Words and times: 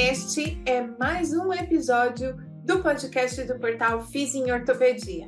Este 0.00 0.56
é 0.64 0.80
mais 0.80 1.32
um 1.32 1.52
episódio 1.52 2.36
do 2.64 2.78
podcast 2.78 3.42
do 3.42 3.58
portal 3.58 4.00
Fiz 4.06 4.32
em 4.32 4.48
Ortopedia. 4.52 5.26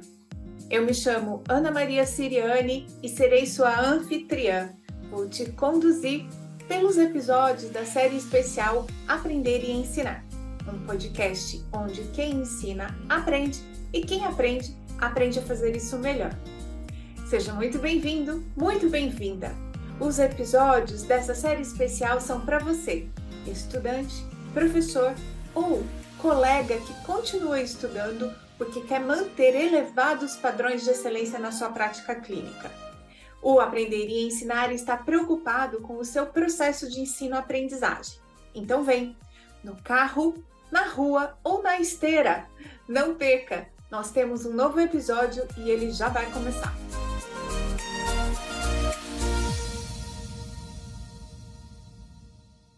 Eu 0.70 0.86
me 0.86 0.94
chamo 0.94 1.42
Ana 1.48 1.72
Maria 1.72 2.06
Siriani 2.06 2.86
e 3.02 3.08
serei 3.08 3.46
sua 3.46 3.76
anfitriã. 3.80 4.70
Vou 5.10 5.28
te 5.28 5.50
conduzir 5.50 6.24
pelos 6.68 6.96
episódios 6.98 7.72
da 7.72 7.84
série 7.84 8.16
especial 8.16 8.86
Aprender 9.08 9.64
e 9.64 9.72
Ensinar, 9.72 10.24
um 10.72 10.78
podcast 10.86 11.60
onde 11.72 12.02
quem 12.12 12.36
ensina 12.36 12.96
aprende 13.08 13.60
e 13.92 14.02
quem 14.02 14.24
aprende 14.24 14.72
aprende 15.00 15.40
a 15.40 15.42
fazer 15.42 15.74
isso 15.74 15.98
melhor. 15.98 16.30
Seja 17.28 17.52
muito 17.54 17.80
bem-vindo, 17.80 18.40
muito 18.56 18.88
bem-vinda. 18.88 19.52
Os 19.98 20.20
episódios 20.20 21.02
dessa 21.02 21.34
série 21.34 21.62
especial 21.62 22.20
são 22.20 22.42
para 22.42 22.60
você, 22.60 23.08
estudante, 23.48 24.29
professor 24.52 25.14
ou 25.54 25.84
colega 26.18 26.78
que 26.78 26.94
continua 27.04 27.60
estudando 27.60 28.32
porque 28.58 28.82
quer 28.82 29.00
manter 29.00 29.54
elevados 29.54 30.36
padrões 30.36 30.84
de 30.84 30.90
excelência 30.90 31.38
na 31.38 31.50
sua 31.50 31.70
prática 31.70 32.14
clínica. 32.14 32.70
O 33.42 33.58
Aprender 33.58 34.06
e 34.06 34.26
Ensinar 34.26 34.70
está 34.70 34.98
preocupado 34.98 35.80
com 35.80 35.96
o 35.96 36.04
seu 36.04 36.26
processo 36.26 36.90
de 36.90 37.00
ensino-aprendizagem. 37.00 38.20
Então 38.54 38.84
vem, 38.84 39.16
no 39.64 39.76
carro, 39.76 40.44
na 40.70 40.82
rua 40.82 41.38
ou 41.42 41.62
na 41.62 41.80
esteira. 41.80 42.46
Não 42.86 43.14
perca! 43.14 43.66
Nós 43.90 44.10
temos 44.10 44.44
um 44.44 44.52
novo 44.52 44.78
episódio 44.78 45.48
e 45.56 45.70
ele 45.70 45.90
já 45.90 46.08
vai 46.08 46.30
começar. 46.30 46.72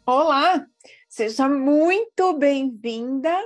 Olá! 0.06 0.71
Seja 1.14 1.46
muito 1.46 2.32
bem-vinda, 2.38 3.38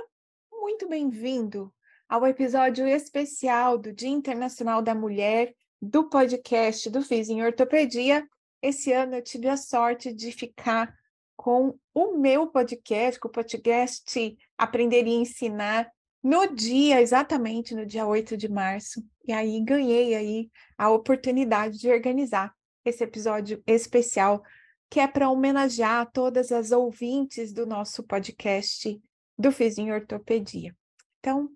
muito 0.49 0.87
bem-vindo 0.87 1.69
ao 2.07 2.25
episódio 2.25 2.87
especial 2.87 3.77
do 3.77 3.91
Dia 3.91 4.07
Internacional 4.07 4.81
da 4.81 4.95
Mulher 4.95 5.53
do 5.81 6.09
podcast 6.09 6.89
do 6.89 7.01
Fiz 7.01 7.27
em 7.27 7.43
Ortopedia. 7.43 8.25
Esse 8.61 8.93
ano 8.93 9.15
eu 9.15 9.21
tive 9.21 9.49
a 9.49 9.57
sorte 9.57 10.13
de 10.13 10.31
ficar 10.31 10.95
com 11.35 11.77
o 11.93 12.15
meu 12.17 12.47
podcast, 12.47 13.19
com 13.19 13.27
o 13.27 13.31
podcast 13.31 14.37
Aprender 14.57 15.05
e 15.05 15.15
Ensinar, 15.15 15.91
no 16.23 16.47
dia, 16.47 17.01
exatamente 17.01 17.75
no 17.75 17.85
dia 17.85 18.07
8 18.07 18.37
de 18.37 18.47
março. 18.47 19.03
E 19.27 19.33
aí 19.33 19.61
ganhei 19.61 20.15
aí 20.15 20.49
a 20.77 20.89
oportunidade 20.89 21.77
de 21.79 21.91
organizar 21.91 22.55
esse 22.85 23.03
episódio 23.03 23.61
especial 23.67 24.41
que 24.89 24.99
é 24.99 25.07
para 25.07 25.29
homenagear 25.29 26.09
todas 26.11 26.51
as 26.51 26.71
ouvintes 26.71 27.51
do 27.53 27.65
nosso 27.65 28.03
podcast 28.03 29.01
do 29.37 29.51
Fiz 29.51 29.77
em 29.77 29.91
Ortopedia. 29.91 30.75
Então, 31.19 31.49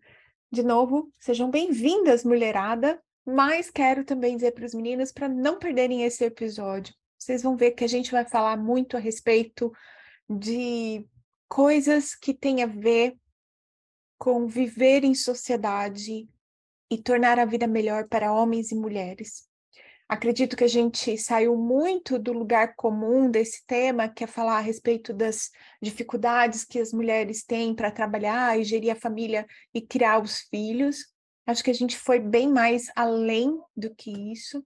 de 0.51 0.63
novo, 0.63 1.11
sejam 1.19 1.49
bem-vindas, 1.49 2.23
mulherada, 2.23 3.01
mas 3.25 3.69
quero 3.69 4.03
também 4.03 4.35
dizer 4.35 4.51
para 4.51 4.65
os 4.65 4.73
meninos 4.73 5.11
para 5.11 5.29
não 5.29 5.57
perderem 5.57 6.03
esse 6.03 6.25
episódio. 6.25 6.93
Vocês 7.17 7.41
vão 7.41 7.55
ver 7.55 7.71
que 7.71 7.83
a 7.83 7.87
gente 7.87 8.11
vai 8.11 8.25
falar 8.25 8.57
muito 8.57 8.97
a 8.97 8.99
respeito 8.99 9.71
de 10.29 11.07
coisas 11.47 12.15
que 12.15 12.33
têm 12.33 12.63
a 12.63 12.67
ver 12.67 13.15
com 14.17 14.47
viver 14.47 15.03
em 15.03 15.15
sociedade 15.15 16.27
e 16.89 16.97
tornar 17.01 17.39
a 17.39 17.45
vida 17.45 17.67
melhor 17.67 18.07
para 18.07 18.33
homens 18.33 18.71
e 18.71 18.75
mulheres. 18.75 19.50
Acredito 20.11 20.57
que 20.57 20.65
a 20.65 20.67
gente 20.67 21.17
saiu 21.17 21.55
muito 21.55 22.19
do 22.19 22.33
lugar 22.33 22.75
comum 22.75 23.31
desse 23.31 23.65
tema, 23.65 24.09
que 24.09 24.25
é 24.25 24.27
falar 24.27 24.57
a 24.57 24.59
respeito 24.59 25.13
das 25.13 25.49
dificuldades 25.81 26.65
que 26.65 26.79
as 26.79 26.91
mulheres 26.91 27.45
têm 27.45 27.73
para 27.73 27.89
trabalhar 27.89 28.59
e 28.59 28.65
gerir 28.65 28.91
a 28.91 28.99
família 28.99 29.47
e 29.73 29.79
criar 29.79 30.21
os 30.21 30.41
filhos. 30.49 30.97
Acho 31.47 31.63
que 31.63 31.71
a 31.71 31.73
gente 31.73 31.97
foi 31.97 32.19
bem 32.19 32.49
mais 32.49 32.91
além 32.93 33.57
do 33.73 33.95
que 33.95 34.11
isso. 34.33 34.61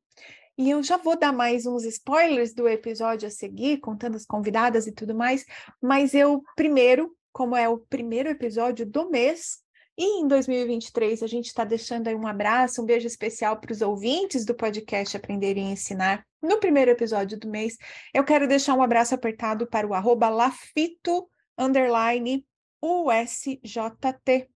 E 0.57 0.71
eu 0.71 0.81
já 0.81 0.97
vou 0.97 1.15
dar 1.15 1.31
mais 1.31 1.67
uns 1.67 1.83
spoilers 1.83 2.51
do 2.51 2.67
episódio 2.67 3.27
a 3.27 3.31
seguir, 3.31 3.77
contando 3.77 4.15
as 4.15 4.25
convidadas 4.25 4.87
e 4.87 4.91
tudo 4.91 5.13
mais, 5.13 5.45
mas 5.79 6.15
eu 6.15 6.41
primeiro, 6.55 7.15
como 7.31 7.55
é 7.55 7.69
o 7.69 7.77
primeiro 7.77 8.29
episódio 8.29 8.83
do 8.83 9.11
mês, 9.11 9.63
e 9.97 10.21
em 10.21 10.27
2023, 10.27 11.23
a 11.23 11.27
gente 11.27 11.45
está 11.45 11.63
deixando 11.63 12.07
aí 12.07 12.15
um 12.15 12.27
abraço, 12.27 12.81
um 12.81 12.85
beijo 12.85 13.07
especial 13.07 13.57
para 13.57 13.71
os 13.71 13.81
ouvintes 13.81 14.43
do 14.45 14.53
podcast 14.53 15.15
Aprender 15.15 15.57
e 15.57 15.61
Ensinar. 15.61 16.25
No 16.41 16.59
primeiro 16.59 16.91
episódio 16.91 17.39
do 17.39 17.49
mês, 17.49 17.77
eu 18.13 18.23
quero 18.23 18.47
deixar 18.47 18.73
um 18.73 18.81
abraço 18.81 19.15
apertado 19.15 19.65
para 19.67 19.87
o 19.87 19.93
arroba 19.93 20.27
lafito, 20.27 21.29
underline, 21.57 22.45
USJT, 22.81 24.49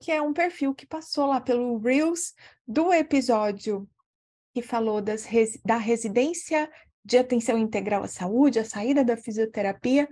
que 0.00 0.10
é 0.10 0.20
um 0.20 0.32
perfil 0.32 0.74
que 0.74 0.86
passou 0.86 1.26
lá 1.26 1.40
pelo 1.40 1.78
Reels 1.78 2.34
do 2.66 2.92
episódio 2.92 3.88
que 4.52 4.62
falou 4.62 5.00
das, 5.00 5.26
da 5.64 5.76
residência 5.76 6.70
de 7.04 7.18
atenção 7.18 7.58
integral 7.58 8.02
à 8.02 8.08
saúde, 8.08 8.58
a 8.58 8.64
saída 8.64 9.04
da 9.04 9.16
fisioterapia, 9.16 10.08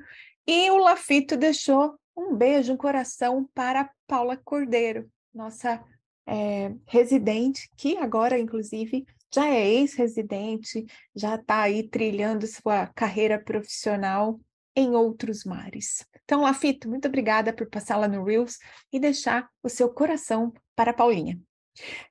e 0.46 0.70
o 0.70 0.78
Lafito 0.78 1.36
deixou 1.36 1.99
um 2.20 2.36
beijo, 2.36 2.72
um 2.72 2.76
coração 2.76 3.48
para 3.54 3.90
Paula 4.06 4.36
Cordeiro, 4.36 5.10
nossa 5.32 5.82
é, 6.26 6.72
residente, 6.86 7.70
que 7.76 7.96
agora, 7.96 8.38
inclusive, 8.38 9.06
já 9.32 9.48
é 9.48 9.66
ex-residente, 9.66 10.84
já 11.14 11.36
está 11.36 11.62
aí 11.62 11.88
trilhando 11.88 12.46
sua 12.46 12.88
carreira 12.88 13.42
profissional 13.42 14.38
em 14.76 14.94
outros 14.94 15.44
mares. 15.44 16.06
Então, 16.24 16.42
Lafito, 16.42 16.88
muito 16.88 17.08
obrigada 17.08 17.52
por 17.52 17.68
passar 17.68 17.96
lá 17.96 18.06
no 18.06 18.22
Reels 18.22 18.58
e 18.92 19.00
deixar 19.00 19.48
o 19.62 19.68
seu 19.68 19.88
coração 19.88 20.52
para 20.76 20.90
a 20.90 20.94
Paulinha. 20.94 21.40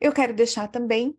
Eu 0.01 0.11
quero 0.11 0.33
deixar 0.33 0.67
também 0.67 1.15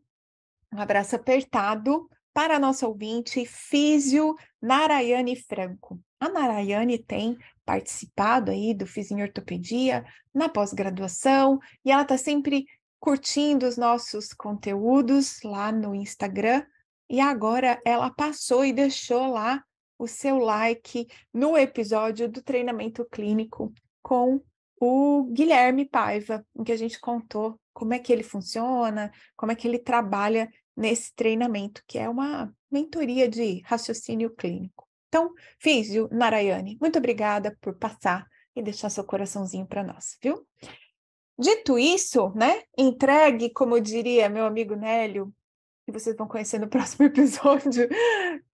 um 0.73 0.81
abraço 0.81 1.17
apertado 1.17 2.09
para 2.33 2.57
a 2.57 2.59
nossa 2.59 2.87
ouvinte, 2.87 3.45
Físio 3.45 4.37
Narayane 4.61 5.37
Franco. 5.37 6.01
A 6.21 6.29
Narayane 6.29 6.99
tem 6.99 7.37
participado 7.71 8.51
aí 8.51 8.75
do 8.75 8.85
Fiz 8.85 9.13
em 9.13 9.23
Ortopedia 9.23 10.05
na 10.35 10.49
pós-graduação 10.49 11.61
e 11.85 11.93
ela 11.93 12.03
está 12.03 12.19
sempre 12.19 12.67
curtindo 12.99 13.65
os 13.65 13.77
nossos 13.77 14.33
conteúdos 14.33 15.41
lá 15.45 15.71
no 15.71 15.95
Instagram 15.95 16.67
e 17.09 17.21
agora 17.21 17.81
ela 17.85 18.11
passou 18.11 18.65
e 18.65 18.73
deixou 18.73 19.29
lá 19.29 19.63
o 19.97 20.09
seu 20.09 20.39
like 20.39 21.07
no 21.33 21.57
episódio 21.57 22.29
do 22.29 22.43
treinamento 22.43 23.05
clínico 23.05 23.73
com 24.03 24.43
o 24.81 25.31
Guilherme 25.31 25.89
Paiva, 25.89 26.45
em 26.57 26.65
que 26.65 26.73
a 26.73 26.77
gente 26.77 26.99
contou 26.99 27.57
como 27.73 27.95
é 27.95 28.01
que 28.01 28.13
ele 28.13 28.25
funciona, 28.25 29.13
como 29.37 29.53
é 29.53 29.55
que 29.55 29.69
ele 29.69 29.79
trabalha 29.79 30.51
nesse 30.77 31.15
treinamento, 31.15 31.85
que 31.87 31.99
é 31.99 32.09
uma 32.09 32.53
mentoria 32.69 33.29
de 33.29 33.61
raciocínio 33.65 34.35
clínico. 34.35 34.90
Então, 35.11 35.35
Físio, 35.59 36.09
Narayane, 36.13 36.79
muito 36.81 36.99
obrigada 36.99 37.59
por 37.61 37.75
passar 37.75 38.25
e 38.55 38.63
deixar 38.63 38.89
seu 38.91 39.03
coraçãozinho 39.03 39.67
para 39.67 39.83
nós, 39.83 40.17
viu? 40.23 40.47
Dito 41.37 41.77
isso, 41.77 42.33
né? 42.37 42.63
Entregue, 42.79 43.51
como 43.51 43.81
diria 43.81 44.29
meu 44.29 44.47
amigo 44.47 44.77
Nélio, 44.77 45.35
que 45.85 45.91
vocês 45.91 46.17
vão 46.17 46.29
conhecer 46.29 46.61
no 46.61 46.69
próximo 46.71 47.07
episódio, 47.07 47.89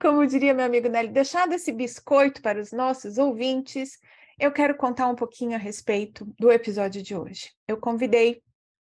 como 0.00 0.26
diria 0.26 0.54
meu 0.54 0.64
amigo 0.64 0.88
Nélio, 0.88 1.12
deixado 1.12 1.52
esse 1.52 1.70
biscoito 1.70 2.40
para 2.40 2.58
os 2.58 2.72
nossos 2.72 3.18
ouvintes, 3.18 3.98
eu 4.38 4.50
quero 4.50 4.78
contar 4.78 5.08
um 5.08 5.14
pouquinho 5.14 5.56
a 5.56 5.58
respeito 5.58 6.24
do 6.38 6.50
episódio 6.50 7.02
de 7.02 7.14
hoje. 7.14 7.52
Eu 7.68 7.76
convidei 7.78 8.42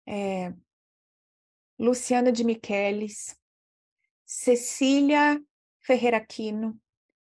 é, 0.05 0.53
Luciana 1.79 2.29
de 2.29 2.43
Michelis, 2.43 3.37
Cecília 4.25 5.41
Ferreira 5.79 6.19
Quino, 6.19 6.77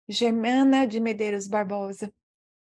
Germana 0.08 0.86
de 0.86 1.00
Medeiros 1.00 1.48
Barbosa, 1.48 2.14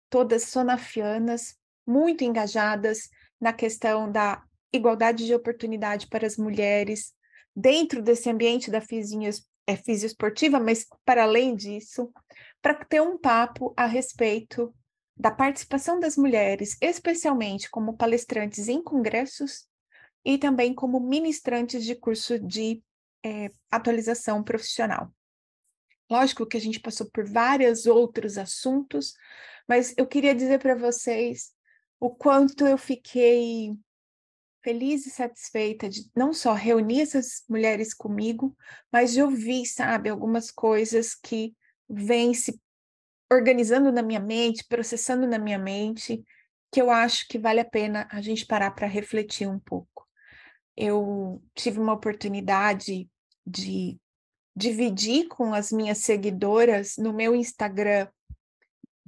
todas 0.08 0.44
sonafianas, 0.44 1.56
muito 1.86 2.24
engajadas 2.24 3.08
na 3.40 3.52
questão 3.52 4.10
da 4.10 4.42
igualdade 4.72 5.26
de 5.26 5.34
oportunidade 5.34 6.08
para 6.08 6.26
as 6.26 6.36
mulheres, 6.36 7.12
dentro 7.54 8.02
desse 8.02 8.28
ambiente 8.28 8.70
da 8.70 8.80
fisinha, 8.80 9.30
é, 9.66 9.76
fisioesportiva, 9.76 10.60
mas 10.60 10.86
para 11.04 11.24
além 11.24 11.54
disso, 11.54 12.12
para 12.60 12.74
ter 12.84 13.00
um 13.00 13.18
papo 13.18 13.72
a 13.76 13.86
respeito 13.86 14.74
da 15.16 15.30
participação 15.30 16.00
das 16.00 16.16
mulheres, 16.16 16.76
especialmente 16.80 17.68
como 17.70 17.96
palestrantes 17.96 18.68
em 18.68 18.82
congressos 18.82 19.66
e 20.24 20.38
também 20.38 20.74
como 20.74 21.00
ministrantes 21.00 21.84
de 21.84 21.94
curso 21.94 22.38
de 22.38 22.82
é, 23.24 23.50
atualização 23.70 24.42
profissional. 24.42 25.12
Lógico 26.10 26.46
que 26.46 26.56
a 26.56 26.60
gente 26.60 26.80
passou 26.80 27.08
por 27.10 27.24
vários 27.24 27.86
outros 27.86 28.36
assuntos, 28.36 29.14
mas 29.68 29.94
eu 29.96 30.06
queria 30.06 30.34
dizer 30.34 30.58
para 30.58 30.74
vocês 30.74 31.52
o 32.00 32.10
quanto 32.10 32.66
eu 32.66 32.76
fiquei 32.76 33.72
feliz 34.62 35.06
e 35.06 35.10
satisfeita 35.10 35.88
de 35.88 36.10
não 36.14 36.32
só 36.32 36.52
reunir 36.52 37.02
essas 37.02 37.44
mulheres 37.48 37.94
comigo, 37.94 38.56
mas 38.92 39.12
de 39.12 39.22
ouvir, 39.22 39.64
sabe, 39.66 40.08
algumas 40.08 40.50
coisas 40.50 41.14
que 41.14 41.54
vêm 41.88 42.34
se 42.34 42.60
organizando 43.32 43.92
na 43.92 44.02
minha 44.02 44.20
mente, 44.20 44.64
processando 44.68 45.26
na 45.28 45.38
minha 45.38 45.58
mente, 45.58 46.24
que 46.72 46.82
eu 46.82 46.90
acho 46.90 47.28
que 47.28 47.38
vale 47.38 47.60
a 47.60 47.64
pena 47.64 48.08
a 48.10 48.20
gente 48.20 48.44
parar 48.44 48.72
para 48.72 48.88
refletir 48.88 49.48
um 49.48 49.60
pouco. 49.60 50.06
Eu 50.76 51.40
tive 51.54 51.78
uma 51.78 51.92
oportunidade 51.92 53.08
de 53.46 53.99
dividir 54.54 55.28
com 55.28 55.54
as 55.54 55.70
minhas 55.72 55.98
seguidoras 55.98 56.96
no 56.96 57.12
meu 57.12 57.34
Instagram 57.34 58.08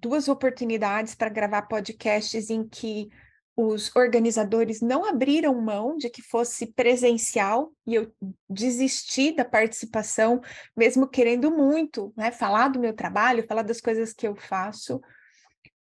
duas 0.03 0.27
oportunidades 0.27 1.15
para 1.15 1.29
gravar 1.29 1.63
podcasts 1.63 2.51
em 2.51 2.67
que 2.69 3.09
os 3.57 3.95
organizadores 3.95 4.81
não 4.81 5.05
abriram 5.05 5.61
mão 5.61 5.97
de 5.97 6.11
que 6.11 6.23
fosse 6.23 6.67
presencial 6.73 7.71
e 7.87 7.95
eu 7.95 8.13
desisti 8.49 9.31
da 9.31 9.45
participação, 9.45 10.41
mesmo 10.77 11.07
querendo 11.07 11.51
muito, 11.51 12.13
né, 12.17 12.33
falar 12.33 12.69
do 12.69 12.81
meu 12.81 12.95
trabalho, 12.95 13.47
falar 13.47 13.63
das 13.63 13.81
coisas 13.81 14.13
que 14.13 14.27
eu 14.27 14.35
faço. 14.35 15.01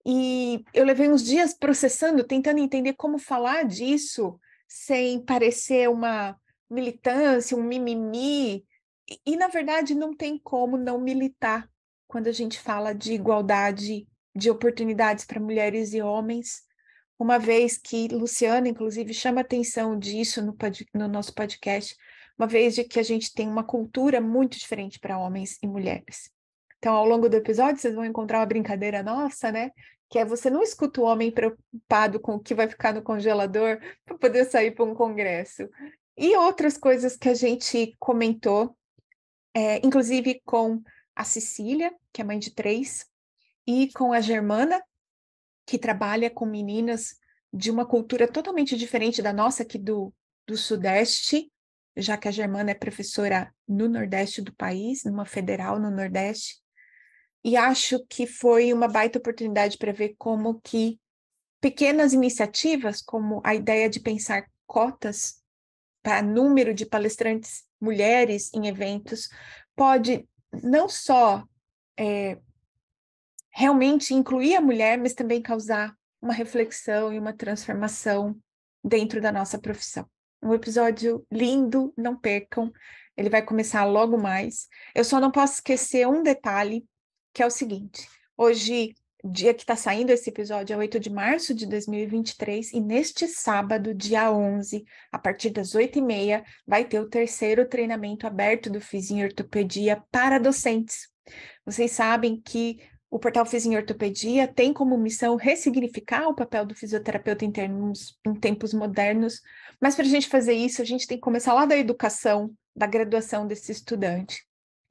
E 0.06 0.62
eu 0.74 0.84
levei 0.84 1.08
uns 1.08 1.24
dias 1.24 1.54
processando, 1.54 2.22
tentando 2.22 2.60
entender 2.60 2.92
como 2.92 3.18
falar 3.18 3.64
disso 3.64 4.38
sem 4.68 5.24
parecer 5.24 5.88
uma 5.88 6.36
militância, 6.70 7.56
um 7.56 7.62
mimimi. 7.62 8.64
E, 9.26 9.36
na 9.36 9.48
verdade, 9.48 9.94
não 9.94 10.14
tem 10.14 10.38
como 10.38 10.76
não 10.76 11.00
militar 11.00 11.68
quando 12.06 12.28
a 12.28 12.32
gente 12.32 12.58
fala 12.58 12.94
de 12.94 13.12
igualdade 13.12 14.06
de 14.34 14.50
oportunidades 14.50 15.24
para 15.24 15.40
mulheres 15.40 15.92
e 15.92 16.02
homens 16.02 16.64
uma 17.18 17.38
vez 17.38 17.78
que 17.78 18.08
Luciana, 18.08 18.68
inclusive, 18.68 19.14
chama 19.14 19.40
atenção 19.40 19.98
disso 19.98 20.42
no, 20.42 20.56
no 20.92 21.08
nosso 21.08 21.32
podcast, 21.32 21.96
uma 22.36 22.46
vez 22.46 22.74
de 22.74 22.84
que 22.84 22.98
a 22.98 23.02
gente 23.02 23.32
tem 23.32 23.48
uma 23.48 23.62
cultura 23.62 24.20
muito 24.20 24.58
diferente 24.58 24.98
para 24.98 25.18
homens 25.18 25.56
e 25.62 25.66
mulheres. 25.66 26.30
Então, 26.78 26.94
ao 26.94 27.06
longo 27.06 27.28
do 27.28 27.36
episódio, 27.36 27.80
vocês 27.80 27.94
vão 27.94 28.04
encontrar 28.04 28.40
uma 28.40 28.46
brincadeira 28.46 29.02
nossa, 29.02 29.52
né? 29.52 29.70
Que 30.10 30.18
é 30.18 30.24
você 30.24 30.50
não 30.50 30.62
escuta 30.62 31.00
o 31.00 31.04
homem 31.04 31.30
preocupado 31.30 32.20
com 32.20 32.34
o 32.34 32.40
que 32.40 32.54
vai 32.54 32.68
ficar 32.68 32.92
no 32.92 33.02
congelador 33.02 33.80
para 34.04 34.18
poder 34.18 34.44
sair 34.44 34.72
para 34.72 34.84
um 34.84 34.94
congresso. 34.94 35.68
E 36.16 36.36
outras 36.36 36.76
coisas 36.76 37.16
que 37.16 37.28
a 37.28 37.34
gente 37.34 37.94
comentou, 37.98 38.76
é, 39.54 39.84
inclusive 39.86 40.42
com 40.44 40.82
a 41.14 41.24
Cecília, 41.24 41.94
que 42.12 42.20
é 42.20 42.24
mãe 42.24 42.38
de 42.38 42.50
três, 42.50 43.06
e 43.66 43.90
com 43.92 44.12
a 44.12 44.20
Germana, 44.20 44.82
que 45.64 45.78
trabalha 45.78 46.28
com 46.28 46.44
meninas 46.44 47.16
de 47.52 47.70
uma 47.70 47.86
cultura 47.86 48.26
totalmente 48.26 48.76
diferente 48.76 49.22
da 49.22 49.32
nossa 49.32 49.62
aqui 49.62 49.78
do, 49.78 50.12
do 50.46 50.56
Sudeste, 50.56 51.50
já 51.96 52.16
que 52.16 52.26
a 52.26 52.32
Germana 52.32 52.72
é 52.72 52.74
professora 52.74 53.54
no 53.66 53.88
Nordeste 53.88 54.42
do 54.42 54.52
país, 54.54 55.04
numa 55.04 55.24
federal 55.24 55.78
no 55.78 55.90
Nordeste. 55.90 56.56
E 57.44 57.56
acho 57.56 58.04
que 58.06 58.26
foi 58.26 58.72
uma 58.72 58.88
baita 58.88 59.18
oportunidade 59.18 59.78
para 59.78 59.92
ver 59.92 60.14
como 60.18 60.60
que 60.60 60.98
pequenas 61.60 62.12
iniciativas, 62.12 63.00
como 63.00 63.40
a 63.44 63.54
ideia 63.54 63.88
de 63.88 64.00
pensar 64.00 64.50
cotas 64.66 65.42
para 66.02 66.20
número 66.20 66.74
de 66.74 66.84
palestrantes 66.84 67.64
mulheres 67.84 68.52
em 68.54 68.66
eventos, 68.66 69.28
pode 69.76 70.26
não 70.62 70.88
só 70.88 71.44
é, 71.98 72.38
realmente 73.50 74.14
incluir 74.14 74.56
a 74.56 74.60
mulher, 74.60 74.98
mas 74.98 75.14
também 75.14 75.40
causar 75.40 75.94
uma 76.20 76.32
reflexão 76.32 77.12
e 77.12 77.18
uma 77.18 77.32
transformação 77.32 78.36
dentro 78.82 79.20
da 79.20 79.30
nossa 79.30 79.58
profissão. 79.58 80.08
Um 80.42 80.52
episódio 80.52 81.26
lindo, 81.30 81.92
não 81.96 82.16
percam. 82.16 82.72
Ele 83.16 83.30
vai 83.30 83.42
começar 83.42 83.84
logo 83.84 84.18
mais. 84.18 84.66
Eu 84.94 85.04
só 85.04 85.20
não 85.20 85.30
posso 85.30 85.54
esquecer 85.54 86.06
um 86.06 86.22
detalhe, 86.22 86.84
que 87.32 87.42
é 87.42 87.46
o 87.46 87.50
seguinte: 87.50 88.08
hoje, 88.36 88.94
dia 89.24 89.54
que 89.54 89.62
está 89.62 89.74
saindo 89.74 90.10
esse 90.10 90.28
episódio, 90.28 90.74
é 90.74 90.76
8 90.76 91.00
de 91.00 91.10
março 91.10 91.54
de 91.54 91.66
2023, 91.66 92.72
e 92.72 92.80
neste 92.80 93.26
sábado, 93.26 93.94
dia 93.94 94.30
11, 94.30 94.84
a 95.10 95.18
partir 95.18 95.50
das 95.50 95.74
8h30, 95.74 96.44
vai 96.66 96.84
ter 96.84 97.00
o 97.00 97.08
terceiro 97.08 97.66
treinamento 97.66 98.26
aberto 98.26 98.68
do 98.68 98.80
FIS 98.80 99.10
em 99.10 99.24
Ortopedia 99.24 100.02
para 100.10 100.38
docentes. 100.38 101.08
Vocês 101.64 101.92
sabem 101.92 102.40
que 102.40 102.78
o 103.10 103.18
portal 103.18 103.46
Fiz 103.46 103.64
em 103.64 103.76
Ortopedia 103.76 104.48
tem 104.48 104.72
como 104.72 104.98
missão 104.98 105.36
ressignificar 105.36 106.26
o 106.26 106.34
papel 106.34 106.66
do 106.66 106.74
fisioterapeuta 106.74 107.44
em, 107.44 107.52
termos, 107.52 108.18
em 108.26 108.34
tempos 108.34 108.74
modernos, 108.74 109.40
mas 109.80 109.94
para 109.94 110.04
a 110.04 110.08
gente 110.08 110.28
fazer 110.28 110.54
isso, 110.54 110.82
a 110.82 110.84
gente 110.84 111.06
tem 111.06 111.16
que 111.16 111.22
começar 111.22 111.54
lá 111.54 111.64
da 111.64 111.76
educação, 111.76 112.52
da 112.74 112.86
graduação 112.88 113.46
desse 113.46 113.70
estudante. 113.70 114.44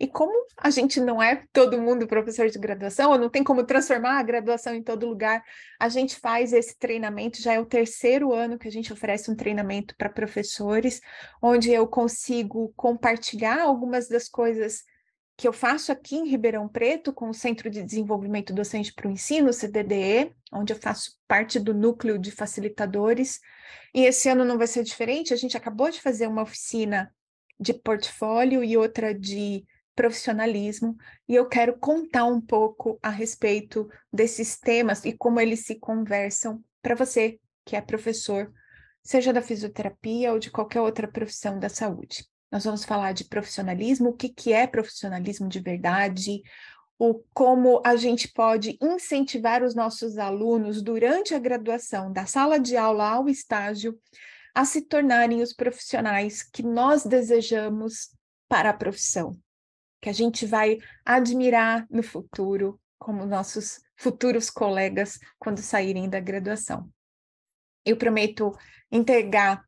E 0.04 0.08
como 0.08 0.34
a 0.58 0.70
gente 0.70 1.00
não 1.00 1.24
é 1.24 1.46
todo 1.54 1.82
mundo 1.82 2.06
professor 2.06 2.50
de 2.50 2.60
graduação, 2.60 3.12
ou 3.12 3.18
não 3.18 3.30
tem 3.30 3.42
como 3.42 3.64
transformar 3.64 4.20
a 4.20 4.24
graduação 4.24 4.76
em 4.76 4.84
todo 4.84 5.08
lugar, 5.08 5.42
a 5.80 5.88
gente 5.88 6.18
faz 6.18 6.52
esse 6.52 6.78
treinamento, 6.78 7.42
já 7.42 7.54
é 7.54 7.60
o 7.62 7.66
terceiro 7.66 8.34
ano 8.34 8.60
que 8.60 8.68
a 8.68 8.72
gente 8.72 8.92
oferece 8.92 9.32
um 9.32 9.36
treinamento 9.36 9.96
para 9.96 10.10
professores, 10.10 11.00
onde 11.42 11.72
eu 11.72 11.88
consigo 11.88 12.74
compartilhar 12.76 13.62
algumas 13.62 14.10
das 14.10 14.28
coisas 14.28 14.84
que 15.38 15.48
eu 15.48 15.54
faço 15.54 15.90
aqui 15.90 16.18
em 16.18 16.28
Ribeirão 16.28 16.68
Preto, 16.68 17.14
com 17.14 17.30
o 17.30 17.34
Centro 17.34 17.70
de 17.70 17.82
Desenvolvimento 17.82 18.54
Docente 18.54 18.94
para 18.94 19.08
o 19.08 19.12
Ensino, 19.12 19.54
CDDE, 19.54 20.36
onde 20.52 20.74
eu 20.74 20.78
faço 20.78 21.14
parte 21.26 21.62
do 21.62 21.74
núcleo 21.74 22.20
de 22.20 22.30
facilitadores. 22.30 23.40
E 23.96 24.02
esse 24.04 24.28
ano 24.28 24.44
não 24.44 24.58
vai 24.58 24.68
ser 24.68 24.84
diferente, 24.84 25.34
a 25.34 25.38
gente 25.38 25.56
acabou 25.56 25.90
de 25.90 26.02
fazer 26.02 26.28
uma 26.28 26.42
oficina 26.42 27.10
de 27.58 27.74
portfólio 27.74 28.62
e 28.66 28.76
outra 28.76 29.18
de 29.18 29.64
profissionalismo, 29.96 30.96
e 31.28 31.36
eu 31.36 31.48
quero 31.48 31.78
contar 31.78 32.26
um 32.26 32.42
pouco 32.42 33.00
a 33.02 33.10
respeito 33.10 33.88
desses 34.12 34.58
temas 34.58 35.06
e 35.06 35.14
como 35.14 35.40
eles 35.40 35.66
se 35.66 35.76
conversam 35.76 36.64
para 36.82 36.96
você 36.96 37.40
que 37.66 37.76
é 37.76 37.82
professor, 37.82 38.52
seja 39.02 39.32
da 39.32 39.42
fisioterapia 39.42 40.32
ou 40.34 40.40
de 40.40 40.52
qualquer 40.52 40.82
outra 40.82 41.08
profissão 41.08 41.60
da 41.60 41.70
saúde. 41.70 42.26
Nós 42.52 42.66
vamos 42.66 42.84
falar 42.84 43.14
de 43.14 43.26
profissionalismo, 43.26 44.10
o 44.10 44.14
que, 44.14 44.30
que 44.30 44.54
é 44.54 44.68
profissionalismo 44.68 45.48
de 45.48 45.60
verdade, 45.60 46.42
o 47.00 47.24
como 47.34 47.82
a 47.86 47.96
gente 47.96 48.28
pode 48.28 48.78
incentivar 48.82 49.64
os 49.64 49.74
nossos 49.74 50.18
alunos 50.18 50.82
durante 50.82 51.34
a 51.34 51.40
graduação, 51.40 52.12
da 52.12 52.26
sala 52.26 52.60
de 52.60 52.78
aula 52.78 53.10
ao 53.10 53.28
estágio, 53.28 53.98
a 54.54 54.66
se 54.66 54.82
tornarem 54.82 55.42
os 55.42 55.52
profissionais 55.52 56.44
que 56.44 56.62
nós 56.62 57.04
desejamos 57.04 58.10
para 58.48 58.70
a 58.70 58.74
profissão, 58.74 59.36
que 60.04 60.10
a 60.10 60.14
gente 60.14 60.46
vai 60.46 60.80
admirar 61.06 61.88
no 61.90 62.04
futuro, 62.04 62.78
como 63.00 63.26
nossos 63.26 63.80
futuros 63.96 64.50
colegas 64.50 65.18
quando 65.40 65.60
saírem 65.60 66.10
da 66.10 66.20
graduação. 66.20 66.90
Eu 67.86 67.96
prometo 67.96 68.52
entregar 68.92 69.64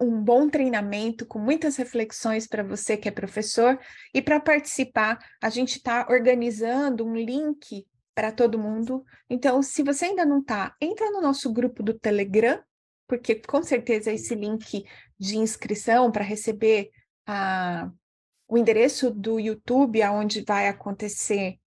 um 0.00 0.22
bom 0.22 0.48
treinamento 0.48 1.26
com 1.26 1.40
muitas 1.40 1.74
reflexões 1.74 2.46
para 2.46 2.62
você 2.62 2.96
que 2.96 3.08
é 3.08 3.10
professor. 3.10 3.76
E 4.14 4.22
para 4.22 4.38
participar, 4.38 5.18
a 5.42 5.50
gente 5.50 5.78
está 5.78 6.06
organizando 6.08 7.04
um 7.04 7.16
link 7.16 7.84
para 8.14 8.30
todo 8.30 8.60
mundo. 8.60 9.04
Então, 9.28 9.60
se 9.60 9.82
você 9.82 10.04
ainda 10.04 10.24
não 10.24 10.38
está, 10.38 10.72
entra 10.80 11.10
no 11.10 11.20
nosso 11.20 11.52
grupo 11.52 11.82
do 11.82 11.98
Telegram, 11.98 12.62
porque 13.08 13.34
com 13.34 13.60
certeza 13.60 14.12
esse 14.12 14.36
link 14.36 14.84
de 15.18 15.36
inscrição 15.36 16.12
para 16.12 16.22
receber 16.22 16.90
a, 17.26 17.90
o 18.48 18.56
endereço 18.56 19.10
do 19.10 19.38
YouTube, 19.38 20.02
aonde 20.02 20.42
vai 20.42 20.68
acontecer 20.68 21.58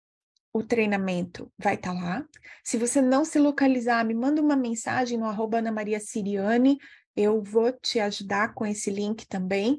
o 0.52 0.62
treinamento, 0.62 1.50
vai 1.56 1.76
estar 1.76 1.94
tá 1.94 1.98
lá. 1.98 2.26
Se 2.62 2.76
você 2.76 3.00
não 3.00 3.24
se 3.24 3.38
localizar, 3.38 4.04
me 4.04 4.12
manda 4.12 4.42
uma 4.42 4.56
mensagem 4.56 5.16
no 5.16 5.24
arroba 5.24 5.58
Ana 5.58 5.72
Maria 5.72 6.00
Siriane, 6.00 6.78
eu 7.16 7.42
vou 7.42 7.72
te 7.72 8.00
ajudar 8.00 8.52
com 8.52 8.66
esse 8.66 8.90
link 8.90 9.26
também. 9.26 9.78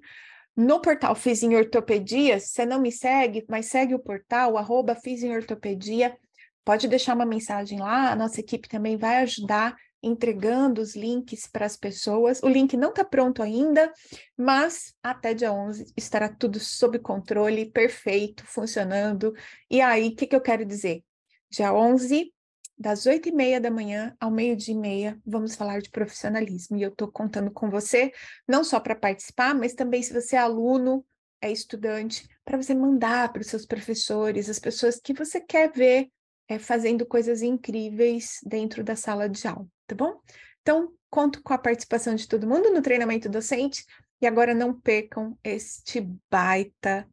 No 0.55 0.79
portal 0.79 1.13
Fiz 1.15 1.43
em 1.43 1.55
Ortopedia, 1.55 2.39
você 2.39 2.65
não 2.65 2.79
me 2.79 2.91
segue, 2.91 3.45
mas 3.49 3.65
segue 3.67 3.93
o 3.93 3.99
portal, 3.99 4.57
arroba 4.57 4.95
Fiz 4.95 5.23
em 5.23 5.35
Ortopedia. 5.35 6.15
Pode 6.63 6.87
deixar 6.87 7.15
uma 7.15 7.25
mensagem 7.25 7.79
lá, 7.79 8.11
a 8.11 8.15
nossa 8.15 8.39
equipe 8.39 8.69
também 8.69 8.95
vai 8.95 9.17
ajudar 9.17 9.75
entregando 10.03 10.81
os 10.81 10.95
links 10.95 11.47
para 11.47 11.65
as 11.65 11.77
pessoas. 11.77 12.43
O 12.43 12.49
link 12.49 12.75
não 12.75 12.89
está 12.89 13.03
pronto 13.03 13.41
ainda, 13.41 13.91
mas 14.37 14.93
até 15.01 15.33
dia 15.33 15.53
11 15.53 15.93
estará 15.95 16.27
tudo 16.27 16.59
sob 16.59 16.99
controle, 16.99 17.71
perfeito, 17.71 18.45
funcionando. 18.45 19.33
E 19.69 19.79
aí, 19.79 20.09
o 20.09 20.15
que, 20.15 20.27
que 20.27 20.35
eu 20.35 20.41
quero 20.41 20.65
dizer? 20.65 21.03
Dia 21.49 21.73
11, 21.73 22.33
das 22.77 23.05
oito 23.05 23.29
e 23.29 23.31
meia 23.31 23.61
da 23.61 23.71
manhã 23.71 24.15
ao 24.19 24.29
meio-dia 24.29 24.73
e 24.73 24.77
meia, 24.77 25.21
vamos 25.25 25.55
falar 25.55 25.81
de 25.81 25.89
profissionalismo. 25.89 26.77
E 26.77 26.83
eu 26.83 26.89
estou 26.89 27.09
contando 27.09 27.49
com 27.49 27.69
você, 27.69 28.11
não 28.47 28.63
só 28.63 28.79
para 28.79 28.95
participar, 28.95 29.55
mas 29.55 29.73
também 29.73 30.01
se 30.01 30.13
você 30.13 30.35
é 30.35 30.39
aluno, 30.39 31.05
é 31.41 31.51
estudante, 31.51 32.27
para 32.45 32.57
você 32.57 32.73
mandar 32.73 33.31
para 33.31 33.41
os 33.41 33.47
seus 33.47 33.65
professores, 33.65 34.49
as 34.49 34.59
pessoas 34.59 34.99
que 34.99 35.13
você 35.13 35.41
quer 35.41 35.71
ver 35.71 36.09
é, 36.47 36.57
fazendo 36.59 37.05
coisas 37.05 37.41
incríveis 37.41 38.39
dentro 38.45 38.83
da 38.83 38.95
sala 38.95 39.29
de 39.29 39.47
aula, 39.47 39.67
tá 39.95 40.05
bom? 40.05 40.19
Então, 40.61 40.93
conto 41.09 41.41
com 41.43 41.53
a 41.53 41.57
participação 41.57 42.15
de 42.15 42.27
todo 42.27 42.47
mundo 42.47 42.71
no 42.71 42.81
treinamento 42.81 43.29
docente. 43.29 43.85
E 44.21 44.27
agora 44.27 44.53
não 44.53 44.79
percam 44.79 45.37
este 45.43 46.01
baita 46.29 47.07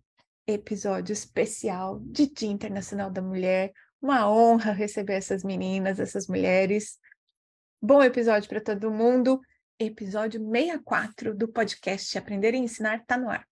episódio 0.46 1.12
especial 1.12 2.00
de 2.00 2.30
Dia 2.30 2.50
Internacional 2.50 3.10
da 3.10 3.20
Mulher, 3.20 3.72
Uma 4.00 4.30
honra 4.30 4.72
receber 4.72 5.14
essas 5.14 5.44
meninas, 5.44 6.00
essas 6.00 6.26
mulheres. 6.26 6.98
Bom 7.82 8.02
episódio 8.02 8.48
para 8.48 8.60
todo 8.60 8.90
mundo. 8.90 9.40
Episódio 9.78 10.40
64 10.40 11.34
do 11.34 11.48
podcast 11.48 12.16
Aprender 12.16 12.54
e 12.54 12.58
Ensinar 12.58 12.98
está 12.98 13.18
no 13.18 13.28
ar. 13.28 13.46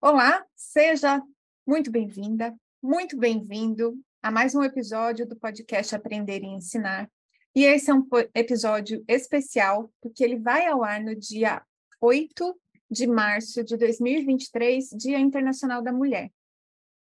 Olá, 0.00 0.44
seja 0.54 1.20
muito 1.66 1.90
bem-vinda, 1.90 2.54
muito 2.82 3.18
bem-vindo 3.18 3.98
a 4.22 4.30
mais 4.30 4.54
um 4.54 4.62
episódio 4.62 5.26
do 5.26 5.36
podcast 5.36 5.94
Aprender 5.94 6.42
e 6.42 6.46
Ensinar. 6.46 7.10
E 7.54 7.64
esse 7.64 7.90
é 7.90 7.94
um 7.94 8.06
episódio 8.34 9.04
especial, 9.08 9.92
porque 10.00 10.22
ele 10.22 10.38
vai 10.38 10.66
ao 10.66 10.84
ar 10.84 11.02
no 11.02 11.14
dia 11.14 11.62
8 12.00 12.58
de 12.90 13.06
março 13.06 13.62
de 13.64 13.76
2023, 13.76 14.90
Dia 14.90 15.18
Internacional 15.18 15.82
da 15.82 15.92
Mulher. 15.92 16.30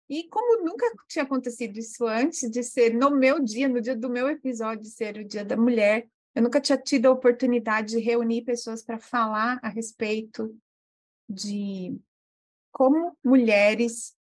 E 0.09 0.25
como 0.28 0.64
nunca 0.64 0.87
tinha 1.07 1.25
acontecido 1.25 1.78
isso 1.78 2.07
antes, 2.07 2.50
de 2.50 2.62
ser 2.62 2.95
no 2.95 3.11
meu 3.11 3.40
dia, 3.40 3.68
no 3.68 3.80
dia 3.80 3.95
do 3.95 4.09
meu 4.09 4.28
episódio, 4.28 4.87
ser 4.87 5.18
o 5.18 5.25
Dia 5.25 5.45
da 5.45 5.57
Mulher, 5.57 6.09
eu 6.35 6.42
nunca 6.42 6.61
tinha 6.61 6.78
tido 6.78 7.07
a 7.07 7.12
oportunidade 7.12 7.90
de 7.90 7.99
reunir 7.99 8.42
pessoas 8.42 8.83
para 8.83 8.99
falar 8.99 9.59
a 9.62 9.68
respeito 9.68 10.57
de 11.28 11.99
como 12.73 13.16
mulheres 13.25 14.16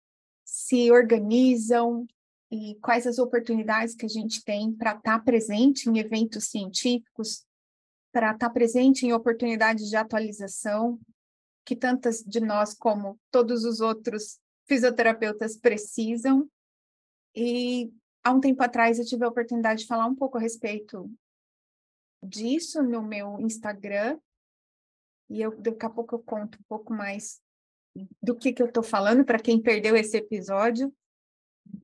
se 0.44 0.90
organizam 0.90 2.06
e 2.50 2.76
quais 2.80 3.06
as 3.06 3.18
oportunidades 3.18 3.94
que 3.94 4.06
a 4.06 4.08
gente 4.08 4.44
tem 4.44 4.72
para 4.72 4.92
estar 4.92 5.18
tá 5.18 5.24
presente 5.24 5.88
em 5.88 5.98
eventos 5.98 6.44
científicos, 6.44 7.44
para 8.12 8.32
estar 8.32 8.48
tá 8.48 8.50
presente 8.52 9.04
em 9.04 9.12
oportunidades 9.12 9.88
de 9.88 9.96
atualização, 9.96 11.00
que 11.64 11.74
tantas 11.74 12.22
de 12.22 12.40
nós 12.40 12.72
como 12.72 13.18
todos 13.30 13.64
os 13.64 13.80
outros 13.80 14.38
fisioterapeutas 14.66 15.56
precisam. 15.56 16.48
E 17.34 17.92
há 18.22 18.32
um 18.32 18.40
tempo 18.40 18.62
atrás 18.62 18.98
eu 18.98 19.04
tive 19.04 19.24
a 19.24 19.28
oportunidade 19.28 19.80
de 19.80 19.86
falar 19.86 20.06
um 20.06 20.14
pouco 20.14 20.38
a 20.38 20.40
respeito 20.40 21.10
disso 22.22 22.82
no 22.82 23.02
meu 23.02 23.40
Instagram. 23.40 24.18
E 25.28 25.40
eu, 25.40 25.60
daqui 25.60 25.84
a 25.84 25.90
pouco 25.90 26.14
eu 26.14 26.20
conto 26.20 26.56
um 26.60 26.64
pouco 26.68 26.92
mais 26.92 27.40
do 28.22 28.36
que, 28.36 28.52
que 28.52 28.62
eu 28.62 28.66
estou 28.66 28.82
falando 28.82 29.24
para 29.24 29.40
quem 29.40 29.60
perdeu 29.60 29.96
esse 29.96 30.16
episódio. 30.16 30.94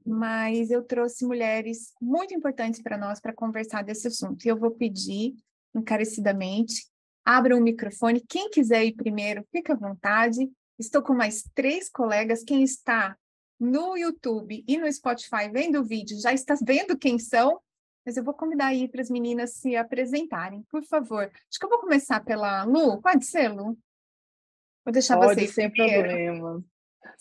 Mas 0.06 0.70
eu 0.70 0.82
trouxe 0.82 1.24
mulheres 1.24 1.92
muito 2.00 2.34
importantes 2.34 2.82
para 2.82 2.98
nós 2.98 3.20
para 3.20 3.32
conversar 3.32 3.82
desse 3.82 4.08
assunto. 4.08 4.44
E 4.44 4.48
eu 4.48 4.56
vou 4.56 4.70
pedir 4.70 5.34
encarecidamente, 5.74 6.86
abra 7.24 7.56
o 7.56 7.60
microfone. 7.60 8.24
Quem 8.28 8.50
quiser 8.50 8.84
ir 8.84 8.92
primeiro, 8.92 9.46
fica 9.50 9.72
à 9.72 9.76
vontade. 9.76 10.50
Estou 10.78 11.02
com 11.02 11.14
mais 11.14 11.44
três 11.54 11.88
colegas. 11.88 12.42
Quem 12.42 12.62
está 12.62 13.16
no 13.58 13.96
YouTube 13.96 14.64
e 14.66 14.76
no 14.76 14.92
Spotify 14.92 15.48
vendo 15.52 15.80
o 15.80 15.84
vídeo 15.84 16.20
já 16.20 16.32
está 16.32 16.56
vendo 16.60 16.98
quem 16.98 17.18
são, 17.18 17.60
mas 18.04 18.16
eu 18.16 18.24
vou 18.24 18.34
convidar 18.34 18.66
aí 18.66 18.88
para 18.88 19.00
as 19.00 19.08
meninas 19.08 19.54
se 19.54 19.76
apresentarem, 19.76 20.64
por 20.68 20.82
favor. 20.84 21.30
Acho 21.48 21.58
que 21.60 21.64
eu 21.64 21.70
vou 21.70 21.78
começar 21.78 22.20
pela 22.24 22.64
Lu. 22.64 23.00
Pode 23.00 23.24
ser, 23.24 23.48
Lu? 23.48 23.78
Vou 24.84 24.92
deixar 24.92 25.16
Pode, 25.16 25.34
vocês. 25.34 25.54
Sem 25.54 25.70
primeiro. 25.70 26.08
problemas. 26.08 26.64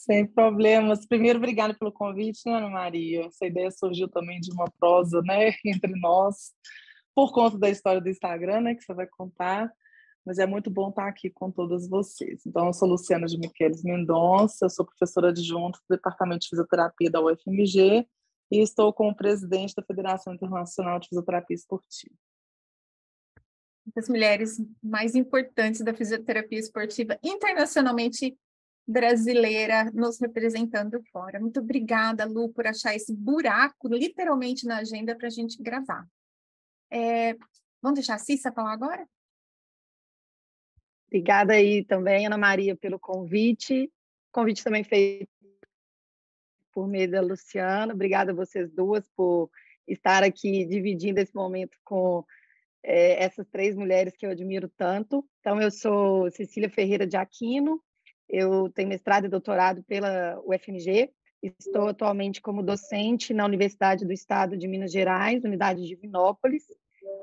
Sem 0.03 0.25
problemas. 0.25 1.05
Primeiro, 1.05 1.38
obrigada 1.38 1.75
pelo 1.75 1.91
convite, 1.91 2.41
né, 2.46 2.58
Ana 2.58 2.70
Maria? 2.70 3.25
Essa 3.27 3.46
ideia 3.46 3.70
surgiu 3.70 4.08
também 4.08 4.39
de 4.39 4.51
uma 4.51 4.65
prosa, 4.79 5.22
né, 5.22 5.53
entre 5.63 5.93
nós, 6.00 6.51
por 7.13 7.31
conta 7.31 7.58
da 7.58 7.70
história 7.70 8.01
do 8.01 8.10
Instagram, 8.10 8.62
né, 8.62 8.75
que 8.75 8.84
você 8.84 8.93
vai 8.93 9.05
contar 9.05 9.72
mas 10.24 10.38
é 10.38 10.46
muito 10.46 10.70
bom 10.70 10.89
estar 10.89 11.08
aqui 11.08 11.31
com 11.31 11.50
todas 11.50 11.89
vocês. 11.89 12.46
Então, 12.46 12.67
eu 12.67 12.74
sou 12.74 12.88
Luciana 12.88 13.25
de 13.25 13.39
Miqueles 13.39 13.84
Mendonça, 13.84 14.70
sou 14.70 14.86
professora 14.86 15.29
adjunta 15.29 15.79
do 15.79 15.96
Departamento 15.96 16.41
de 16.41 16.50
Fisioterapia 16.50 17.10
da 17.10 17.20
UFMG 17.20 18.08
e 18.51 18.62
estou 18.62 18.93
como 18.93 19.15
presidente 19.15 19.74
da 19.75 19.81
Federação 19.84 20.34
Internacional 20.34 21.00
de 21.00 21.08
Fisioterapia 21.10 21.55
Esportiva. 21.55 22.13
As 23.98 24.08
mulheres 24.08 24.62
mais 24.81 25.15
importantes 25.15 25.81
da 25.81 25.91
fisioterapia 25.91 26.60
esportiva 26.60 27.17
internacionalmente 27.24 28.38
brasileira 28.88 29.85
nos 29.91 30.19
representando 30.19 31.01
fora. 31.11 31.39
Muito 31.39 31.59
obrigada, 31.59 32.25
Lu, 32.25 32.50
por 32.50 32.67
achar 32.67 32.95
esse 32.95 33.15
buraco 33.15 33.88
literalmente 33.88 34.65
na 34.65 34.77
agenda 34.77 35.15
para 35.15 35.27
a 35.27 35.31
gente 35.31 35.61
gravar. 35.61 36.05
É, 36.89 37.33
vamos 37.81 38.00
deixar 38.00 38.15
a 38.15 38.19
Cissa 38.19 38.51
falar 38.51 38.73
agora? 38.73 39.07
Obrigada 41.07 41.53
aí 41.53 41.83
também, 41.83 42.25
Ana 42.25 42.38
Maria, 42.38 42.75
pelo 42.75 43.00
convite. 43.00 43.91
Convite 44.31 44.63
também 44.63 44.83
feito 44.83 45.29
por 46.71 46.88
meio 46.88 47.09
da 47.09 47.21
Luciana. 47.21 47.93
Obrigada 47.93 48.31
a 48.31 48.35
vocês 48.35 48.71
duas 48.71 49.05
por 49.15 49.50
estar 49.88 50.23
aqui 50.23 50.65
dividindo 50.65 51.19
esse 51.19 51.35
momento 51.35 51.77
com 51.83 52.25
é, 52.83 53.23
essas 53.23 53.47
três 53.50 53.75
mulheres 53.75 54.15
que 54.15 54.25
eu 54.25 54.31
admiro 54.31 54.69
tanto. 54.69 55.27
Então, 55.39 55.61
eu 55.61 55.69
sou 55.69 56.31
Cecília 56.31 56.69
Ferreira 56.69 57.05
de 57.05 57.17
Aquino, 57.17 57.81
eu 58.31 58.69
tenho 58.69 58.89
mestrado 58.89 59.25
e 59.25 59.29
doutorado 59.29 59.83
pela 59.83 60.41
UFMG, 60.45 61.11
estou 61.43 61.89
atualmente 61.89 62.41
como 62.41 62.63
docente 62.63 63.33
na 63.33 63.45
Universidade 63.45 64.05
do 64.05 64.13
Estado 64.13 64.55
de 64.55 64.67
Minas 64.67 64.91
Gerais, 64.91 65.43
unidade 65.43 65.85
de 65.85 65.95
Vinópolis, 65.95 66.63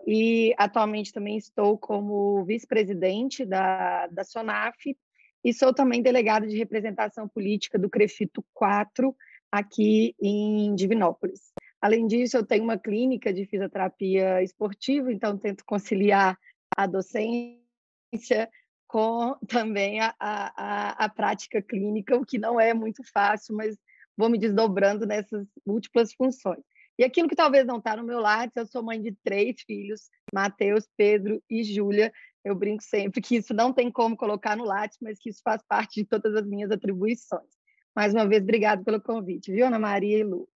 e 0.06 0.54
atualmente 0.58 1.12
também 1.12 1.36
estou 1.36 1.78
como 1.78 2.44
vice-presidente 2.44 3.44
da, 3.44 4.06
da 4.08 4.24
SONAF 4.24 4.96
e 5.44 5.52
sou 5.52 5.72
também 5.72 6.02
delegada 6.02 6.46
de 6.46 6.56
representação 6.56 7.28
política 7.28 7.78
do 7.78 7.88
CREFITO 7.88 8.44
4 8.52 9.14
aqui 9.50 10.14
em 10.20 10.74
Divinópolis. 10.74 11.52
Além 11.80 12.06
disso, 12.06 12.36
eu 12.36 12.44
tenho 12.44 12.64
uma 12.64 12.76
clínica 12.76 13.32
de 13.32 13.46
fisioterapia 13.46 14.42
esportiva, 14.42 15.12
então 15.12 15.38
tento 15.38 15.64
conciliar 15.64 16.36
a 16.76 16.86
docência 16.86 18.50
com 18.88 19.36
também 19.46 20.00
a, 20.00 20.14
a, 20.18 21.04
a 21.04 21.08
prática 21.08 21.62
clínica, 21.62 22.16
o 22.16 22.24
que 22.24 22.38
não 22.38 22.58
é 22.58 22.74
muito 22.74 23.02
fácil, 23.12 23.54
mas 23.54 23.76
vou 24.16 24.28
me 24.28 24.38
desdobrando 24.38 25.06
nessas 25.06 25.46
múltiplas 25.64 26.12
funções. 26.12 26.64
E 26.98 27.04
aquilo 27.04 27.28
que 27.28 27.36
talvez 27.36 27.64
não 27.64 27.78
está 27.78 27.96
no 27.96 28.02
meu 28.02 28.18
lado, 28.18 28.50
eu 28.56 28.66
sou 28.66 28.82
mãe 28.82 29.00
de 29.00 29.12
três 29.22 29.60
filhos, 29.62 30.10
Mateus, 30.34 30.88
Pedro 30.96 31.40
e 31.48 31.62
Júlia. 31.62 32.12
Eu 32.44 32.56
brinco 32.56 32.82
sempre 32.82 33.20
que 33.20 33.36
isso 33.36 33.54
não 33.54 33.72
tem 33.72 33.92
como 33.92 34.16
colocar 34.16 34.56
no 34.56 34.64
Lattes, 34.64 34.98
mas 35.00 35.16
que 35.20 35.30
isso 35.30 35.40
faz 35.44 35.62
parte 35.68 36.00
de 36.00 36.04
todas 36.04 36.34
as 36.34 36.44
minhas 36.44 36.72
atribuições. 36.72 37.50
Mais 37.94 38.12
uma 38.12 38.26
vez, 38.26 38.42
obrigado 38.42 38.84
pelo 38.84 39.00
convite, 39.00 39.52
viu, 39.52 39.66
Ana 39.66 39.78
Maria 39.78 40.18
e 40.18 40.24
Lu? 40.24 40.48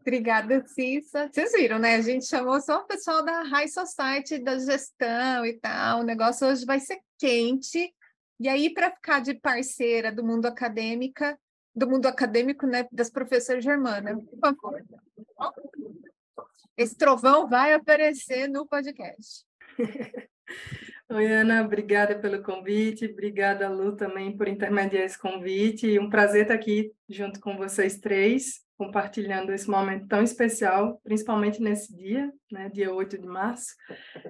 Obrigada, 0.00 0.66
Cissa. 0.66 1.28
Vocês 1.30 1.52
viram, 1.52 1.78
né? 1.78 1.96
A 1.96 2.00
gente 2.00 2.26
chamou 2.26 2.60
só 2.60 2.78
o 2.78 2.86
pessoal 2.86 3.24
da 3.24 3.42
High 3.42 3.68
Society, 3.68 4.38
da 4.38 4.58
gestão 4.58 5.44
e 5.44 5.54
tal. 5.54 6.00
O 6.00 6.04
negócio 6.04 6.46
hoje 6.48 6.64
vai 6.64 6.80
ser 6.80 6.98
quente. 7.18 7.94
E 8.38 8.48
aí, 8.48 8.72
para 8.72 8.90
ficar 8.90 9.20
de 9.20 9.34
parceira 9.34 10.10
do 10.10 10.24
mundo 10.24 10.46
acadêmica, 10.46 11.38
do 11.74 11.88
mundo 11.88 12.06
acadêmico, 12.06 12.66
né, 12.66 12.86
das 12.90 13.10
professoras 13.10 13.62
Germana, 13.62 14.16
por 14.16 14.38
favor. 14.38 14.84
Esse 16.76 16.96
trovão 16.96 17.46
vai 17.46 17.74
aparecer 17.74 18.48
no 18.48 18.66
podcast. 18.66 19.44
Oi, 21.10 21.26
Ana, 21.26 21.62
obrigada 21.62 22.18
pelo 22.18 22.42
convite, 22.42 23.06
obrigada, 23.06 23.68
Lu, 23.68 23.96
também 23.96 24.36
por 24.36 24.48
intermediar 24.48 25.04
esse 25.04 25.18
convite. 25.18 25.98
Um 25.98 26.08
prazer 26.08 26.42
estar 26.42 26.54
aqui 26.54 26.92
junto 27.08 27.40
com 27.40 27.56
vocês 27.56 27.98
três, 27.98 28.60
compartilhando 28.80 29.52
esse 29.52 29.68
momento 29.68 30.08
tão 30.08 30.22
especial, 30.22 30.98
principalmente 31.04 31.60
nesse 31.60 31.94
dia, 31.94 32.32
né, 32.50 32.70
dia 32.70 32.90
8 32.90 33.18
de 33.18 33.26
março. 33.26 33.74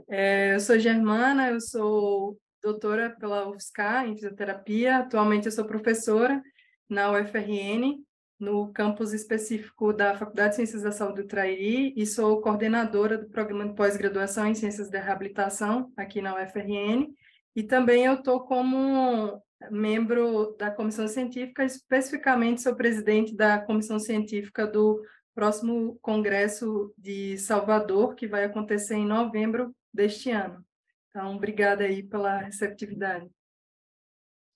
É, 0.09 0.57
eu 0.57 0.59
sou 0.59 0.77
Germana, 0.77 1.51
eu 1.51 1.61
sou 1.61 2.37
doutora 2.61 3.11
pela 3.11 3.49
UFSCar 3.49 4.09
em 4.09 4.17
fisioterapia, 4.17 4.97
atualmente 4.97 5.47
eu 5.47 5.53
sou 5.53 5.65
professora 5.65 6.43
na 6.89 7.13
UFRN, 7.13 8.03
no 8.41 8.73
campus 8.73 9.13
específico 9.13 9.93
da 9.93 10.17
Faculdade 10.17 10.51
de 10.51 10.57
Ciências 10.57 10.83
da 10.83 10.91
Saúde 10.91 11.23
do 11.23 11.29
Trairi 11.29 11.95
e 11.97 12.05
sou 12.05 12.41
coordenadora 12.41 13.17
do 13.19 13.31
programa 13.31 13.69
de 13.69 13.77
pós-graduação 13.77 14.49
em 14.49 14.57
Ciências 14.57 14.91
da 14.91 15.01
Reabilitação 15.01 15.93
aqui 15.97 16.21
na 16.21 16.35
UFRN. 16.35 17.07
E 17.55 17.63
também 17.63 18.05
eu 18.05 18.15
estou 18.15 18.41
como 18.41 19.41
membro 19.71 20.57
da 20.59 20.71
comissão 20.71 21.07
científica, 21.09 21.65
especificamente 21.65 22.63
sou 22.63 22.75
presidente 22.75 23.35
da 23.37 23.59
comissão 23.59 23.99
científica 23.99 24.67
do 24.67 25.03
próximo 25.35 25.99
congresso 26.01 26.93
de 26.97 27.37
Salvador, 27.39 28.15
que 28.15 28.27
vai 28.27 28.45
acontecer 28.45 28.95
em 28.95 29.07
novembro 29.07 29.75
deste 29.93 30.31
ano. 30.31 30.65
Então, 31.09 31.35
obrigada 31.37 31.85
aí 31.85 32.03
pela 32.03 32.39
receptividade. 32.39 33.29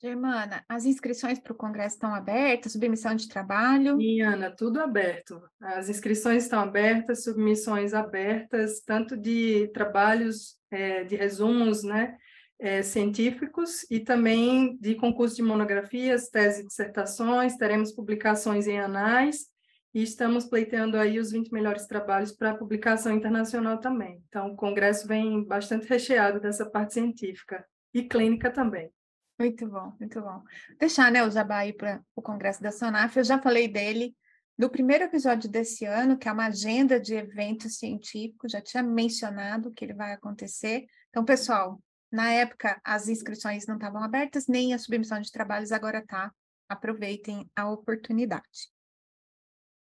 Germana, 0.00 0.62
as 0.68 0.84
inscrições 0.84 1.38
para 1.38 1.52
o 1.52 1.56
congresso 1.56 1.96
estão 1.96 2.14
abertas, 2.14 2.72
submissão 2.72 3.14
de 3.14 3.26
trabalho? 3.26 3.96
Sim, 3.96 4.20
Ana, 4.20 4.50
tudo 4.50 4.80
aberto. 4.80 5.42
As 5.58 5.88
inscrições 5.88 6.42
estão 6.42 6.60
abertas, 6.60 7.24
submissões 7.24 7.94
abertas, 7.94 8.82
tanto 8.82 9.16
de 9.16 9.68
trabalhos 9.68 10.58
é, 10.70 11.04
de 11.04 11.16
resumos 11.16 11.82
né, 11.82 12.18
é, 12.58 12.82
científicos 12.82 13.84
e 13.90 14.00
também 14.00 14.76
de 14.78 14.94
concurso 14.94 15.36
de 15.36 15.42
monografias, 15.42 16.28
teses 16.28 16.60
e 16.60 16.66
dissertações, 16.66 17.56
teremos 17.56 17.92
publicações 17.92 18.66
em 18.66 18.78
anais 18.78 19.46
e 19.92 20.02
estamos 20.02 20.44
pleiteando 20.46 20.96
aí 20.96 21.18
os 21.18 21.30
20 21.30 21.52
melhores 21.52 21.86
trabalhos 21.86 22.32
para 22.32 22.56
publicação 22.56 23.12
internacional 23.12 23.78
também. 23.78 24.22
Então, 24.28 24.52
o 24.52 24.56
congresso 24.56 25.06
vem 25.06 25.44
bastante 25.44 25.86
recheado 25.86 26.40
dessa 26.40 26.68
parte 26.68 26.94
científica 26.94 27.64
e 27.92 28.02
clínica 28.02 28.50
também. 28.50 28.90
Muito 29.38 29.68
bom, 29.68 29.92
muito 29.98 30.20
bom. 30.20 30.42
Deixar 30.78 31.10
né, 31.10 31.24
o 31.24 31.30
Jabá 31.30 31.58
aí 31.58 31.72
para 31.72 32.00
o 32.14 32.22
congresso 32.22 32.62
da 32.62 32.72
Sonaf, 32.72 33.16
eu 33.16 33.24
já 33.24 33.38
falei 33.38 33.68
dele 33.68 34.14
no 34.56 34.70
primeiro 34.70 35.04
episódio 35.04 35.50
desse 35.50 35.84
ano, 35.84 36.16
que 36.16 36.28
é 36.28 36.32
uma 36.32 36.46
agenda 36.46 37.00
de 37.00 37.14
eventos 37.14 37.78
científicos, 37.78 38.52
já 38.52 38.60
tinha 38.60 38.82
mencionado 38.82 39.72
que 39.72 39.84
ele 39.84 39.94
vai 39.94 40.12
acontecer. 40.12 40.84
Então, 41.08 41.24
pessoal, 41.24 41.80
na 42.14 42.30
época 42.30 42.80
as 42.84 43.08
inscrições 43.08 43.66
não 43.66 43.74
estavam 43.74 44.00
abertas, 44.00 44.46
nem 44.46 44.72
a 44.72 44.78
submissão 44.78 45.20
de 45.20 45.32
trabalhos 45.32 45.72
agora 45.72 45.98
está. 45.98 46.32
Aproveitem 46.68 47.50
a 47.56 47.68
oportunidade. 47.68 48.70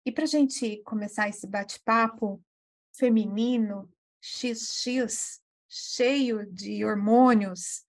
E 0.04 0.12
para 0.12 0.24
a 0.24 0.28
gente 0.28 0.82
começar 0.84 1.30
esse 1.30 1.46
bate-papo 1.46 2.44
feminino, 2.92 3.90
XX, 4.22 5.40
cheio 5.70 6.44
de 6.52 6.84
hormônios, 6.84 7.86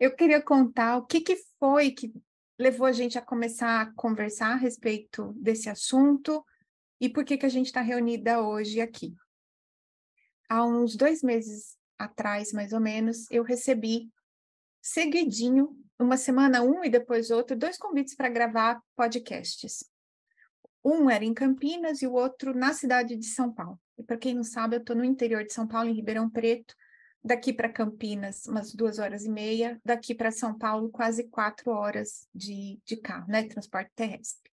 eu 0.00 0.16
queria 0.16 0.42
contar 0.42 0.96
o 0.96 1.06
que, 1.06 1.20
que 1.20 1.36
foi 1.60 1.92
que 1.92 2.12
levou 2.58 2.88
a 2.88 2.92
gente 2.92 3.16
a 3.16 3.22
começar 3.22 3.82
a 3.82 3.92
conversar 3.94 4.52
a 4.52 4.56
respeito 4.56 5.32
desse 5.34 5.70
assunto 5.70 6.44
e 7.00 7.08
por 7.08 7.24
que, 7.24 7.38
que 7.38 7.46
a 7.46 7.50
gente 7.50 7.66
está 7.66 7.82
reunida 7.82 8.42
hoje 8.42 8.80
aqui. 8.80 9.14
Há 10.48 10.64
uns 10.64 10.96
dois 10.96 11.22
meses 11.22 11.75
atrás, 11.98 12.52
mais 12.52 12.72
ou 12.72 12.80
menos, 12.80 13.30
eu 13.30 13.42
recebi 13.42 14.10
seguidinho, 14.80 15.76
uma 15.98 16.16
semana 16.16 16.62
um 16.62 16.84
e 16.84 16.90
depois 16.90 17.30
outro, 17.30 17.56
dois 17.56 17.76
convites 17.76 18.14
para 18.14 18.28
gravar 18.28 18.80
podcasts. 18.94 19.84
Um 20.84 21.10
era 21.10 21.24
em 21.24 21.34
Campinas 21.34 22.02
e 22.02 22.06
o 22.06 22.12
outro 22.12 22.54
na 22.54 22.72
cidade 22.72 23.16
de 23.16 23.26
São 23.26 23.52
Paulo. 23.52 23.80
E 23.98 24.02
para 24.04 24.16
quem 24.16 24.34
não 24.34 24.44
sabe, 24.44 24.76
eu 24.76 24.80
estou 24.80 24.94
no 24.94 25.04
interior 25.04 25.42
de 25.44 25.52
São 25.52 25.66
Paulo, 25.66 25.88
em 25.88 25.94
Ribeirão 25.94 26.30
Preto, 26.30 26.74
daqui 27.24 27.52
para 27.52 27.72
Campinas, 27.72 28.46
umas 28.46 28.72
duas 28.72 29.00
horas 29.00 29.24
e 29.24 29.28
meia, 29.28 29.80
daqui 29.84 30.14
para 30.14 30.30
São 30.30 30.56
Paulo, 30.56 30.88
quase 30.90 31.24
quatro 31.24 31.72
horas 31.72 32.28
de, 32.32 32.78
de 32.84 32.96
carro, 32.96 33.26
né? 33.28 33.42
Transporte 33.48 33.90
terrestre. 33.96 34.52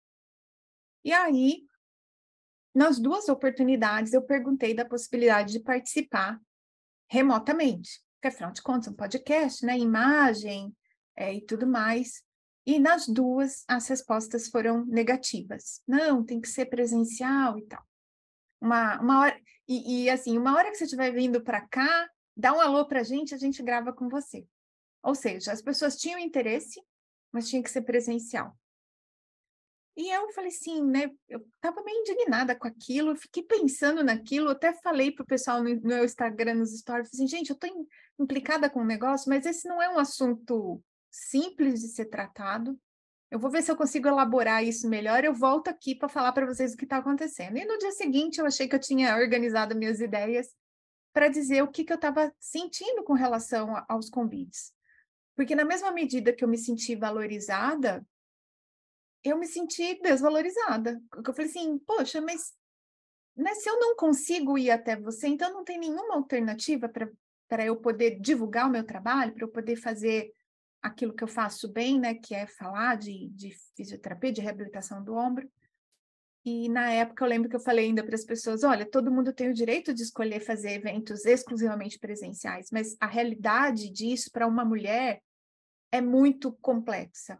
E 1.06 1.12
aí, 1.12 1.68
nas 2.74 2.98
duas 2.98 3.30
oportunidades, 3.30 4.14
eu 4.14 4.24
perguntei 4.24 4.74
da 4.74 4.86
possibilidade 4.86 5.52
de 5.54 5.60
participar 5.60 6.42
remotamente, 7.08 8.02
porque 8.16 8.28
afinal 8.28 8.52
de 8.52 8.62
contas, 8.62 8.88
um 8.88 8.96
podcast, 8.96 9.66
né? 9.66 9.78
Imagem 9.78 10.76
é, 11.16 11.34
e 11.34 11.42
tudo 11.42 11.68
mais. 11.68 12.24
E 12.66 12.80
nas 12.80 13.08
duas, 13.08 13.64
as 13.68 13.88
respostas 13.88 14.48
foram 14.48 14.86
negativas. 14.86 15.82
Não, 15.88 16.24
tem 16.24 16.40
que 16.40 16.48
ser 16.48 16.68
presencial 16.68 17.58
e 17.58 17.66
tal. 17.66 17.84
Uma, 18.62 19.00
uma 19.02 19.20
hora, 19.20 19.42
e, 19.68 20.04
e 20.04 20.10
assim, 20.10 20.38
uma 20.38 20.56
hora 20.56 20.72
que 20.72 20.78
você 20.78 20.86
estiver 20.86 21.12
vindo 21.12 21.44
para 21.44 21.62
cá, 21.68 22.10
dá 22.36 22.54
um 22.54 22.62
alô 22.62 22.86
para 22.86 23.02
a 23.02 23.04
gente, 23.04 23.36
a 23.36 23.38
gente 23.38 23.62
grava 23.62 23.92
com 23.92 24.08
você. 24.08 24.48
Ou 25.04 25.14
seja, 25.14 25.52
as 25.52 25.62
pessoas 25.62 25.98
tinham 25.98 26.18
interesse, 26.18 26.82
mas 27.32 27.50
tinha 27.50 27.62
que 27.62 27.70
ser 27.70 27.82
presencial. 27.82 28.58
E 29.96 30.10
eu 30.10 30.32
falei 30.32 30.50
assim, 30.50 30.84
né? 30.84 31.12
Eu 31.30 31.40
estava 31.56 31.84
meio 31.84 32.00
indignada 32.00 32.56
com 32.56 32.68
aquilo, 32.68 33.16
fiquei 33.16 33.44
pensando 33.44 34.04
naquilo, 34.04 34.50
até 34.50 34.74
falei 34.74 35.12
para 35.12 35.24
o 35.24 35.28
pessoal 35.28 35.64
no, 35.64 35.82
meu 35.82 36.04
Instagram, 36.04 36.56
nos 36.56 36.76
stories, 36.76 37.10
assim, 37.14 37.28
gente, 37.28 37.52
eu 37.52 37.54
estou 37.54 37.70
implicada 38.20 38.70
com 38.70 38.82
o 38.82 38.86
negócio, 38.86 39.30
mas 39.30 39.46
esse 39.46 39.68
não 39.68 39.82
é 39.82 39.90
um 39.90 40.00
assunto 40.00 40.82
simples 41.12 41.82
de 41.82 41.90
ser 41.90 42.06
tratado. 42.06 42.80
Eu 43.30 43.40
vou 43.40 43.52
ver 43.52 43.62
se 43.62 43.72
eu 43.72 43.76
consigo 43.76 44.08
elaborar 44.08 44.64
isso 44.64 44.88
melhor. 44.88 45.24
Eu 45.24 45.34
volto 45.34 45.68
aqui 45.68 45.96
para 45.96 46.10
falar 46.10 46.32
para 46.34 46.46
vocês 46.46 46.74
o 46.74 46.78
que 46.78 46.84
está 46.84 46.98
acontecendo. 46.98 47.58
E 47.58 47.66
no 47.66 47.78
dia 47.78 47.92
seguinte, 47.92 48.40
eu 48.40 48.46
achei 48.46 48.68
que 48.68 48.76
eu 48.76 48.80
tinha 48.80 49.16
organizado 49.16 49.76
minhas 49.76 50.00
ideias 50.00 50.48
para 51.14 51.30
dizer 51.30 51.64
o 51.64 51.68
que, 51.68 51.84
que 51.84 51.92
eu 51.92 51.96
estava 51.96 52.34
sentindo 52.40 53.04
com 53.04 53.14
relação 53.14 53.76
a, 53.76 53.86
aos 53.88 54.10
convites. 54.10 54.72
Porque 55.36 55.56
na 55.56 55.66
mesma 55.66 55.92
medida 55.92 56.34
que 56.34 56.44
eu 56.44 56.48
me 56.48 56.58
senti 56.58 56.96
valorizada, 56.96 58.06
eu 59.24 59.38
me 59.38 59.48
senti 59.48 60.00
desvalorizada. 60.02 61.02
Eu 61.16 61.34
falei 61.34 61.50
assim, 61.50 61.78
poxa, 61.80 62.20
mas 62.22 62.54
né, 63.36 63.54
se 63.56 63.70
eu 63.70 63.80
não 63.80 63.96
consigo 63.96 64.58
ir 64.58 64.70
até 64.70 64.96
você, 64.96 65.28
então 65.28 65.52
não 65.52 65.64
tem 65.64 65.80
nenhuma 65.80 66.16
alternativa 66.16 66.90
para 66.90 67.66
eu 67.66 67.76
poder 67.78 68.20
divulgar 68.20 68.68
o 68.68 68.72
meu 68.72 68.84
trabalho, 68.84 69.34
para 69.34 69.46
eu 69.46 69.52
poder 69.52 69.76
fazer 69.76 70.32
aquilo 70.82 71.14
que 71.14 71.24
eu 71.24 71.28
faço 71.28 71.72
bem, 71.72 72.00
né, 72.00 72.14
que 72.14 72.36
é 72.36 72.46
falar 72.46 72.98
de, 72.98 73.30
de 73.30 73.56
fisioterapia, 73.76 74.34
de 74.34 74.42
reabilitação 74.42 75.04
do 75.04 75.16
ombro. 75.16 75.50
E 76.46 76.68
na 76.68 76.92
época 76.92 77.24
eu 77.24 77.30
lembro 77.30 77.50
que 77.50 77.56
eu 77.56 77.62
falei 77.62 77.86
ainda 77.86 78.04
para 78.04 78.16
as 78.16 78.26
pessoas: 78.26 78.64
olha, 78.64 78.86
todo 78.86 79.12
mundo 79.12 79.32
tem 79.32 79.50
o 79.50 79.54
direito 79.54 79.94
de 79.94 80.04
escolher 80.04 80.42
fazer 80.42 80.72
eventos 80.72 81.26
exclusivamente 81.26 81.98
presenciais, 81.98 82.68
mas 82.70 82.98
a 83.00 83.08
realidade 83.08 83.90
disso 83.90 84.30
para 84.30 84.46
uma 84.46 84.66
mulher 84.66 85.22
é 85.90 86.02
muito 86.02 86.52
complexa. 86.62 87.40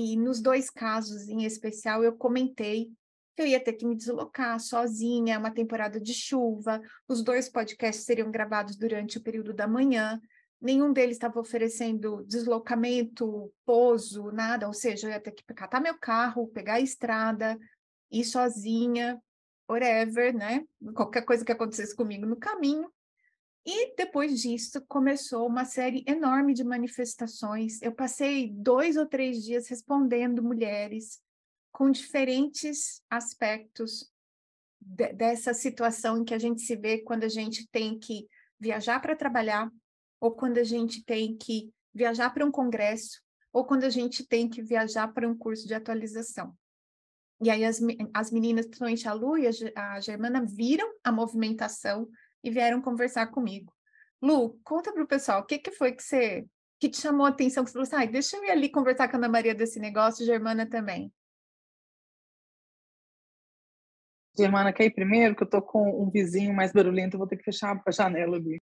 E 0.00 0.14
nos 0.14 0.40
dois 0.40 0.70
casos 0.70 1.28
em 1.28 1.42
especial 1.42 2.04
eu 2.04 2.12
comentei 2.12 2.88
que 3.34 3.42
eu 3.42 3.46
ia 3.48 3.58
ter 3.58 3.72
que 3.72 3.84
me 3.84 3.96
deslocar 3.96 4.60
sozinha, 4.60 5.40
uma 5.40 5.50
temporada 5.50 6.00
de 6.00 6.14
chuva, 6.14 6.80
os 7.08 7.20
dois 7.20 7.48
podcasts 7.48 8.04
seriam 8.04 8.30
gravados 8.30 8.76
durante 8.76 9.18
o 9.18 9.20
período 9.20 9.52
da 9.52 9.66
manhã, 9.66 10.20
nenhum 10.60 10.92
deles 10.92 11.16
estava 11.16 11.40
oferecendo 11.40 12.24
deslocamento, 12.28 13.52
pouso, 13.66 14.30
nada, 14.30 14.68
ou 14.68 14.72
seja, 14.72 15.08
eu 15.08 15.10
ia 15.10 15.20
ter 15.20 15.32
que 15.32 15.42
catar 15.52 15.80
meu 15.80 15.98
carro, 15.98 16.46
pegar 16.46 16.74
a 16.74 16.80
estrada, 16.80 17.58
ir 18.08 18.24
sozinha, 18.24 19.20
whatever, 19.68 20.32
né? 20.32 20.64
Qualquer 20.94 21.24
coisa 21.24 21.44
que 21.44 21.50
acontecesse 21.50 21.96
comigo 21.96 22.24
no 22.24 22.36
caminho. 22.36 22.88
E 23.70 23.94
depois 23.96 24.40
disso 24.40 24.80
começou 24.88 25.46
uma 25.46 25.66
série 25.66 26.02
enorme 26.06 26.54
de 26.54 26.64
manifestações. 26.64 27.82
Eu 27.82 27.92
passei 27.92 28.50
dois 28.50 28.96
ou 28.96 29.04
três 29.04 29.44
dias 29.44 29.68
respondendo 29.68 30.42
mulheres 30.42 31.20
com 31.70 31.90
diferentes 31.90 33.02
aspectos 33.10 34.10
de, 34.80 35.12
dessa 35.12 35.52
situação 35.52 36.16
em 36.16 36.24
que 36.24 36.32
a 36.32 36.38
gente 36.38 36.62
se 36.62 36.74
vê 36.76 37.02
quando 37.02 37.24
a 37.24 37.28
gente 37.28 37.68
tem 37.68 37.98
que 37.98 38.26
viajar 38.58 39.00
para 39.00 39.14
trabalhar, 39.14 39.70
ou 40.18 40.32
quando 40.32 40.56
a 40.56 40.64
gente 40.64 41.04
tem 41.04 41.36
que 41.36 41.70
viajar 41.92 42.30
para 42.30 42.46
um 42.46 42.50
congresso, 42.50 43.20
ou 43.52 43.66
quando 43.66 43.84
a 43.84 43.90
gente 43.90 44.26
tem 44.26 44.48
que 44.48 44.62
viajar 44.62 45.08
para 45.08 45.28
um 45.28 45.36
curso 45.36 45.68
de 45.68 45.74
atualização. 45.74 46.56
E 47.42 47.50
aí 47.50 47.66
as, 47.66 47.80
as 48.14 48.30
meninas, 48.30 48.66
a 49.06 49.12
Lu 49.12 49.36
e 49.36 49.46
a, 49.46 49.50
a 49.76 50.00
Germana, 50.00 50.42
viram 50.42 50.90
a 51.04 51.12
movimentação 51.12 52.08
e 52.42 52.50
vieram 52.50 52.80
conversar 52.80 53.26
comigo. 53.28 53.72
Lu, 54.22 54.58
conta 54.64 54.92
para 54.92 55.02
o 55.02 55.06
pessoal, 55.06 55.40
o 55.40 55.44
que, 55.44 55.58
que 55.58 55.70
foi 55.70 55.92
que 55.92 56.02
você 56.02 56.46
que 56.80 56.88
te 56.88 57.00
chamou 57.00 57.26
a 57.26 57.30
atenção, 57.30 57.64
que 57.64 57.70
você 57.70 57.74
falou 57.74 57.86
assim, 57.86 57.96
ah, 57.96 58.10
deixa 58.10 58.36
eu 58.36 58.44
ir 58.44 58.50
ali 58.50 58.68
conversar 58.70 59.08
com 59.08 59.16
a 59.16 59.18
Ana 59.18 59.28
Maria 59.28 59.54
desse 59.54 59.80
negócio, 59.80 60.24
Germana 60.24 60.64
também. 60.64 61.12
Germana, 64.36 64.72
quer 64.72 64.84
ir 64.84 64.94
primeiro? 64.94 65.34
Que 65.34 65.42
eu 65.42 65.50
tô 65.50 65.60
com 65.60 66.00
um 66.00 66.08
vizinho 66.08 66.54
mais 66.54 66.72
barulhento, 66.72 67.18
vou 67.18 67.26
ter 67.26 67.36
que 67.36 67.42
fechar 67.42 67.82
a 67.84 67.90
janela 67.90 68.36
ali. 68.36 68.58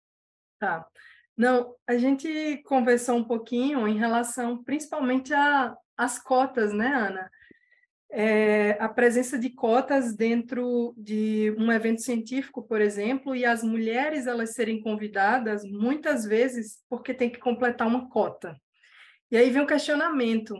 Tá. 0.59 0.87
Não, 1.35 1.75
a 1.87 1.97
gente 1.97 2.63
conversou 2.65 3.17
um 3.17 3.25
pouquinho 3.25 3.89
em 3.89 3.97
relação 3.97 4.63
principalmente 4.63 5.33
às 5.97 6.19
cotas, 6.19 6.75
né, 6.75 6.87
Ana? 6.87 7.31
É, 8.15 8.77
a 8.79 8.91
presença 8.91 9.39
de 9.39 9.49
cotas 9.49 10.15
dentro 10.15 10.95
de 10.99 11.55
um 11.59 11.73
evento 11.73 12.03
científico, 12.03 12.63
por 12.63 12.79
exemplo, 12.79 13.35
e 13.35 13.47
as 13.47 13.65
mulheres 13.65 14.27
elas 14.27 14.53
serem 14.53 14.83
convidadas 14.83 15.65
muitas 15.65 16.27
vezes 16.27 16.79
porque 16.91 17.15
tem 17.15 17.31
que 17.31 17.39
completar 17.39 17.89
uma 17.89 18.11
cota. 18.11 18.55
E 19.31 19.37
aí 19.37 19.49
vem 19.49 19.63
o 19.63 19.67
questionamento: 19.67 20.51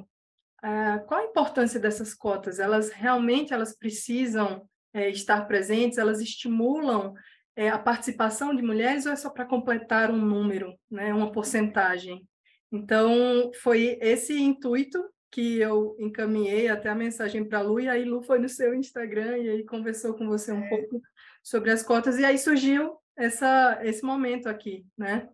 uh, 0.65 1.07
qual 1.07 1.21
a 1.21 1.27
importância 1.27 1.79
dessas 1.79 2.15
cotas? 2.15 2.59
Elas 2.59 2.91
realmente 2.91 3.53
elas 3.53 3.77
precisam 3.77 4.67
é, 4.95 5.11
estar 5.11 5.47
presentes? 5.47 5.99
Elas 5.99 6.23
estimulam 6.23 7.13
é, 7.55 7.69
a 7.69 7.79
participação 7.79 8.57
de 8.57 8.63
mulheres 8.63 9.05
ou 9.05 9.13
é 9.13 9.17
só 9.17 9.29
para 9.29 9.45
completar 9.45 10.11
um 10.11 10.25
número, 10.25 10.75
né, 10.91 11.13
uma 11.13 11.31
porcentagem? 11.31 12.27
Então, 12.73 13.51
foi 13.63 13.99
esse 14.01 14.41
intuito 14.41 14.99
que 15.33 15.59
eu 15.59 15.97
encaminhei 15.99 16.69
até 16.69 16.91
a 16.91 16.95
mensagem 16.95 17.43
para 17.43 17.59
a 17.59 17.63
Lu, 17.63 17.81
e 17.81 17.89
aí 17.89 18.05
Lu 18.05 18.23
foi 18.23 18.39
no 18.39 18.51
seu 18.51 18.75
Instagram 18.75 19.39
e 19.39 19.49
aí 19.49 19.65
conversou 19.65 20.13
com 20.13 20.29
você 20.29 20.53
um 20.53 20.63
é. 20.63 20.69
pouco 20.69 21.01
sobre 21.43 21.71
as 21.71 21.83
cotas, 21.83 22.19
e 22.19 22.25
aí 22.25 22.39
surgiu 22.39 22.99
essa, 23.17 23.81
esse 23.83 24.05
momento 24.05 24.47
aqui, 24.47 24.85
né? 24.97 25.27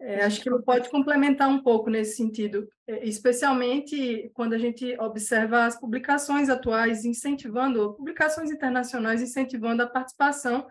É, 0.00 0.24
acho 0.24 0.40
que 0.40 0.48
Lu 0.48 0.62
pode 0.62 0.88
complementar 0.88 1.48
um 1.48 1.60
pouco 1.60 1.90
nesse 1.90 2.16
sentido, 2.16 2.68
é, 2.86 3.06
especialmente 3.06 4.30
quando 4.32 4.54
a 4.54 4.58
gente 4.58 4.96
observa 4.98 5.66
as 5.66 5.78
publicações 5.78 6.48
atuais 6.48 7.04
incentivando, 7.04 7.94
publicações 7.94 8.50
internacionais 8.50 9.20
incentivando 9.20 9.82
a 9.82 9.88
participação 9.88 10.66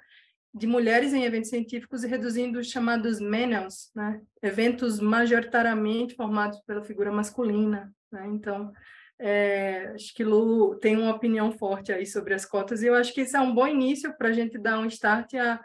de 0.51 0.65
mulheres 0.65 1.13
em 1.13 1.23
eventos 1.23 1.49
científicos 1.49 2.03
e 2.03 2.07
reduzindo 2.07 2.57
os 2.57 2.67
chamados 2.67 3.19
MENELs, 3.19 3.91
né? 3.93 4.19
eventos 4.41 4.99
majoritariamente 4.99 6.15
formados 6.15 6.59
pela 6.61 6.81
figura 6.81 7.11
masculina. 7.11 7.93
Né? 8.11 8.27
Então, 8.27 8.71
É, 9.19 9.93
acho 9.95 10.13
que 10.13 10.23
Lu 10.23 10.77
tem 10.79 10.95
uma 10.95 11.15
opinião 11.15 11.51
forte 11.51 11.91
aí 11.91 12.05
sobre 12.05 12.35
as 12.35 12.45
cotas, 12.45 12.83
e 12.83 12.85
eu 12.85 12.93
acho 12.93 13.11
que 13.11 13.21
isso 13.21 13.35
é 13.35 13.39
um 13.39 13.51
bom 13.51 13.67
início 13.67 14.15
para 14.15 14.29
a 14.29 14.31
gente 14.31 14.59
dar 14.59 14.77
um 14.77 14.85
start 14.85 15.33
a, 15.33 15.59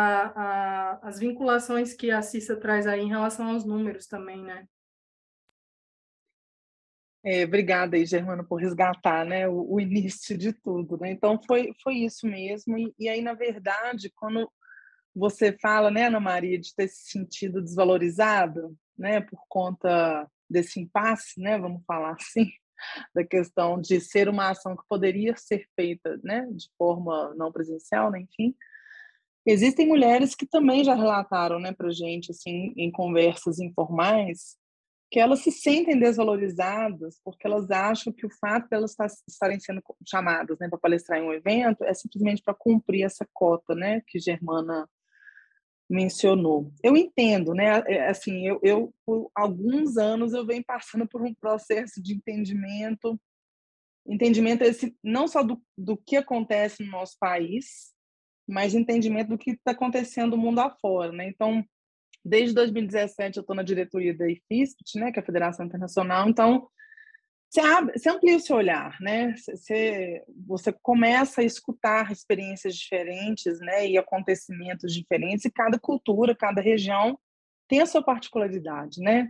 a, 0.41 0.99
as 1.03 1.19
vinculações 1.19 1.93
que 1.93 2.09
a 2.09 2.23
Cissa 2.23 2.55
traz 2.55 2.87
aí 2.87 3.01
em 3.01 3.09
relação 3.09 3.51
aos 3.51 3.65
números 3.65 4.07
também, 4.07 4.43
né? 4.43 4.65
É, 7.23 7.43
obrigada 7.43 7.95
aí, 7.95 8.05
Germana, 8.05 8.43
por 8.43 8.59
resgatar 8.59 9.23
né, 9.25 9.47
o, 9.47 9.75
o, 9.75 9.79
início 9.79 10.35
de 10.35 10.51
tudo. 10.51 10.97
Né? 10.97 11.11
Então, 11.11 11.39
foi, 11.45 11.71
foi 11.83 11.97
isso 11.97 12.25
mesmo. 12.25 12.77
E, 12.77 12.93
e, 12.97 13.07
aí, 13.07 13.21
na 13.21 13.35
verdade, 13.35 14.11
quando 14.15 14.51
você 15.13 15.55
fala, 15.61 15.91
né, 15.91 16.07
Ana 16.07 16.19
Maria, 16.19 16.59
de 16.59 16.73
ter 16.73 16.87
se 16.87 17.11
sentido 17.11 17.61
desvalorizado 17.61 18.75
né, 18.97 19.21
por 19.21 19.39
conta 19.47 20.27
desse 20.51 20.79
impasse, 20.79 21.39
né, 21.39 21.57
vamos 21.57 21.83
falar 21.85 22.13
assim, 22.13 22.51
da 23.15 23.23
questão 23.23 23.79
de 23.79 23.99
ser 23.99 24.27
uma 24.29 24.49
ação 24.49 24.75
que 24.75 24.83
poderia 24.89 25.35
ser 25.37 25.65
feita 25.75 26.19
né, 26.23 26.47
de 26.51 26.67
forma 26.77 27.33
não 27.35 27.51
presencial, 27.51 28.11
né, 28.11 28.21
enfim. 28.21 28.55
Existem 29.45 29.87
mulheres 29.87 30.35
que 30.35 30.45
também 30.45 30.83
já 30.83 30.93
relataram 30.93 31.59
né, 31.59 31.73
para 31.73 31.89
gente, 31.91 32.29
assim, 32.29 32.73
em 32.77 32.91
conversas 32.91 33.59
informais, 33.59 34.55
que 35.11 35.19
elas 35.19 35.39
se 35.39 35.51
sentem 35.51 35.99
desvalorizadas 35.99 37.19
porque 37.23 37.45
elas 37.45 37.69
acham 37.69 38.13
que 38.13 38.25
o 38.25 38.29
fato 38.39 38.69
de 38.69 38.77
elas 38.77 38.95
estarem 39.27 39.59
sendo 39.59 39.81
chamadas 40.07 40.57
né, 40.59 40.69
para 40.69 40.79
palestrar 40.79 41.19
em 41.19 41.23
um 41.23 41.33
evento 41.33 41.83
é 41.83 41.93
simplesmente 41.93 42.41
para 42.41 42.53
cumprir 42.53 43.03
essa 43.03 43.27
cota 43.33 43.75
né, 43.75 44.01
que 44.07 44.19
Germana 44.19 44.87
mencionou. 45.91 46.71
Eu 46.83 46.95
entendo, 46.95 47.53
né? 47.53 47.83
É, 47.87 48.09
assim, 48.09 48.47
eu, 48.47 48.59
eu 48.63 48.93
por 49.05 49.29
alguns 49.35 49.97
anos 49.97 50.33
eu 50.33 50.45
venho 50.45 50.63
passando 50.63 51.07
por 51.07 51.21
um 51.21 51.33
processo 51.33 52.01
de 52.01 52.13
entendimento, 52.13 53.19
entendimento 54.07 54.63
esse 54.63 54.95
não 55.03 55.27
só 55.27 55.43
do, 55.43 55.61
do 55.77 55.97
que 55.97 56.15
acontece 56.15 56.83
no 56.83 56.91
nosso 56.91 57.17
país, 57.19 57.91
mas 58.47 58.73
entendimento 58.73 59.29
do 59.29 59.37
que 59.37 59.51
está 59.51 59.71
acontecendo 59.71 60.35
no 60.35 60.41
mundo 60.41 60.59
afora, 60.59 61.11
né? 61.11 61.27
Então, 61.27 61.63
Desde 62.23 62.53
2017 62.53 63.37
eu 63.37 63.41
estou 63.41 63.55
na 63.55 63.63
diretoria 63.63 64.15
da 64.15 64.29
IFISPT, 64.29 64.99
né, 64.99 65.11
que 65.11 65.19
é 65.19 65.21
a 65.21 65.25
Federação 65.25 65.65
Internacional. 65.65 66.29
Então, 66.29 66.67
você, 67.51 67.59
abre, 67.59 67.99
você 67.99 68.09
amplia 68.09 68.37
o 68.37 68.39
seu 68.39 68.55
olhar, 68.55 68.97
né? 69.01 69.35
Você, 69.35 70.23
você 70.47 70.71
começa 70.71 71.41
a 71.41 71.43
escutar 71.43 72.09
experiências 72.09 72.75
diferentes, 72.77 73.59
né, 73.59 73.89
e 73.89 73.97
acontecimentos 73.97 74.93
diferentes. 74.93 75.43
E 75.43 75.51
cada 75.51 75.77
cultura, 75.77 76.33
cada 76.33 76.61
região 76.61 77.19
tem 77.67 77.81
a 77.81 77.85
sua 77.85 78.01
particularidade, 78.01 79.01
né? 79.01 79.29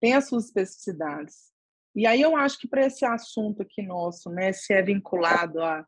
Tem 0.00 0.14
as 0.14 0.28
suas 0.28 0.44
especificidades. 0.44 1.50
E 1.92 2.06
aí 2.06 2.20
eu 2.20 2.36
acho 2.36 2.56
que 2.56 2.68
para 2.68 2.86
esse 2.86 3.04
assunto 3.04 3.62
aqui 3.62 3.82
nosso, 3.82 4.30
né, 4.30 4.52
se 4.52 4.72
é 4.72 4.80
vinculado 4.80 5.60
à 5.60 5.84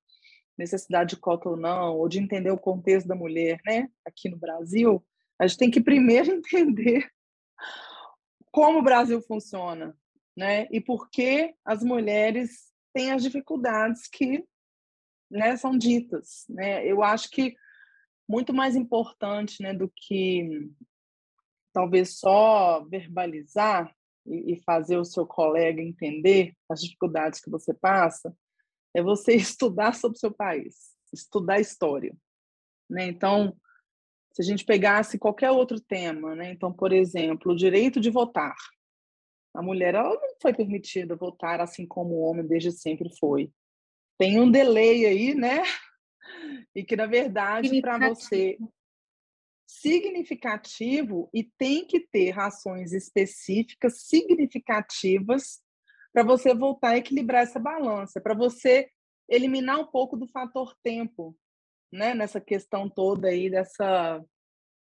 necessidade 0.58 1.10
de 1.10 1.16
cota 1.16 1.48
ou 1.48 1.56
não, 1.56 1.96
ou 1.96 2.08
de 2.08 2.18
entender 2.18 2.50
o 2.50 2.58
contexto 2.58 3.06
da 3.06 3.14
mulher, 3.14 3.60
né, 3.64 3.88
aqui 4.04 4.28
no 4.28 4.36
Brasil, 4.36 5.04
a 5.38 5.46
gente 5.46 5.58
tem 5.58 5.70
que 5.70 5.80
primeiro 5.80 6.32
entender 6.34 7.08
como 8.50 8.80
o 8.80 8.82
Brasil 8.82 9.22
funciona, 9.22 9.96
né? 10.36 10.66
E 10.70 10.80
por 10.80 11.10
que 11.10 11.54
as 11.64 11.82
mulheres 11.82 12.72
têm 12.92 13.12
as 13.12 13.22
dificuldades 13.22 14.06
que 14.08 14.44
né, 15.30 15.56
são 15.56 15.76
ditas, 15.76 16.44
né? 16.48 16.86
Eu 16.86 17.02
acho 17.02 17.30
que 17.30 17.56
muito 18.28 18.52
mais 18.52 18.76
importante, 18.76 19.62
né, 19.62 19.74
do 19.74 19.90
que 19.94 20.70
talvez 21.72 22.18
só 22.18 22.84
verbalizar 22.84 23.94
e, 24.26 24.52
e 24.52 24.62
fazer 24.62 24.96
o 24.96 25.04
seu 25.04 25.26
colega 25.26 25.80
entender 25.80 26.54
as 26.68 26.80
dificuldades 26.82 27.40
que 27.40 27.50
você 27.50 27.74
passa, 27.74 28.34
é 28.94 29.02
você 29.02 29.34
estudar 29.36 29.94
sobre 29.94 30.16
o 30.16 30.20
seu 30.20 30.32
país, 30.32 30.94
estudar 31.12 31.60
história, 31.60 32.14
né? 32.88 33.06
Então, 33.06 33.56
se 34.34 34.40
a 34.40 34.44
gente 34.44 34.64
pegasse 34.64 35.18
qualquer 35.18 35.50
outro 35.50 35.80
tema, 35.80 36.34
né? 36.34 36.50
Então, 36.50 36.72
por 36.72 36.92
exemplo, 36.92 37.52
o 37.52 37.56
direito 37.56 38.00
de 38.00 38.10
votar. 38.10 38.56
A 39.54 39.62
mulher 39.62 39.94
ela 39.94 40.14
não 40.14 40.34
foi 40.40 40.54
permitida 40.54 41.16
votar 41.16 41.60
assim 41.60 41.86
como 41.86 42.14
o 42.14 42.22
homem 42.22 42.46
desde 42.46 42.72
sempre 42.72 43.10
foi. 43.18 43.50
Tem 44.18 44.40
um 44.40 44.50
delay 44.50 45.06
aí, 45.06 45.34
né? 45.34 45.62
E 46.74 46.84
que, 46.84 46.96
na 46.96 47.06
verdade, 47.06 47.80
para 47.80 48.08
você 48.08 48.58
significativo 49.66 51.30
e 51.32 51.42
tem 51.42 51.84
que 51.84 52.00
ter 52.00 52.30
rações 52.30 52.92
específicas, 52.92 54.02
significativas, 54.02 55.62
para 56.12 56.22
você 56.22 56.54
voltar 56.54 56.90
a 56.90 56.98
equilibrar 56.98 57.42
essa 57.42 57.58
balança, 57.58 58.20
para 58.20 58.34
você 58.34 58.90
eliminar 59.28 59.80
um 59.80 59.86
pouco 59.86 60.16
do 60.16 60.28
fator 60.28 60.76
tempo, 60.82 61.34
né, 61.90 62.14
nessa 62.14 62.40
questão 62.40 62.88
toda 62.88 63.28
aí 63.28 63.50
dessa 63.50 64.22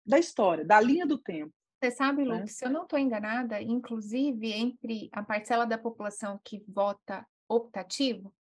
da 0.06 0.20
história, 0.20 0.66
da 0.66 0.80
linha 0.80 1.06
do 1.06 1.18
tempo. 1.18 1.54
Você 1.82 1.90
sabe, 1.90 2.24
Lu, 2.24 2.36
né? 2.36 2.46
se 2.46 2.64
eu 2.64 2.70
não 2.70 2.84
estou 2.84 3.00
enganada, 3.00 3.60
inclusive 3.60 4.52
entre 4.52 5.10
a 5.12 5.24
parcela 5.24 5.66
da 5.66 5.80
população 5.80 6.40
que 6.44 6.64
vota 6.68 7.26
optativo, 7.50 8.32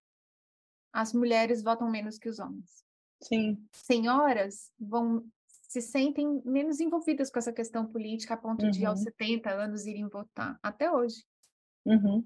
as 0.93 1.11
mulheres 1.11 1.63
votam 1.63 1.89
menos 1.89 2.19
que 2.19 2.29
os 2.29 2.37
homens. 2.37 2.85
Sim. 3.19 3.65
Senhoras 3.71 4.71
vão 4.79 5.25
se 5.47 5.81
sentem 5.81 6.41
menos 6.45 6.79
envolvidas 6.79 7.31
com 7.31 7.39
essa 7.39 7.51
questão 7.51 7.87
política 7.87 8.35
a 8.35 8.37
ponto 8.37 8.65
uhum. 8.65 8.71
de 8.71 8.85
aos 8.85 8.99
70 9.01 9.49
anos 9.49 9.87
irem 9.87 10.07
votar 10.07 10.59
até 10.61 10.91
hoje. 10.91 11.23
Uhum. 11.85 12.23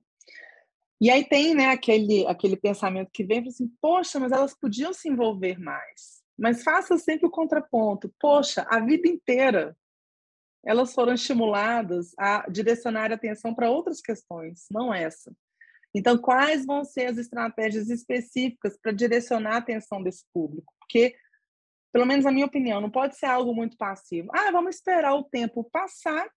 E 0.99 1.09
aí 1.09 1.23
tem, 1.23 1.55
né, 1.55 1.67
aquele 1.67 2.25
aquele 2.27 2.57
pensamento 2.57 3.09
que 3.13 3.23
vem 3.23 3.47
assim, 3.47 3.71
poxa, 3.79 4.19
mas 4.19 4.33
elas 4.33 4.53
podiam 4.53 4.91
se 4.93 5.07
envolver 5.07 5.59
mais. 5.59 6.23
Mas 6.37 6.63
faça 6.63 6.97
sempre 6.97 7.25
o 7.27 7.31
contraponto. 7.31 8.13
Poxa, 8.19 8.65
a 8.69 8.81
vida 8.81 9.07
inteira 9.07 9.77
elas 10.65 10.93
foram 10.93 11.13
estimuladas 11.13 12.13
a 12.17 12.49
direcionar 12.49 13.11
a 13.11 13.15
atenção 13.15 13.53
para 13.53 13.69
outras 13.69 14.01
questões, 14.01 14.65
não 14.71 14.93
essa. 14.93 15.31
Então, 15.93 16.17
quais 16.17 16.65
vão 16.65 16.83
ser 16.83 17.05
as 17.05 17.17
estratégias 17.17 17.89
específicas 17.89 18.77
para 18.77 18.91
direcionar 18.91 19.55
a 19.55 19.57
atenção 19.57 20.03
desse 20.03 20.25
público? 20.33 20.73
Porque, 20.79 21.15
pelo 21.93 22.05
menos 22.05 22.25
na 22.25 22.31
minha 22.31 22.45
opinião, 22.45 22.81
não 22.81 22.89
pode 22.89 23.15
ser 23.15 23.27
algo 23.27 23.53
muito 23.53 23.77
passivo. 23.77 24.29
Ah, 24.33 24.51
vamos 24.51 24.75
esperar 24.75 25.13
o 25.13 25.23
tempo 25.23 25.63
passar, 25.71 26.27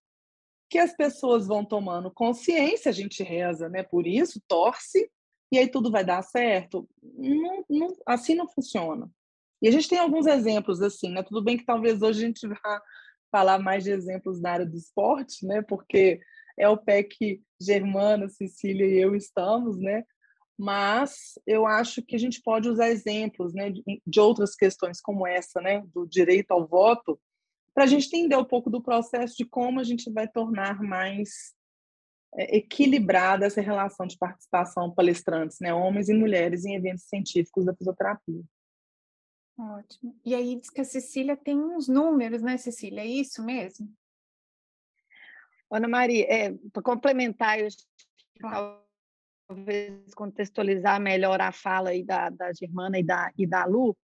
que 0.70 0.78
as 0.78 0.94
pessoas 0.94 1.46
vão 1.46 1.64
tomando 1.64 2.10
consciência, 2.10 2.90
a 2.90 2.92
gente 2.92 3.22
reza, 3.22 3.68
né? 3.68 3.82
Por 3.82 4.06
isso, 4.06 4.40
torce, 4.46 5.10
e 5.50 5.58
aí 5.58 5.66
tudo 5.66 5.90
vai 5.90 6.04
dar 6.04 6.22
certo. 6.22 6.88
Não, 7.02 7.64
não, 7.68 7.96
assim 8.06 8.34
não 8.34 8.46
funciona. 8.46 9.10
E 9.60 9.66
a 9.66 9.70
gente 9.72 9.88
tem 9.88 9.98
alguns 9.98 10.26
exemplos 10.26 10.80
assim, 10.82 11.08
né? 11.08 11.22
Tudo 11.22 11.42
bem 11.42 11.56
que 11.56 11.64
talvez 11.64 12.00
hoje 12.02 12.22
a 12.22 12.26
gente 12.26 12.46
vá 12.46 12.82
falar 13.30 13.58
mais 13.58 13.84
de 13.84 13.90
exemplos 13.90 14.40
na 14.40 14.52
área 14.52 14.66
do 14.66 14.76
esporte, 14.76 15.46
né? 15.46 15.62
Porque 15.62 16.20
é 16.56 16.68
o 16.68 16.76
pé 16.76 17.02
que 17.02 17.42
Germana, 17.60 18.28
Cecília 18.28 18.86
e 18.86 18.98
eu 19.00 19.14
estamos, 19.14 19.78
né? 19.78 20.04
Mas 20.58 21.38
eu 21.46 21.66
acho 21.66 22.02
que 22.02 22.16
a 22.16 22.18
gente 22.18 22.42
pode 22.42 22.68
usar 22.68 22.88
exemplos, 22.88 23.54
né, 23.54 23.72
de 24.04 24.20
outras 24.20 24.56
questões 24.56 25.00
como 25.00 25.24
essa, 25.24 25.60
né, 25.60 25.84
do 25.94 26.04
direito 26.04 26.50
ao 26.50 26.66
voto, 26.66 27.18
para 27.72 27.84
a 27.84 27.86
gente 27.86 28.08
entender 28.08 28.36
um 28.36 28.44
pouco 28.44 28.68
do 28.68 28.82
processo 28.82 29.36
de 29.36 29.44
como 29.44 29.78
a 29.78 29.84
gente 29.84 30.12
vai 30.12 30.26
tornar 30.26 30.82
mais 30.82 31.54
é, 32.34 32.56
equilibrada 32.56 33.46
essa 33.46 33.60
relação 33.60 34.04
de 34.04 34.18
participação 34.18 34.92
palestrantes, 34.92 35.58
né, 35.60 35.72
homens 35.72 36.08
e 36.08 36.14
mulheres 36.14 36.64
em 36.64 36.74
eventos 36.74 37.04
científicos 37.04 37.64
da 37.64 37.74
fisioterapia. 37.76 38.42
Ótimo. 39.58 40.16
E 40.24 40.34
aí 40.34 40.54
diz 40.56 40.70
que 40.70 40.80
a 40.80 40.84
Cecília 40.84 41.36
tem 41.36 41.58
uns 41.58 41.88
números, 41.88 42.42
né, 42.42 42.56
Cecília? 42.56 43.00
É 43.00 43.06
isso 43.06 43.44
mesmo? 43.44 43.92
Ana 45.70 45.88
Maria, 45.88 46.24
é, 46.32 46.54
para 46.72 46.82
complementar, 46.82 47.58
eu 47.58 47.68
talvez 49.48 50.14
contextualizar 50.14 51.00
melhor 51.00 51.40
a 51.40 51.50
fala 51.50 51.90
aí 51.90 52.04
da, 52.04 52.30
da 52.30 52.52
Germana 52.52 52.98
e 52.98 53.02
da, 53.02 53.32
e 53.36 53.46
da 53.46 53.64
Lu, 53.64 53.96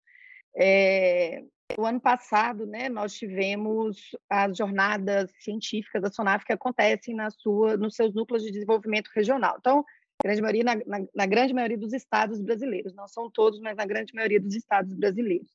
é, 0.56 1.44
o 1.78 1.84
ano 1.86 2.00
passado, 2.00 2.66
né, 2.66 2.88
nós 2.88 3.14
tivemos 3.14 4.10
as 4.28 4.56
jornadas 4.56 5.30
científicas 5.40 6.02
da 6.02 6.10
SONAF 6.10 6.44
que 6.44 6.52
acontecem 6.52 7.14
na 7.14 7.30
sua, 7.30 7.76
nos 7.76 7.94
seus 7.94 8.14
núcleos 8.14 8.42
de 8.42 8.50
desenvolvimento 8.50 9.08
regional. 9.14 9.56
Então, 9.58 9.84
grande 10.24 10.40
maioria, 10.40 10.64
na, 10.64 10.74
na, 10.87 11.06
na, 11.14 11.26
grande 11.26 11.52
maioria 11.52 11.76
dos 11.76 11.92
estados 11.92 12.40
brasileiros, 12.40 12.94
não 12.94 13.06
são 13.06 13.30
todos, 13.30 13.60
mas 13.60 13.76
na 13.76 13.84
grande 13.84 14.14
maioria 14.14 14.40
dos 14.40 14.54
estados 14.54 14.94
brasileiros. 14.94 15.50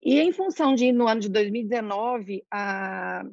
E 0.00 0.20
em 0.20 0.30
função 0.30 0.76
de, 0.76 0.92
no 0.92 1.08
ano 1.08 1.20
de 1.20 1.28
2019, 1.28 2.44
a, 2.48 3.24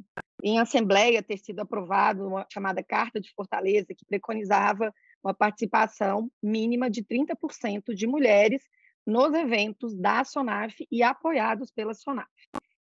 em 0.44 0.60
Assembleia 0.60 1.22
ter 1.22 1.38
sido 1.38 1.60
aprovada 1.60 2.26
uma 2.26 2.48
chamada 2.52 2.82
Carta 2.82 3.22
de 3.22 3.32
Fortaleza, 3.36 3.94
que 3.94 4.06
preconizava 4.06 4.92
uma 5.24 5.34
participação 5.34 6.32
mínima 6.42 6.90
de 6.90 7.04
30% 7.04 7.94
de 7.94 8.08
mulheres 8.08 8.64
nos 9.06 9.32
eventos 9.36 9.96
da 9.96 10.24
SONAF 10.24 10.88
e 10.92 11.04
apoiados 11.04 11.70
pela 11.70 11.94
SONAF. 11.94 12.32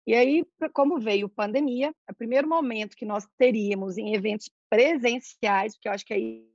E 0.07 0.15
aí, 0.15 0.45
como 0.73 1.01
veio 1.01 1.29
pandemia, 1.29 1.93
o 2.09 2.15
primeiro 2.15 2.49
momento 2.49 2.97
que 2.97 3.05
nós 3.05 3.27
teríamos 3.37 3.99
em 3.99 4.15
eventos 4.15 4.49
presenciais, 4.69 5.77
que 5.77 5.89
eu 5.89 5.93
acho 5.93 6.05
que 6.05 6.15
aí 6.15 6.50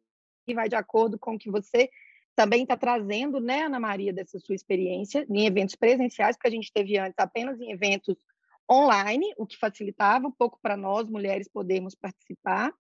vai 0.53 0.69
de 0.69 0.75
acordo 0.75 1.17
com 1.17 1.35
o 1.35 1.39
que 1.39 1.49
você 1.49 1.89
também 2.35 2.63
está 2.63 2.75
trazendo, 2.75 3.39
né, 3.39 3.63
Ana 3.63 3.79
Maria, 3.79 4.11
dessa 4.11 4.37
sua 4.39 4.55
experiência 4.55 5.25
em 5.29 5.45
eventos 5.45 5.75
presenciais, 5.75 6.35
porque 6.35 6.49
a 6.49 6.51
gente 6.51 6.71
teve 6.71 6.97
antes 6.97 7.17
apenas 7.17 7.59
em 7.61 7.71
eventos 7.71 8.17
online, 8.69 9.33
o 9.37 9.45
que 9.45 9.57
facilitava 9.57 10.27
um 10.27 10.31
pouco 10.31 10.59
para 10.61 10.75
nós, 10.75 11.09
mulheres, 11.09 11.47
podermos 11.47 11.95
participar. 11.95 12.73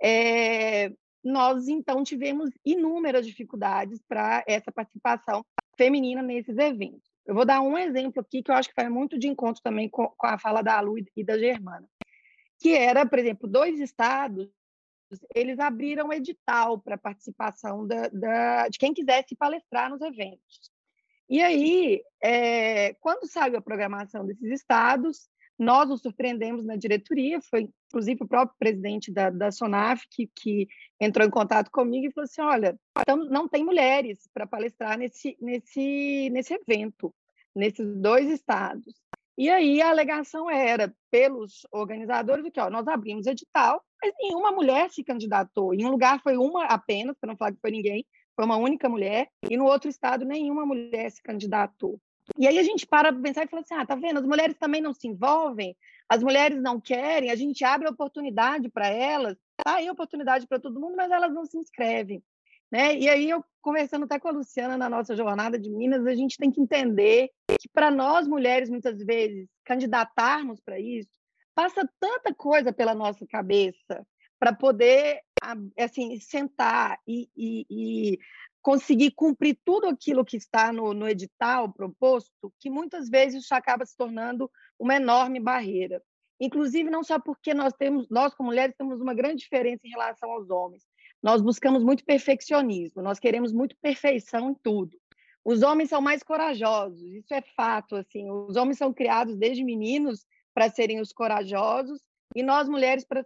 É, 0.00 0.92
nós, 1.24 1.66
então, 1.66 2.04
tivemos 2.04 2.50
inúmeras 2.64 3.26
dificuldades 3.26 4.00
para 4.06 4.44
essa 4.46 4.70
participação 4.70 5.44
feminina 5.76 6.22
nesses 6.22 6.56
eventos. 6.58 7.10
Eu 7.26 7.34
vou 7.34 7.46
dar 7.46 7.62
um 7.62 7.76
exemplo 7.76 8.20
aqui 8.20 8.42
que 8.42 8.50
eu 8.50 8.54
acho 8.54 8.68
que 8.68 8.74
vai 8.76 8.88
muito 8.88 9.18
de 9.18 9.26
encontro 9.26 9.62
também 9.62 9.88
com, 9.88 10.06
com 10.08 10.26
a 10.26 10.38
fala 10.38 10.62
da 10.62 10.78
Lu 10.80 10.96
e 11.16 11.24
da 11.24 11.38
Germana, 11.38 11.88
que 12.60 12.74
era, 12.74 13.06
por 13.06 13.18
exemplo, 13.18 13.48
dois 13.48 13.80
estados 13.80 14.48
eles 15.34 15.58
abriram 15.58 16.12
edital 16.12 16.78
para 16.78 16.98
participação 16.98 17.86
da, 17.86 18.08
da, 18.08 18.68
de 18.68 18.78
quem 18.78 18.94
quisesse 18.94 19.34
palestrar 19.36 19.90
nos 19.90 20.00
eventos. 20.00 20.72
E 21.28 21.42
aí, 21.42 22.02
é, 22.22 22.94
quando 22.94 23.26
saiu 23.26 23.56
a 23.56 23.62
programação 23.62 24.26
desses 24.26 24.50
estados, 24.50 25.28
nós 25.58 25.88
nos 25.88 26.00
surpreendemos 26.00 26.64
na 26.64 26.76
diretoria, 26.76 27.40
foi 27.40 27.68
inclusive 27.88 28.24
o 28.24 28.28
próprio 28.28 28.56
presidente 28.58 29.12
da, 29.12 29.30
da 29.30 29.52
SONAF 29.52 30.04
que, 30.10 30.28
que 30.34 30.68
entrou 31.00 31.26
em 31.26 31.30
contato 31.30 31.70
comigo 31.70 32.06
e 32.06 32.12
falou 32.12 32.24
assim, 32.24 32.42
olha, 32.42 32.78
não 33.30 33.48
tem 33.48 33.64
mulheres 33.64 34.28
para 34.34 34.46
palestrar 34.46 34.98
nesse, 34.98 35.36
nesse, 35.40 36.28
nesse 36.30 36.54
evento, 36.54 37.14
nesses 37.54 37.86
dois 37.96 38.28
estados. 38.28 38.94
E 39.36 39.50
aí 39.50 39.82
a 39.82 39.90
alegação 39.90 40.48
era, 40.48 40.94
pelos 41.10 41.66
organizadores, 41.72 42.48
que 42.52 42.60
ó, 42.60 42.70
nós 42.70 42.86
abrimos 42.86 43.26
edital, 43.26 43.82
mas 44.00 44.12
nenhuma 44.20 44.52
mulher 44.52 44.90
se 44.90 45.02
candidatou. 45.02 45.74
Em 45.74 45.84
um 45.84 45.90
lugar 45.90 46.20
foi 46.22 46.36
uma 46.36 46.66
apenas, 46.66 47.16
para 47.18 47.28
não 47.28 47.36
falar 47.36 47.52
que 47.52 47.60
foi 47.60 47.72
ninguém, 47.72 48.06
foi 48.36 48.44
uma 48.44 48.56
única 48.56 48.88
mulher, 48.88 49.28
e 49.50 49.56
no 49.56 49.64
outro 49.64 49.88
estado 49.88 50.24
nenhuma 50.24 50.64
mulher 50.64 51.10
se 51.10 51.22
candidatou. 51.22 52.00
E 52.38 52.46
aí 52.46 52.58
a 52.58 52.62
gente 52.62 52.86
para 52.86 53.12
para 53.12 53.22
pensar 53.22 53.44
e 53.44 53.48
fala 53.48 53.62
assim: 53.62 53.74
ah, 53.74 53.84
tá 53.84 53.94
vendo? 53.94 54.18
As 54.18 54.26
mulheres 54.26 54.56
também 54.56 54.80
não 54.80 54.94
se 54.94 55.06
envolvem, 55.06 55.76
as 56.08 56.22
mulheres 56.22 56.60
não 56.62 56.80
querem, 56.80 57.30
a 57.30 57.36
gente 57.36 57.64
abre 57.64 57.86
a 57.86 57.90
oportunidade 57.90 58.68
para 58.70 58.88
elas, 58.88 59.36
tá 59.56 59.76
aí 59.76 59.90
oportunidade 59.90 60.46
para 60.46 60.60
todo 60.60 60.80
mundo, 60.80 60.96
mas 60.96 61.10
elas 61.10 61.32
não 61.34 61.44
se 61.44 61.58
inscrevem. 61.58 62.22
Né? 62.70 62.98
E 62.98 63.08
aí 63.08 63.30
eu 63.30 63.44
conversando 63.60 64.04
até 64.04 64.18
com 64.18 64.28
a 64.28 64.32
Luciana 64.32 64.76
na 64.76 64.90
nossa 64.90 65.16
jornada 65.16 65.58
de 65.58 65.70
Minas, 65.70 66.06
a 66.06 66.14
gente 66.14 66.36
tem 66.36 66.50
que 66.50 66.60
entender 66.60 67.30
que 67.58 67.68
para 67.72 67.90
nós 67.90 68.28
mulheres 68.28 68.68
muitas 68.68 68.98
vezes 69.02 69.48
candidatarmos 69.64 70.60
para 70.60 70.78
isso 70.78 71.08
passa 71.54 71.88
tanta 71.98 72.34
coisa 72.34 72.72
pela 72.72 72.94
nossa 72.94 73.26
cabeça 73.26 74.06
para 74.38 74.52
poder 74.52 75.20
assim 75.78 76.18
sentar 76.20 76.98
e, 77.06 77.28
e, 77.36 77.66
e 77.70 78.18
conseguir 78.60 79.12
cumprir 79.12 79.58
tudo 79.64 79.86
aquilo 79.86 80.24
que 80.24 80.36
está 80.36 80.72
no, 80.72 80.92
no 80.92 81.08
edital 81.08 81.72
proposto, 81.72 82.52
que 82.58 82.70
muitas 82.70 83.08
vezes 83.08 83.44
isso 83.44 83.54
acaba 83.54 83.84
se 83.86 83.96
tornando 83.96 84.50
uma 84.78 84.96
enorme 84.96 85.38
barreira. 85.38 86.02
Inclusive, 86.40 86.90
não 86.90 87.04
só 87.04 87.18
porque 87.18 87.54
nós 87.54 87.72
temos, 87.74 88.08
nós 88.10 88.34
como 88.34 88.48
mulheres 88.48 88.74
temos 88.76 89.00
uma 89.00 89.14
grande 89.14 89.42
diferença 89.42 89.86
em 89.86 89.90
relação 89.90 90.30
aos 90.30 90.50
homens. 90.50 90.82
Nós 91.24 91.40
buscamos 91.40 91.82
muito 91.82 92.04
perfeccionismo, 92.04 93.00
nós 93.00 93.18
queremos 93.18 93.50
muito 93.50 93.74
perfeição 93.80 94.50
em 94.50 94.54
tudo. 94.54 94.94
Os 95.42 95.62
homens 95.62 95.88
são 95.88 96.02
mais 96.02 96.22
corajosos, 96.22 97.00
isso 97.00 97.32
é 97.32 97.40
fato. 97.40 97.96
Assim, 97.96 98.30
os 98.30 98.56
homens 98.56 98.76
são 98.76 98.92
criados 98.92 99.34
desde 99.34 99.64
meninos 99.64 100.26
para 100.52 100.68
serem 100.68 101.00
os 101.00 101.14
corajosos 101.14 101.98
e 102.36 102.42
nós 102.42 102.68
mulheres 102.68 103.06
para 103.06 103.24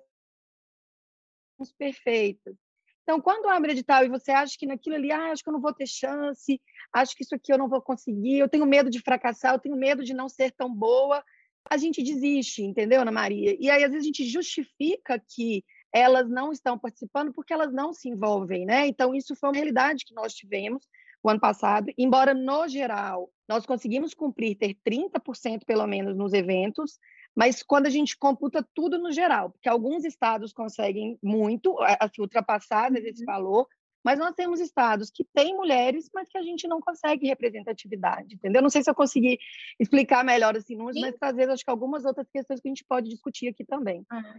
sermos 1.56 1.72
perfeitas. 1.76 2.54
Então, 3.02 3.20
quando 3.20 3.48
abre 3.48 3.72
edital 3.72 4.04
e 4.04 4.08
você 4.08 4.30
acha 4.30 4.56
que 4.56 4.66
naquilo 4.66 4.94
ali, 4.94 5.10
ah, 5.10 5.32
acho 5.32 5.42
que 5.42 5.48
eu 5.48 5.54
não 5.54 5.60
vou 5.60 5.74
ter 5.74 5.88
chance, 5.88 6.60
acho 6.92 7.16
que 7.16 7.24
isso 7.24 7.34
aqui 7.34 7.52
eu 7.52 7.58
não 7.58 7.68
vou 7.68 7.82
conseguir, 7.82 8.38
eu 8.38 8.48
tenho 8.48 8.64
medo 8.64 8.90
de 8.90 9.00
fracassar, 9.00 9.54
eu 9.54 9.58
tenho 9.58 9.74
medo 9.74 10.04
de 10.04 10.14
não 10.14 10.28
ser 10.28 10.52
tão 10.52 10.72
boa, 10.72 11.24
a 11.68 11.76
gente 11.76 12.00
desiste, 12.00 12.62
entendeu, 12.62 13.00
Ana 13.00 13.10
Maria? 13.10 13.56
E 13.58 13.68
aí, 13.68 13.82
às 13.82 13.90
vezes, 13.90 14.04
a 14.04 14.06
gente 14.06 14.24
justifica 14.24 15.18
que 15.18 15.64
elas 15.92 16.28
não 16.28 16.52
estão 16.52 16.78
participando 16.78 17.32
porque 17.32 17.52
elas 17.52 17.72
não 17.72 17.92
se 17.92 18.08
envolvem, 18.08 18.66
né? 18.66 18.86
Então, 18.86 19.14
isso 19.14 19.34
foi 19.34 19.48
uma 19.48 19.56
realidade 19.56 20.04
que 20.04 20.14
nós 20.14 20.34
tivemos 20.34 20.86
o 21.22 21.28
ano 21.28 21.40
passado, 21.40 21.92
embora, 21.98 22.32
no 22.32 22.68
geral, 22.68 23.30
nós 23.48 23.66
conseguimos 23.66 24.14
cumprir, 24.14 24.56
ter 24.56 24.76
30% 24.88 25.64
pelo 25.66 25.86
menos 25.86 26.16
nos 26.16 26.32
eventos, 26.32 26.98
mas 27.34 27.62
quando 27.62 27.86
a 27.86 27.90
gente 27.90 28.16
computa 28.16 28.66
tudo 28.74 28.98
no 28.98 29.10
geral, 29.10 29.50
porque 29.50 29.68
alguns 29.68 30.04
estados 30.04 30.52
conseguem 30.52 31.18
muito, 31.22 31.76
assim, 32.00 32.20
ultrapassar 32.20 32.94
esse 32.94 33.22
uhum. 33.22 33.26
valor, 33.26 33.66
mas 34.04 34.18
nós 34.18 34.34
temos 34.34 34.60
estados 34.60 35.10
que 35.10 35.24
têm 35.34 35.56
mulheres, 35.56 36.08
mas 36.14 36.28
que 36.28 36.38
a 36.38 36.42
gente 36.42 36.68
não 36.68 36.80
consegue 36.80 37.26
representatividade, 37.26 38.36
entendeu? 38.36 38.62
Não 38.62 38.70
sei 38.70 38.82
se 38.82 38.88
eu 38.88 38.94
consegui 38.94 39.38
explicar 39.78 40.24
melhor 40.24 40.56
assim, 40.56 40.76
mas 40.76 40.94
trazer 41.18 41.50
acho 41.50 41.64
que 41.64 41.70
algumas 41.70 42.04
outras 42.04 42.28
questões 42.30 42.60
que 42.60 42.68
a 42.68 42.70
gente 42.70 42.84
pode 42.84 43.10
discutir 43.10 43.48
aqui 43.48 43.64
também. 43.64 44.06
Ah. 44.08 44.36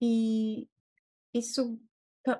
E 0.00 0.68
isso, 1.34 1.78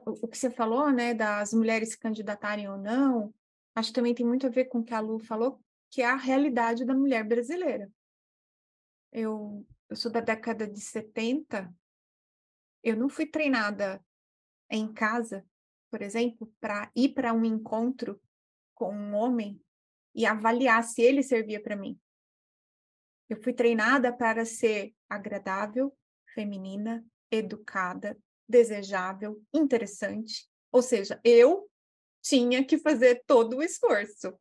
o 0.06 0.28
que 0.28 0.38
você 0.38 0.50
falou, 0.50 0.90
né, 0.90 1.14
das 1.14 1.52
mulheres 1.52 1.90
se 1.90 1.98
candidatarem 1.98 2.68
ou 2.68 2.78
não, 2.78 3.34
acho 3.74 3.90
que 3.90 3.94
também 3.94 4.14
tem 4.14 4.26
muito 4.26 4.46
a 4.46 4.50
ver 4.50 4.66
com 4.66 4.78
o 4.78 4.84
que 4.84 4.94
a 4.94 5.00
Lu 5.00 5.18
falou, 5.18 5.60
que 5.90 6.02
é 6.02 6.06
a 6.06 6.16
realidade 6.16 6.84
da 6.84 6.94
mulher 6.94 7.24
brasileira 7.24 7.90
eu, 9.12 9.66
eu 9.88 9.96
sou 9.96 10.10
da 10.10 10.20
década 10.20 10.66
de 10.66 10.80
70, 10.80 11.72
eu 12.82 12.96
não 12.96 13.08
fui 13.08 13.26
treinada 13.26 14.02
em 14.70 14.92
casa, 14.92 15.44
por 15.90 16.00
exemplo, 16.02 16.52
para 16.60 16.90
ir 16.94 17.10
para 17.10 17.32
um 17.32 17.44
encontro 17.44 18.20
com 18.74 18.94
um 18.94 19.14
homem 19.14 19.60
e 20.14 20.24
avaliar 20.24 20.82
se 20.84 21.02
ele 21.02 21.22
servia 21.22 21.62
para 21.62 21.76
mim. 21.76 22.00
Eu 23.28 23.40
fui 23.42 23.52
treinada 23.52 24.12
para 24.12 24.44
ser 24.44 24.94
agradável, 25.08 25.96
feminina, 26.34 27.04
educada, 27.30 28.16
desejável, 28.48 29.40
interessante. 29.52 30.48
Ou 30.72 30.82
seja, 30.82 31.20
eu 31.24 31.68
tinha 32.22 32.64
que 32.64 32.78
fazer 32.78 33.22
todo 33.26 33.58
o 33.58 33.62
esforço. 33.62 34.34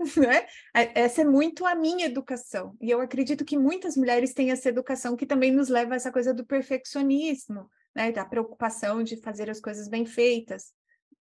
né? 0.16 0.46
Essa 0.94 1.22
é 1.22 1.24
muito 1.24 1.66
a 1.66 1.74
minha 1.74 2.06
educação. 2.06 2.76
E 2.80 2.90
eu 2.90 3.00
acredito 3.00 3.44
que 3.44 3.58
muitas 3.58 3.96
mulheres 3.96 4.32
têm 4.32 4.50
essa 4.50 4.68
educação 4.68 5.16
que 5.16 5.26
também 5.26 5.52
nos 5.52 5.68
leva 5.68 5.94
a 5.94 5.96
essa 5.96 6.10
coisa 6.10 6.32
do 6.32 6.44
perfeccionismo, 6.44 7.68
né? 7.94 8.10
Da 8.10 8.24
preocupação 8.24 9.02
de 9.02 9.20
fazer 9.20 9.50
as 9.50 9.60
coisas 9.60 9.88
bem 9.88 10.06
feitas. 10.06 10.72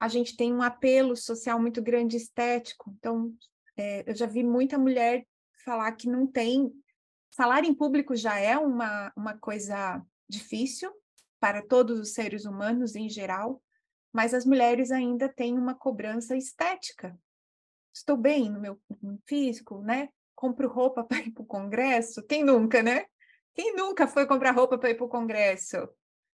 A 0.01 0.09
gente 0.09 0.37
tem 0.37 0.53
um 0.53 0.63
apelo 0.63 1.17
social 1.17 1.61
muito 1.61 1.83
grande 1.83 2.17
estético. 2.17 2.95
Então, 2.99 3.33
é, 3.77 4.11
eu 4.11 4.15
já 4.15 4.27
vi 4.27 4.43
muita 4.43 4.79
mulher 4.79 5.27
falar 5.65 5.93
que 5.93 6.09
não 6.09 6.27
tem. 6.27 6.73
Falar 7.37 7.65
em 7.65 7.75
público 7.75 8.15
já 8.15 8.39
é 8.39 8.57
uma, 8.57 9.13
uma 9.17 9.37
coisa 9.37 10.01
difícil 10.29 10.93
para 11.41 11.63
todos 11.63 11.99
os 11.99 12.15
seres 12.15 12.45
humanos 12.45 12.95
em 12.95 13.09
geral, 13.09 13.63
mas 14.13 14.33
as 14.33 14.45
mulheres 14.45 14.91
ainda 14.91 15.29
têm 15.29 15.59
uma 15.59 15.75
cobrança 15.75 16.37
estética 16.37 17.19
estou 17.95 18.17
bem 18.17 18.51
no 18.51 18.61
meu 18.61 18.79
físico, 19.27 19.81
né? 19.81 20.09
Compro 20.35 20.69
roupa 20.69 21.05
para 21.05 21.19
ir 21.19 21.31
para 21.31 21.43
o 21.43 21.47
congresso. 21.47 22.23
Quem 22.25 22.45
nunca, 22.45 22.83
né? 22.83 23.07
Quem 23.55 23.75
nunca 23.77 24.09
foi 24.09 24.27
comprar 24.27 24.51
roupa 24.51 24.77
para 24.77 24.91
ir 24.91 24.97
para 24.97 25.07
o 25.07 25.09
congresso? 25.09 25.89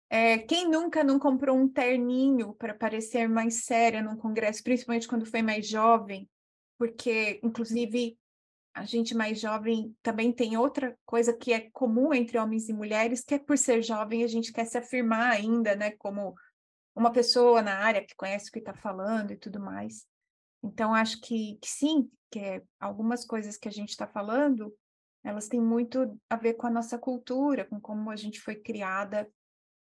É, 0.09 0.37
quem 0.37 0.69
nunca 0.69 1.03
não 1.03 1.17
comprou 1.17 1.57
um 1.57 1.67
terninho 1.67 2.53
para 2.53 2.73
parecer 2.75 3.27
mais 3.27 3.65
séria 3.65 4.03
num 4.03 4.17
congresso, 4.17 4.61
principalmente 4.61 5.07
quando 5.07 5.25
foi 5.25 5.41
mais 5.41 5.67
jovem? 5.67 6.29
Porque, 6.77 7.39
inclusive, 7.41 8.17
a 8.75 8.83
gente 8.83 9.15
mais 9.15 9.39
jovem 9.39 9.95
também 10.03 10.33
tem 10.33 10.57
outra 10.57 10.97
coisa 11.05 11.33
que 11.33 11.53
é 11.53 11.69
comum 11.71 12.13
entre 12.13 12.37
homens 12.37 12.67
e 12.67 12.73
mulheres, 12.73 13.23
que 13.23 13.35
é 13.35 13.39
por 13.39 13.57
ser 13.57 13.81
jovem 13.81 14.21
a 14.21 14.27
gente 14.27 14.51
quer 14.51 14.65
se 14.65 14.77
afirmar 14.77 15.31
ainda, 15.31 15.75
né, 15.77 15.91
como 15.91 16.35
uma 16.93 17.09
pessoa 17.09 17.61
na 17.61 17.77
área 17.77 18.05
que 18.05 18.15
conhece 18.15 18.49
o 18.49 18.51
que 18.51 18.59
está 18.59 18.73
falando 18.73 19.31
e 19.31 19.37
tudo 19.37 19.61
mais. 19.61 20.05
Então, 20.61 20.93
acho 20.93 21.21
que, 21.21 21.57
que 21.61 21.69
sim, 21.69 22.11
que 22.29 22.39
é, 22.39 22.63
algumas 22.77 23.25
coisas 23.25 23.55
que 23.55 23.69
a 23.69 23.71
gente 23.71 23.89
está 23.89 24.05
falando, 24.05 24.75
elas 25.23 25.47
têm 25.47 25.61
muito 25.61 26.19
a 26.29 26.35
ver 26.35 26.55
com 26.55 26.67
a 26.67 26.71
nossa 26.71 26.97
cultura, 26.97 27.63
com 27.63 27.79
como 27.79 28.09
a 28.09 28.15
gente 28.17 28.41
foi 28.41 28.55
criada 28.55 29.29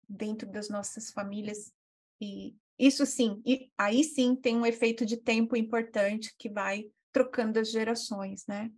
dentro 0.08 0.50
das 0.50 0.68
nossas 0.68 1.12
famílias. 1.12 1.72
E 2.20 2.56
isso 2.78 3.06
sim, 3.06 3.40
e 3.46 3.70
aí 3.78 4.04
sim 4.04 4.36
tem 4.36 4.58
um 4.58 4.66
efeito 4.66 5.06
de 5.06 5.18
tempo 5.18 5.56
importante 5.56 6.34
que 6.40 6.50
vai 6.50 6.90
trocando 7.12 7.60
as 7.60 7.72
gerações, 7.72 8.46
né? 8.48 8.72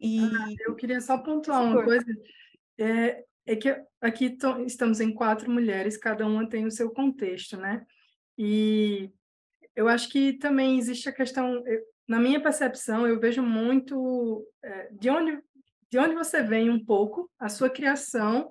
E 0.00 0.20
ah, 0.20 0.48
eu 0.66 0.74
queria 0.74 1.00
só 1.00 1.18
pontuar 1.18 1.62
uma 1.62 1.82
coisa. 1.82 2.06
É, 2.78 3.24
é 3.46 3.56
que 3.56 3.74
aqui 4.00 4.36
estamos 4.66 5.00
em 5.00 5.12
quatro 5.12 5.50
mulheres, 5.50 5.96
cada 5.96 6.26
uma 6.26 6.48
tem 6.48 6.66
o 6.66 6.70
seu 6.70 6.90
contexto, 6.90 7.56
né? 7.56 7.86
E 8.36 9.10
eu 9.74 9.88
acho 9.88 10.08
que 10.10 10.34
também 10.34 10.78
existe 10.78 11.08
a 11.08 11.12
questão, 11.12 11.62
na 12.06 12.20
minha 12.20 12.40
percepção, 12.42 13.06
eu 13.06 13.18
vejo 13.18 13.42
muito 13.42 14.46
é, 14.62 14.88
de 14.92 15.10
onde 15.10 15.42
de 15.90 15.98
onde 15.98 16.14
você 16.14 16.42
vem 16.42 16.68
um 16.68 16.84
pouco, 16.84 17.30
a 17.38 17.48
sua 17.48 17.70
criação, 17.70 18.50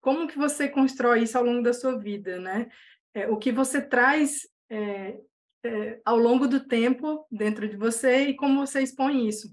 como 0.00 0.26
que 0.26 0.38
você 0.38 0.68
constrói 0.68 1.22
isso 1.22 1.36
ao 1.36 1.44
longo 1.44 1.62
da 1.62 1.72
sua 1.72 1.98
vida, 1.98 2.40
né? 2.40 2.70
É, 3.14 3.28
o 3.28 3.36
que 3.36 3.52
você 3.52 3.80
traz 3.80 4.48
é, 4.70 5.18
é, 5.64 6.00
ao 6.04 6.16
longo 6.16 6.46
do 6.46 6.60
tempo 6.60 7.26
dentro 7.30 7.68
de 7.68 7.76
você 7.76 8.28
e 8.28 8.36
como 8.36 8.66
você 8.66 8.80
expõe 8.82 9.28
isso. 9.28 9.48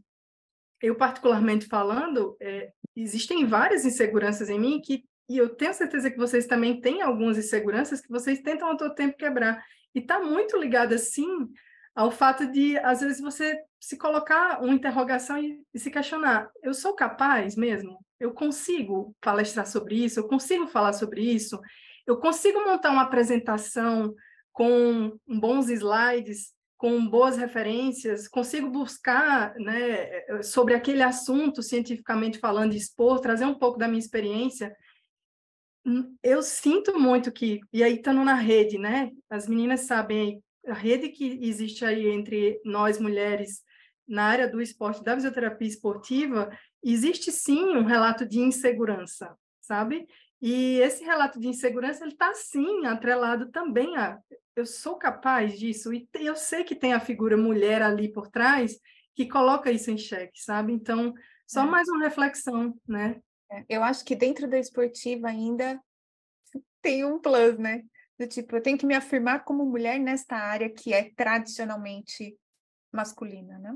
Eu, 0.81 0.95
particularmente 0.95 1.67
falando, 1.67 2.35
é, 2.39 2.71
existem 2.95 3.45
várias 3.45 3.85
inseguranças 3.85 4.49
em 4.49 4.59
mim 4.59 4.81
que, 4.81 5.03
e 5.29 5.37
eu 5.37 5.49
tenho 5.49 5.73
certeza 5.73 6.11
que 6.11 6.17
vocês 6.17 6.45
também 6.45 6.79
têm 6.79 7.01
algumas 7.01 7.37
inseguranças 7.37 8.01
que 8.01 8.09
vocês 8.09 8.41
tentam 8.41 8.69
a 8.69 8.77
todo 8.77 8.95
tempo 8.95 9.17
quebrar. 9.17 9.63
E 9.93 9.99
está 9.99 10.19
muito 10.19 10.57
ligada, 10.57 10.97
sim, 10.97 11.49
ao 11.95 12.11
fato 12.11 12.51
de, 12.51 12.77
às 12.79 12.99
vezes, 12.99 13.21
você 13.21 13.57
se 13.79 13.97
colocar 13.97 14.61
uma 14.61 14.73
interrogação 14.73 15.37
e, 15.37 15.61
e, 15.73 15.79
se 15.79 15.89
questionar: 15.89 16.49
eu 16.61 16.73
sou 16.73 16.93
capaz 16.93 17.55
mesmo? 17.55 17.97
Eu 18.19 18.33
consigo 18.33 19.15
palestrar 19.21 19.65
sobre 19.65 20.03
isso? 20.03 20.19
Eu 20.19 20.27
consigo 20.27 20.67
falar 20.67 20.93
sobre 20.93 21.21
isso? 21.21 21.59
Eu 22.05 22.17
consigo 22.17 22.59
montar 22.65 22.91
uma 22.91 23.03
apresentação 23.03 24.13
com 24.55 25.19
bons 25.27 25.69
slides, 25.69 26.53
com 26.77 27.05
boas 27.05 27.35
referências? 27.35 28.25
Consigo 28.25 28.69
buscar 28.69 29.53
né, 29.55 30.41
sobre 30.41 30.73
aquele 30.73 31.03
assunto, 31.03 31.61
cientificamente 31.61 32.39
falando, 32.39 32.73
expor, 32.73 33.19
trazer 33.19 33.45
um 33.45 33.59
pouco 33.59 33.77
da 33.77 33.87
minha 33.87 33.99
experiência? 33.99 34.73
Hum, 35.85 36.15
eu 36.23 36.41
sinto 36.41 36.97
muito 36.97 37.33
que, 37.33 37.59
e 37.71 37.83
aí 37.83 37.95
estando 37.95 38.23
na 38.23 38.33
rede, 38.33 38.77
né? 38.77 39.11
As 39.29 39.45
meninas 39.45 39.81
sabem 39.81 40.41
a 40.65 40.73
rede 40.73 41.09
que 41.09 41.37
existe 41.41 41.83
aí 41.83 42.07
entre 42.07 42.59
nós 42.63 42.97
mulheres 42.97 43.61
na 44.07 44.23
área 44.23 44.47
do 44.47 44.61
esporte, 44.61 45.03
da 45.03 45.15
fisioterapia 45.15 45.67
esportiva, 45.67 46.49
existe 46.81 47.29
sim 47.29 47.75
um 47.75 47.83
relato 47.83 48.25
de 48.25 48.39
insegurança, 48.39 49.35
sabe? 49.59 50.07
E 50.41 50.79
esse 50.79 51.03
relato 51.03 51.39
de 51.39 51.49
insegurança 51.49 52.05
ele 52.05 52.13
está 52.13 52.33
sim 52.33 52.85
atrelado 52.85 53.51
também 53.51 53.97
a 53.97 54.17
eu 54.55 54.65
sou 54.65 54.95
capaz 54.95 55.57
disso 55.59 55.93
e 55.93 56.07
eu 56.13 56.35
sei 56.35 56.63
que 56.63 56.75
tem 56.75 56.93
a 56.93 56.99
figura 56.99 57.35
mulher 57.35 57.81
ali 57.81 58.11
por 58.11 58.29
trás 58.29 58.79
que 59.13 59.27
coloca 59.27 59.71
isso 59.71 59.91
em 59.91 59.97
xeque, 59.97 60.41
sabe? 60.41 60.73
Então 60.73 61.13
só 61.47 61.63
é. 61.63 61.65
mais 61.65 61.87
uma 61.87 62.03
reflexão, 62.03 62.77
né? 62.87 63.21
É, 63.51 63.65
eu 63.69 63.83
acho 63.83 64.03
que 64.03 64.15
dentro 64.15 64.47
da 64.47 64.57
esportiva 64.57 65.27
ainda 65.27 65.79
tem 66.81 67.05
um 67.05 67.19
plus, 67.19 67.57
né? 67.57 67.83
Do 68.17 68.27
tipo, 68.27 68.55
eu 68.55 68.61
tenho 68.61 68.77
que 68.77 68.85
me 68.85 68.95
afirmar 68.95 69.43
como 69.43 69.65
mulher 69.65 69.99
nesta 69.99 70.37
área 70.37 70.69
que 70.69 70.93
é 70.93 71.11
tradicionalmente 71.15 72.37
masculina, 72.91 73.59
né? 73.59 73.75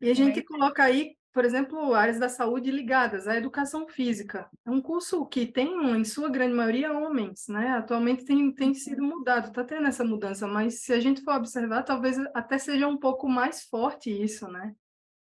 E 0.00 0.10
a 0.10 0.14
gente 0.14 0.42
coloca 0.42 0.82
aí, 0.82 1.16
por 1.32 1.44
exemplo, 1.44 1.94
áreas 1.94 2.18
da 2.18 2.28
saúde 2.28 2.70
ligadas 2.70 3.26
à 3.26 3.36
educação 3.36 3.88
física. 3.88 4.48
É 4.64 4.70
um 4.70 4.80
curso 4.80 5.24
que 5.26 5.46
tem, 5.46 5.72
em 5.96 6.04
sua 6.04 6.28
grande 6.28 6.54
maioria, 6.54 6.92
homens, 6.92 7.46
né? 7.48 7.70
Atualmente 7.70 8.24
tem, 8.24 8.52
tem 8.52 8.74
sido 8.74 9.02
mudado, 9.02 9.48
está 9.48 9.64
tendo 9.64 9.86
essa 9.86 10.04
mudança, 10.04 10.46
mas 10.46 10.82
se 10.82 10.92
a 10.92 11.00
gente 11.00 11.22
for 11.22 11.34
observar, 11.34 11.82
talvez 11.82 12.18
até 12.34 12.58
seja 12.58 12.88
um 12.88 12.98
pouco 12.98 13.28
mais 13.28 13.62
forte 13.64 14.10
isso, 14.10 14.48
né? 14.48 14.74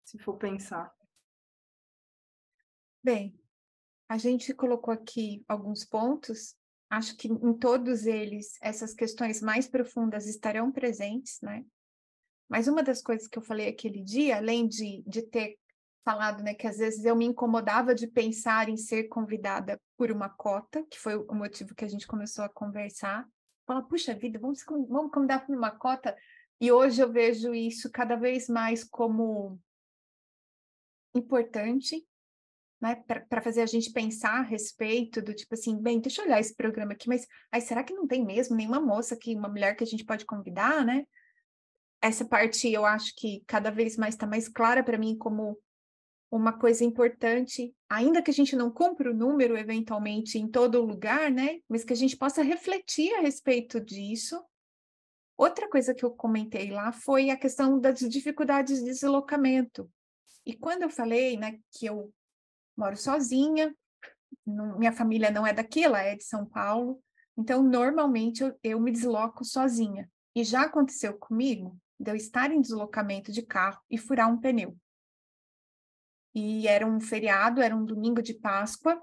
Se 0.04 0.18
for 0.18 0.38
pensar. 0.38 0.92
Bem, 3.04 3.38
a 4.08 4.18
gente 4.18 4.54
colocou 4.54 4.94
aqui 4.94 5.44
alguns 5.48 5.86
pontos 5.86 6.56
Acho 6.94 7.18
que 7.18 7.28
em 7.28 7.54
todos 7.56 8.06
eles 8.06 8.56
essas 8.62 8.94
questões 8.94 9.42
mais 9.42 9.68
profundas 9.68 10.28
estarão 10.28 10.72
presentes, 10.72 11.42
né? 11.42 11.66
Mas 12.48 12.68
uma 12.68 12.84
das 12.84 13.02
coisas 13.02 13.28
que 13.28 13.36
eu 13.36 13.42
falei 13.42 13.68
aquele 13.68 14.04
dia, 14.04 14.38
além 14.38 14.68
de, 14.68 15.02
de 15.08 15.24
ter 15.24 15.58
falado, 16.04 16.44
né, 16.44 16.54
que 16.54 16.68
às 16.68 16.78
vezes 16.78 17.06
eu 17.06 17.16
me 17.16 17.26
incomodava 17.26 17.96
de 17.96 18.08
pensar 18.08 18.70
em 18.70 18.78
ser 18.78 19.06
convidada 19.06 19.80
por 19.98 20.12
uma 20.12 20.30
cota, 20.30 20.84
que 20.90 21.00
foi 21.00 21.16
o 21.16 21.34
motivo 21.34 21.74
que 21.74 21.86
a 21.86 21.88
gente 21.88 22.06
começou 22.06 22.44
a 22.44 22.50
conversar. 22.50 23.28
Fala, 23.66 23.82
puxa 23.82 24.14
vida, 24.14 24.38
vamos, 24.38 24.64
vamos 24.68 25.12
convidar 25.12 25.46
por 25.46 25.56
uma 25.56 25.72
cota. 25.72 26.16
E 26.60 26.72
hoje 26.72 27.02
eu 27.02 27.12
vejo 27.12 27.54
isso 27.54 27.90
cada 27.90 28.16
vez 28.16 28.48
mais 28.48 28.84
como 28.84 29.60
importante 31.16 32.06
né, 32.84 33.02
para 33.30 33.42
fazer 33.42 33.62
a 33.62 33.66
gente 33.66 33.94
pensar 33.94 34.40
a 34.40 34.42
respeito 34.42 35.22
do 35.22 35.34
tipo 35.34 35.54
assim, 35.54 35.82
bem, 35.82 36.02
deixa 36.02 36.22
eu 36.22 36.26
olhar 36.26 36.42
esse 36.42 36.54
programa 36.54 36.92
aqui, 36.92 37.08
mas 37.08 37.26
aí 37.50 37.62
será 37.62 37.82
que 37.82 37.94
não 37.94 38.06
tem 38.06 38.26
mesmo 38.26 38.58
nenhuma 38.58 38.82
moça 38.82 39.16
aqui, 39.16 39.34
uma 39.36 39.48
mulher 39.48 39.74
que 39.76 39.86
a 39.86 39.88
gente 39.88 40.04
pode 40.04 40.26
convidar, 40.26 40.84
né? 40.84 41.06
Essa 42.02 42.26
parte 42.26 42.70
eu 42.70 42.86
acho 42.86 43.14
que 43.16 43.42
cada 43.48 43.72
vez 43.72 43.96
mais 43.96 44.16
está 44.16 44.28
mais 44.28 44.50
clara 44.50 44.84
para 44.84 44.98
mim 44.98 45.18
como 45.18 45.58
uma 46.36 46.52
coisa 46.52 46.84
importante, 46.84 47.76
ainda 47.88 48.20
que 48.20 48.32
a 48.32 48.34
gente 48.34 48.56
não 48.56 48.72
cumpra 48.72 49.12
o 49.12 49.14
número 49.14 49.56
eventualmente 49.56 50.40
em 50.40 50.48
todo 50.48 50.84
lugar, 50.84 51.30
né? 51.30 51.60
Mas 51.70 51.84
que 51.84 51.94
a 51.94 51.96
gente 51.96 52.18
possa 52.18 52.42
refletir 52.42 53.14
a 53.14 53.22
respeito 53.22 53.80
disso. 53.80 54.44
Outra 55.38 55.70
coisa 55.70 55.94
que 55.94 56.04
eu 56.04 56.10
comentei 56.10 56.72
lá 56.72 56.92
foi 56.92 57.30
a 57.30 57.38
questão 57.38 57.80
das 57.80 58.00
dificuldades 58.00 58.80
de 58.80 58.86
deslocamento. 58.86 59.88
E 60.44 60.56
quando 60.56 60.82
eu 60.82 60.90
falei, 60.90 61.38
né, 61.38 61.60
que 61.72 61.86
eu 61.86 62.12
moro 62.76 62.98
sozinha, 62.98 63.76
não, 64.44 64.80
minha 64.80 64.92
família 64.92 65.30
não 65.30 65.46
é 65.46 65.54
daqui, 65.54 65.84
ela 65.84 66.02
é 66.02 66.16
de 66.16 66.24
São 66.24 66.48
Paulo, 66.48 67.00
então 67.38 67.62
normalmente 67.62 68.42
eu, 68.42 68.58
eu 68.64 68.80
me 68.80 68.92
desloco 68.92 69.46
sozinha. 69.46 70.10
E 70.36 70.44
já 70.44 70.64
aconteceu 70.64 71.16
comigo 71.16 71.78
de 72.00 72.10
eu 72.10 72.16
estar 72.16 72.52
em 72.52 72.60
deslocamento 72.60 73.32
de 73.32 73.44
carro 73.44 73.80
e 73.88 74.00
furar 74.00 74.28
um 74.32 74.40
pneu. 74.40 74.76
E 76.34 76.68
era 76.68 76.86
um 76.86 77.00
feriado, 77.00 77.62
era 77.62 77.76
um 77.76 77.86
domingo 77.86 78.22
de 78.22 78.34
Páscoa. 78.34 79.02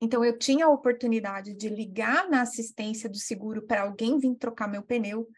Então 0.00 0.24
eu 0.24 0.38
tinha 0.38 0.66
a 0.66 0.70
oportunidade 0.70 1.52
de 1.54 1.68
ligar 1.68 2.28
na 2.28 2.42
assistência 2.42 3.08
do 3.08 3.18
seguro 3.18 3.66
para 3.66 3.82
alguém 3.82 4.18
vir 4.18 4.34
trocar 4.36 4.66
meu 4.66 4.82
pneu, 4.82 5.28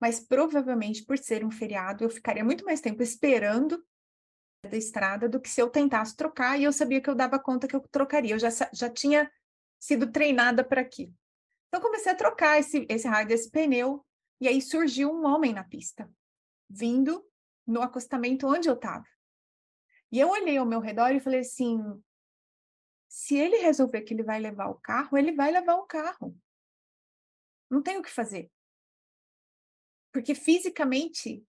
mas 0.00 0.20
provavelmente 0.20 1.04
por 1.04 1.18
ser 1.18 1.44
um 1.44 1.50
feriado 1.50 2.04
eu 2.04 2.10
ficaria 2.10 2.44
muito 2.44 2.64
mais 2.64 2.80
tempo 2.80 3.02
esperando 3.02 3.84
da 4.70 4.76
estrada 4.76 5.28
do 5.28 5.40
que 5.40 5.50
se 5.50 5.60
eu 5.60 5.68
tentasse 5.68 6.16
trocar 6.16 6.58
e 6.58 6.64
eu 6.64 6.72
sabia 6.72 7.00
que 7.00 7.10
eu 7.10 7.16
dava 7.16 7.38
conta 7.38 7.66
que 7.66 7.74
eu 7.74 7.80
trocaria. 7.80 8.34
Eu 8.34 8.38
já, 8.38 8.48
já 8.72 8.88
tinha 8.88 9.30
sido 9.78 10.10
treinada 10.12 10.62
para 10.62 10.80
aquilo. 10.80 11.12
Então, 11.68 11.80
comecei 11.80 12.12
a 12.12 12.14
trocar 12.14 12.60
esse, 12.60 12.86
esse 12.88 13.08
raio 13.08 13.26
desse 13.26 13.50
pneu 13.50 14.04
e 14.40 14.46
aí 14.46 14.60
surgiu 14.60 15.10
um 15.10 15.26
homem 15.26 15.52
na 15.52 15.64
pista, 15.64 16.08
vindo 16.68 17.24
no 17.66 17.82
acostamento 17.82 18.46
onde 18.46 18.68
eu 18.68 18.74
estava. 18.74 19.06
E 20.12 20.20
eu 20.20 20.28
olhei 20.28 20.58
ao 20.58 20.66
meu 20.66 20.78
redor 20.78 21.10
e 21.10 21.20
falei 21.20 21.40
assim: 21.40 21.80
se 23.08 23.36
ele 23.36 23.56
resolver 23.56 24.02
que 24.02 24.14
ele 24.14 24.22
vai 24.22 24.38
levar 24.38 24.68
o 24.68 24.74
carro, 24.74 25.18
ele 25.18 25.32
vai 25.32 25.50
levar 25.50 25.74
o 25.74 25.86
carro. 25.86 26.38
Não 27.68 27.82
tem 27.82 27.96
o 27.96 28.02
que 28.02 28.10
fazer. 28.10 28.52
Porque 30.12 30.34
fisicamente 30.34 31.44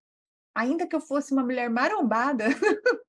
ainda 0.53 0.87
que 0.87 0.95
eu 0.95 1.01
fosse 1.01 1.33
uma 1.33 1.43
mulher 1.43 1.69
marombada, 1.69 2.45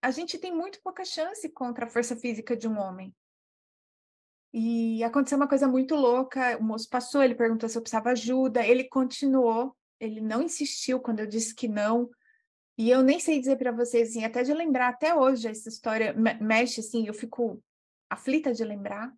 a 0.00 0.10
gente 0.10 0.38
tem 0.38 0.54
muito 0.54 0.80
pouca 0.82 1.04
chance 1.04 1.48
contra 1.48 1.86
a 1.86 1.88
força 1.88 2.16
física 2.16 2.56
de 2.56 2.68
um 2.68 2.78
homem. 2.78 3.14
E 4.54 5.02
aconteceu 5.02 5.36
uma 5.36 5.48
coisa 5.48 5.66
muito 5.66 5.94
louca. 5.94 6.58
O 6.58 6.62
moço 6.62 6.88
passou, 6.88 7.22
ele 7.22 7.34
perguntou 7.34 7.68
se 7.68 7.76
eu 7.76 7.82
precisava 7.82 8.10
ajuda, 8.10 8.66
ele 8.66 8.84
continuou, 8.84 9.74
ele 9.98 10.20
não 10.20 10.42
insistiu 10.42 11.00
quando 11.00 11.20
eu 11.20 11.26
disse 11.26 11.54
que 11.54 11.66
não. 11.66 12.10
E 12.78 12.88
eu 12.90 13.02
nem 13.02 13.20
sei 13.20 13.38
dizer 13.38 13.56
para 13.56 13.70
vocês, 13.70 14.10
assim, 14.10 14.24
até 14.24 14.42
de 14.42 14.52
lembrar 14.52 14.88
até 14.88 15.14
hoje 15.14 15.48
essa 15.48 15.68
história 15.68 16.14
mexe 16.40 16.80
assim, 16.80 17.06
eu 17.06 17.14
fico 17.14 17.62
aflita 18.08 18.52
de 18.52 18.64
lembrar. 18.64 19.12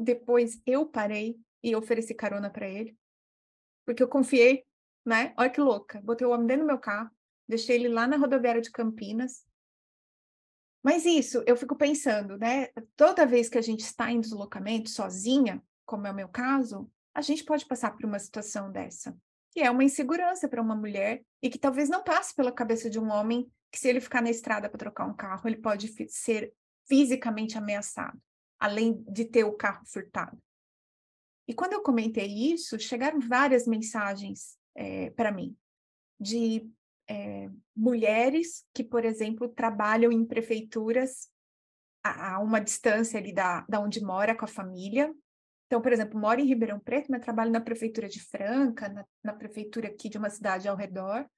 Depois 0.00 0.60
eu 0.66 0.86
parei 0.86 1.38
e 1.62 1.74
ofereci 1.74 2.14
carona 2.14 2.50
para 2.50 2.68
ele, 2.68 2.96
porque 3.84 4.02
eu 4.02 4.08
confiei 4.08 4.64
né? 5.08 5.32
Olha 5.38 5.48
que 5.48 5.60
louca. 5.60 6.00
Botei 6.02 6.26
o 6.26 6.30
homem 6.30 6.46
dentro 6.46 6.64
do 6.64 6.66
meu 6.66 6.78
carro, 6.78 7.10
deixei 7.48 7.76
ele 7.76 7.88
lá 7.88 8.06
na 8.06 8.18
rodoviária 8.18 8.60
de 8.60 8.70
Campinas. 8.70 9.42
Mas 10.82 11.06
isso, 11.06 11.42
eu 11.46 11.56
fico 11.56 11.74
pensando, 11.74 12.36
né? 12.36 12.68
Toda 12.94 13.26
vez 13.26 13.48
que 13.48 13.56
a 13.56 13.62
gente 13.62 13.80
está 13.80 14.12
em 14.12 14.20
deslocamento 14.20 14.90
sozinha, 14.90 15.62
como 15.86 16.06
é 16.06 16.10
o 16.10 16.14
meu 16.14 16.28
caso, 16.28 16.90
a 17.14 17.22
gente 17.22 17.42
pode 17.42 17.66
passar 17.66 17.92
por 17.92 18.04
uma 18.04 18.18
situação 18.18 18.70
dessa, 18.70 19.16
que 19.50 19.60
é 19.60 19.70
uma 19.70 19.84
insegurança 19.84 20.48
para 20.48 20.62
uma 20.62 20.76
mulher 20.76 21.22
e 21.42 21.48
que 21.48 21.58
talvez 21.58 21.88
não 21.88 22.02
passe 22.02 22.34
pela 22.34 22.52
cabeça 22.52 22.88
de 22.88 22.98
um 22.98 23.10
homem 23.10 23.50
que 23.70 23.78
se 23.78 23.88
ele 23.88 24.00
ficar 24.00 24.22
na 24.22 24.30
estrada 24.30 24.68
para 24.68 24.78
trocar 24.78 25.06
um 25.06 25.14
carro, 25.14 25.46
ele 25.46 25.56
pode 25.56 25.88
ser 26.08 26.52
fisicamente 26.86 27.58
ameaçado, 27.58 28.18
além 28.58 29.02
de 29.08 29.24
ter 29.24 29.44
o 29.44 29.52
carro 29.52 29.84
furtado. 29.86 30.38
E 31.46 31.54
quando 31.54 31.72
eu 31.72 31.82
comentei 31.82 32.26
isso, 32.26 32.78
chegaram 32.78 33.20
várias 33.20 33.66
mensagens 33.66 34.58
é, 34.74 35.04
eh, 35.04 35.10
para 35.10 35.32
mim, 35.32 35.56
de 36.20 36.70
é, 37.08 37.48
mulheres 37.74 38.66
que, 38.74 38.84
por 38.84 39.04
exemplo, 39.04 39.48
trabalham 39.48 40.12
em 40.12 40.26
prefeituras 40.26 41.28
a, 42.04 42.34
a, 42.34 42.38
uma 42.40 42.60
distância 42.60 43.18
ali 43.18 43.32
da, 43.32 43.62
da 43.68 43.80
onde 43.80 44.02
mora 44.02 44.36
com 44.36 44.44
a 44.44 44.48
família. 44.48 45.12
Então, 45.68 45.82
por 45.82 45.92
exemplo, 45.92 46.18
moro 46.18 46.40
em 46.40 46.46
Ribeirão 46.46 46.80
Preto, 46.80 47.10
mas 47.10 47.20
trabalho 47.20 47.52
na 47.52 47.60
prefeitura 47.60 48.08
de 48.08 48.20
Franca, 48.20 48.88
na, 48.88 49.04
na 49.22 49.34
prefeitura 49.34 49.88
aqui 49.88 50.08
de 50.08 50.16
uma 50.16 50.30
cidade 50.30 50.66
ao 50.66 50.74
redor. 50.74 51.28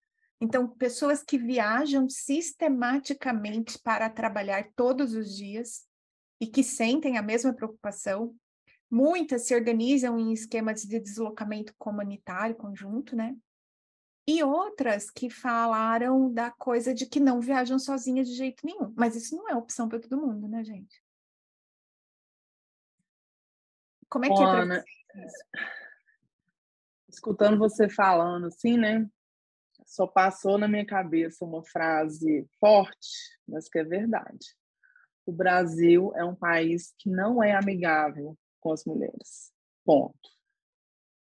Então, 0.41 0.69
pessoas 0.69 1.23
que 1.23 1.37
viajam 1.37 2.09
sistematicamente 2.09 3.77
para 3.81 4.09
trabalhar 4.09 4.71
todos 4.77 5.15
os 5.15 5.37
dias 5.37 5.85
e 6.41 6.47
que 6.47 6.63
sentem 6.63 7.19
a 7.19 7.23
mesma 7.23 7.53
preocupação 7.53 8.35
muitas 8.89 9.43
se 9.43 9.55
organizam 9.55 10.19
em 10.19 10.33
esquemas 10.33 10.83
de 10.83 11.01
deslocamento 11.01 11.75
comunitário 11.77 12.55
conjunto, 12.55 13.17
né? 13.17 13.37
E 14.27 14.45
outras 14.45 15.11
que 15.11 15.29
falaram 15.29 16.33
da 16.33 16.53
coisa 16.53 16.95
de 16.95 17.05
que 17.05 17.19
não 17.19 17.41
viajam 17.41 17.81
sozinhas 17.81 18.29
de 18.29 18.35
jeito 18.35 18.65
nenhum. 18.65 18.93
Mas 18.97 19.17
isso 19.17 19.37
não 19.37 19.49
é 19.49 19.57
opção 19.57 19.89
para 19.89 19.99
todo 19.99 20.21
mundo, 20.21 20.47
né, 20.47 20.63
gente? 20.63 21.03
Como 24.11 24.25
é 24.25 24.29
que 24.29 24.43
Ana, 24.43 24.77
é 24.77 24.83
para 24.83 25.25
Escutando 27.09 27.59
você 27.59 27.89
falando 27.89 28.47
assim, 28.47 28.77
né? 28.77 29.09
Só 29.87 30.07
passou 30.07 30.59
na 30.59 30.69
minha 30.69 30.87
cabeça 30.87 31.45
uma 31.45 31.65
frase 31.65 32.47
forte, 32.59 33.39
mas 33.49 33.69
que 33.69 33.79
é 33.79 33.85
verdade. 33.85 34.55
O 35.27 35.33
Brasil 35.33 36.13
é 36.17 36.25
um 36.25 36.35
país 36.35 36.95
que 36.99 37.09
não 37.09 37.43
é 37.43 37.53
amigável 37.53 38.37
com 38.61 38.73
as 38.73 38.85
mulheres. 38.85 39.53
Ponto. 39.85 40.31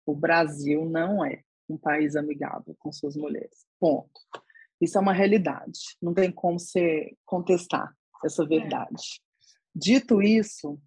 O 0.06 0.16
Brasil 0.16 0.86
não 0.86 1.26
é 1.26 1.44
um 1.70 1.78
país 1.78 2.16
amigável 2.16 2.76
com 2.80 2.92
suas 2.92 3.16
mulheres. 3.16 3.66
Ponto. 3.80 4.22
Isso 4.80 4.98
é 4.98 5.02
uma 5.02 5.14
realidade. 5.14 5.80
Não 6.02 6.14
tem 6.14 6.32
como 6.32 6.60
você 6.60 7.16
contestar 7.26 7.94
essa 8.24 8.44
é. 8.44 8.48
verdade. 8.48 9.22
Dito 9.76 10.22
isso, 10.22 10.80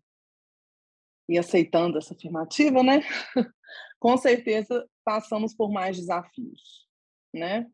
e 1.30 1.38
aceitando 1.38 1.96
essa 1.96 2.12
afirmativa, 2.12 2.82
né? 2.82 3.00
com 4.00 4.16
certeza 4.16 4.88
passamos 5.04 5.54
por 5.54 5.70
mais 5.70 5.96
desafios, 5.96 6.88
né? 7.32 7.70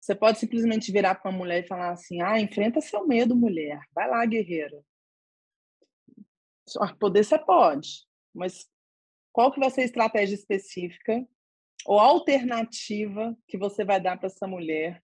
Você 0.00 0.14
pode 0.14 0.38
simplesmente 0.38 0.92
virar 0.92 1.16
para 1.16 1.30
uma 1.30 1.38
mulher 1.38 1.64
e 1.64 1.66
falar 1.66 1.90
assim: 1.90 2.22
ah, 2.22 2.40
enfrenta 2.40 2.80
seu 2.80 3.06
medo, 3.06 3.34
mulher. 3.34 3.80
Vai 3.92 4.08
lá, 4.08 4.24
guerreira. 4.24 4.80
Poder 6.98 7.24
você 7.24 7.38
pode, 7.38 8.06
mas 8.34 8.68
qual 9.32 9.52
que 9.52 9.60
vai 9.60 9.70
ser 9.70 9.82
a 9.82 9.84
estratégia 9.84 10.34
específica 10.34 11.26
ou 11.84 11.98
alternativa 11.98 13.36
que 13.46 13.58
você 13.58 13.84
vai 13.84 14.00
dar 14.00 14.16
para 14.16 14.26
essa 14.26 14.46
mulher 14.46 15.02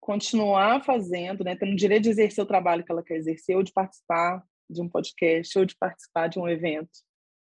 continuar 0.00 0.84
fazendo, 0.84 1.42
né, 1.42 1.56
tendo 1.56 1.72
o 1.72 1.76
direito 1.76 2.04
de 2.04 2.10
exercer 2.10 2.42
o 2.42 2.46
trabalho 2.46 2.84
que 2.84 2.92
ela 2.92 3.02
quer 3.02 3.16
exercer, 3.16 3.56
ou 3.56 3.62
de 3.62 3.72
participar 3.72 4.42
de 4.68 4.82
um 4.82 4.88
podcast, 4.88 5.58
ou 5.58 5.64
de 5.64 5.76
participar 5.76 6.28
de 6.28 6.38
um 6.38 6.48
evento, 6.48 6.90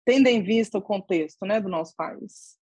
tendo 0.06 0.28
em 0.28 0.42
vista 0.42 0.78
o 0.78 0.82
contexto 0.82 1.46
né, 1.46 1.60
do 1.60 1.70
nosso 1.70 1.96
país. 1.96 2.58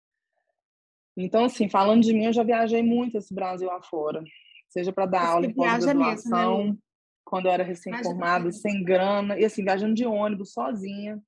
Então, 1.17 1.45
assim, 1.45 1.69
falando 1.69 2.03
de 2.03 2.13
mim, 2.13 2.25
eu 2.25 2.33
já 2.33 2.43
viajei 2.43 2.83
muito 2.83 3.17
esse 3.17 3.33
Brasil 3.33 3.69
afora, 3.71 4.23
seja 4.69 4.91
para 4.91 5.05
dar 5.05 5.21
Você 5.21 5.31
aula 5.31 5.45
em 5.45 5.53
pós-graduação, 5.53 6.67
né, 6.67 6.77
quando 7.23 7.45
eu 7.45 7.51
era 7.51 7.63
recém-formada, 7.63 8.51
sem 8.51 8.83
grana, 8.83 9.39
e 9.39 9.45
assim, 9.45 9.63
viajando 9.63 9.95
de 9.95 10.05
ônibus 10.05 10.51
sozinha, 10.51 11.21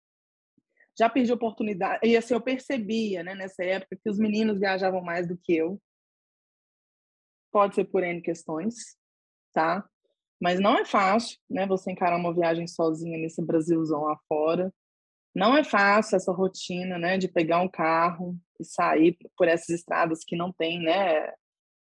já 0.97 1.09
perdi 1.09 1.31
oportunidade. 1.31 2.05
E 2.05 2.17
assim, 2.17 2.33
eu 2.33 2.41
percebia, 2.41 3.23
né, 3.23 3.35
nessa 3.35 3.63
época, 3.63 3.97
que 4.01 4.09
os 4.09 4.17
meninos 4.17 4.59
viajavam 4.59 5.01
mais 5.01 5.27
do 5.27 5.37
que 5.37 5.55
eu. 5.55 5.81
Pode 7.51 7.75
ser 7.75 7.85
por 7.85 8.03
N 8.03 8.21
questões, 8.21 8.97
tá? 9.53 9.87
Mas 10.39 10.59
não 10.59 10.77
é 10.77 10.85
fácil, 10.85 11.37
né, 11.49 11.65
você 11.65 11.91
encarar 11.91 12.17
uma 12.17 12.33
viagem 12.33 12.67
sozinha 12.67 13.17
nesse 13.17 13.41
Brasilzão 13.41 14.09
afora. 14.09 14.73
Não 15.33 15.55
é 15.55 15.63
fácil 15.63 16.15
essa 16.15 16.31
rotina, 16.31 16.97
né, 16.97 17.17
de 17.17 17.27
pegar 17.27 17.59
um 17.61 17.69
carro 17.69 18.37
e 18.59 18.65
sair 18.65 19.17
por 19.35 19.47
essas 19.47 19.69
estradas 19.69 20.23
que 20.23 20.35
não 20.35 20.51
tem, 20.51 20.81
né, 20.81 21.31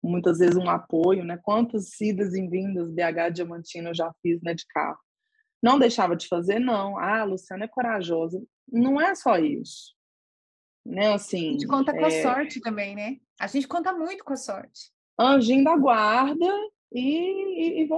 muitas 0.02 0.38
vezes 0.38 0.56
um 0.56 0.70
apoio, 0.70 1.24
né? 1.24 1.38
Quantas 1.42 2.00
idas 2.00 2.34
e 2.34 2.46
vindas 2.48 2.90
BH 2.90 3.30
Diamantina 3.34 3.90
eu 3.90 3.94
já 3.94 4.10
fiz, 4.22 4.40
né, 4.42 4.54
de 4.54 4.64
carro. 4.66 4.98
Não 5.62 5.78
deixava 5.78 6.16
de 6.16 6.26
fazer, 6.26 6.58
não. 6.58 6.96
Ah, 6.96 7.20
a 7.20 7.24
Luciana 7.24 7.66
é 7.66 7.68
corajosa 7.68 8.42
não 8.72 9.00
é 9.00 9.14
só 9.14 9.36
isso. 9.36 9.94
Né, 10.84 11.12
assim, 11.12 11.50
a 11.50 11.52
gente 11.52 11.66
conta 11.66 11.92
com 11.92 12.04
a 12.04 12.08
é 12.08 12.22
sorte 12.22 12.60
também, 12.60 12.94
né? 12.94 13.18
A 13.38 13.46
gente 13.46 13.68
conta 13.68 13.92
muito 13.92 14.24
com 14.24 14.32
a 14.32 14.36
sorte. 14.36 14.90
Anjinho 15.18 15.62
da 15.62 15.76
guarda 15.76 16.46
e, 16.92 17.82
e, 17.82 17.84
e. 17.84 17.88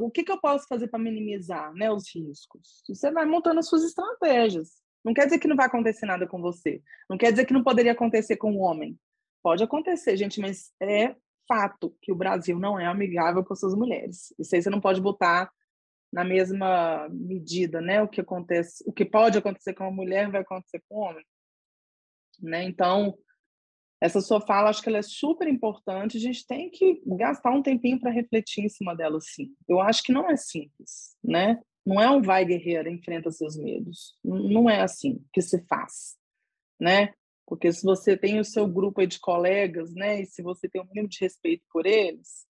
O 0.00 0.10
que, 0.10 0.22
que 0.22 0.32
eu 0.32 0.40
posso 0.40 0.66
fazer 0.66 0.88
para 0.88 0.98
minimizar 0.98 1.72
né, 1.74 1.90
os 1.90 2.04
riscos? 2.14 2.82
Você 2.88 3.10
vai 3.10 3.26
montando 3.26 3.60
as 3.60 3.68
suas 3.68 3.84
estratégias. 3.84 4.80
Não 5.04 5.14
quer 5.14 5.24
dizer 5.24 5.38
que 5.38 5.48
não 5.48 5.56
vai 5.56 5.66
acontecer 5.66 6.06
nada 6.06 6.26
com 6.26 6.40
você. 6.40 6.82
Não 7.08 7.16
quer 7.16 7.30
dizer 7.30 7.46
que 7.46 7.54
não 7.54 7.62
poderia 7.62 7.92
acontecer 7.92 8.36
com 8.36 8.54
o 8.54 8.60
homem. 8.60 8.98
Pode 9.42 9.62
acontecer, 9.62 10.16
gente, 10.16 10.40
mas 10.40 10.72
é 10.80 11.14
fato 11.48 11.96
que 12.00 12.12
o 12.12 12.16
Brasil 12.16 12.58
não 12.58 12.78
é 12.78 12.86
amigável 12.86 13.42
com 13.44 13.54
suas 13.54 13.74
mulheres. 13.74 14.32
Isso 14.38 14.54
aí 14.54 14.62
você 14.62 14.70
não 14.70 14.80
pode 14.80 15.00
botar 15.00 15.50
na 16.12 16.24
mesma 16.24 17.08
medida, 17.10 17.80
né? 17.80 18.02
O 18.02 18.08
que 18.08 18.20
acontece, 18.20 18.84
o 18.86 18.92
que 18.92 19.04
pode 19.04 19.38
acontecer 19.38 19.74
com 19.74 19.84
uma 19.84 19.92
mulher 19.92 20.30
vai 20.30 20.42
acontecer 20.42 20.82
com 20.88 20.98
um 20.98 21.02
homem, 21.02 21.24
né? 22.40 22.64
Então, 22.64 23.16
essa 24.00 24.20
sua 24.20 24.40
fala, 24.40 24.70
acho 24.70 24.82
que 24.82 24.88
ela 24.88 24.98
é 24.98 25.02
super 25.02 25.46
importante. 25.46 26.16
A 26.16 26.20
gente 26.20 26.46
tem 26.46 26.70
que 26.70 27.02
gastar 27.06 27.50
um 27.50 27.62
tempinho 27.62 28.00
para 28.00 28.10
refletir 28.10 28.64
em 28.64 28.68
cima 28.68 28.96
dela, 28.96 29.20
sim. 29.20 29.54
Eu 29.68 29.80
acho 29.80 30.02
que 30.02 30.12
não 30.12 30.28
é 30.30 30.36
simples, 30.36 31.16
né? 31.22 31.60
Não 31.84 32.00
é 32.00 32.10
um 32.10 32.22
vai 32.22 32.44
guerreira, 32.44 32.90
enfrenta 32.90 33.30
seus 33.30 33.56
medos. 33.56 34.16
Não 34.24 34.70
é 34.70 34.80
assim 34.80 35.22
que 35.32 35.42
se 35.42 35.62
faz, 35.66 36.16
né? 36.80 37.12
Porque 37.46 37.72
se 37.72 37.82
você 37.82 38.16
tem 38.16 38.38
o 38.38 38.44
seu 38.44 38.66
grupo 38.66 39.04
de 39.04 39.18
colegas, 39.18 39.92
né, 39.92 40.20
e 40.20 40.26
se 40.26 40.40
você 40.40 40.68
tem 40.68 40.80
um 40.80 40.84
mínimo 40.84 41.08
de 41.08 41.18
respeito 41.20 41.64
por 41.70 41.84
eles, 41.84 42.46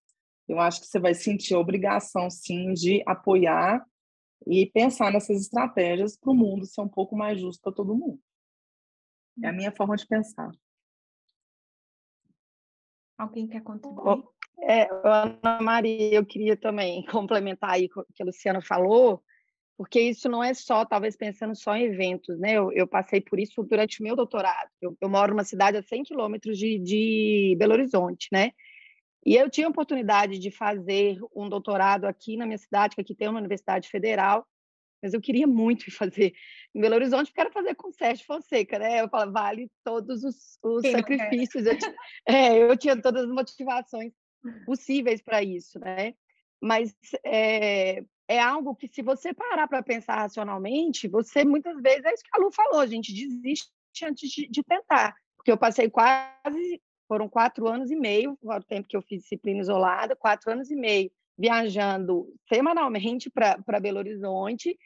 eu 0.46 0.60
acho 0.60 0.80
que 0.80 0.86
você 0.86 0.98
vai 1.00 1.14
sentir 1.14 1.54
a 1.54 1.58
obrigação, 1.58 2.28
sim, 2.28 2.74
de 2.74 3.02
apoiar 3.06 3.82
e 4.46 4.66
pensar 4.66 5.10
nessas 5.10 5.40
estratégias 5.40 6.18
para 6.18 6.30
o 6.30 6.34
mundo 6.34 6.66
ser 6.66 6.82
um 6.82 6.88
pouco 6.88 7.16
mais 7.16 7.40
justo 7.40 7.62
para 7.62 7.72
todo 7.72 7.96
mundo. 7.96 8.20
É 9.42 9.48
a 9.48 9.52
minha 9.52 9.72
forma 9.72 9.96
de 9.96 10.06
pensar. 10.06 10.50
Alguém 13.20 13.46
quer 13.46 13.62
contribuir? 13.62 14.24
É, 14.62 14.88
Ana 15.04 15.60
Maria, 15.60 16.14
eu 16.14 16.24
queria 16.24 16.56
também 16.56 17.04
complementar 17.06 17.72
aí 17.72 17.86
o 17.94 18.04
que 18.14 18.22
a 18.22 18.26
Luciana 18.26 18.62
falou, 18.62 19.22
porque 19.76 20.00
isso 20.00 20.26
não 20.28 20.42
é 20.42 20.54
só, 20.54 20.86
talvez 20.86 21.16
pensando 21.16 21.54
só 21.54 21.76
em 21.76 21.84
eventos, 21.84 22.38
né? 22.38 22.54
Eu, 22.54 22.72
eu 22.72 22.86
passei 22.86 23.20
por 23.20 23.38
isso 23.38 23.62
durante 23.62 24.00
o 24.00 24.02
meu 24.02 24.16
doutorado. 24.16 24.70
Eu, 24.80 24.96
eu 24.98 25.08
moro 25.08 25.32
numa 25.32 25.44
cidade 25.44 25.76
a 25.76 25.82
100 25.82 26.04
quilômetros 26.04 26.58
de, 26.58 26.78
de 26.78 27.56
Belo 27.58 27.74
Horizonte, 27.74 28.28
né? 28.32 28.52
E 29.24 29.36
eu 29.36 29.50
tinha 29.50 29.66
a 29.66 29.70
oportunidade 29.70 30.38
de 30.38 30.50
fazer 30.50 31.18
um 31.36 31.46
doutorado 31.46 32.06
aqui 32.06 32.38
na 32.38 32.46
minha 32.46 32.56
cidade, 32.56 32.94
que 32.94 33.02
aqui 33.02 33.14
tem 33.14 33.28
uma 33.28 33.38
universidade 33.38 33.86
federal, 33.88 34.46
mas 35.02 35.14
eu 35.14 35.20
queria 35.20 35.46
muito 35.46 35.90
fazer 35.90 36.34
em 36.74 36.80
Belo 36.80 36.94
Horizonte, 36.94 37.26
porque 37.26 37.40
era 37.40 37.50
fazer 37.50 37.74
com 37.74 37.92
Sérgio 37.92 38.24
Fonseca, 38.26 38.78
né? 38.78 39.00
Eu 39.00 39.08
falava, 39.08 39.30
vale 39.32 39.70
todos 39.84 40.22
os, 40.24 40.58
os 40.62 40.90
sacrifícios. 40.90 41.66
Eu 41.66 41.78
tinha, 41.78 41.94
é, 42.26 42.58
eu 42.58 42.76
tinha 42.76 43.00
todas 43.00 43.24
as 43.24 43.30
motivações 43.30 44.12
possíveis 44.64 45.22
para 45.22 45.42
isso, 45.42 45.78
né? 45.78 46.14
Mas 46.62 46.94
é, 47.24 48.04
é 48.28 48.38
algo 48.38 48.74
que, 48.74 48.86
se 48.88 49.02
você 49.02 49.32
parar 49.32 49.66
para 49.66 49.82
pensar 49.82 50.16
racionalmente, 50.16 51.08
você 51.08 51.44
muitas 51.44 51.80
vezes, 51.80 52.04
é 52.04 52.12
isso 52.12 52.22
que 52.22 52.30
a 52.32 52.38
Lu 52.38 52.52
falou, 52.52 52.80
a 52.80 52.86
gente 52.86 53.12
desiste 53.12 53.70
antes 54.04 54.30
de, 54.30 54.48
de 54.48 54.62
tentar. 54.62 55.14
Porque 55.36 55.50
eu 55.50 55.58
passei 55.58 55.88
quase 55.88 56.80
foram 57.08 57.28
quatro 57.28 57.66
anos 57.66 57.90
e 57.90 57.96
meio, 57.96 58.38
o 58.40 58.62
tempo 58.62 58.86
que 58.86 58.96
eu 58.96 59.02
fiz 59.02 59.22
disciplina 59.22 59.58
isolada, 59.58 60.14
quatro 60.14 60.52
anos 60.52 60.70
e 60.70 60.76
meio, 60.76 61.10
viajando 61.40 62.28
semanalmente 62.46 63.30
para 63.30 63.80
Belo 63.80 63.98
Horizonte, 63.98 64.76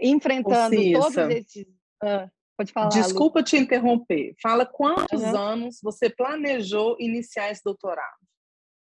enfrentando 0.00 0.76
todos 0.92 1.16
esses. 1.16 1.66
Ah, 2.00 2.30
pode 2.56 2.72
falar. 2.72 2.88
Desculpa 2.90 3.40
Lu. 3.40 3.44
te 3.44 3.56
interromper. 3.56 4.34
Fala 4.40 4.64
quantos 4.64 5.22
uhum. 5.22 5.36
anos 5.36 5.80
você 5.82 6.08
planejou 6.08 6.96
iniciar 7.00 7.50
esse 7.50 7.64
doutorado? 7.64 8.24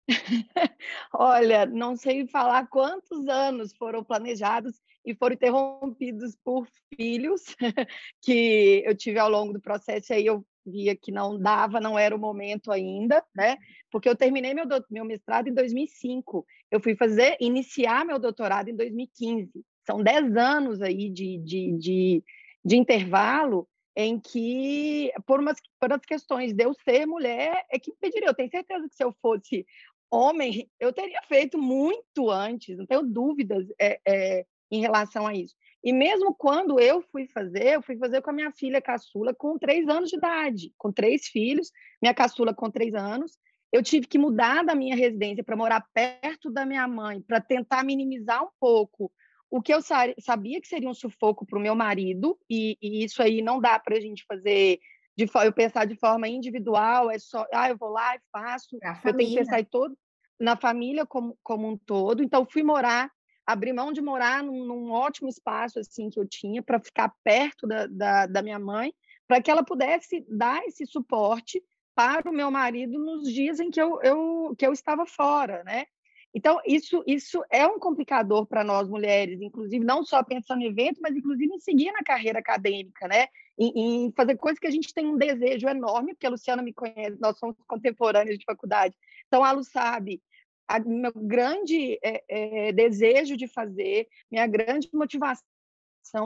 Olha, 1.15 1.65
não 1.65 1.97
sei 1.97 2.27
falar 2.27 2.67
quantos 2.67 3.29
anos 3.29 3.73
foram 3.75 4.03
planejados 4.03 4.83
e 5.07 5.15
foram 5.15 5.35
interrompidos 5.35 6.37
por 6.45 6.67
filhos 6.95 7.43
que 8.21 8.83
eu 8.85 8.97
tive 8.97 9.21
ao 9.21 9.31
longo 9.31 9.53
do 9.53 9.61
processo. 9.61 10.13
E 10.13 10.17
aí 10.17 10.27
eu 10.27 10.45
via 10.67 10.97
que 10.97 11.13
não 11.13 11.39
dava, 11.39 11.81
não 11.81 11.99
era 11.99 12.15
o 12.15 12.19
momento 12.19 12.73
ainda, 12.73 13.23
né? 13.35 13.57
Porque 13.91 14.09
eu 14.09 14.17
terminei 14.17 14.55
meu, 14.55 14.65
meu 14.91 15.05
mestrado 15.05 15.49
em 15.49 15.55
2005. 15.55 16.45
Eu 16.75 16.81
fui 16.81 16.97
fazer, 16.97 17.37
iniciar 17.39 18.05
meu 18.05 18.19
doutorado 18.19 18.69
em 18.69 18.75
2015. 18.75 19.65
São 19.87 20.03
10 20.03 20.37
anos 20.37 20.83
aí 20.83 21.09
de, 21.09 21.39
de, 21.39 21.73
de, 21.79 22.25
de 22.65 22.77
intervalo 22.77 23.69
em 23.95 24.19
que, 24.19 25.13
por 25.25 25.39
umas, 25.39 25.57
por 25.79 25.93
umas 25.93 26.05
questões 26.05 26.53
de 26.53 26.65
eu 26.65 26.75
ser 26.75 27.07
mulher, 27.07 27.65
é 27.71 27.79
que 27.79 27.93
impediria. 27.93 28.27
Eu 28.27 28.35
tenho 28.35 28.51
certeza 28.51 28.89
que 28.89 28.97
se 28.97 29.05
eu 29.05 29.15
fosse 29.23 29.65
homem, 30.11 30.69
eu 30.81 30.93
teria 30.93 31.21
feito 31.29 31.57
muito 31.57 32.29
antes, 32.29 32.77
não 32.77 32.87
tenho 32.87 33.05
dúvidas 33.05 33.69
é, 33.81 34.01
é, 34.05 34.47
em 34.69 34.81
relação 34.81 35.29
a 35.29 35.33
isso. 35.33 35.55
E 35.81 35.93
mesmo 35.93 36.35
quando 36.35 36.81
eu 36.81 37.03
fui 37.03 37.29
fazer, 37.29 37.75
eu 37.75 37.83
fui 37.83 37.97
fazer 37.99 38.21
com 38.21 38.31
a 38.31 38.35
minha 38.35 38.51
filha 38.51 38.83
caçula 38.83 39.33
com 39.33 39.57
três 39.57 39.87
anos 39.89 40.11
de 40.11 40.17
idade, 40.17 40.73
com 40.77 40.91
três 40.91 41.29
filhos, 41.29 41.71
minha 42.03 42.13
caçula 42.13 42.53
com 42.53 42.69
três 42.69 42.97
anos. 42.97 43.39
Eu 43.75 43.83
tive 43.83 44.07
que 44.07 44.17
mudar 44.17 44.65
da 44.65 44.73
minha 44.73 44.95
residência 44.95 45.43
para 45.43 45.57
morar 45.57 45.85
perto 45.93 46.49
da 46.49 46.65
minha 46.65 46.87
mãe, 46.87 47.21
para 47.21 47.41
tentar 47.41 47.83
minimizar 47.83 48.45
um 48.45 48.51
pouco 48.61 49.11
o 49.51 49.61
que 49.61 49.75
eu 49.75 49.81
sabia 49.83 50.61
que 50.61 50.69
seria 50.69 50.89
um 50.89 50.95
sufoco 50.95 51.45
para 51.45 51.59
o 51.59 51.61
meu 51.61 51.75
marido, 51.75 52.39
e, 52.49 52.79
e, 52.81 53.05
isso 53.05 53.21
aí 53.21 53.43
não 53.43 53.61
dá 53.61 53.77
para 53.81 53.97
a 53.97 54.01
gente 54.01 54.25
fazer, 54.29 54.79
de, 55.17 55.29
eu 55.45 55.53
pensar 55.53 55.87
de 55.87 55.97
forma 55.97 56.29
individual, 56.29 57.11
é 57.11 57.19
só, 57.19 57.45
ah, 57.53 57.69
eu 57.69 57.77
vou 57.77 57.89
lá 57.89 58.15
e 58.15 58.21
faço, 58.31 58.79
é 58.81 59.09
eu 59.09 59.17
tenho 59.17 59.31
que 59.31 59.37
pensar 59.39 59.59
em 59.59 59.65
todo, 59.65 59.99
na 60.39 60.57
família 60.57 61.05
como, 61.05 61.37
como 61.43 61.69
um 61.69 61.77
todo. 61.77 62.23
Então, 62.23 62.47
fui 62.49 62.63
morar, 62.63 63.11
abri 63.45 63.73
mão 63.73 63.93
de 63.93 64.01
morar 64.01 64.41
num, 64.41 64.65
num 64.65 64.93
ótimo 64.93 65.29
espaço 65.29 65.81
assim 65.81 66.11
que 66.11 66.21
eu 66.21 66.29
tinha 66.29 66.63
para 66.63 66.79
ficar 66.79 67.13
perto 67.25 67.67
da, 67.67 67.89
da, 67.89 68.27
da 68.27 68.41
minha 68.41 68.61
mãe, 68.61 68.95
para 69.27 69.43
que 69.43 69.51
ela 69.51 69.65
pudesse 69.65 70.25
dar 70.29 70.65
esse 70.65 70.87
suporte 70.87 71.61
para 71.95 72.31
o 72.31 72.35
meu 72.35 72.51
marido 72.51 72.99
nos 72.99 73.33
dias 73.33 73.61
em 73.61 73.71
que 73.71 73.81
eu, 73.81 74.01
eu, 74.03 74.55
que 74.59 74.67
eu 74.67 74.73
estava 74.73 75.07
fora, 75.07 75.63
né? 75.65 75.87
Então, 76.35 76.61
isso, 76.67 77.05
isso 77.07 77.45
é 77.49 77.65
um 77.65 77.79
complicador 77.79 78.45
para 78.45 78.65
nós 78.65 78.89
mulheres, 78.89 79.41
inclusive, 79.41 79.85
não 79.85 80.03
só 80.03 80.21
pensando 80.25 80.63
em 80.63 80.67
evento, 80.67 81.01
mas 81.01 81.15
inclusive 81.15 81.55
em 81.55 81.61
seguir 81.61 81.93
na 81.93 82.03
carreira 82.03 82.41
acadêmica, 82.41 83.07
né? 83.07 83.29
Em, 83.57 84.07
em, 84.07 84.13
fazer 84.17 84.37
coisas 84.37 84.59
que 84.59 84.67
a 84.67 84.71
gente 84.71 84.93
tem 84.93 85.07
um 85.07 85.17
desejo 85.17 85.69
enorme, 85.69 86.13
porque 86.13 86.27
a 86.27 86.31
Luciana 86.31 86.61
me 86.61 86.73
conhece, 86.73 87.17
nós 87.21 87.39
somos 87.39 87.55
contemporâneas 87.69 88.37
de 88.37 88.45
faculdade. 88.45 88.97
Então, 89.29 89.45
a 89.45 89.53
Lu 89.53 89.63
sabe, 89.63 90.21
a, 90.67 90.81
meu 90.81 91.13
grande 91.15 92.01
é, 92.03 92.25
é, 92.29 92.73
desejo 92.73 93.37
de 93.37 93.47
fazer, 93.47 94.09
minha 94.29 94.47
grande 94.49 94.89
motivação 94.93 95.54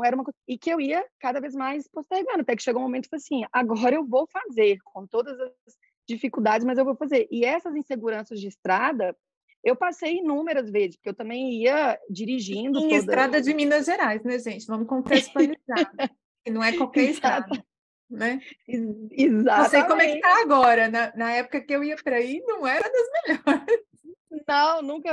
era 0.04 0.16
uma 0.16 0.24
coisa, 0.24 0.36
e 0.46 0.58
que 0.58 0.70
eu 0.70 0.80
ia 0.80 1.04
cada 1.20 1.40
vez 1.40 1.54
mais 1.54 1.88
postergando, 1.88 2.40
até 2.40 2.56
que 2.56 2.62
chegou 2.62 2.80
um 2.80 2.84
momento 2.84 3.08
que 3.08 3.16
assim, 3.16 3.42
agora 3.52 3.94
eu 3.94 4.04
vou 4.04 4.26
fazer, 4.26 4.78
com 4.84 5.06
todas 5.06 5.38
as 5.40 5.52
dificuldades, 6.08 6.64
mas 6.66 6.78
eu 6.78 6.84
vou 6.84 6.96
fazer. 6.96 7.28
E 7.30 7.44
essas 7.44 7.74
inseguranças 7.76 8.40
de 8.40 8.48
estrada, 8.48 9.16
eu 9.62 9.76
passei 9.76 10.18
inúmeras 10.18 10.70
vezes, 10.70 10.96
porque 10.96 11.10
eu 11.10 11.14
também 11.14 11.52
ia 11.62 11.98
dirigindo. 12.08 12.78
Em 12.78 12.82
toda... 12.82 12.94
estrada 12.94 13.40
de 13.40 13.54
Minas 13.54 13.86
Gerais, 13.86 14.22
né, 14.22 14.38
gente? 14.38 14.66
Vamos 14.66 14.88
contextualizar. 14.88 15.58
não 16.48 16.62
é 16.62 16.76
qualquer 16.76 17.10
estrada. 17.10 17.48
Né? 18.10 18.40
Exatamente. 18.66 19.44
Não 19.44 19.64
sei 19.68 19.82
como 19.84 20.00
é 20.00 20.14
que 20.14 20.20
tá 20.20 20.40
agora. 20.40 20.88
Na, 20.88 21.14
na 21.14 21.32
época 21.32 21.60
que 21.60 21.74
eu 21.74 21.84
ia 21.84 21.96
para 21.96 22.16
aí, 22.16 22.42
não 22.46 22.66
era 22.66 22.88
das 22.88 23.46
melhores. 23.46 23.84
Não, 24.46 24.82
nunca. 24.82 25.10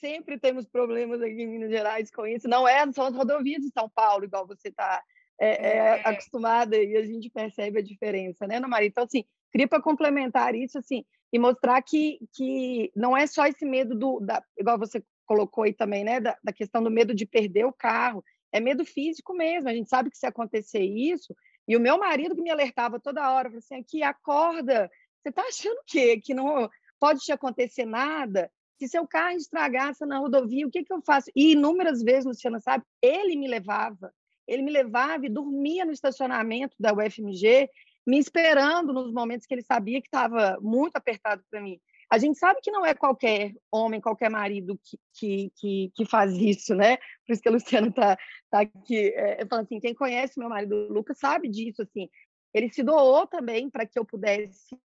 Sempre 0.00 0.38
temos 0.38 0.66
problemas 0.66 1.22
aqui 1.22 1.42
em 1.42 1.46
Minas 1.46 1.70
Gerais 1.70 2.10
com 2.10 2.26
isso. 2.26 2.48
Não 2.48 2.66
é 2.66 2.90
só 2.92 3.06
as 3.06 3.14
rodovias 3.14 3.62
de 3.62 3.70
São 3.70 3.88
Paulo, 3.88 4.24
igual 4.24 4.46
você 4.46 4.68
está 4.68 5.02
é, 5.38 5.48
é, 5.48 5.76
é. 5.76 6.08
acostumada, 6.08 6.76
e 6.76 6.96
a 6.96 7.04
gente 7.04 7.30
percebe 7.30 7.78
a 7.78 7.82
diferença, 7.82 8.46
né, 8.46 8.56
Ana 8.56 8.68
Maria? 8.68 8.88
Então, 8.88 9.04
assim, 9.04 9.24
queria 9.52 9.68
para 9.68 9.82
complementar 9.82 10.54
isso, 10.54 10.78
assim, 10.78 11.04
e 11.32 11.38
mostrar 11.38 11.80
que, 11.82 12.18
que 12.34 12.90
não 12.96 13.16
é 13.16 13.26
só 13.26 13.46
esse 13.46 13.64
medo 13.64 13.94
do, 13.94 14.18
da, 14.20 14.42
igual 14.58 14.78
você 14.78 15.02
colocou 15.26 15.64
aí 15.64 15.72
também, 15.72 16.04
né, 16.04 16.20
da, 16.20 16.36
da 16.42 16.52
questão 16.52 16.82
do 16.82 16.90
medo 16.90 17.14
de 17.14 17.26
perder 17.26 17.66
o 17.66 17.72
carro, 17.72 18.24
é 18.52 18.60
medo 18.60 18.84
físico 18.84 19.34
mesmo. 19.34 19.68
A 19.68 19.74
gente 19.74 19.88
sabe 19.88 20.10
que 20.10 20.16
se 20.16 20.26
acontecer 20.26 20.82
isso, 20.82 21.36
e 21.68 21.76
o 21.76 21.80
meu 21.80 21.98
marido 21.98 22.34
que 22.34 22.42
me 22.42 22.50
alertava 22.50 22.98
toda 22.98 23.30
hora, 23.30 23.48
falou 23.48 23.58
assim, 23.58 23.74
aqui, 23.74 24.02
acorda, 24.02 24.90
você 25.20 25.28
está 25.28 25.42
achando 25.42 25.76
o 25.76 25.84
quê? 25.86 26.20
Que 26.20 26.32
não 26.32 26.70
pode 26.98 27.20
te 27.20 27.32
acontecer 27.32 27.84
nada? 27.84 28.50
Se 28.78 28.88
seu 28.88 29.06
carro 29.06 29.36
estragasse 29.36 30.04
na 30.04 30.18
rodovia, 30.18 30.66
o 30.66 30.70
que, 30.70 30.84
que 30.84 30.92
eu 30.92 31.00
faço? 31.02 31.30
E 31.34 31.52
inúmeras 31.52 32.02
vezes, 32.02 32.26
Luciana 32.26 32.60
sabe, 32.60 32.84
ele 33.00 33.36
me 33.36 33.48
levava, 33.48 34.12
ele 34.46 34.62
me 34.62 34.70
levava 34.70 35.24
e 35.24 35.30
dormia 35.30 35.84
no 35.84 35.92
estacionamento 35.92 36.76
da 36.78 36.92
UFMG 36.92 37.70
me 38.06 38.18
esperando 38.18 38.92
nos 38.92 39.12
momentos 39.12 39.46
que 39.46 39.54
ele 39.54 39.62
sabia 39.62 40.00
que 40.00 40.06
estava 40.06 40.58
muito 40.60 40.94
apertado 40.96 41.42
para 41.50 41.60
mim. 41.60 41.80
A 42.08 42.18
gente 42.18 42.38
sabe 42.38 42.60
que 42.62 42.70
não 42.70 42.86
é 42.86 42.94
qualquer 42.94 43.52
homem, 43.70 44.00
qualquer 44.00 44.30
marido 44.30 44.78
que, 44.84 44.96
que, 45.12 45.52
que, 45.56 45.92
que 45.92 46.06
faz 46.06 46.32
isso, 46.34 46.72
né? 46.72 46.98
Por 47.26 47.32
isso 47.32 47.42
que 47.42 47.48
a 47.48 47.52
Luciana 47.52 47.88
está 47.88 48.16
tá 48.48 48.60
aqui 48.60 49.08
é, 49.08 49.44
falando 49.46 49.64
assim, 49.64 49.80
quem 49.80 49.92
conhece 49.92 50.38
meu 50.38 50.48
marido 50.48 50.86
Lucas 50.88 51.18
sabe 51.18 51.48
disso, 51.48 51.82
assim. 51.82 52.08
Ele 52.54 52.70
se 52.70 52.84
doou 52.84 53.26
também 53.26 53.68
para 53.68 53.84
que 53.84 53.98
eu 53.98 54.04
pudesse 54.04 54.78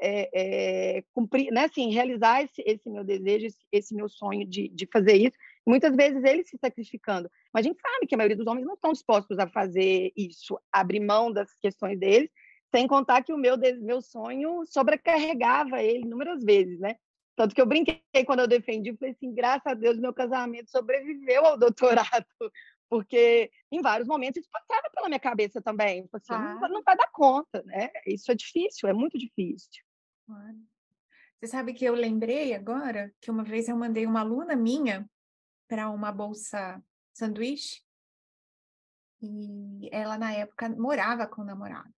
é, 0.00 0.98
é, 0.98 1.04
cumprir, 1.12 1.50
né, 1.50 1.64
assim, 1.64 1.90
realizar 1.90 2.42
esse, 2.42 2.62
esse 2.66 2.88
meu 2.90 3.04
desejo, 3.04 3.46
esse, 3.46 3.58
esse, 3.72 3.94
meu 3.94 4.08
sonho 4.08 4.46
de, 4.46 4.68
de 4.68 4.86
fazer 4.92 5.14
isso. 5.14 5.36
Muitas 5.66 5.94
vezes 5.96 6.22
ele 6.24 6.44
se 6.44 6.56
sacrificando. 6.58 7.30
Mas 7.52 7.64
a 7.64 7.68
gente 7.68 7.80
sabe 7.80 8.06
que 8.06 8.14
a 8.14 8.18
maioria 8.18 8.36
dos 8.36 8.46
homens 8.46 8.66
não 8.66 8.74
estão 8.74 8.92
dispostos 8.92 9.38
a 9.38 9.48
fazer 9.48 10.12
isso, 10.16 10.58
abrir 10.70 11.00
mão 11.00 11.32
das 11.32 11.50
questões 11.60 11.98
deles, 11.98 12.30
sem 12.74 12.86
contar 12.86 13.22
que 13.22 13.32
o 13.32 13.38
meu, 13.38 13.56
meu 13.80 14.02
sonho 14.02 14.64
sobrecarregava 14.66 15.82
ele 15.82 16.04
inúmeras 16.04 16.44
vezes, 16.44 16.78
né? 16.78 16.96
Tanto 17.36 17.54
que 17.54 17.60
eu 17.60 17.66
brinquei 17.66 18.00
quando 18.24 18.40
eu 18.40 18.48
defendi, 18.48 18.96
falei 18.96 19.12
assim, 19.12 19.32
graças 19.34 19.66
a 19.66 19.74
Deus 19.74 19.98
meu 19.98 20.12
casamento 20.12 20.70
sobreviveu 20.70 21.44
ao 21.44 21.58
doutorado, 21.58 22.26
porque 22.88 23.50
em 23.70 23.82
vários 23.82 24.08
momentos 24.08 24.40
isso 24.40 24.50
passava 24.50 24.90
pela 24.90 25.08
minha 25.08 25.20
cabeça 25.20 25.60
também. 25.60 26.08
Assim, 26.12 26.32
ah. 26.32 26.58
não, 26.62 26.68
não, 26.68 26.82
vai 26.82 26.96
dar 26.96 27.10
conta, 27.12 27.62
né? 27.66 27.90
Isso 28.06 28.32
é 28.32 28.34
difícil, 28.34 28.88
é 28.88 28.92
muito 28.94 29.18
difícil. 29.18 29.84
Você 31.38 31.48
sabe 31.48 31.74
que 31.74 31.84
eu 31.84 31.94
lembrei 31.94 32.54
agora 32.54 33.14
que 33.20 33.30
uma 33.30 33.44
vez 33.44 33.68
eu 33.68 33.76
mandei 33.76 34.06
uma 34.06 34.20
aluna 34.20 34.56
minha 34.56 35.08
para 35.68 35.90
uma 35.90 36.10
bolsa 36.10 36.82
sanduíche 37.12 37.82
e 39.20 39.88
ela 39.92 40.18
na 40.18 40.32
época 40.32 40.68
morava 40.70 41.26
com 41.26 41.42
o 41.42 41.44
namorado. 41.44 41.92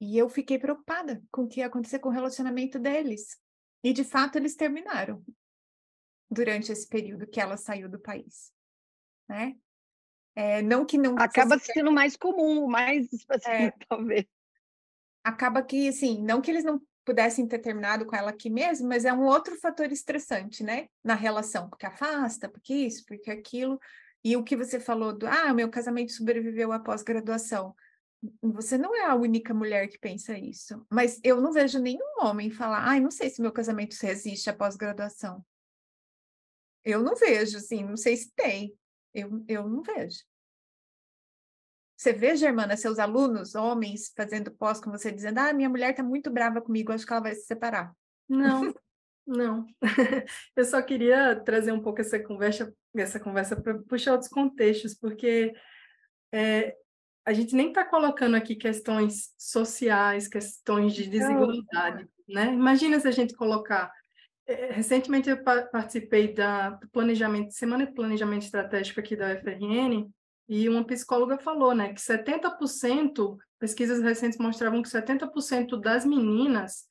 E 0.00 0.18
eu 0.18 0.28
fiquei 0.28 0.58
preocupada 0.58 1.22
com 1.30 1.44
o 1.44 1.48
que 1.48 1.60
ia 1.60 1.66
acontecer 1.66 1.98
com 1.98 2.08
o 2.08 2.12
relacionamento 2.12 2.78
deles. 2.78 3.40
E 3.84 3.92
de 3.92 4.04
fato 4.04 4.36
eles 4.36 4.56
terminaram 4.56 5.24
durante 6.30 6.72
esse 6.72 6.88
período 6.88 7.26
que 7.26 7.40
ela 7.40 7.56
saiu 7.56 7.88
do 7.88 8.00
país, 8.00 8.52
né? 9.28 9.56
É, 10.34 10.62
não 10.62 10.84
que 10.86 10.96
não 10.96 11.16
acaba 11.18 11.58
sendo 11.58 11.92
mais 11.92 12.16
comum, 12.16 12.66
mais 12.66 13.06
assim, 13.28 13.50
é, 13.50 13.70
talvez 13.88 14.26
acaba 15.24 15.62
que, 15.62 15.88
assim, 15.88 16.22
não 16.22 16.40
que 16.40 16.50
eles 16.50 16.64
não 16.64 16.80
pudessem 17.04 17.46
ter 17.46 17.58
terminado 17.58 18.06
com 18.06 18.14
ela 18.14 18.30
aqui 18.30 18.48
mesmo, 18.48 18.88
mas 18.88 19.04
é 19.04 19.12
um 19.12 19.24
outro 19.24 19.56
fator 19.56 19.90
estressante, 19.90 20.62
né, 20.62 20.88
na 21.02 21.14
relação, 21.14 21.68
porque 21.68 21.86
afasta, 21.86 22.48
porque 22.48 22.74
isso, 22.74 23.04
porque 23.06 23.30
aquilo. 23.30 23.78
E 24.24 24.36
o 24.36 24.44
que 24.44 24.56
você 24.56 24.78
falou 24.78 25.12
do, 25.12 25.26
ah, 25.26 25.52
meu 25.52 25.68
casamento 25.68 26.12
sobreviveu 26.12 26.72
após 26.72 27.02
graduação. 27.02 27.74
Você 28.40 28.78
não 28.78 28.94
é 28.94 29.04
a 29.04 29.16
única 29.16 29.52
mulher 29.52 29.88
que 29.88 29.98
pensa 29.98 30.38
isso, 30.38 30.86
mas 30.88 31.20
eu 31.24 31.40
não 31.40 31.52
vejo 31.52 31.80
nenhum 31.80 32.20
homem 32.20 32.50
falar, 32.52 32.86
ai, 32.86 32.98
ah, 32.98 33.00
não 33.00 33.10
sei 33.10 33.28
se 33.28 33.42
meu 33.42 33.50
casamento 33.50 33.96
resiste 34.00 34.48
após 34.48 34.76
graduação. 34.76 35.44
Eu 36.84 37.02
não 37.02 37.16
vejo, 37.16 37.56
assim, 37.56 37.84
não 37.84 37.96
sei 37.96 38.16
se 38.16 38.32
tem. 38.34 38.76
Eu, 39.12 39.44
eu 39.48 39.68
não 39.68 39.82
vejo. 39.82 40.20
Você 42.02 42.12
vê, 42.12 42.34
Germana, 42.34 42.76
seus 42.76 42.98
alunos, 42.98 43.54
homens, 43.54 44.12
fazendo 44.16 44.50
pós 44.50 44.80
com 44.80 44.90
você, 44.90 45.12
dizendo: 45.12 45.38
Ah, 45.38 45.52
minha 45.52 45.68
mulher 45.68 45.90
está 45.90 46.02
muito 46.02 46.32
brava 46.32 46.60
comigo, 46.60 46.90
acho 46.90 47.06
que 47.06 47.12
ela 47.12 47.22
vai 47.22 47.32
se 47.32 47.46
separar. 47.46 47.94
Não, 48.28 48.74
não. 49.24 49.66
Eu 50.56 50.64
só 50.64 50.82
queria 50.82 51.36
trazer 51.36 51.70
um 51.70 51.80
pouco 51.80 52.00
essa 52.00 52.18
conversa, 52.18 52.74
essa 52.96 53.20
conversa 53.20 53.54
para 53.54 53.78
puxar 53.84 54.14
outros 54.14 54.28
contextos, 54.28 54.94
porque 54.94 55.54
é, 56.32 56.74
a 57.24 57.32
gente 57.32 57.54
nem 57.54 57.68
está 57.68 57.84
colocando 57.84 58.34
aqui 58.34 58.56
questões 58.56 59.32
sociais, 59.38 60.26
questões 60.26 60.94
de 60.94 61.08
desigualdade, 61.08 62.08
né? 62.28 62.52
Imagina 62.52 62.98
se 62.98 63.06
a 63.06 63.12
gente 63.12 63.32
colocar. 63.32 63.92
É, 64.44 64.72
recentemente 64.72 65.30
eu 65.30 65.40
participei 65.40 66.34
da, 66.34 66.70
do 66.70 66.90
planejamento, 66.90 67.52
Semana 67.52 67.86
de 67.86 67.94
Planejamento 67.94 68.42
Estratégico 68.42 68.98
aqui 68.98 69.14
da 69.14 69.34
UFRN, 69.34 70.10
e 70.48 70.68
uma 70.68 70.84
psicóloga 70.84 71.38
falou, 71.38 71.74
né, 71.74 71.92
que 71.92 72.00
70%, 72.00 73.36
pesquisas 73.58 74.02
recentes 74.02 74.38
mostravam 74.38 74.82
que 74.82 74.88
70% 74.88 75.80
das 75.80 76.04
meninas, 76.04 76.86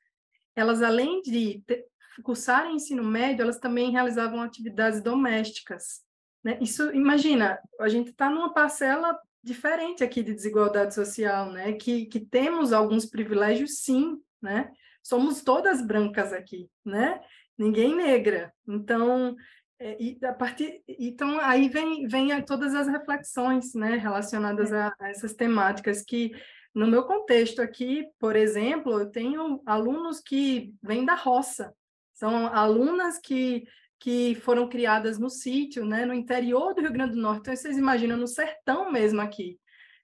elas 0.56 0.82
além 0.82 1.22
de 1.22 1.62
ter, 1.66 1.86
cursarem 2.24 2.76
ensino 2.76 3.04
médio, 3.04 3.44
elas 3.44 3.60
também 3.60 3.92
realizavam 3.92 4.42
atividades 4.42 5.02
domésticas. 5.02 6.02
Né? 6.44 6.58
Isso, 6.62 6.92
imagina, 6.94 7.60
a 7.80 7.88
gente 7.88 8.10
está 8.10 8.30
numa 8.30 8.54
parcela 8.54 9.18
diferente 9.44 10.04
aqui 10.04 10.22
de 10.22 10.34
desigualdade 10.34 10.94
social, 10.94 11.52
né? 11.52 11.74
Que, 11.74 12.06
que 12.06 12.20
temos 12.20 12.72
alguns 12.72 13.06
privilégios, 13.06 13.80
sim, 13.80 14.22
né? 14.42 14.72
Somos 15.04 15.42
todas 15.42 15.86
brancas 15.86 16.32
aqui, 16.32 16.70
né? 16.86 17.20
Ninguém 17.58 17.96
negra. 17.96 18.54
Então, 18.68 19.36
é, 19.84 19.98
e 20.00 20.20
a 20.24 20.32
partir, 20.32 20.84
então 20.88 21.40
aí 21.40 21.68
vem, 21.68 22.08
vem 22.08 22.40
todas 22.44 22.76
as 22.76 22.88
reflexões 22.88 23.74
né, 23.74 23.98
relacionadas 23.98 24.72
é. 24.72 24.80
a, 24.80 24.94
a, 25.00 25.10
essas 25.10 25.34
temáticas 25.34 26.04
que 26.04 26.32
no 26.72 26.86
meu 26.86 27.04
contexto 27.04 27.64
aqui, 27.64 28.06
por 28.20 28.36
exemplo, 28.36 29.00
eu 29.00 29.10
tenho 29.10 29.60
alunos 29.66 30.20
que 30.22 30.72
vêm 30.84 31.04
da 31.04 31.16
roça, 31.16 31.74
são 32.14 32.46
alunas 32.46 33.18
que, 33.18 33.64
que 34.00 34.36
foram 34.36 34.70
criadas 34.70 35.18
no 35.18 35.32
sítio, 35.32 35.84
né, 35.84 36.06
no 36.06 36.14
interior 36.14 36.76
do 36.76 36.82
Rio 36.82 36.94
Grande 36.94 37.16
do 37.16 37.22
Norte, 37.22 37.40
então 37.40 37.56
vocês 37.56 37.76
imaginam 37.76 38.18
no 38.18 38.28
sertão 38.28 38.92
mesmo 38.92 39.20
aqui. 39.20 39.60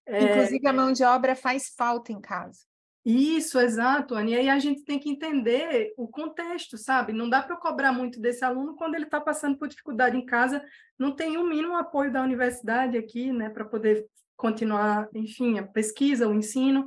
É, 0.07 0.23
Inclusive 0.23 0.67
a 0.67 0.73
mão 0.73 0.91
de 0.91 1.03
obra 1.03 1.36
faz 1.36 1.69
falta 1.78 2.11
em 2.11 2.19
casa. 2.19 2.61
Isso, 3.09 3.57
exato, 3.57 4.15
Anny. 4.15 4.33
E 4.33 4.35
aí 4.35 4.49
a 4.49 4.59
gente 4.59 4.83
tem 4.83 4.99
que 4.99 5.09
entender 5.09 5.93
o 5.95 6.09
contexto, 6.09 6.77
sabe? 6.77 7.13
Não 7.13 7.29
dá 7.29 7.41
para 7.41 7.55
cobrar 7.55 7.93
muito 7.93 8.19
desse 8.19 8.43
aluno 8.43 8.75
quando 8.75 8.95
ele 8.95 9.05
está 9.05 9.21
passando 9.21 9.57
por 9.57 9.69
dificuldade 9.69 10.17
em 10.17 10.25
casa, 10.25 10.61
não 10.99 11.15
tem 11.15 11.37
o 11.37 11.41
um 11.41 11.47
mínimo 11.47 11.77
apoio 11.77 12.11
da 12.11 12.21
universidade 12.21 12.97
aqui, 12.97 13.31
né, 13.31 13.49
para 13.49 13.63
poder 13.63 14.05
continuar, 14.35 15.07
enfim, 15.13 15.57
a 15.57 15.63
pesquisa, 15.63 16.27
o 16.27 16.33
ensino. 16.33 16.85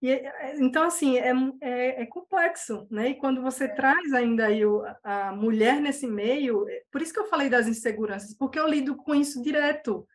E, 0.00 0.10
é, 0.10 0.54
então, 0.60 0.82
assim, 0.84 1.18
é, 1.18 1.30
é, 1.60 2.02
é, 2.04 2.06
complexo, 2.06 2.86
né? 2.90 3.10
E 3.10 3.14
quando 3.16 3.42
você 3.42 3.64
é. 3.64 3.68
traz 3.68 4.14
ainda 4.14 4.46
aí 4.46 4.64
o, 4.64 4.82
a 5.04 5.30
mulher 5.32 5.78
nesse 5.78 6.06
meio, 6.06 6.66
é, 6.70 6.84
por 6.90 7.02
isso 7.02 7.12
que 7.12 7.20
eu 7.20 7.28
falei 7.28 7.50
das 7.50 7.68
inseguranças, 7.68 8.34
porque 8.34 8.58
eu 8.58 8.66
lido 8.66 8.96
com 8.96 9.14
isso 9.14 9.42
direto. 9.42 10.08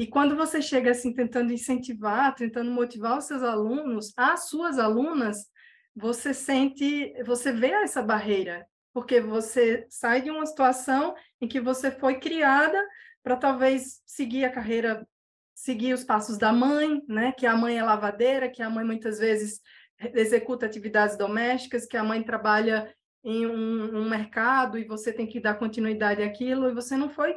E 0.00 0.06
quando 0.06 0.34
você 0.34 0.62
chega 0.62 0.92
assim 0.92 1.12
tentando 1.12 1.52
incentivar, 1.52 2.34
tentando 2.34 2.70
motivar 2.70 3.18
os 3.18 3.26
seus 3.26 3.42
alunos, 3.42 4.14
as 4.16 4.48
suas 4.48 4.78
alunas, 4.78 5.46
você 5.94 6.32
sente, 6.32 7.12
você 7.22 7.52
vê 7.52 7.66
essa 7.66 8.02
barreira, 8.02 8.66
porque 8.94 9.20
você 9.20 9.84
sai 9.90 10.22
de 10.22 10.30
uma 10.30 10.46
situação 10.46 11.14
em 11.38 11.46
que 11.46 11.60
você 11.60 11.90
foi 11.90 12.18
criada 12.18 12.82
para 13.22 13.36
talvez 13.36 14.00
seguir 14.06 14.46
a 14.46 14.50
carreira, 14.50 15.06
seguir 15.54 15.92
os 15.92 16.02
passos 16.02 16.38
da 16.38 16.50
mãe, 16.50 17.02
né? 17.06 17.32
Que 17.32 17.44
a 17.44 17.54
mãe 17.54 17.76
é 17.76 17.82
lavadeira, 17.82 18.48
que 18.48 18.62
a 18.62 18.70
mãe 18.70 18.86
muitas 18.86 19.18
vezes 19.18 19.60
executa 20.14 20.64
atividades 20.64 21.18
domésticas, 21.18 21.84
que 21.84 21.98
a 21.98 22.02
mãe 22.02 22.22
trabalha 22.22 22.90
em 23.22 23.46
um, 23.46 23.98
um 23.98 24.08
mercado 24.08 24.78
e 24.78 24.84
você 24.86 25.12
tem 25.12 25.26
que 25.26 25.38
dar 25.38 25.58
continuidade 25.58 26.22
àquilo, 26.22 26.70
e 26.70 26.74
você 26.74 26.96
não 26.96 27.10
foi 27.10 27.36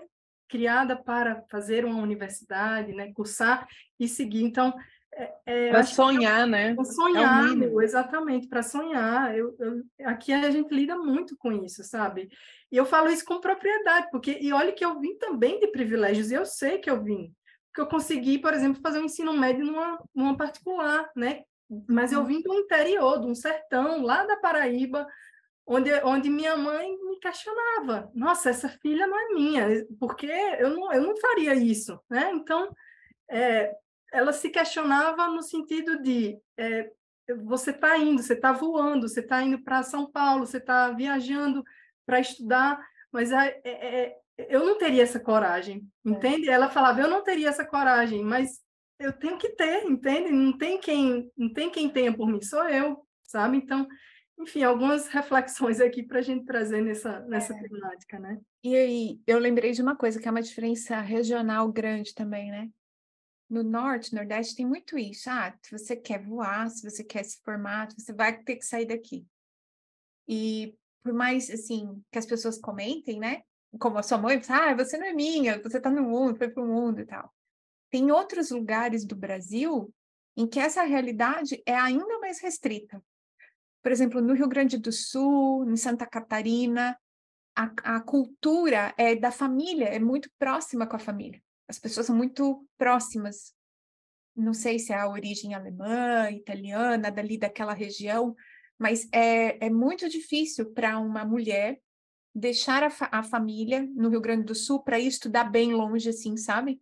criada 0.54 0.96
para 0.96 1.44
fazer 1.50 1.84
uma 1.84 2.00
universidade, 2.00 2.94
né, 2.94 3.12
cursar 3.12 3.68
e 4.00 4.08
seguir. 4.08 4.44
Então, 4.44 4.72
é, 5.12 5.34
é, 5.48 5.70
para 5.72 5.84
sonhar, 5.84 6.46
né? 6.46 6.76
Para 6.76 6.86
sonhar, 6.86 7.44
é 7.48 7.84
exatamente, 7.84 8.48
para 8.48 8.62
sonhar. 8.62 9.36
Eu, 9.36 9.56
eu, 9.60 9.84
aqui 10.06 10.32
a 10.32 10.52
gente 10.52 10.72
lida 10.72 10.96
muito 10.96 11.36
com 11.38 11.52
isso, 11.52 11.84
sabe? 11.84 12.30
E 12.72 12.78
eu 12.78 12.86
falo 12.86 13.10
isso 13.10 13.26
com 13.26 13.42
propriedade, 13.42 14.10
porque, 14.12 14.38
e 14.40 14.54
olha 14.54 14.72
que 14.72 14.86
eu 14.86 15.00
vim 15.00 15.18
também 15.18 15.60
de 15.60 15.68
privilégios, 15.68 16.30
e 16.30 16.36
eu 16.36 16.46
sei 16.46 16.78
que 16.78 16.90
eu 16.90 17.04
vim. 17.04 17.34
Porque 17.70 17.82
eu 17.82 17.88
consegui, 17.88 18.38
por 18.38 18.54
exemplo, 18.54 18.80
fazer 18.80 19.00
um 19.00 19.06
ensino 19.06 19.34
médio 19.34 19.66
numa, 19.66 20.00
numa 20.14 20.38
particular, 20.38 21.10
né? 21.16 21.42
Mas 21.90 22.12
eu 22.12 22.20
uhum. 22.20 22.26
vim 22.26 22.42
do 22.44 22.54
interior, 22.54 23.20
de 23.20 23.26
um 23.26 23.34
sertão, 23.34 24.04
lá 24.04 24.24
da 24.24 24.38
Paraíba, 24.38 25.08
onde, 25.66 25.92
onde 26.04 26.30
minha 26.30 26.56
mãe 26.56 26.98
me 27.04 27.20
questionava: 27.20 28.12
nossa, 28.14 28.50
essa 28.50 28.70
filha 28.70 29.08
não 29.08 29.18
é 29.18 29.34
minha, 29.34 29.68
porque 30.00 30.28
eu 30.28 30.70
não, 30.70 30.94
eu 30.94 31.02
não 31.02 31.18
faria 31.18 31.56
isso, 31.56 32.00
né? 32.10 32.32
Então, 32.34 32.74
é, 33.30 33.74
ela 34.12 34.34
se 34.34 34.50
questionava 34.50 35.28
no 35.28 35.42
sentido 35.42 36.02
de: 36.02 36.38
é, 36.58 36.90
você 37.44 37.72
está 37.72 37.98
indo, 37.98 38.22
você 38.22 38.34
está 38.34 38.52
voando, 38.52 39.08
você 39.08 39.22
está 39.22 39.42
indo 39.42 39.62
para 39.64 39.84
São 39.84 40.10
Paulo, 40.10 40.46
você 40.46 40.58
está 40.58 40.92
viajando 40.92 41.64
para 42.06 42.20
estudar, 42.20 42.80
mas 43.12 43.32
é, 43.32 43.62
é, 43.64 43.72
é, 43.72 44.18
eu 44.38 44.66
não 44.66 44.78
teria 44.78 45.04
essa 45.04 45.20
coragem, 45.20 45.88
é. 46.06 46.10
entende? 46.10 46.50
Ela 46.50 46.70
falava: 46.70 47.02
eu 47.02 47.10
não 47.10 47.24
teria 47.24 47.50
essa 47.50 47.66
coragem, 47.66 48.24
mas 48.24 48.62
eu 49.00 49.14
tenho 49.14 49.38
que 49.38 49.50
ter, 49.50 49.86
entende? 49.86 50.32
Não 50.32 50.58
tem 50.58 50.80
quem, 50.80 51.32
não 51.38 51.52
tem 51.52 51.70
quem 51.70 51.90
tenha 51.90 52.16
por 52.16 52.28
mim, 52.28 52.42
sou 52.42 52.68
eu, 52.70 53.06
sabe? 53.24 53.58
Então, 53.58 53.88
enfim, 54.44 54.64
algumas 54.64 55.08
reflexões 55.08 55.80
aqui 55.80 56.04
para 56.04 56.20
a 56.20 56.22
gente 56.22 56.46
trazer 56.46 56.82
nessa, 56.82 57.22
nessa 57.22 57.54
é. 57.54 57.62
temática, 57.62 58.20
né? 58.20 58.40
E 58.64 58.76
aí, 58.76 59.22
eu 59.26 59.40
lembrei 59.40 59.72
de 59.72 59.82
uma 59.82 59.96
coisa 59.96 60.20
que 60.20 60.28
é 60.28 60.32
uma 60.32 60.42
diferença 60.42 61.00
regional 61.00 61.72
grande 61.72 62.14
também, 62.14 62.52
né? 62.52 62.70
No 63.50 63.64
norte, 63.64 64.14
nordeste 64.14 64.56
tem 64.56 64.66
muito 64.66 64.98
isso. 64.98 65.30
Ah, 65.30 65.54
se 65.62 65.78
você 65.78 65.96
quer 65.96 66.22
voar, 66.24 66.70
se 66.70 66.90
você 66.90 67.04
quer 67.04 67.24
se 67.24 67.42
formar, 67.44 67.90
você 67.92 68.14
vai 68.14 68.38
ter 68.44 68.58
que 68.58 68.66
sair 68.66 68.86
daqui. 68.86 69.26
E 70.28 70.76
por 71.02 71.14
mais, 71.14 71.50
assim, 71.50 72.02
que 72.12 72.20
as 72.20 72.26
pessoas 72.26 72.58
comentem, 72.58 73.20
né? 73.20 73.44
Como 73.80 73.98
a 73.98 74.04
sua 74.04 74.18
mãe, 74.18 74.42
ah, 74.50 74.76
você 74.76 74.98
não 74.98 75.08
é 75.08 75.14
minha, 75.14 75.62
você 75.62 75.78
está 75.78 75.90
no 75.90 76.04
mundo, 76.04 76.38
foi 76.38 76.50
para 76.50 76.64
o 76.64 76.68
mundo 76.68 77.02
e 77.02 77.06
tal. 77.06 77.34
Tem 77.90 78.12
outros 78.12 78.52
lugares 78.52 79.06
do 79.06 79.16
Brasil 79.16 79.94
em 80.36 80.48
que 80.48 80.60
essa 80.60 80.84
realidade 80.84 81.62
é 81.66 81.76
ainda 81.76 82.20
mais 82.20 82.40
restrita 82.40 83.02
por 83.84 83.92
exemplo, 83.92 84.22
no 84.22 84.34
Rio 84.34 84.48
Grande 84.48 84.78
do 84.78 84.92
Sul, 84.94 85.70
em 85.70 85.76
Santa 85.76 86.08
Catarina, 86.08 86.98
a, 87.54 87.98
a 87.98 88.00
cultura 88.00 88.94
é 88.98 89.14
da 89.14 89.30
família, 89.30 89.86
é 89.86 90.00
muito 90.00 90.32
próxima 90.40 90.88
com 90.88 90.96
a 90.96 91.00
família. 91.00 91.42
As 91.68 91.78
pessoas 91.78 92.06
são 92.06 92.16
muito 92.16 92.66
próximas. 92.78 93.54
Não 94.34 94.54
sei 94.54 94.80
se 94.80 94.94
é 94.94 94.96
a 94.98 95.10
origem 95.10 95.54
alemã, 95.54 96.32
italiana, 96.32 97.12
dali 97.12 97.38
daquela 97.38 97.74
região, 97.74 98.34
mas 98.80 99.08
é, 99.12 99.66
é 99.66 99.70
muito 99.70 100.08
difícil 100.10 100.72
para 100.72 100.98
uma 100.98 101.26
mulher 101.26 101.80
deixar 102.34 102.84
a, 102.84 102.90
fa 102.90 103.10
a, 103.12 103.22
família 103.22 103.88
no 103.96 104.10
Rio 104.10 104.22
Grande 104.22 104.46
do 104.46 104.56
Sul 104.56 104.82
para 104.82 105.00
ir 105.00 105.08
estudar 105.08 105.44
bem 105.44 105.74
longe, 105.74 106.10
assim, 106.10 106.36
sabe? 106.36 106.82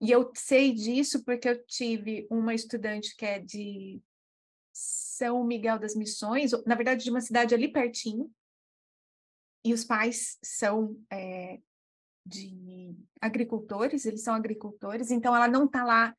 E 0.00 0.10
eu 0.10 0.30
sei 0.34 0.72
disso 0.72 1.24
porque 1.24 1.48
eu 1.48 1.66
tive 1.66 2.26
uma 2.30 2.54
estudante 2.54 3.14
que 3.16 3.26
é 3.26 3.38
de 3.40 4.00
são 5.18 5.44
Miguel 5.44 5.78
das 5.78 5.94
Missões, 5.94 6.52
na 6.64 6.74
verdade, 6.74 7.04
de 7.04 7.10
uma 7.10 7.20
cidade 7.20 7.54
ali 7.54 7.70
pertinho, 7.70 8.30
e 9.64 9.74
os 9.74 9.84
pais 9.84 10.38
são 10.42 10.96
é, 11.10 11.60
de 12.24 12.94
agricultores, 13.20 14.06
eles 14.06 14.22
são 14.22 14.34
agricultores, 14.34 15.10
então 15.10 15.34
ela 15.34 15.48
não 15.48 15.64
está 15.64 15.84
lá, 15.84 16.16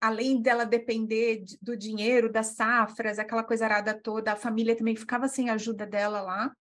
além 0.00 0.40
dela 0.40 0.64
depender 0.64 1.44
de, 1.44 1.58
do 1.60 1.76
dinheiro, 1.76 2.32
das 2.32 2.48
safras, 2.48 3.18
aquela 3.18 3.44
coisa 3.44 3.66
arada 3.66 3.94
toda, 3.94 4.32
a 4.32 4.36
família 4.36 4.76
também 4.76 4.96
ficava 4.96 5.28
sem 5.28 5.50
ajuda 5.50 5.86
dela 5.86 6.20
lá. 6.20 6.56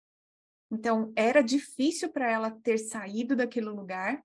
Então, 0.72 1.12
era 1.16 1.42
difícil 1.42 2.10
para 2.10 2.30
ela 2.30 2.52
ter 2.52 2.78
saído 2.78 3.36
daquele 3.36 3.70
lugar, 3.70 4.22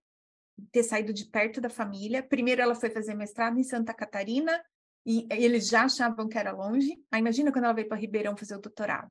ter 0.70 0.82
saído 0.82 1.12
de 1.12 1.24
perto 1.26 1.60
da 1.60 1.70
família. 1.70 2.22
Primeiro, 2.22 2.60
ela 2.60 2.74
foi 2.74 2.90
fazer 2.90 3.14
mestrado 3.14 3.58
em 3.58 3.62
Santa 3.62 3.94
Catarina, 3.94 4.62
e 5.06 5.26
eles 5.30 5.68
já 5.68 5.84
achavam 5.84 6.28
que 6.28 6.38
era 6.38 6.52
longe. 6.52 6.96
Aí 7.10 7.20
imagina 7.20 7.52
quando 7.52 7.64
ela 7.64 7.74
veio 7.74 7.88
para 7.88 7.96
Ribeirão 7.96 8.36
fazer 8.36 8.56
o 8.56 8.60
doutorado. 8.60 9.10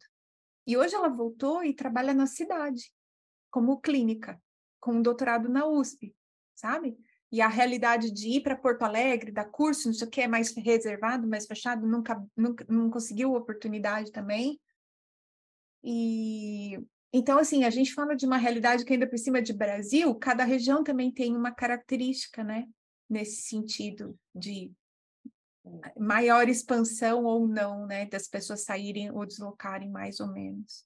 E 0.66 0.78
hoje 0.78 0.96
ela 0.96 1.10
voltou 1.10 1.64
e 1.64 1.74
trabalha 1.74 2.14
na 2.14 2.26
cidade, 2.26 2.92
como 3.52 3.80
clínica, 3.80 4.42
com 4.80 4.94
um 4.94 5.02
doutorado 5.02 5.50
na 5.50 5.68
USP, 5.68 6.16
sabe? 6.56 6.98
E 7.32 7.42
a 7.42 7.48
realidade 7.48 8.12
de 8.12 8.30
ir 8.30 8.42
para 8.42 8.56
Porto 8.56 8.84
Alegre, 8.84 9.32
dar 9.32 9.46
curso, 9.46 9.88
não 9.88 9.94
sei 9.94 10.08
o 10.08 10.10
que, 10.10 10.22
é 10.22 10.28
mais 10.28 10.56
reservado, 10.56 11.28
mais 11.28 11.46
fechado, 11.46 11.86
nunca, 11.86 12.24
nunca 12.36 12.66
não 12.70 12.90
conseguiu 12.90 13.34
oportunidade 13.34 14.12
também. 14.12 14.60
E 15.84 16.80
então, 17.12 17.38
assim, 17.38 17.64
a 17.64 17.70
gente 17.70 17.94
fala 17.94 18.16
de 18.16 18.26
uma 18.26 18.38
realidade 18.38 18.84
que 18.84 18.94
ainda 18.94 19.08
por 19.08 19.20
cima 19.20 19.40
de 19.40 19.54
Brasil, 19.54 20.16
cada 20.16 20.44
região 20.44 20.84
também 20.84 21.12
tem 21.12 21.36
uma 21.36 21.52
característica, 21.52 22.44
né? 22.44 22.66
Nesse 23.08 23.44
sentido 23.44 24.18
de 24.34 24.72
maior 25.98 26.50
expansão 26.50 27.24
ou 27.24 27.48
não, 27.48 27.86
né, 27.86 28.06
das 28.06 28.28
pessoas 28.28 28.64
saírem 28.64 29.12
ou 29.12 29.26
deslocarem 29.26 29.90
mais 29.90 30.20
ou 30.20 30.28
menos. 30.28 30.86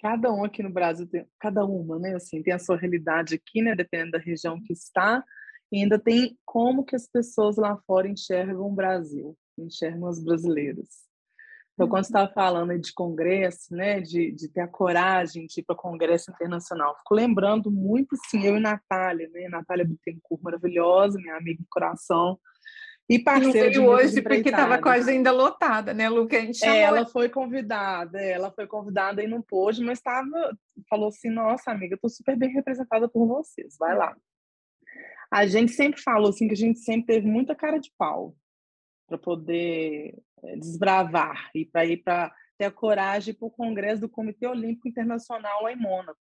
Cada 0.00 0.32
um 0.32 0.44
aqui 0.44 0.62
no 0.62 0.70
Brasil 0.70 1.06
tem, 1.06 1.26
cada 1.38 1.64
uma, 1.64 1.98
né, 1.98 2.14
assim, 2.14 2.42
tem 2.42 2.52
a 2.52 2.58
sua 2.58 2.76
realidade 2.76 3.34
aqui, 3.34 3.62
né, 3.62 3.74
dependendo 3.74 4.12
da 4.12 4.18
região 4.18 4.60
que 4.62 4.72
está, 4.72 5.24
e 5.72 5.82
ainda 5.82 5.98
tem 5.98 6.38
como 6.44 6.84
que 6.84 6.94
as 6.94 7.08
pessoas 7.08 7.56
lá 7.56 7.76
fora 7.86 8.08
enxergam 8.08 8.66
o 8.66 8.74
Brasil, 8.74 9.36
enxergam 9.58 10.08
os 10.08 10.22
brasileiros. 10.22 11.06
Então, 11.76 11.88
quando 11.88 12.04
você 12.04 12.08
estava 12.08 12.28
uhum. 12.28 12.34
falando 12.34 12.78
de 12.78 12.92
congresso, 12.94 13.74
né, 13.74 14.00
de, 14.00 14.32
de 14.32 14.48
ter 14.48 14.62
a 14.62 14.68
coragem 14.68 15.46
de 15.46 15.60
ir 15.60 15.62
para 15.62 15.76
congresso 15.76 16.30
internacional, 16.30 16.96
fico 16.96 17.14
lembrando 17.14 17.70
muito, 17.70 18.16
sim, 18.30 18.46
eu 18.46 18.56
e 18.56 18.60
Natália, 18.60 19.28
né, 19.28 19.46
Natália 19.48 19.84
Bittencourt, 19.84 20.42
maravilhosa, 20.42 21.18
minha 21.18 21.36
amiga 21.36 21.62
do 21.62 21.68
coração, 21.68 22.38
e 23.08 23.18
parceira 23.20 23.70
de 23.70 23.78
hoje 23.78 24.20
porque 24.20 24.48
estava 24.48 24.80
com 24.80 24.88
a 24.88 24.94
agenda 24.94 25.30
lotada, 25.30 25.94
né, 25.94 26.08
Lu? 26.08 26.26
Que 26.26 26.36
a 26.36 26.40
gente 26.40 26.64
é, 26.64 26.80
ela 26.80 27.06
foi 27.06 27.28
convidada, 27.28 28.20
é, 28.20 28.32
ela 28.32 28.50
foi 28.50 28.66
convidada 28.66 29.22
e 29.22 29.28
não 29.28 29.40
pôde, 29.40 29.82
mas 29.82 29.98
estava, 29.98 30.58
falou 30.90 31.08
assim, 31.08 31.30
nossa 31.30 31.70
amiga, 31.70 31.94
estou 31.94 32.10
super 32.10 32.36
bem 32.36 32.50
representada 32.50 33.08
por 33.08 33.26
vocês, 33.26 33.76
vai 33.78 33.96
lá. 33.96 34.16
A 35.30 35.46
gente 35.46 35.72
sempre 35.72 36.00
falou 36.00 36.30
assim 36.30 36.48
que 36.48 36.54
a 36.54 36.56
gente 36.56 36.80
sempre 36.80 37.06
teve 37.06 37.26
muita 37.26 37.54
cara 37.54 37.78
de 37.78 37.92
pau 37.96 38.36
para 39.06 39.18
poder 39.18 40.18
é, 40.42 40.56
desbravar 40.56 41.50
e 41.54 41.64
para 41.64 41.86
ir 41.86 41.98
para 41.98 42.32
ter 42.58 42.64
a 42.64 42.70
coragem 42.70 43.34
para 43.34 43.46
o 43.46 43.50
Congresso 43.50 44.00
do 44.00 44.08
Comitê 44.08 44.46
Olímpico 44.46 44.88
Internacional 44.88 45.62
lá 45.62 45.72
em 45.72 45.76
Mônaco. 45.76 46.18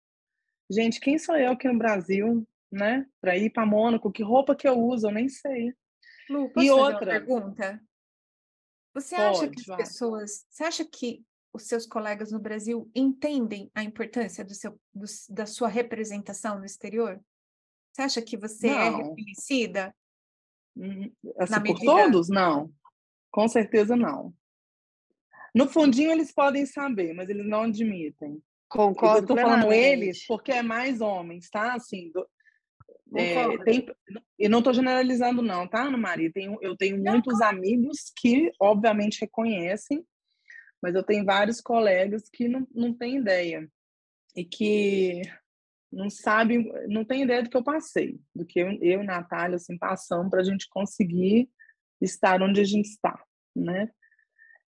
Gente, 0.69 0.99
quem 0.99 1.17
sou 1.17 1.35
eu 1.35 1.51
aqui 1.51 1.67
no 1.67 1.77
Brasil, 1.77 2.47
né? 2.71 3.05
Para 3.21 3.37
ir 3.37 3.49
para 3.51 3.65
Mônaco, 3.65 4.11
que 4.11 4.23
roupa 4.23 4.55
que 4.55 4.67
eu 4.67 4.77
uso, 4.77 5.07
eu 5.07 5.11
nem 5.11 5.29
sei. 5.29 5.73
Lu, 6.29 6.49
posso 6.49 6.65
e 6.65 6.71
outra 6.71 7.05
pergunta? 7.05 7.81
Você 8.93 9.15
Pode, 9.15 9.27
acha 9.27 9.49
que 9.49 9.59
as 9.59 9.65
vai. 9.65 9.77
pessoas, 9.77 10.45
você 10.49 10.63
acha 10.63 10.85
que 10.85 11.23
os 11.53 11.63
seus 11.63 11.85
colegas 11.85 12.31
no 12.31 12.39
Brasil 12.39 12.89
entendem 12.95 13.69
a 13.75 13.83
importância 13.83 14.43
do 14.43 14.53
seu, 14.53 14.79
do, 14.93 15.05
da 15.29 15.45
sua 15.45 15.67
representação 15.67 16.59
no 16.59 16.65
exterior? 16.65 17.19
Você 17.91 18.01
acha 18.01 18.21
que 18.21 18.37
você 18.37 18.67
é 18.67 18.89
não. 18.89 18.99
é 18.99 19.03
reconhecida? 19.03 19.95
Hum, 20.75 21.11
assim, 21.37 21.63
por 21.63 21.79
todos? 21.79 22.29
Não. 22.29 22.71
Com 23.31 23.47
certeza 23.47 23.95
não. 23.95 24.33
No 25.53 25.69
fundinho 25.69 26.11
eles 26.11 26.33
podem 26.33 26.65
saber, 26.65 27.13
mas 27.13 27.29
eles 27.29 27.45
não 27.45 27.63
admitem. 27.63 28.41
Concordo. 28.67 29.17
Eu 29.17 29.21
estou 29.21 29.37
falando 29.37 29.71
eles 29.71 30.25
porque 30.25 30.51
é 30.51 30.61
mais 30.61 30.99
homens, 30.99 31.49
tá? 31.49 31.73
Assim, 31.73 32.11
do, 32.11 32.27
é, 33.13 33.57
tem, 33.63 33.85
e 34.39 34.49
não 34.49 34.59
estou 34.59 34.73
generalizando, 34.73 35.41
não, 35.41 35.67
tá, 35.67 35.83
Ana 35.83 35.97
Maria? 35.97 36.31
Tenho, 36.31 36.57
eu 36.61 36.75
tenho 36.75 36.97
muitos 36.97 37.41
amigos 37.41 38.11
que, 38.17 38.51
obviamente, 38.59 39.21
reconhecem, 39.21 40.03
mas 40.81 40.95
eu 40.95 41.03
tenho 41.03 41.23
vários 41.23 41.61
colegas 41.61 42.29
que 42.29 42.47
não, 42.47 42.67
não 42.73 42.93
têm 42.93 43.17
ideia 43.17 43.69
e 44.35 44.43
que 44.43 45.21
não 45.91 46.09
sabem, 46.09 46.71
não 46.87 47.05
têm 47.05 47.23
ideia 47.23 47.43
do 47.43 47.49
que 47.49 47.55
eu 47.55 47.63
passei, 47.63 48.19
do 48.35 48.45
que 48.45 48.59
eu, 48.59 48.71
eu 48.81 49.01
e 49.01 49.05
Natália 49.05 49.55
assim, 49.55 49.77
passamos 49.77 50.29
para 50.29 50.41
a 50.41 50.43
gente 50.43 50.67
conseguir 50.69 51.49
estar 52.01 52.41
onde 52.41 52.59
a 52.59 52.65
gente 52.65 52.89
está, 52.89 53.23
né? 53.55 53.89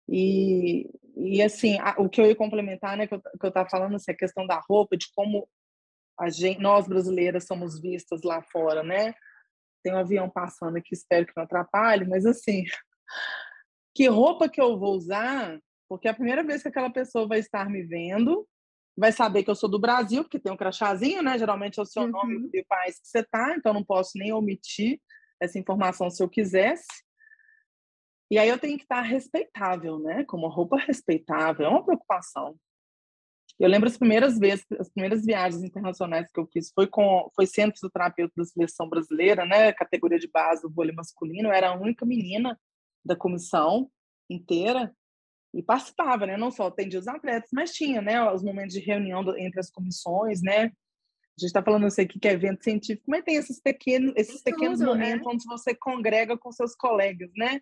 E, 0.09 0.91
e 1.17 1.41
assim, 1.41 1.79
a, 1.79 1.95
o 1.99 2.09
que 2.09 2.21
eu 2.21 2.27
ia 2.27 2.35
complementar, 2.35 2.97
né, 2.97 3.07
que 3.07 3.15
eu, 3.15 3.21
que 3.21 3.47
eu 3.47 3.53
tava 3.53 3.69
falando, 3.69 3.95
assim, 3.95 4.11
a 4.11 4.17
questão 4.17 4.47
da 4.47 4.61
roupa, 4.69 4.97
de 4.97 5.07
como 5.15 5.49
gente, 6.29 6.61
nós 6.61 6.87
brasileiras 6.87 7.47
somos 7.47 7.81
vistas 7.81 8.23
lá 8.23 8.43
fora, 8.43 8.83
né? 8.83 9.15
Tem 9.83 9.93
um 9.93 9.99
avião 9.99 10.31
passando 10.31 10.77
aqui, 10.77 10.95
espero 10.95 11.27
que 11.27 11.33
não 11.37 11.45
atrapalhe, 11.45 12.07
mas 12.07 12.25
assim, 12.25 12.65
que 13.95 14.07
roupa 14.09 14.49
que 14.49 14.61
eu 14.61 14.79
vou 14.79 14.95
usar? 14.95 15.59
Porque 15.89 16.09
é 16.09 16.11
a 16.11 16.15
primeira 16.15 16.43
vez 16.43 16.63
que 16.63 16.69
aquela 16.69 16.91
pessoa 16.91 17.27
vai 17.27 17.39
estar 17.39 17.69
me 17.69 17.83
vendo, 17.83 18.47
vai 18.97 19.13
saber 19.13 19.43
que 19.43 19.51
eu 19.51 19.55
sou 19.55 19.69
do 19.69 19.81
Brasil, 19.81 20.23
porque 20.23 20.39
tem 20.39 20.53
um 20.53 20.57
crachazinho, 20.57 21.23
né? 21.23 21.39
Geralmente 21.39 21.79
é 21.79 21.83
o 21.83 21.87
seu 21.87 22.03
uhum. 22.03 22.11
nome 22.11 22.51
e 22.53 22.61
o 22.61 22.67
país 22.67 22.99
que 23.01 23.09
você 23.09 23.21
está, 23.21 23.55
então 23.57 23.75
não 23.75 23.85
posso 23.85 24.13
nem 24.17 24.33
omitir 24.33 25.01
essa 25.41 25.59
informação 25.59 26.09
se 26.09 26.23
eu 26.23 26.29
quisesse. 26.29 26.87
E 28.31 28.39
aí 28.39 28.49
eu 28.49 28.59
tenho 28.59 28.79
que 28.79 28.85
estar 28.85 29.03
respeitável, 29.03 29.99
né? 29.99 30.25
Com 30.25 30.39
uma 30.39 30.49
roupa 30.49 30.79
respeitável, 30.79 31.67
é 31.67 31.69
uma 31.69 31.85
preocupação. 31.85 32.57
Eu 33.59 33.69
lembro 33.69 33.89
as 33.89 33.97
primeiras 33.97 34.39
vezes, 34.39 34.65
as 34.79 34.89
primeiras 34.89 35.25
viagens 35.25 35.63
internacionais 35.63 36.31
que 36.33 36.41
eu 36.41 36.47
fiz 36.53 36.73
foi 36.75 36.87
com 36.87 37.31
foi 37.35 37.47
centro 37.47 37.81
do 37.81 37.91
terapeuta 37.91 38.33
da 38.37 38.45
seleção 38.45 38.89
brasileira, 38.89 39.45
né, 39.45 39.73
categoria 39.73 40.19
de 40.19 40.29
base 40.29 40.63
do 40.63 40.71
vôlei 40.71 40.95
masculino, 40.95 41.49
eu 41.49 41.53
era 41.53 41.71
a 41.71 41.79
única 41.79 42.05
menina 42.05 42.59
da 43.05 43.15
comissão 43.15 43.91
inteira 44.29 44.95
e 45.55 45.63
participava, 45.63 46.27
né, 46.27 46.37
não 46.37 46.51
só 46.51 46.67
atendia 46.67 46.99
os 46.99 47.09
atletas, 47.09 47.51
mas 47.53 47.73
tinha, 47.73 48.01
né, 48.01 48.23
os 48.33 48.43
momentos 48.43 48.75
de 48.75 48.81
reunião 48.81 49.23
entre 49.37 49.61
as 49.61 49.71
comissões, 49.71 50.41
né? 50.43 50.65
A 50.65 51.41
gente 51.41 51.49
está 51.49 51.63
falando 51.63 51.87
isso 51.87 52.01
aqui 52.01 52.19
que 52.19 52.29
é 52.29 52.33
evento 52.33 52.63
científico, 52.63 53.05
mas 53.11 53.25
tem 53.25 53.37
esses 53.37 53.61
pequenos, 53.61 54.13
esses 54.17 54.43
pequenos 54.43 54.79
Tudo, 54.79 54.95
né? 54.95 55.05
momentos 55.05 55.27
né? 55.27 55.33
onde 55.33 55.45
você 55.45 55.75
congrega 55.75 56.37
com 56.37 56.53
seus 56.53 56.75
colegas, 56.75 57.31
né, 57.37 57.61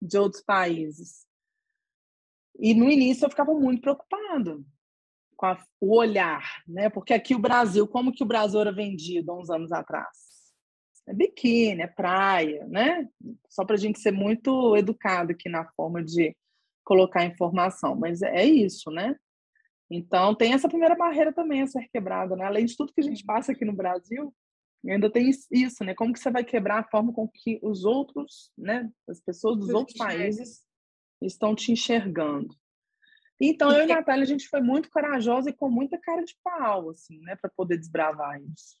de 0.00 0.16
outros 0.18 0.42
países. 0.42 1.26
E 2.58 2.74
no 2.74 2.88
início 2.88 3.24
eu 3.24 3.30
ficava 3.30 3.52
muito 3.52 3.80
preocupado, 3.80 4.64
com 5.44 5.46
a, 5.46 5.58
o 5.80 5.96
olhar, 5.96 6.62
né? 6.66 6.88
Porque 6.88 7.12
aqui 7.12 7.34
o 7.34 7.38
Brasil, 7.38 7.86
como 7.86 8.12
que 8.12 8.22
o 8.22 8.26
Brasil 8.26 8.60
era 8.60 8.72
vendido 8.72 9.30
há 9.30 9.38
uns 9.38 9.50
anos 9.50 9.70
atrás? 9.72 10.08
É 11.06 11.12
biquíni, 11.12 11.82
é 11.82 11.86
praia, 11.86 12.66
né? 12.66 13.06
Só 13.50 13.64
para 13.64 13.74
a 13.74 13.78
gente 13.78 13.98
ser 14.00 14.10
muito 14.10 14.74
educado 14.76 15.32
aqui 15.32 15.50
na 15.50 15.66
forma 15.76 16.02
de 16.02 16.34
colocar 16.82 17.24
informação, 17.24 17.94
mas 17.94 18.22
é, 18.22 18.36
é 18.36 18.44
isso, 18.44 18.90
né? 18.90 19.14
Então 19.90 20.34
tem 20.34 20.54
essa 20.54 20.68
primeira 20.68 20.96
barreira 20.96 21.32
também 21.32 21.60
a 21.60 21.66
ser 21.66 21.86
quebrada, 21.92 22.34
né? 22.34 22.44
Além 22.46 22.64
de 22.64 22.74
tudo 22.74 22.92
que 22.92 23.00
a 23.02 23.04
gente 23.04 23.22
passa 23.22 23.52
aqui 23.52 23.66
no 23.66 23.72
Brasil, 23.74 24.34
ainda 24.88 25.10
tem 25.10 25.30
isso, 25.50 25.84
né? 25.84 25.94
Como 25.94 26.12
que 26.12 26.18
você 26.18 26.30
vai 26.30 26.42
quebrar 26.42 26.78
a 26.78 26.88
forma 26.88 27.12
com 27.12 27.28
que 27.28 27.60
os 27.62 27.84
outros, 27.84 28.50
né? 28.56 28.90
As 29.06 29.20
pessoas 29.20 29.58
dos 29.58 29.68
outros 29.68 29.96
países 29.96 30.62
estão 31.20 31.54
te 31.54 31.70
enxergando. 31.70 32.54
Então, 33.40 33.72
eu 33.72 33.86
e 33.86 33.92
a 33.92 33.96
Natália, 33.96 34.22
a 34.22 34.26
gente 34.26 34.48
foi 34.48 34.60
muito 34.60 34.90
corajosa 34.90 35.50
e 35.50 35.52
com 35.52 35.68
muita 35.68 35.98
cara 35.98 36.22
de 36.24 36.36
pau, 36.42 36.90
assim, 36.90 37.18
né, 37.20 37.36
para 37.36 37.50
poder 37.50 37.76
desbravar 37.78 38.40
isso. 38.40 38.76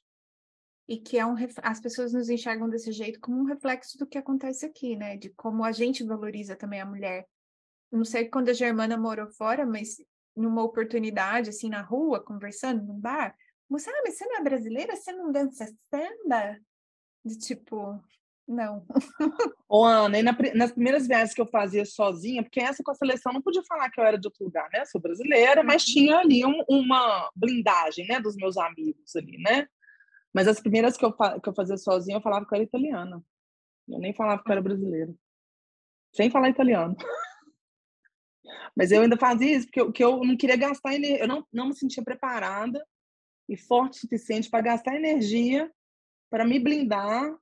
E 0.86 0.98
que 0.98 1.18
é 1.18 1.24
um 1.26 1.34
as 1.62 1.80
pessoas 1.80 2.12
nos 2.12 2.28
enxergam 2.28 2.68
desse 2.68 2.92
jeito 2.92 3.18
como 3.18 3.40
um 3.40 3.44
reflexo 3.44 3.96
do 3.98 4.06
que 4.06 4.18
acontece 4.18 4.66
aqui, 4.66 4.94
né? 4.96 5.16
De 5.16 5.30
como 5.30 5.64
a 5.64 5.72
gente 5.72 6.04
valoriza 6.04 6.54
também 6.54 6.80
a 6.80 6.86
mulher. 6.86 7.26
Não 7.90 8.04
sei 8.04 8.28
quando 8.28 8.50
a 8.50 8.52
Germana 8.52 8.96
morou 8.96 9.26
fora, 9.28 9.64
mas 9.64 9.96
numa 10.36 10.62
oportunidade, 10.62 11.48
assim, 11.48 11.70
na 11.70 11.80
rua, 11.80 12.22
conversando 12.22 12.84
num 12.84 13.00
bar, 13.00 13.34
moça, 13.68 13.90
ah, 13.90 14.02
mas 14.04 14.18
você 14.18 14.26
não 14.26 14.36
é 14.36 14.42
brasileira? 14.42 14.94
Você 14.94 15.12
não 15.12 15.32
dança 15.32 15.66
samba? 15.90 16.60
De 17.24 17.38
tipo, 17.38 17.98
não. 18.46 18.86
Ô, 19.68 19.84
Ana, 19.84 20.18
e 20.18 20.22
na, 20.22 20.36
nas 20.54 20.72
primeiras 20.72 21.06
viagens 21.06 21.34
que 21.34 21.40
eu 21.40 21.46
fazia 21.46 21.84
sozinha, 21.84 22.42
porque 22.42 22.60
essa 22.60 22.82
com 22.82 22.90
a 22.90 22.94
seleção 22.94 23.32
não 23.32 23.42
podia 23.42 23.62
falar 23.64 23.90
que 23.90 23.98
eu 23.98 24.04
era 24.04 24.18
de 24.18 24.26
outro 24.26 24.44
lugar, 24.44 24.68
né? 24.72 24.84
Sou 24.84 25.00
brasileira, 25.00 25.62
mas 25.62 25.86
uhum. 25.86 25.94
tinha 25.94 26.18
ali 26.18 26.44
um, 26.44 26.62
uma 26.68 27.30
blindagem, 27.34 28.06
né, 28.06 28.20
dos 28.20 28.36
meus 28.36 28.56
amigos 28.56 29.16
ali, 29.16 29.38
né? 29.38 29.66
Mas 30.32 30.48
as 30.48 30.60
primeiras 30.60 30.96
que 30.96 31.04
eu, 31.04 31.12
que 31.12 31.48
eu 31.48 31.54
fazia 31.54 31.76
sozinha, 31.76 32.16
eu 32.16 32.22
falava 32.22 32.44
que 32.44 32.52
eu 32.52 32.56
era 32.56 32.64
italiana. 32.64 33.22
Eu 33.88 33.98
nem 33.98 34.12
falava 34.12 34.42
que 34.42 34.48
eu 34.48 34.52
era 34.52 34.62
brasileira. 34.62 35.14
Sem 36.12 36.30
falar 36.30 36.48
italiano. 36.48 36.96
Mas 38.76 38.90
eu 38.90 39.02
ainda 39.02 39.16
fazia 39.16 39.56
isso, 39.56 39.66
porque 39.66 39.80
eu, 39.80 39.92
que 39.92 40.04
eu 40.04 40.24
não 40.24 40.36
queria 40.36 40.56
gastar 40.56 40.94
energia, 40.94 41.20
eu 41.20 41.28
não, 41.28 41.46
não 41.52 41.68
me 41.68 41.74
sentia 41.74 42.02
preparada 42.02 42.84
e 43.48 43.56
forte 43.56 43.98
o 43.98 44.00
suficiente 44.00 44.50
para 44.50 44.60
gastar 44.60 44.96
energia 44.96 45.70
para 46.30 46.44
me 46.44 46.58
blindar 46.58 47.32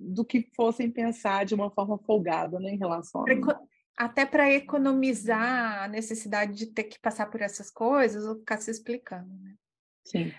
do 0.00 0.24
que 0.24 0.48
fossem 0.54 0.90
pensar 0.90 1.44
de 1.44 1.54
uma 1.54 1.70
forma 1.70 1.98
folgada 1.98 2.58
né, 2.60 2.70
em 2.70 2.78
relação 2.78 3.22
a. 3.22 3.24
Até 3.96 4.24
para 4.24 4.52
economizar 4.52 5.82
a 5.82 5.88
necessidade 5.88 6.54
de 6.54 6.66
ter 6.66 6.84
que 6.84 7.00
passar 7.00 7.26
por 7.26 7.42
essas 7.42 7.68
coisas 7.68 8.24
ou 8.24 8.36
ficar 8.36 8.58
se 8.58 8.70
explicando, 8.70 9.28
né? 9.40 9.54
Sim. 10.04 10.32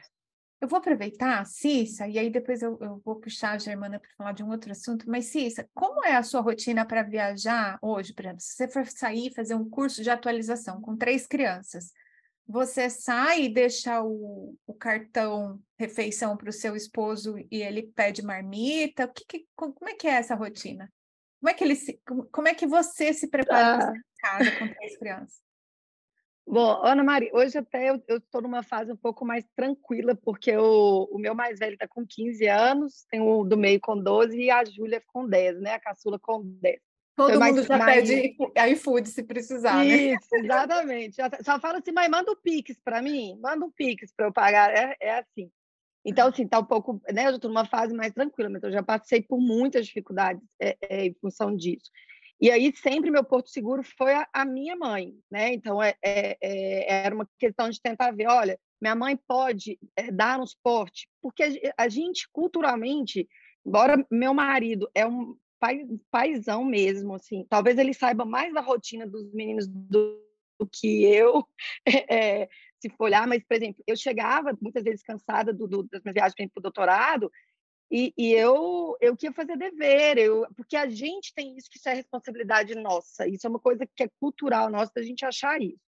Eu 0.62 0.68
vou 0.68 0.78
aproveitar, 0.78 1.46
Cissa, 1.46 2.08
e 2.08 2.18
aí 2.18 2.30
depois 2.30 2.62
eu, 2.62 2.78
eu 2.82 3.02
vou 3.04 3.18
puxar 3.18 3.52
a 3.52 3.58
Germana 3.58 4.00
para 4.00 4.10
falar 4.18 4.32
de 4.34 4.44
um 4.44 4.50
outro 4.50 4.72
assunto, 4.72 5.10
mas 5.10 5.26
Cissa, 5.26 5.70
como 5.74 6.06
é 6.06 6.16
a 6.16 6.24
sua 6.24 6.42
rotina 6.42 6.86
para 6.86 7.04
viajar 7.04 7.78
hoje, 7.82 8.14
por 8.14 8.26
exemplo, 8.26 8.42
se 8.42 8.56
você 8.56 8.68
for 8.68 8.86
sair 8.86 9.34
fazer 9.34 9.56
um 9.56 9.70
curso 9.70 10.04
de 10.04 10.10
atualização 10.10 10.82
com 10.82 10.98
três 10.98 11.28
crianças, 11.28 11.92
você 12.50 12.90
sai 12.90 13.44
e 13.44 13.54
deixa 13.54 14.02
o, 14.02 14.58
o 14.66 14.74
cartão 14.74 15.62
refeição 15.78 16.36
para 16.36 16.50
o 16.50 16.54
seu 16.54 16.76
esposo 16.76 17.38
e 17.38 17.62
ele 17.62 17.84
pede 17.84 18.24
marmita? 18.24 19.08
Que, 19.08 19.24
que, 19.24 19.48
como 19.56 19.88
é 19.88 19.94
que 19.94 20.08
é 20.08 20.14
essa 20.14 20.34
rotina? 20.34 20.92
Como 21.40 21.52
é 21.52 21.54
que 21.54 21.64
ele 21.64 21.76
se, 21.76 22.02
como 22.32 22.48
é 22.48 22.56
que 22.56 22.66
você 22.66 23.14
se 23.14 23.28
prepara 23.28 23.92
ah. 23.92 23.94
em 23.96 24.02
casa 24.20 24.52
com 24.58 24.68
três 24.74 24.98
crianças? 24.98 25.40
Bom, 26.44 26.84
Ana 26.84 27.04
Maria, 27.04 27.30
hoje 27.32 27.56
até 27.60 27.92
eu 27.92 28.18
estou 28.18 28.42
numa 28.42 28.64
fase 28.64 28.92
um 28.92 28.98
pouco 28.98 29.24
mais 29.24 29.46
tranquila, 29.56 30.16
porque 30.16 30.58
o, 30.58 31.04
o 31.12 31.20
meu 31.20 31.36
mais 31.36 31.60
velho 31.60 31.76
está 31.76 31.88
com 31.88 32.04
15 32.04 32.48
anos, 32.48 33.06
tem 33.12 33.22
o 33.22 33.44
do 33.44 33.56
meio 33.56 33.80
com 33.80 33.96
12 33.96 34.36
e 34.36 34.50
a 34.50 34.66
Júlia 34.66 35.04
com 35.06 35.30
10, 35.30 35.62
né? 35.62 35.76
A 35.76 35.80
caçula 35.80 36.18
com 36.18 36.42
10. 36.44 36.82
Todo 37.20 37.38
Foi 37.38 37.52
mundo 37.52 37.64
já 37.64 37.78
mais... 37.78 38.08
pede 38.08 38.38
iFood 38.72 39.10
se 39.10 39.24
precisar, 39.24 39.84
né? 39.84 39.86
Isso, 39.86 40.28
né? 40.32 40.40
exatamente. 40.40 41.18
Só 41.44 41.60
fala 41.60 41.80
assim, 41.80 41.92
mãe, 41.92 42.08
manda 42.08 42.32
um 42.32 42.36
Pix 42.38 42.80
para 42.82 43.02
mim, 43.02 43.38
manda 43.42 43.66
um 43.66 43.70
Pix 43.70 44.14
para 44.16 44.28
eu 44.28 44.32
pagar. 44.32 44.74
É, 44.74 44.96
é 45.02 45.20
assim. 45.20 45.52
Então, 46.06 46.30
assim, 46.30 46.48
tá 46.48 46.60
um 46.60 46.64
pouco, 46.64 47.02
né? 47.12 47.28
Eu 47.28 47.36
estou 47.36 47.50
numa 47.50 47.66
fase 47.66 47.94
mais 47.94 48.14
tranquila, 48.14 48.50
mas 48.50 48.64
eu 48.64 48.72
já 48.72 48.82
passei 48.82 49.22
por 49.22 49.38
muitas 49.38 49.86
dificuldades 49.86 50.42
é, 50.62 50.78
é, 50.82 51.06
em 51.08 51.14
função 51.16 51.54
disso. 51.54 51.92
E 52.40 52.50
aí, 52.50 52.74
sempre 52.74 53.12
meu 53.12 53.26
porto 53.26 53.50
seguro 53.50 53.84
foi 53.98 54.14
a, 54.14 54.26
a 54.32 54.46
minha 54.46 54.78
mãe, 54.78 55.14
né? 55.30 55.54
Então, 55.54 55.84
é, 55.84 55.96
é, 56.02 56.38
é 56.42 57.04
era 57.06 57.14
uma 57.14 57.28
questão 57.38 57.70
de 57.70 57.82
tentar 57.82 58.12
ver, 58.12 58.30
olha, 58.30 58.58
minha 58.82 58.96
mãe 58.96 59.20
pode 59.28 59.78
é, 59.94 60.10
dar 60.10 60.40
um 60.40 60.48
suporte, 60.48 61.10
porque 61.22 61.44
a, 61.44 61.84
a 61.84 61.90
gente, 61.90 62.30
culturalmente, 62.32 63.28
embora 63.66 64.08
meu 64.10 64.34
marido 64.34 64.90
é 64.96 65.06
um 65.06 65.36
pai, 65.60 65.86
paizão 66.10 66.64
mesmo, 66.64 67.16
assim. 67.16 67.46
Talvez 67.50 67.78
ele 67.78 67.94
saiba 67.94 68.26
mais 68.26 68.54
da 68.54 68.62
rotina 68.62 69.06
dos 69.06 69.32
meninos 69.34 69.68
do, 69.68 70.22
do 70.60 70.68
que 70.68 71.04
eu, 71.06 71.46
é, 72.10 72.48
se 72.80 72.90
for 72.90 73.06
olhar, 73.06 73.28
mas, 73.28 73.44
por 73.44 73.56
exemplo, 73.56 73.84
eu 73.86 73.96
chegava 73.96 74.58
muitas 74.62 74.84
vezes 74.84 75.04
cansada 75.04 75.54
do, 75.54 75.68
do, 75.68 75.84
das 75.84 76.02
minhas 76.04 76.14
viagens 76.14 76.52
para 76.52 76.60
o 76.60 76.64
doutorado, 76.64 77.32
e, 77.92 78.14
e, 78.16 78.34
eu 78.34 78.96
eu 79.02 79.18
queria 79.18 79.34
fazer 79.34 79.58
dever, 79.58 80.20
eu, 80.20 80.46
porque 80.56 80.76
a 80.76 80.88
gente 80.88 81.34
tem 81.34 81.58
isso 81.58 81.68
que 81.70 81.80
isso 81.80 81.90
é 81.90 81.94
responsabilidade 81.94 82.76
nossa, 82.76 83.28
isso 83.28 83.48
é 83.48 83.50
uma 83.50 83.60
coisa 83.60 83.88
que 83.96 84.04
é 84.04 84.10
cultural 84.20 84.70
nossa 84.70 84.92
da 84.96 85.02
gente 85.02 85.26
achar 85.26 85.60
isso. 85.60 85.82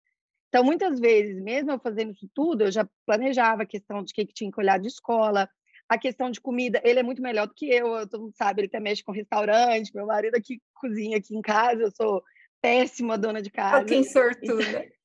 Então, 0.49 0.65
muitas 0.65 0.99
vezes, 0.99 1.41
mesmo 1.41 1.71
eu 1.71 1.79
fazendo 1.79 2.13
isso 2.13 2.29
tudo, 2.35 2.65
eu 2.65 2.73
já 2.73 2.89
planejava 3.07 3.63
a 3.63 3.67
questão 3.67 4.03
de 4.03 4.13
que, 4.13 4.27
que 4.27 4.35
tinha 4.35 4.51
que 4.51 4.59
olhar 4.59 4.81
de 4.81 4.89
escola, 4.89 5.49
a 5.91 5.99
questão 5.99 6.31
de 6.31 6.41
comida, 6.41 6.81
ele 6.85 7.01
é 7.01 7.03
muito 7.03 7.21
melhor 7.21 7.49
do 7.49 7.55
que 7.55 7.69
eu, 7.69 8.07
todo 8.07 8.23
mundo 8.23 8.37
sabe, 8.37 8.61
ele 8.61 8.69
até 8.69 8.79
mexe 8.79 9.03
com 9.03 9.11
restaurante, 9.11 9.93
meu 9.93 10.07
marido 10.07 10.37
aqui 10.37 10.63
cozinha 10.73 11.19
aqui 11.19 11.37
em 11.37 11.43
casa, 11.43 11.83
eu 11.83 11.91
sou 11.91 12.23
péssima 12.63 13.19
dona 13.19 13.43
de 13.43 13.51
casa. 13.51 13.85
Quem 13.85 14.05
sortuda. 14.05 14.87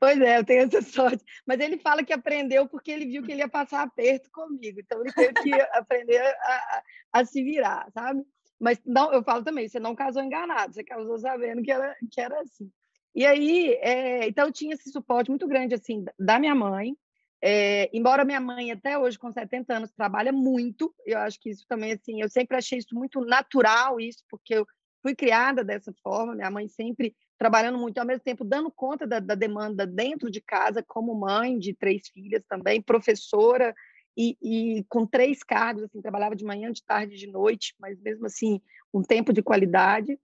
Pois 0.00 0.20
é, 0.20 0.38
eu 0.38 0.44
tenho 0.44 0.62
essa 0.62 0.82
sorte. 0.82 1.24
Mas 1.46 1.60
ele 1.60 1.78
fala 1.78 2.02
que 2.02 2.12
aprendeu 2.12 2.66
porque 2.66 2.90
ele 2.90 3.06
viu 3.06 3.22
que 3.22 3.30
ele 3.30 3.40
ia 3.40 3.48
passar 3.48 3.82
aperto 3.82 4.28
comigo. 4.32 4.80
Então 4.80 5.00
ele 5.00 5.12
teve 5.12 5.32
que 5.34 5.52
aprender 5.78 6.18
a, 6.18 6.32
a, 6.32 6.82
a, 7.12 7.24
se 7.24 7.40
virar, 7.44 7.88
sabe? 7.92 8.24
Mas 8.58 8.80
não, 8.84 9.12
eu 9.12 9.22
falo 9.22 9.44
também, 9.44 9.68
você 9.68 9.78
não 9.78 9.94
casou 9.94 10.24
enganado, 10.24 10.74
você 10.74 10.82
casou 10.82 11.16
sabendo 11.20 11.62
que 11.62 11.70
era, 11.70 11.94
que 12.10 12.20
era 12.20 12.40
assim. 12.40 12.68
E 13.14 13.24
aí, 13.24 13.74
é, 13.80 14.26
então, 14.26 14.46
eu 14.46 14.52
tinha 14.52 14.74
esse 14.74 14.90
suporte 14.90 15.30
muito 15.30 15.46
grande, 15.46 15.72
assim, 15.72 16.04
da 16.18 16.40
minha 16.40 16.54
mãe. 16.54 16.96
É, 17.42 17.88
embora 17.96 18.24
minha 18.24 18.40
mãe, 18.40 18.72
até 18.72 18.98
hoje, 18.98 19.18
com 19.18 19.30
70 19.30 19.74
anos, 19.74 19.92
trabalha 19.92 20.32
muito, 20.32 20.92
eu 21.06 21.18
acho 21.18 21.38
que 21.40 21.50
isso 21.50 21.64
também, 21.68 21.92
assim, 21.92 22.20
eu 22.20 22.28
sempre 22.28 22.56
achei 22.56 22.78
isso 22.78 22.94
muito 22.94 23.20
natural, 23.20 24.00
isso, 24.00 24.24
porque 24.28 24.54
eu 24.54 24.66
fui 25.02 25.14
criada 25.14 25.62
dessa 25.62 25.92
forma, 26.02 26.34
minha 26.34 26.50
mãe 26.50 26.66
sempre 26.66 27.14
trabalhando 27.38 27.78
muito, 27.78 27.98
ao 27.98 28.06
mesmo 28.06 28.24
tempo 28.24 28.44
dando 28.44 28.70
conta 28.70 29.06
da, 29.06 29.20
da 29.20 29.36
demanda 29.36 29.86
dentro 29.86 30.28
de 30.28 30.40
casa, 30.40 30.82
como 30.82 31.14
mãe 31.14 31.56
de 31.56 31.72
três 31.72 32.08
filhas 32.08 32.42
também, 32.48 32.82
professora, 32.82 33.72
e, 34.16 34.36
e, 34.42 34.84
com 34.88 35.06
três 35.06 35.44
cargos, 35.44 35.84
assim, 35.84 36.02
trabalhava 36.02 36.34
de 36.34 36.44
manhã, 36.44 36.72
de 36.72 36.82
tarde, 36.84 37.16
de 37.16 37.28
noite, 37.28 37.72
mas 37.78 38.00
mesmo 38.00 38.26
assim, 38.26 38.60
um 38.92 39.00
tempo 39.00 39.32
de 39.32 39.40
qualidade. 39.40 40.18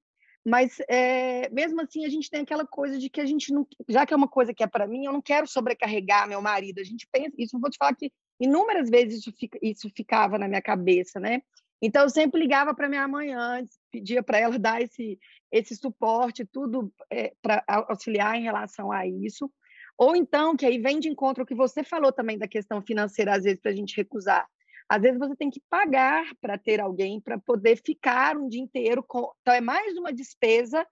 Mas 0.45 0.77
é, 0.89 1.49
mesmo 1.51 1.81
assim, 1.81 2.05
a 2.05 2.09
gente 2.09 2.29
tem 2.29 2.43
aquela 2.43 2.67
coisa 2.67 2.99
de 2.99 3.09
que 3.09 3.21
a 3.21 3.25
gente 3.25 3.53
não, 3.53 3.67
já 3.89 4.05
que 4.05 4.13
é 4.13 4.17
uma 4.17 4.29
coisa 4.29 4.53
que 4.53 4.63
é 4.63 4.67
para 4.67 4.87
mim, 4.87 5.07
eu 5.07 5.13
não 5.13 5.23
quero 5.23 5.47
sobrecarregar 5.47 6.29
meu 6.29 6.43
marido. 6.43 6.81
A 6.81 6.85
gente 6.85 7.09
pensa, 7.11 7.35
isso 7.39 7.57
eu 7.57 7.61
vou 7.61 7.71
te 7.71 7.79
falar 7.79 7.95
que 7.95 8.13
inúmeras 8.39 8.91
vezes 8.91 9.21
isso, 9.21 9.33
fica, 9.33 9.59
isso 9.63 9.89
ficava 9.97 10.39
na 10.39 10.47
minha 10.47 10.61
cabeça, 10.61 11.19
né? 11.19 11.41
Então 11.81 12.03
eu 12.03 12.11
sempre 12.11 12.41
ligava 12.41 12.75
para 12.75 12.89
minha 12.89 13.07
mãe 13.09 13.33
antes, 13.33 13.79
pedia 13.91 14.23
para 14.23 14.39
ela 14.39 14.59
dar 14.59 14.83
esse 14.83 15.19
esse 15.51 15.77
suporte, 15.77 16.45
tudo 16.45 16.93
é, 17.09 17.33
para 17.41 17.63
auxiliar 17.69 18.37
em 18.37 18.43
relação 18.43 18.91
a 18.91 19.07
isso. 19.07 19.49
Ou 19.97 20.17
então, 20.17 20.57
que 20.57 20.67
aí 20.67 20.79
vem 20.79 20.99
de 20.99 21.09
encontro 21.09 21.45
o 21.45 21.47
que 21.47 21.55
você 21.55 21.85
falou 21.85 22.13
também 22.13 22.37
da 22.37 22.49
questão 22.49 22.83
financeira, 22.83 23.37
às 23.37 23.45
vezes, 23.45 23.61
para 23.61 23.71
a 23.71 23.75
gente 23.75 23.97
recusar. 23.97 24.45
Às 24.89 25.03
vezes 25.03 25.19
você 25.19 25.35
tem 25.35 25.51
que 25.51 25.63
pagar 25.69 26.27
para 26.41 26.59
ter 26.59 26.81
alguém 26.81 27.21
para 27.21 27.39
poder 27.39 27.81
ficar 27.85 28.37
um 28.37 28.49
dia 28.49 28.61
inteiro. 28.61 29.03
Com... 29.03 29.33
Então, 29.41 29.55
é 29.55 29.61
mais 29.61 29.97
uma 29.97 30.13
despesa 30.13 30.87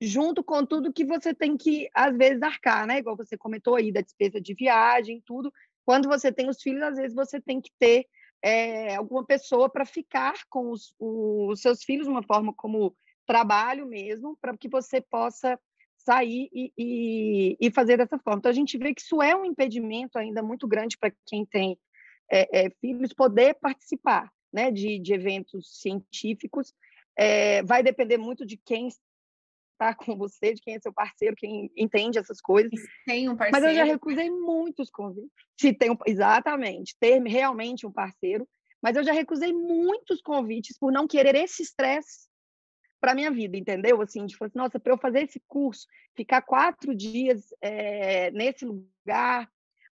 junto 0.00 0.42
com 0.42 0.64
tudo 0.64 0.92
que 0.92 1.04
você 1.04 1.34
tem 1.34 1.56
que, 1.56 1.88
às 1.94 2.16
vezes, 2.16 2.42
arcar, 2.42 2.86
né? 2.86 2.98
Igual 2.98 3.16
você 3.16 3.36
comentou 3.36 3.76
aí, 3.76 3.92
da 3.92 4.00
despesa 4.00 4.40
de 4.40 4.54
viagem, 4.54 5.22
tudo. 5.24 5.52
Quando 5.84 6.08
você 6.08 6.32
tem 6.32 6.48
os 6.48 6.60
filhos, 6.62 6.82
às 6.82 6.96
vezes 6.96 7.14
você 7.14 7.40
tem 7.40 7.60
que 7.60 7.70
ter 7.78 8.06
é, 8.42 8.94
alguma 8.96 9.24
pessoa 9.24 9.68
para 9.68 9.84
ficar 9.84 10.34
com 10.48 10.70
os, 10.70 10.94
os 10.98 11.60
seus 11.60 11.82
filhos 11.82 12.06
uma 12.06 12.22
forma 12.22 12.52
como 12.54 12.96
trabalho 13.26 13.86
mesmo, 13.86 14.36
para 14.40 14.56
que 14.56 14.68
você 14.68 15.00
possa 15.00 15.58
sair 15.96 16.50
e, 16.52 16.72
e, 16.76 17.56
e, 17.58 17.70
fazer 17.70 17.96
dessa 17.96 18.18
forma. 18.18 18.38
Então, 18.38 18.50
a 18.50 18.54
gente 18.54 18.76
vê 18.76 18.92
que 18.92 19.00
isso 19.00 19.22
é 19.22 19.34
um 19.34 19.44
impedimento 19.44 20.18
ainda 20.18 20.42
muito 20.42 20.68
grande 20.68 20.98
para 20.98 21.12
quem 21.26 21.46
tem 21.46 21.78
é, 22.30 22.66
é, 22.66 22.70
filhos 22.80 23.12
poder 23.12 23.54
participar 23.54 24.30
né, 24.52 24.70
de, 24.70 24.98
de 24.98 25.12
eventos 25.12 25.80
científicos. 25.80 26.72
É, 27.16 27.62
vai 27.62 27.82
depender 27.82 28.16
muito 28.16 28.46
de 28.46 28.56
quem 28.56 28.88
está 28.88 29.94
com 29.94 30.16
você, 30.16 30.54
de 30.54 30.60
quem 30.60 30.74
é 30.74 30.80
seu 30.80 30.92
parceiro, 30.92 31.36
quem 31.36 31.70
entende 31.76 32.18
essas 32.18 32.40
coisas. 32.40 32.72
Tem 33.04 33.28
um 33.28 33.36
parceiro. 33.36 33.64
Mas 33.64 33.72
eu 33.72 33.76
já 33.76 33.84
recusei 33.84 34.30
muitos 34.30 34.90
convites. 34.90 35.30
Se 35.60 35.72
tem 35.72 35.90
um, 35.90 35.96
exatamente, 36.06 36.96
ter 36.98 37.20
realmente 37.22 37.86
um 37.86 37.92
parceiro. 37.92 38.48
Mas 38.82 38.96
eu 38.96 39.04
já 39.04 39.12
recusei 39.12 39.52
muitos 39.52 40.20
convites 40.20 40.78
por 40.78 40.92
não 40.92 41.06
querer 41.06 41.34
esse 41.36 41.62
estresse 41.62 42.28
para 43.00 43.14
minha 43.14 43.30
vida, 43.30 43.56
entendeu? 43.56 44.00
Assim, 44.00 44.26
de 44.26 44.36
falar 44.36 44.48
assim, 44.48 44.58
nossa, 44.58 44.80
para 44.80 44.92
eu 44.92 44.98
fazer 44.98 45.22
esse 45.22 45.40
curso, 45.48 45.86
ficar 46.14 46.42
quatro 46.42 46.94
dias 46.94 47.48
é, 47.60 48.30
nesse 48.30 48.64
lugar, 48.64 49.50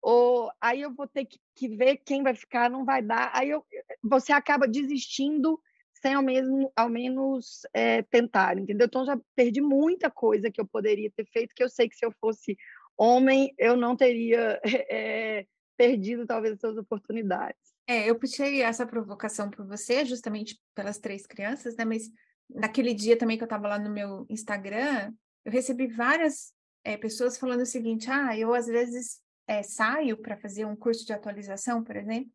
ou 0.05 0.51
aí 0.61 0.81
eu 0.81 0.93
vou 0.93 1.07
ter 1.07 1.25
que, 1.25 1.39
que, 1.55 1.67
ver 1.67 1.97
quem 1.97 2.21
vai 2.21 2.35
ficar, 2.35 2.69
não 2.69 2.85
vai 2.85 3.01
dar. 3.01 3.31
Aí 3.33 3.49
eu, 3.49 3.65
você 4.03 4.31
acaba 4.31 4.67
desistindo 4.67 5.59
sem 5.99 6.13
ao, 6.13 6.21
mesmo, 6.21 6.71
ao 6.75 6.87
menos 6.87 7.61
é, 7.73 8.03
tentar, 8.03 8.55
entendeu? 8.55 8.85
Então 8.85 9.03
já 9.03 9.19
perdi 9.35 9.61
muita 9.61 10.11
coisa 10.11 10.51
que 10.51 10.61
eu 10.61 10.67
poderia 10.67 11.09
ter 11.09 11.25
feito, 11.25 11.55
que 11.55 11.63
eu 11.63 11.69
sei 11.69 11.89
que 11.89 11.95
se 11.95 12.05
eu 12.05 12.13
fosse 12.21 12.55
homem, 12.95 13.51
eu 13.57 13.75
não 13.75 13.95
teria 13.95 14.61
é, 14.63 15.47
perdido 15.75 16.27
talvez 16.27 16.53
essas 16.53 16.77
oportunidades. 16.77 17.73
É, 17.87 18.07
eu 18.07 18.19
puxei 18.19 18.61
essa 18.61 18.85
provocação 18.85 19.49
por 19.49 19.65
você, 19.65 20.05
justamente 20.05 20.55
pelas 20.75 20.99
três 20.99 21.25
crianças, 21.25 21.75
né? 21.77 21.83
Mas 21.83 22.11
naquele 22.47 22.93
dia 22.93 23.17
também 23.17 23.37
que 23.37 23.43
eu 23.43 23.47
estava 23.47 23.67
lá 23.67 23.79
no 23.79 23.89
meu 23.89 24.27
Instagram, 24.29 25.11
eu 25.43 25.51
recebi 25.51 25.87
várias 25.87 26.53
é, 26.83 26.95
pessoas 26.95 27.39
falando 27.39 27.61
o 27.61 27.65
seguinte: 27.65 28.07
ah, 28.11 28.37
eu 28.37 28.53
às 28.53 28.67
vezes 28.67 29.24
é, 29.47 29.63
saio 29.63 30.17
para 30.17 30.37
fazer 30.37 30.65
um 30.65 30.75
curso 30.75 31.05
de 31.05 31.13
atualização, 31.13 31.83
por 31.83 31.95
exemplo, 31.95 32.31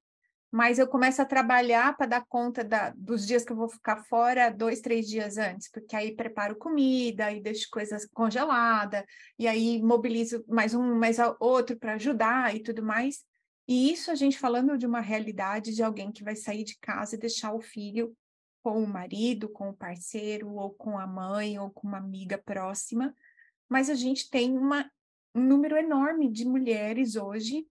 mas 0.50 0.80
eu 0.80 0.88
começo 0.88 1.22
a 1.22 1.24
trabalhar 1.24 1.96
para 1.96 2.06
dar 2.06 2.26
conta 2.26 2.64
da, 2.64 2.90
dos 2.96 3.24
dias 3.24 3.44
que 3.44 3.52
eu 3.52 3.56
vou 3.56 3.68
ficar 3.68 4.02
fora 4.04 4.50
dois, 4.50 4.80
três 4.80 5.06
dias 5.08 5.38
antes, 5.38 5.70
porque 5.70 5.94
aí 5.94 6.16
preparo 6.16 6.56
comida, 6.56 7.30
e 7.30 7.40
deixo 7.40 7.68
coisas 7.70 8.04
congeladas, 8.06 9.04
e 9.38 9.46
aí 9.46 9.80
mobilizo 9.80 10.44
mais 10.48 10.74
um, 10.74 10.96
mais 10.96 11.18
outro 11.38 11.78
para 11.78 11.94
ajudar 11.94 12.54
e 12.54 12.60
tudo 12.60 12.82
mais. 12.82 13.24
E 13.68 13.92
isso 13.92 14.10
a 14.10 14.16
gente 14.16 14.38
falando 14.38 14.76
de 14.76 14.86
uma 14.86 15.00
realidade 15.00 15.72
de 15.72 15.84
alguém 15.84 16.10
que 16.10 16.24
vai 16.24 16.34
sair 16.34 16.64
de 16.64 16.76
casa 16.80 17.14
e 17.14 17.18
deixar 17.18 17.54
o 17.54 17.60
filho 17.60 18.12
com 18.60 18.82
o 18.82 18.86
marido, 18.86 19.48
com 19.48 19.70
o 19.70 19.76
parceiro, 19.76 20.52
ou 20.54 20.72
com 20.72 20.98
a 20.98 21.06
mãe, 21.06 21.60
ou 21.60 21.70
com 21.70 21.86
uma 21.86 21.98
amiga 21.98 22.36
próxima, 22.36 23.14
mas 23.68 23.88
a 23.88 23.94
gente 23.94 24.28
tem 24.28 24.58
uma, 24.58 24.90
um 25.34 25.42
número 25.42 25.76
enorme 25.76 26.30
de 26.30 26.44
mulheres 26.46 27.16
hoje 27.16 27.66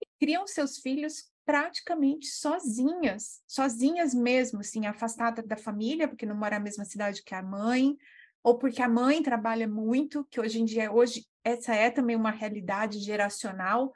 que 0.00 0.08
criam 0.18 0.46
seus 0.46 0.78
filhos 0.78 1.30
praticamente 1.44 2.26
sozinhas, 2.26 3.42
sozinhas 3.46 4.14
mesmo, 4.14 4.60
assim, 4.60 4.86
afastadas 4.86 5.46
da 5.46 5.56
família, 5.56 6.08
porque 6.08 6.26
não 6.26 6.36
mora 6.36 6.58
na 6.58 6.64
mesma 6.64 6.84
cidade 6.84 7.22
que 7.22 7.34
a 7.34 7.42
mãe, 7.42 7.96
ou 8.42 8.58
porque 8.58 8.82
a 8.82 8.88
mãe 8.88 9.22
trabalha 9.22 9.68
muito, 9.68 10.24
que 10.30 10.40
hoje 10.40 10.60
em 10.60 10.64
dia, 10.64 10.90
hoje, 10.90 11.26
essa 11.42 11.74
é 11.74 11.90
também 11.90 12.16
uma 12.16 12.30
realidade 12.30 12.98
geracional, 12.98 13.92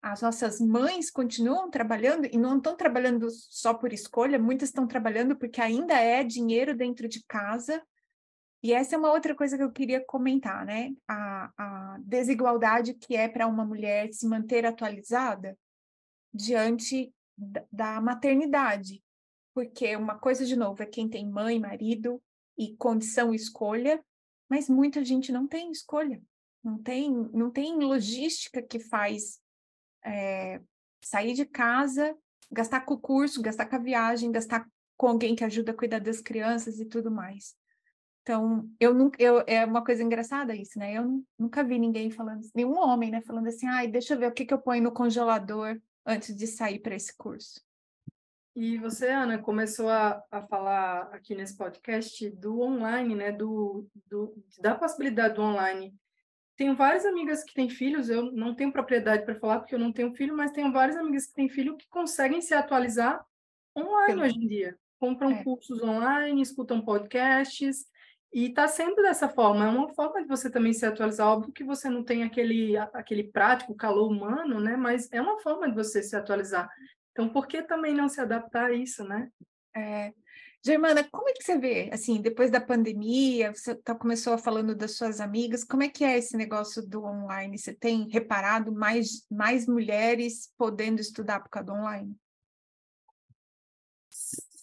as 0.00 0.22
nossas 0.22 0.60
mães 0.60 1.10
continuam 1.10 1.68
trabalhando 1.68 2.26
e 2.26 2.38
não 2.38 2.58
estão 2.58 2.76
trabalhando 2.76 3.28
só 3.30 3.74
por 3.74 3.92
escolha, 3.92 4.38
muitas 4.38 4.68
estão 4.68 4.86
trabalhando 4.86 5.36
porque 5.36 5.60
ainda 5.60 5.94
é 5.94 6.22
dinheiro 6.22 6.76
dentro 6.76 7.08
de 7.08 7.24
casa. 7.24 7.82
E 8.62 8.72
essa 8.72 8.94
é 8.94 8.98
uma 8.98 9.12
outra 9.12 9.34
coisa 9.34 9.56
que 9.56 9.62
eu 9.62 9.70
queria 9.70 10.04
comentar, 10.04 10.64
né? 10.64 10.92
A, 11.06 11.52
a 11.56 11.98
desigualdade 12.00 12.94
que 12.94 13.14
é 13.14 13.28
para 13.28 13.46
uma 13.46 13.64
mulher 13.64 14.12
se 14.12 14.26
manter 14.26 14.64
atualizada 14.64 15.56
diante 16.32 17.12
da, 17.36 17.64
da 17.70 18.00
maternidade. 18.00 19.02
Porque 19.54 19.94
uma 19.96 20.18
coisa, 20.18 20.44
de 20.44 20.56
novo, 20.56 20.82
é 20.82 20.86
quem 20.86 21.08
tem 21.08 21.28
mãe, 21.28 21.58
marido 21.58 22.22
e 22.58 22.76
condição 22.76 23.34
escolha, 23.34 24.02
mas 24.48 24.68
muita 24.68 25.04
gente 25.04 25.32
não 25.32 25.46
tem 25.46 25.70
escolha. 25.70 26.20
Não 26.62 26.78
tem, 26.82 27.10
não 27.32 27.50
tem 27.50 27.78
logística 27.78 28.60
que 28.60 28.80
faz 28.80 29.40
é, 30.04 30.60
sair 31.02 31.32
de 31.34 31.46
casa, 31.46 32.16
gastar 32.50 32.80
com 32.80 32.94
o 32.94 33.00
curso, 33.00 33.42
gastar 33.42 33.66
com 33.66 33.76
a 33.76 33.80
viagem, 33.80 34.32
gastar 34.32 34.68
com 34.96 35.08
alguém 35.08 35.36
que 35.36 35.44
ajuda 35.44 35.72
a 35.72 35.76
cuidar 35.76 36.00
das 36.00 36.20
crianças 36.20 36.80
e 36.80 36.84
tudo 36.84 37.10
mais. 37.10 37.54
Então, 38.26 38.68
eu 38.80 38.92
nunca, 38.92 39.22
eu, 39.22 39.44
é 39.46 39.64
uma 39.64 39.84
coisa 39.84 40.02
engraçada 40.02 40.52
isso, 40.52 40.76
né? 40.80 40.94
Eu 40.94 41.24
nunca 41.38 41.62
vi 41.62 41.78
ninguém 41.78 42.10
falando, 42.10 42.40
nenhum 42.52 42.76
homem, 42.76 43.08
né, 43.08 43.20
falando 43.20 43.46
assim, 43.46 43.68
ai, 43.68 43.86
deixa 43.86 44.14
eu 44.14 44.18
ver 44.18 44.26
o 44.26 44.32
que, 44.32 44.44
que 44.44 44.52
eu 44.52 44.58
ponho 44.58 44.82
no 44.82 44.90
congelador 44.90 45.80
antes 46.04 46.36
de 46.36 46.44
sair 46.44 46.80
para 46.80 46.96
esse 46.96 47.16
curso. 47.16 47.64
E 48.56 48.78
você, 48.78 49.10
Ana, 49.10 49.38
começou 49.38 49.88
a, 49.88 50.20
a 50.28 50.42
falar 50.42 51.02
aqui 51.12 51.36
nesse 51.36 51.56
podcast 51.56 52.28
do 52.30 52.62
online, 52.62 53.14
né? 53.14 53.30
Do, 53.30 53.86
do, 54.06 54.34
da 54.58 54.74
possibilidade 54.74 55.34
do 55.34 55.42
online 55.42 55.94
tenho 56.56 56.74
várias 56.74 57.04
amigas 57.04 57.44
que 57.44 57.52
têm 57.52 57.68
filhos, 57.68 58.08
eu 58.08 58.32
não 58.32 58.54
tenho 58.54 58.72
propriedade 58.72 59.26
para 59.26 59.38
falar 59.38 59.60
porque 59.60 59.74
eu 59.74 59.78
não 59.78 59.92
tenho 59.92 60.14
filho, 60.14 60.34
mas 60.34 60.50
tenho 60.50 60.72
várias 60.72 60.96
amigas 60.96 61.26
que 61.26 61.34
têm 61.34 61.50
filho 61.50 61.76
que 61.76 61.86
conseguem 61.90 62.40
se 62.40 62.54
atualizar 62.54 63.22
online 63.76 64.22
hoje 64.22 64.38
em 64.38 64.48
dia. 64.48 64.78
Compram 64.98 65.32
é. 65.32 65.44
cursos 65.44 65.82
online, 65.82 66.40
escutam 66.40 66.80
podcasts, 66.80 67.86
e 68.36 68.48
está 68.48 68.68
sendo 68.68 68.96
dessa 68.96 69.30
forma. 69.30 69.64
É 69.64 69.68
uma 69.70 69.88
forma 69.94 70.20
de 70.20 70.28
você 70.28 70.50
também 70.50 70.70
se 70.74 70.84
atualizar. 70.84 71.26
Óbvio 71.26 71.54
que 71.54 71.64
você 71.64 71.88
não 71.88 72.04
tem 72.04 72.22
aquele, 72.22 72.76
aquele 72.76 73.24
prático 73.24 73.74
calor 73.74 74.12
humano, 74.12 74.60
né? 74.60 74.76
Mas 74.76 75.10
é 75.10 75.22
uma 75.22 75.40
forma 75.40 75.66
de 75.66 75.74
você 75.74 76.02
se 76.02 76.14
atualizar. 76.14 76.68
Então, 77.12 77.30
por 77.30 77.46
que 77.46 77.62
também 77.62 77.94
não 77.94 78.10
se 78.10 78.20
adaptar 78.20 78.66
a 78.66 78.74
isso, 78.74 79.02
né? 79.04 79.30
É, 79.74 80.12
Germana, 80.62 81.02
como 81.10 81.30
é 81.30 81.32
que 81.32 81.42
você 81.42 81.56
vê, 81.56 81.88
assim, 81.90 82.20
depois 82.20 82.50
da 82.50 82.60
pandemia, 82.60 83.54
você 83.54 83.74
tá, 83.74 83.94
começou 83.94 84.36
falando 84.36 84.74
das 84.74 84.98
suas 84.98 85.18
amigas, 85.18 85.64
como 85.64 85.84
é 85.84 85.88
que 85.88 86.04
é 86.04 86.18
esse 86.18 86.36
negócio 86.36 86.86
do 86.86 87.04
online? 87.04 87.56
Você 87.56 87.72
tem 87.72 88.06
reparado 88.10 88.70
mais, 88.70 89.26
mais 89.30 89.66
mulheres 89.66 90.52
podendo 90.58 91.00
estudar 91.00 91.40
por 91.40 91.48
causa 91.48 91.68
do 91.68 91.72
online? 91.72 92.14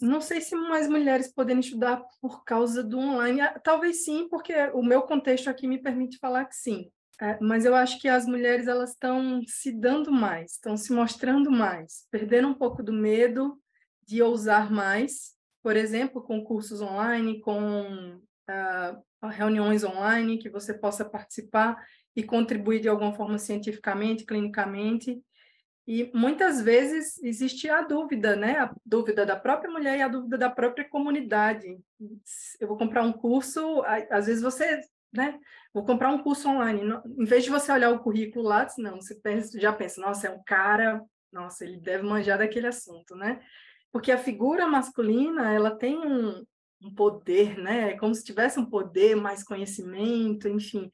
Não 0.03 0.21
sei 0.21 0.41
se 0.41 0.55
mais 0.55 0.87
mulheres 0.87 1.33
podendo 1.33 1.61
estudar 1.61 2.03
por 2.21 2.43
causa 2.43 2.83
do 2.83 2.99
online. 2.99 3.41
Ah, 3.41 3.59
talvez 3.59 4.03
sim, 4.03 4.27
porque 4.29 4.53
o 4.73 4.83
meu 4.83 5.03
contexto 5.03 5.49
aqui 5.49 5.67
me 5.67 5.81
permite 5.81 6.17
falar 6.17 6.45
que 6.45 6.55
sim. 6.55 6.89
É, 7.21 7.37
mas 7.39 7.63
eu 7.63 7.75
acho 7.75 7.99
que 7.99 8.07
as 8.07 8.25
mulheres 8.25 8.67
elas 8.67 8.91
estão 8.91 9.41
se 9.47 9.71
dando 9.71 10.11
mais, 10.11 10.53
estão 10.53 10.75
se 10.75 10.91
mostrando 10.91 11.51
mais, 11.51 12.07
perdendo 12.09 12.47
um 12.47 12.53
pouco 12.53 12.81
do 12.81 12.91
medo 12.91 13.57
de 14.05 14.21
ousar 14.21 14.71
mais 14.71 15.33
por 15.63 15.77
exemplo, 15.77 16.21
com 16.21 16.43
cursos 16.43 16.81
online, 16.81 17.39
com 17.39 18.17
uh, 18.17 19.27
reuniões 19.29 19.85
online 19.85 20.37
que 20.37 20.49
você 20.49 20.73
possa 20.73 21.05
participar 21.05 21.81
e 22.13 22.21
contribuir 22.21 22.81
de 22.81 22.89
alguma 22.89 23.13
forma 23.13 23.39
cientificamente, 23.39 24.25
clinicamente. 24.25 25.23
E 25.85 26.09
muitas 26.13 26.61
vezes 26.61 27.21
existe 27.21 27.69
a 27.69 27.81
dúvida, 27.81 28.35
né? 28.35 28.59
A 28.59 28.73
dúvida 28.85 29.25
da 29.25 29.35
própria 29.35 29.69
mulher 29.69 29.97
e 29.97 30.01
a 30.01 30.07
dúvida 30.07 30.37
da 30.37 30.49
própria 30.49 30.87
comunidade. 30.87 31.77
Eu 32.59 32.67
vou 32.67 32.77
comprar 32.77 33.03
um 33.03 33.11
curso, 33.11 33.83
às 34.09 34.27
vezes 34.27 34.41
você, 34.41 34.79
né? 35.11 35.37
Vou 35.73 35.83
comprar 35.83 36.09
um 36.09 36.23
curso 36.23 36.47
online. 36.47 36.81
Em 37.19 37.25
vez 37.25 37.43
de 37.43 37.49
você 37.49 37.71
olhar 37.71 37.91
o 37.91 37.99
currículo 37.99 38.47
lá, 38.47 38.65
não, 38.77 39.01
você 39.01 39.15
pensa, 39.15 39.59
já 39.59 39.73
pensa, 39.73 39.99
nossa, 39.99 40.27
é 40.27 40.31
um 40.31 40.41
cara, 40.43 41.01
nossa, 41.31 41.65
ele 41.65 41.77
deve 41.77 42.03
manjar 42.03 42.37
daquele 42.37 42.67
assunto, 42.67 43.13
né? 43.15 43.41
Porque 43.91 44.11
a 44.11 44.17
figura 44.17 44.65
masculina, 44.65 45.51
ela 45.51 45.71
tem 45.71 45.97
um, 45.97 46.45
um 46.81 46.95
poder, 46.95 47.57
né? 47.57 47.91
É 47.91 47.97
como 47.97 48.15
se 48.15 48.23
tivesse 48.23 48.57
um 48.57 48.65
poder, 48.65 49.15
mais 49.15 49.43
conhecimento, 49.43 50.47
enfim 50.47 50.89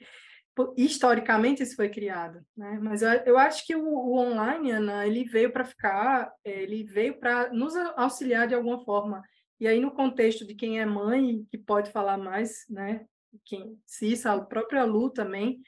historicamente 0.78 1.64
isso 1.64 1.76
foi 1.76 1.90
criado, 1.90 2.42
né? 2.56 2.80
Mas 2.82 3.02
eu, 3.02 3.10
eu 3.26 3.38
acho 3.38 3.66
que 3.66 3.76
o, 3.76 3.84
o, 3.84 4.18
online, 4.18 4.72
Ana, 4.72 5.06
ele 5.06 5.24
veio 5.24 5.52
para 5.52 5.66
ficar, 5.66 6.32
é, 6.44 6.64
ele 6.64 6.84
veio 6.84 7.20
para 7.20 7.52
nos 7.54 7.76
auxiliar 7.96 8.48
de 8.48 8.56
alguma 8.56 8.84
forma. 8.84 9.24
E 9.60 9.68
aí 9.68 9.80
no 9.80 9.92
contexto 9.92 10.46
de 10.46 10.56
quem 10.56 10.80
é 10.80 10.86
mãe, 10.86 11.46
que 11.50 11.58
pode 11.58 11.92
falar 11.92 12.18
mais, 12.18 12.66
né? 12.70 13.06
Quem, 13.46 13.80
Cissa, 13.86 14.34
a 14.34 14.42
própria 14.42 14.84
Lu 14.84 15.10
também, 15.10 15.62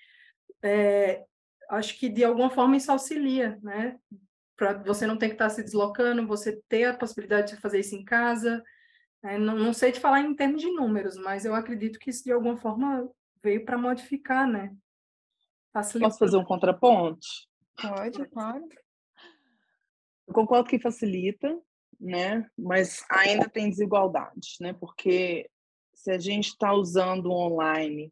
é, 0.63 1.23
acho 1.69 1.97
que 1.97 2.09
de 2.09 2.23
alguma 2.23 2.49
forma 2.49 2.75
isso 2.75 2.91
auxilia, 2.91 3.59
né? 3.61 3.97
Para 4.57 4.73
você 4.83 5.07
não 5.07 5.17
ter 5.17 5.27
que 5.27 5.33
estar 5.33 5.49
se 5.49 5.63
deslocando, 5.63 6.27
você 6.27 6.61
ter 6.67 6.85
a 6.85 6.93
possibilidade 6.93 7.55
de 7.55 7.61
fazer 7.61 7.79
isso 7.79 7.95
em 7.95 8.03
casa. 8.03 8.63
Né? 9.23 9.37
Não, 9.37 9.55
não 9.55 9.73
sei 9.73 9.91
te 9.91 9.99
falar 9.99 10.21
em 10.21 10.35
termos 10.35 10.61
de 10.61 10.71
números, 10.71 11.17
mas 11.17 11.45
eu 11.45 11.55
acredito 11.55 11.99
que 11.99 12.09
isso 12.09 12.23
de 12.23 12.31
alguma 12.31 12.57
forma 12.57 13.09
veio 13.43 13.65
para 13.65 13.77
modificar, 13.77 14.47
né? 14.47 14.75
Facilitou. 15.73 16.09
Posso 16.09 16.19
fazer 16.19 16.37
um 16.37 16.43
contraponto? 16.43 17.25
Pode, 17.81 18.25
claro. 18.29 18.67
Eu 20.27 20.33
concordo 20.33 20.69
que 20.69 20.79
facilita, 20.79 21.59
né? 21.99 22.47
Mas 22.57 23.03
ainda 23.09 23.49
tem 23.49 23.69
desigualdade, 23.69 24.57
né? 24.59 24.73
Porque 24.73 25.49
se 25.93 26.11
a 26.11 26.19
gente 26.19 26.49
está 26.49 26.73
usando 26.73 27.27
o 27.27 27.33
online 27.33 28.11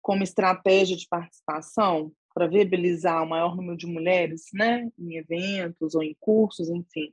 como 0.00 0.22
estratégia 0.22 0.96
de 0.96 1.06
participação 1.08 2.12
para 2.34 2.46
viabilizar 2.46 3.22
o 3.22 3.28
maior 3.28 3.56
número 3.56 3.76
de 3.76 3.86
mulheres, 3.86 4.44
né, 4.54 4.88
em 4.96 5.16
eventos 5.16 5.94
ou 5.94 6.02
em 6.02 6.16
cursos, 6.20 6.70
enfim, 6.70 7.12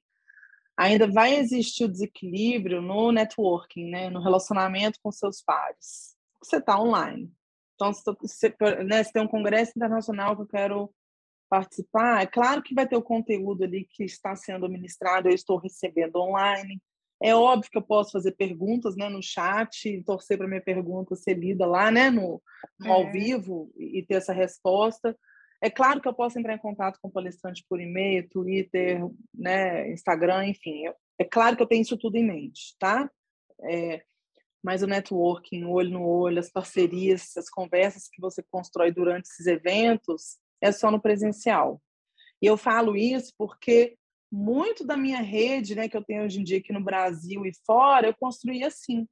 ainda 0.77 1.11
vai 1.11 1.35
existir 1.35 1.85
o 1.85 1.91
desequilíbrio 1.91 2.81
no 2.81 3.11
networking, 3.11 3.89
né, 3.89 4.09
no 4.09 4.21
relacionamento 4.21 4.99
com 5.01 5.11
seus 5.11 5.41
pares 5.41 6.14
você 6.45 6.57
está 6.57 6.79
online. 6.79 7.31
Então, 7.75 7.93
se, 7.93 8.03
você, 8.21 8.55
né, 8.85 9.03
se 9.03 9.11
tem 9.11 9.21
um 9.21 9.27
congresso 9.27 9.73
internacional 9.75 10.35
que 10.35 10.43
eu 10.43 10.47
quero 10.47 10.93
participar, 11.49 12.21
é 12.21 12.25
claro 12.25 12.63
que 12.63 12.73
vai 12.73 12.87
ter 12.87 12.95
o 12.95 13.01
conteúdo 13.01 13.63
ali 13.63 13.85
que 13.85 14.03
está 14.03 14.35
sendo 14.35 14.69
ministrado, 14.69 15.27
eu 15.27 15.33
estou 15.33 15.57
recebendo 15.57 16.15
online. 16.17 16.81
É 17.21 17.33
óbvio 17.35 17.71
que 17.71 17.77
eu 17.77 17.81
posso 17.81 18.11
fazer 18.11 18.33
perguntas 18.33 18.95
né, 18.95 19.07
no 19.07 19.21
chat, 19.21 20.03
torcer 20.05 20.37
para 20.37 20.47
minha 20.47 20.61
pergunta 20.61 21.15
ser 21.15 21.35
lida 21.35 21.65
lá 21.65 21.89
né, 21.89 22.09
no, 22.09 22.41
no 22.79 22.87
é. 22.87 22.91
ao 22.91 23.11
vivo 23.11 23.71
e 23.77 24.03
ter 24.03 24.15
essa 24.15 24.33
resposta. 24.33 25.17
É 25.61 25.69
claro 25.69 26.01
que 26.01 26.07
eu 26.07 26.13
posso 26.13 26.37
entrar 26.37 26.53
em 26.53 26.59
contato 26.59 26.99
com 27.01 27.07
o 27.07 27.11
palestrante 27.11 27.65
por 27.69 27.79
e-mail, 27.79 28.27
Twitter, 28.29 29.01
né, 29.33 29.91
Instagram, 29.91 30.47
enfim. 30.47 30.83
É 31.17 31.23
claro 31.23 31.55
que 31.55 31.63
eu 31.63 31.67
tenho 31.67 31.81
isso 31.81 31.97
tudo 31.97 32.17
em 32.17 32.25
mente, 32.25 32.75
tá? 32.77 33.09
É, 33.63 34.03
mas 34.65 34.81
o 34.81 34.87
networking, 34.87 35.63
o 35.63 35.69
olho 35.69 35.91
no 35.91 36.03
olho, 36.03 36.39
as 36.39 36.51
parcerias, 36.51 37.37
as 37.37 37.51
conversas 37.51 38.07
que 38.11 38.19
você 38.19 38.41
constrói 38.49 38.91
durante 38.91 39.27
esses 39.27 39.45
eventos, 39.45 40.39
é 40.59 40.71
só 40.71 40.89
no 40.89 40.99
presencial. 40.99 41.79
E 42.41 42.47
eu 42.47 42.57
falo 42.57 42.97
isso 42.97 43.31
porque 43.37 43.95
muito 44.31 44.83
da 44.83 44.97
minha 44.97 45.21
rede, 45.21 45.75
né, 45.75 45.87
que 45.87 45.95
eu 45.95 46.03
tenho 46.03 46.23
hoje 46.23 46.39
em 46.39 46.43
dia 46.43 46.57
aqui 46.57 46.73
no 46.73 46.83
Brasil 46.83 47.45
e 47.45 47.51
fora, 47.63 48.07
eu 48.07 48.15
construí 48.19 48.63
assim. 48.63 49.07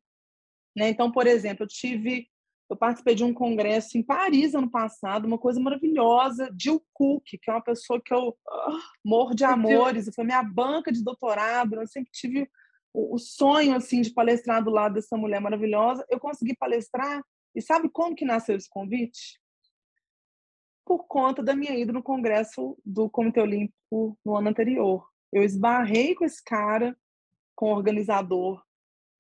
Né? 0.76 0.90
Então, 0.90 1.12
por 1.12 1.28
exemplo, 1.28 1.66
eu 1.66 1.68
tive, 1.68 2.28
eu 2.68 2.76
participei 2.76 3.14
de 3.14 3.24
um 3.24 3.32
congresso 3.32 3.96
em 3.96 4.02
Paris 4.02 4.56
ano 4.56 4.72
passado, 4.72 5.26
uma 5.26 5.38
coisa 5.38 5.60
maravilhosa, 5.60 6.52
Jill 6.60 6.84
Cook, 6.92 7.26
que 7.26 7.52
é 7.52 7.54
uma 7.54 7.64
pessoa 7.64 8.02
que 8.04 8.12
eu 8.12 8.30
uh, 8.30 8.80
morro 9.06 9.36
de 9.36 9.44
amores, 9.44 10.10
foi 10.16 10.26
minha 10.26 10.42
banca 10.42 10.92
de 10.92 11.04
doutorado, 11.04 11.76
eu 11.76 11.86
sempre 11.86 12.10
tive 12.12 12.50
o, 12.94 13.18
sonho 13.18 13.76
assim 13.76 14.02
de 14.02 14.14
palestrar 14.14 14.64
do 14.64 14.70
lado 14.70 14.96
dessa 14.96 15.18
mulher 15.18 15.42
maravilhosa. 15.42 16.06
Eu 16.10 16.20
consegui 16.20 16.56
palestrar 16.56 17.24
e 17.56 17.62
sabe 17.62 17.90
como 17.90 18.16
que 18.16 18.26
nasceu 18.26 18.56
esse 18.56 18.70
convite? 18.70 19.40
Por 20.86 21.08
conta 21.08 21.42
da 21.42 21.56
minha 21.56 21.76
ida 21.76 21.92
no 21.92 22.04
congresso 22.04 22.78
do 22.86 23.10
Comitê 23.10 23.42
Olímpico 23.42 24.18
no 24.24 24.38
ano 24.38 24.50
anterior. 24.50 25.08
Eu 25.32 25.42
esbarrei 25.44 26.14
com 26.14 26.26
esse 26.26 26.44
cara, 26.44 26.96
com 27.56 27.72
o 27.72 27.76
organizador, 27.76 28.62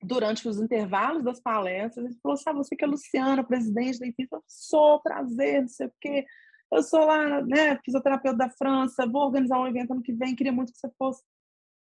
durante 0.04 0.48
os 0.48 0.60
intervalos 0.60 1.24
das 1.24 1.40
palestras. 1.40 2.06
Ele 2.06 2.20
falou: 2.22 2.38
Sabe, 2.38 2.58
você 2.58 2.76
que 2.76 2.84
é 2.84 2.88
Luciana, 2.88 3.44
presidente 3.44 4.00
da 4.00 4.08
IFIS? 4.08 4.32
Eu 4.32 4.44
sou, 4.48 5.02
prazer, 5.02 5.62
não 5.62 5.68
sei 5.68 5.88
o 5.88 5.94
quê. 6.00 6.26
Eu 6.72 6.84
sou 6.84 7.06
lá, 7.06 7.42
né, 7.44 7.80
fisioterapeuta 7.86 8.38
da 8.38 8.50
França, 8.50 9.08
vou 9.08 9.24
organizar 9.24 9.60
um 9.60 9.68
evento 9.68 9.94
ano 9.94 10.02
que 10.02 10.12
vem, 10.12 10.36
queria 10.36 10.52
muito 10.52 10.74
que 10.74 10.80
você 10.80 10.90
fosse. 10.98 11.24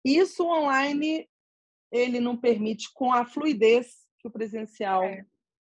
Isso 0.04 0.46
online 0.46 1.28
ele 1.92 2.20
não 2.20 2.36
permite 2.36 2.92
com 2.94 3.14
a 3.14 3.26
fluidez 3.26 4.06
que 4.20 4.28
o 4.28 4.32
presencial 4.32 5.04
é. 5.04 5.26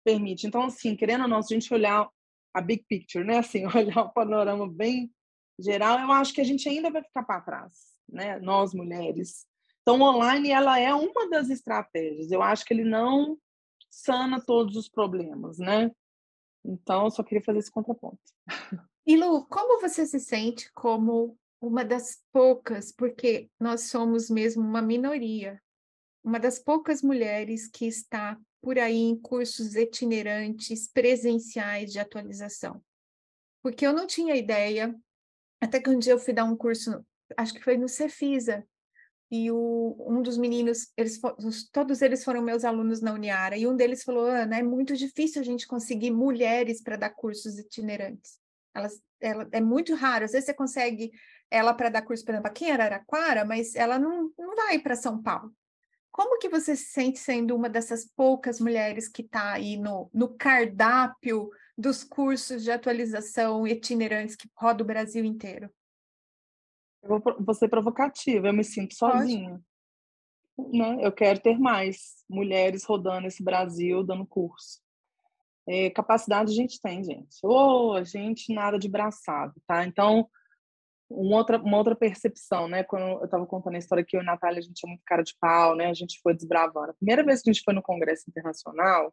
permite. 0.05 0.47
Então, 0.47 0.65
assim, 0.65 0.97
querendo 0.97 1.23
ou 1.23 1.29
não, 1.29 1.43
se 1.43 1.55
a 1.55 1.59
gente 1.59 1.73
olhar 1.73 2.09
a 2.53 2.61
big 2.61 2.85
picture, 2.89 3.25
né? 3.25 3.39
Assim, 3.39 3.65
olhar 3.75 4.03
o 4.03 4.13
panorama 4.13 4.69
bem 4.69 5.13
geral, 5.59 5.99
eu 6.01 6.13
acho 6.13 6.33
que 6.33 6.41
a 6.41 6.45
gente 6.45 6.69
ainda 6.69 6.91
vai 6.91 7.03
ficar 7.03 7.23
para 7.23 7.41
trás, 7.41 7.75
né? 8.09 8.39
Nós 8.41 8.75
mulheres. 8.75 9.47
Então, 9.83 10.01
online 10.01 10.51
ela 10.51 10.79
é 10.79 10.95
uma 10.95 11.29
das 11.29 11.49
estratégias. 11.51 12.31
Eu 12.31 12.43
acho 12.43 12.65
que 12.65 12.75
ele 12.75 12.85
não 12.85 13.39
sana 13.91 14.41
todos 14.41 14.77
os 14.77 14.89
problemas, 14.89 15.59
né? 15.59 15.91
Então, 16.65 17.05
eu 17.05 17.11
só 17.11 17.23
queria 17.23 17.43
fazer 17.43 17.59
esse 17.59 17.71
contraponto. 17.71 18.21
E 19.07 19.17
Lu, 19.17 19.47
como 19.47 19.81
você 19.81 20.07
se 20.07 20.21
sente 20.21 20.71
como 20.73 21.37
uma 21.61 21.85
das 21.85 22.23
poucas, 22.33 22.93
porque 22.93 23.51
nós 23.59 23.89
somos 23.89 24.31
mesmo 24.31 24.63
uma 24.63 24.83
minoria 24.83 25.61
uma 26.23 26.39
das 26.39 26.59
poucas 26.59 27.03
mulheres 27.03 27.67
que 27.67 27.87
está 27.87 28.39
por 28.61 28.79
aí 28.79 28.99
em 28.99 29.17
cursos 29.17 29.75
itinerantes 29.75 30.89
presenciais 30.89 31.93
de 31.93 31.99
atualização. 31.99 32.83
Porque 33.63 33.87
eu 33.87 33.93
não 33.93 34.07
tinha 34.07 34.37
ideia, 34.37 34.95
até 35.61 35.81
que 35.81 35.91
um 35.91 35.99
dia 35.99 36.13
eu 36.13 36.19
fui 36.19 36.33
dar 36.33 36.45
um 36.45 36.57
curso, 36.57 37.05
acho 37.37 37.55
que 37.55 37.63
foi 37.63 37.77
no 37.77 37.89
Cefisa, 37.89 38.67
e 39.31 39.51
o, 39.51 39.97
um 40.01 40.21
dos 40.23 40.37
meninos, 40.37 40.91
eles, 40.97 41.21
todos 41.73 42.03
eles 42.03 42.25
foram 42.25 42.43
meus 42.43 42.65
alunos 42.65 43.01
na 43.01 43.13
Uniara, 43.13 43.57
e 43.57 43.67
um 43.67 43.77
deles 43.77 44.03
falou, 44.03 44.27
Ana, 44.27 44.59
é 44.59 44.63
muito 44.63 44.97
difícil 44.97 45.41
a 45.41 45.45
gente 45.45 45.69
conseguir 45.69 46.11
mulheres 46.11 46.83
para 46.83 46.97
dar 46.97 47.11
cursos 47.11 47.59
itinerantes. 47.59 48.39
Elas, 48.75 49.01
ela, 49.21 49.49
é 49.53 49.61
muito 49.61 49.95
raro, 49.95 50.25
às 50.25 50.33
vezes 50.33 50.47
você 50.47 50.55
consegue 50.55 51.13
ela 51.51 51.73
para 51.75 51.91
dar 51.91 52.03
curso, 52.03 52.25
por 52.25 52.33
exemplo, 52.33 52.51
aqui 52.51 52.67
em 52.67 52.73
Araraquara, 52.73 53.45
mas 53.45 53.75
ela 53.75 53.99
não, 53.99 54.33
não 54.39 54.55
vai 54.57 54.79
para 54.79 54.97
São 54.97 55.23
Paulo. 55.23 55.53
Como 56.13 56.39
que 56.39 56.49
você 56.49 56.75
se 56.75 56.87
sente 56.87 57.19
sendo 57.19 57.55
uma 57.55 57.69
dessas 57.69 58.05
poucas 58.05 58.61
mulheres 58.61 59.09
que 59.09 59.23
está 59.23 59.53
aí 59.53 59.77
no, 59.77 60.11
no 60.13 60.37
cardápio 60.37 61.51
dos 61.79 62.03
cursos 62.03 62.63
de 62.63 62.71
atualização 62.71 63.67
itinerantes 63.67 64.37
que 64.37 64.49
roda 64.55 64.83
o 64.83 64.87
Brasil 64.87 65.25
inteiro? 65.25 65.71
Eu 67.03 67.21
vou, 67.21 67.37
vou 67.39 67.55
ser 67.55 67.69
provocativa, 67.69 68.49
eu 68.49 68.53
me 68.53 68.65
sinto 68.65 68.95
sozinha. 68.95 69.61
Né? 70.59 70.99
Eu 71.01 71.13
quero 71.13 71.41
ter 71.41 71.59
mais 71.59 72.25
mulheres 72.29 72.85
rodando 72.85 73.27
esse 73.27 73.43
Brasil, 73.43 74.03
dando 74.05 74.27
curso. 74.27 74.81
É, 75.67 75.89
capacidade 75.91 76.51
a 76.51 76.55
gente 76.55 76.81
tem, 76.81 77.03
gente. 77.03 77.39
Ou 77.43 77.93
oh, 77.93 77.93
a 77.95 78.05
gente 78.05 78.53
nada 78.53 78.79
de 78.79 78.89
braçado, 78.89 79.55
tá? 79.67 79.87
Então, 79.87 80.29
uma 81.11 81.37
outra, 81.39 81.59
uma 81.59 81.77
outra 81.77 81.97
percepção, 81.97 82.69
né? 82.69 82.85
Quando 82.85 83.03
eu 83.03 83.25
estava 83.25 83.45
contando 83.45 83.75
a 83.75 83.79
história 83.79 84.05
que 84.05 84.17
eu 84.17 84.21
e 84.21 84.23
a 84.23 84.27
Natália, 84.27 84.61
a 84.61 84.63
gente 84.63 84.75
tinha 84.75 84.89
muito 84.89 85.03
cara 85.05 85.23
de 85.23 85.35
pau, 85.41 85.75
né? 85.75 85.87
A 85.87 85.95
gente 85.95 86.21
foi 86.23 86.35
desbravando. 86.35 86.93
A 86.93 86.95
primeira 86.95 87.25
vez 87.25 87.43
que 87.43 87.51
a 87.51 87.53
gente 87.53 87.65
foi 87.65 87.75
no 87.75 87.83
Congresso 87.83 88.25
Internacional, 88.29 89.13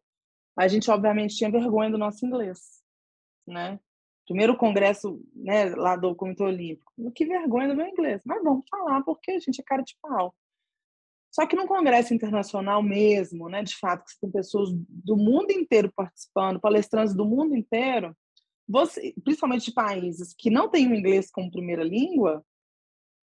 a 0.56 0.68
gente, 0.68 0.90
obviamente, 0.92 1.36
tinha 1.36 1.52
vergonha 1.52 1.90
do 1.90 1.98
nosso 1.98 2.26
inglês, 2.26 2.60
né? 3.48 3.80
Primeiro 4.28 4.58
congresso 4.58 5.22
né, 5.34 5.74
lá 5.74 5.96
do 5.96 6.14
Comitê 6.14 6.44
Olímpico. 6.44 6.92
Que 7.16 7.26
vergonha 7.26 7.70
do 7.70 7.76
meu 7.76 7.88
inglês. 7.88 8.22
Mas 8.26 8.44
vamos 8.44 8.66
falar, 8.70 9.02
porque 9.04 9.32
a 9.32 9.40
gente 9.40 9.62
é 9.62 9.64
cara 9.64 9.82
de 9.82 9.96
pau. 10.02 10.36
Só 11.32 11.46
que 11.46 11.56
no 11.56 11.68
congresso 11.68 12.14
internacional 12.14 12.84
mesmo, 12.84 13.48
né, 13.48 13.64
de 13.64 13.76
fato, 13.78 14.04
que 14.04 14.20
tem 14.20 14.30
pessoas 14.30 14.70
do 14.74 15.16
mundo 15.16 15.52
inteiro 15.52 15.92
participando, 15.96 16.60
palestrantes 16.60 17.16
do 17.16 17.26
mundo 17.26 17.56
inteiro, 17.56 18.16
você, 18.68 19.14
principalmente 19.24 19.66
de 19.66 19.74
países 19.74 20.34
que 20.38 20.50
não 20.50 20.70
têm 20.70 20.92
o 20.92 20.96
inglês 20.96 21.32
como 21.32 21.52
primeira 21.52 21.84
língua, 21.84 22.46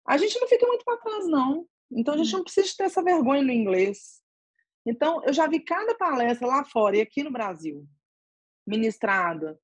a 0.08 0.18
gente 0.18 0.40
não 0.40 0.48
fica 0.48 0.68
muito 0.68 0.86
para 0.86 0.98
trás, 0.98 1.28
não. 1.28 1.66
Então 1.92 2.14
a 2.14 2.18
gente 2.18 2.34
hum. 2.34 2.38
não 2.38 2.44
precisa 2.44 2.74
ter 2.78 2.84
essa 2.84 3.04
vergonha 3.04 3.42
no 3.42 3.52
inglês. 3.52 4.22
Então, 4.86 5.24
eu 5.24 5.34
já 5.34 5.48
vi 5.48 5.62
cada 5.62 5.96
palestra 5.96 6.46
lá 6.46 6.66
fora 6.66 6.98
e 6.98 7.02
aqui 7.02 7.24
no 7.24 7.32
Brasil, 7.32 7.88
ministrada 8.68 9.58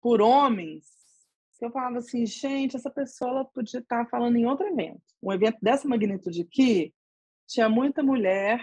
por 0.00 0.20
homens, 0.20 0.86
que 1.58 1.64
eu 1.64 1.70
falava 1.70 1.98
assim, 1.98 2.26
gente, 2.26 2.76
essa 2.76 2.90
pessoa 2.90 3.44
podia 3.44 3.80
estar 3.80 4.06
falando 4.08 4.36
em 4.36 4.46
outro 4.46 4.66
evento. 4.66 5.00
Um 5.22 5.32
evento 5.32 5.58
dessa 5.62 5.88
magnitude 5.88 6.42
aqui, 6.42 6.92
tinha 7.46 7.68
muita 7.68 8.02
mulher, 8.02 8.60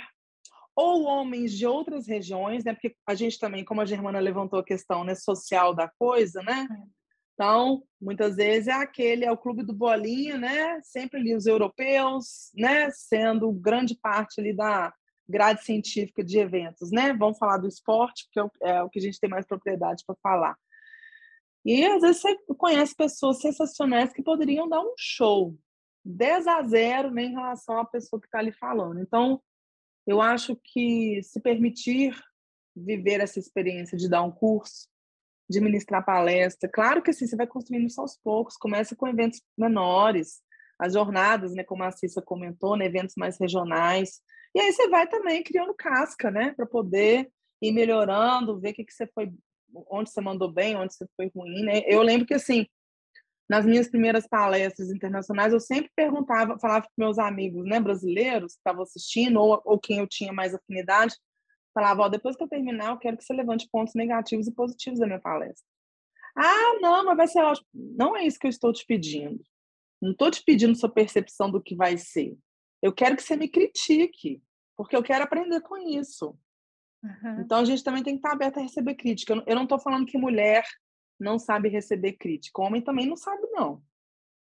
ou 0.76 1.04
homens 1.04 1.52
de 1.54 1.66
outras 1.66 2.08
regiões, 2.08 2.64
né? 2.64 2.74
Porque 2.74 2.96
a 3.08 3.16
gente 3.16 3.38
também, 3.40 3.64
como 3.64 3.82
a 3.82 3.86
Germana 3.86 4.20
levantou 4.20 4.60
a 4.60 4.64
questão 4.64 5.04
né, 5.04 5.16
social 5.16 5.74
da 5.74 5.90
coisa, 6.00 6.42
né? 6.42 6.68
Então, 7.34 7.84
muitas 8.00 8.36
vezes 8.36 8.68
é 8.68 8.74
aquele, 8.74 9.26
é 9.26 9.32
o 9.32 9.38
clube 9.38 9.64
do 9.64 9.74
bolinho, 9.74 10.38
né? 10.38 10.80
Sempre 10.84 11.20
ali 11.20 11.36
os 11.36 11.46
europeus, 11.46 12.52
né? 12.56 12.90
Sendo 12.92 13.52
grande 13.52 13.96
parte 13.96 14.40
ali 14.40 14.54
da 14.54 14.94
grade 15.28 15.64
científica 15.64 16.24
de 16.24 16.38
eventos, 16.38 16.92
né? 16.92 17.14
Vamos 17.14 17.38
falar 17.38 17.58
do 17.58 17.68
esporte, 17.68 18.26
porque 18.26 18.40
é 18.62 18.84
o, 18.84 18.86
é 18.86 18.90
que 18.90 19.00
a 19.00 19.02
gente 19.02 19.20
tem 19.20 19.30
mais 19.30 19.46
propriedade 19.46 20.04
para 20.06 20.16
falar. 20.22 20.56
E 21.66 21.86
às 21.86 22.02
vezes 22.02 22.22
você 22.22 22.38
conhece 22.58 22.96
pessoas 22.96 23.40
sensacionais 23.40 24.12
que 24.12 24.24
poderiam 24.24 24.68
dar 24.68 24.82
um 24.82 24.94
show 24.98 25.56
10 26.04 26.48
a 26.48 26.64
0 26.64 27.12
né, 27.12 27.24
em 27.24 27.32
relação 27.32 27.80
à 27.80 27.86
pessoa 27.86 28.20
que 28.20 28.28
está 28.28 28.40
ali 28.40 28.52
falando. 28.52 29.00
Então, 29.00 29.42
eu 30.06 30.22
acho 30.22 30.56
que 30.64 31.22
se 31.24 31.40
permitir 31.40 32.16
viver 32.76 33.20
essa 33.20 33.40
experiência 33.40 33.98
de 33.98 34.10
dar 34.10 34.24
um 34.24 34.32
curso, 34.32 34.88
de 35.50 35.60
ministrar 35.60 36.06
palestra, 36.06 36.70
claro 36.70 37.02
que 37.02 37.12
assim, 37.12 37.28
você 37.28 37.36
vai 37.36 37.48
construindo 37.48 37.86
isso 37.86 38.00
aos 38.00 38.18
poucos, 38.18 38.56
começa 38.56 38.96
com 38.96 39.08
eventos 39.08 39.42
menores, 39.58 40.42
as 40.80 40.94
jornadas, 40.94 41.54
né, 41.54 41.64
como 41.64 41.84
a 41.84 41.92
Cissa 41.92 42.22
comentou, 42.22 42.76
né, 42.76 42.86
eventos 42.86 43.16
mais 43.18 43.38
regionais, 43.40 44.22
e 44.56 44.60
aí 44.60 44.72
você 44.72 44.88
vai 44.90 45.08
também 45.08 45.44
criando 45.44 45.74
casca, 45.74 46.32
né, 46.32 46.54
para 46.56 46.66
poder 46.66 47.30
ir 47.62 47.72
melhorando, 47.72 48.60
ver 48.60 48.72
o 48.72 48.74
que, 48.74 48.86
que 48.86 48.94
você 48.94 49.06
foi 49.08 49.32
onde 49.90 50.10
você 50.10 50.22
mandou 50.22 50.52
bem, 50.52 50.76
onde 50.76 50.94
você 50.94 51.08
foi 51.16 51.32
ruim, 51.36 51.64
né? 51.64 51.82
Eu 51.86 52.02
lembro 52.02 52.26
que, 52.26 52.34
assim, 52.34 52.66
nas 53.52 53.66
minhas 53.66 53.90
primeiras 53.90 54.26
palestras 54.26 54.90
internacionais, 54.90 55.52
eu 55.52 55.60
sempre 55.60 55.92
perguntava, 55.94 56.58
falava 56.58 56.86
com 56.86 56.94
meus 56.98 57.20
amigos, 57.20 57.66
né, 57.66 57.82
brasileiros 57.82 58.54
que 58.54 58.60
estavam 58.60 58.84
assistindo, 58.84 59.42
ou, 59.42 59.62
ou 59.66 59.78
quem 59.78 59.98
eu 59.98 60.08
tinha 60.08 60.32
mais 60.32 60.56
afinidade, 60.56 61.14
falava, 61.74 62.04
ó, 62.04 62.08
depois 62.08 62.38
que 62.38 62.44
eu 62.44 62.48
terminar, 62.48 62.92
eu 62.92 62.98
quero 62.98 63.18
que 63.18 63.26
você 63.26 63.34
levante 63.34 63.68
pontos 63.70 63.94
negativos 63.94 64.48
e 64.48 64.54
positivos 64.54 65.02
da 65.02 65.06
minha 65.06 65.20
palestra. 65.20 65.66
Ah, 66.34 66.80
não, 66.80 67.04
mas 67.04 67.18
vai 67.18 67.28
ser 67.28 67.42
ótimo. 67.42 67.68
Não 67.74 68.16
é 68.16 68.26
isso 68.26 68.40
que 68.40 68.48
eu 68.48 68.50
estou 68.50 68.72
te 68.72 68.86
pedindo. 68.86 69.44
Não 70.02 70.12
estou 70.12 70.32
te 70.32 70.42
pedindo 70.46 70.74
sua 70.74 70.90
percepção 70.90 71.52
do 71.52 71.62
que 71.62 71.76
vai 71.76 71.98
ser. 71.98 72.38
Eu 72.82 72.94
quero 72.94 73.18
que 73.18 73.22
você 73.22 73.36
me 73.36 73.50
critique, 73.50 74.42
porque 74.78 74.96
eu 74.96 75.04
quero 75.04 75.26
aprender 75.26 75.60
com 75.60 75.78
isso. 75.78 76.40
Uhum. 77.04 77.42
Então 77.42 77.58
a 77.58 77.66
gente 77.66 77.84
também 77.84 78.02
tem 78.02 78.14
que 78.14 78.20
estar 78.20 78.32
aberto 78.32 78.60
a 78.60 78.62
receber 78.62 78.96
crítica. 78.96 79.44
Eu 79.46 79.56
não 79.58 79.64
estou 79.64 79.78
falando 79.78 80.06
que 80.06 80.18
mulher 80.18 80.64
não 81.22 81.38
sabe 81.38 81.70
receber 81.70 82.14
crítica, 82.14 82.62
homem 82.62 82.82
também 82.82 83.06
não 83.06 83.16
sabe 83.16 83.48
não, 83.52 83.82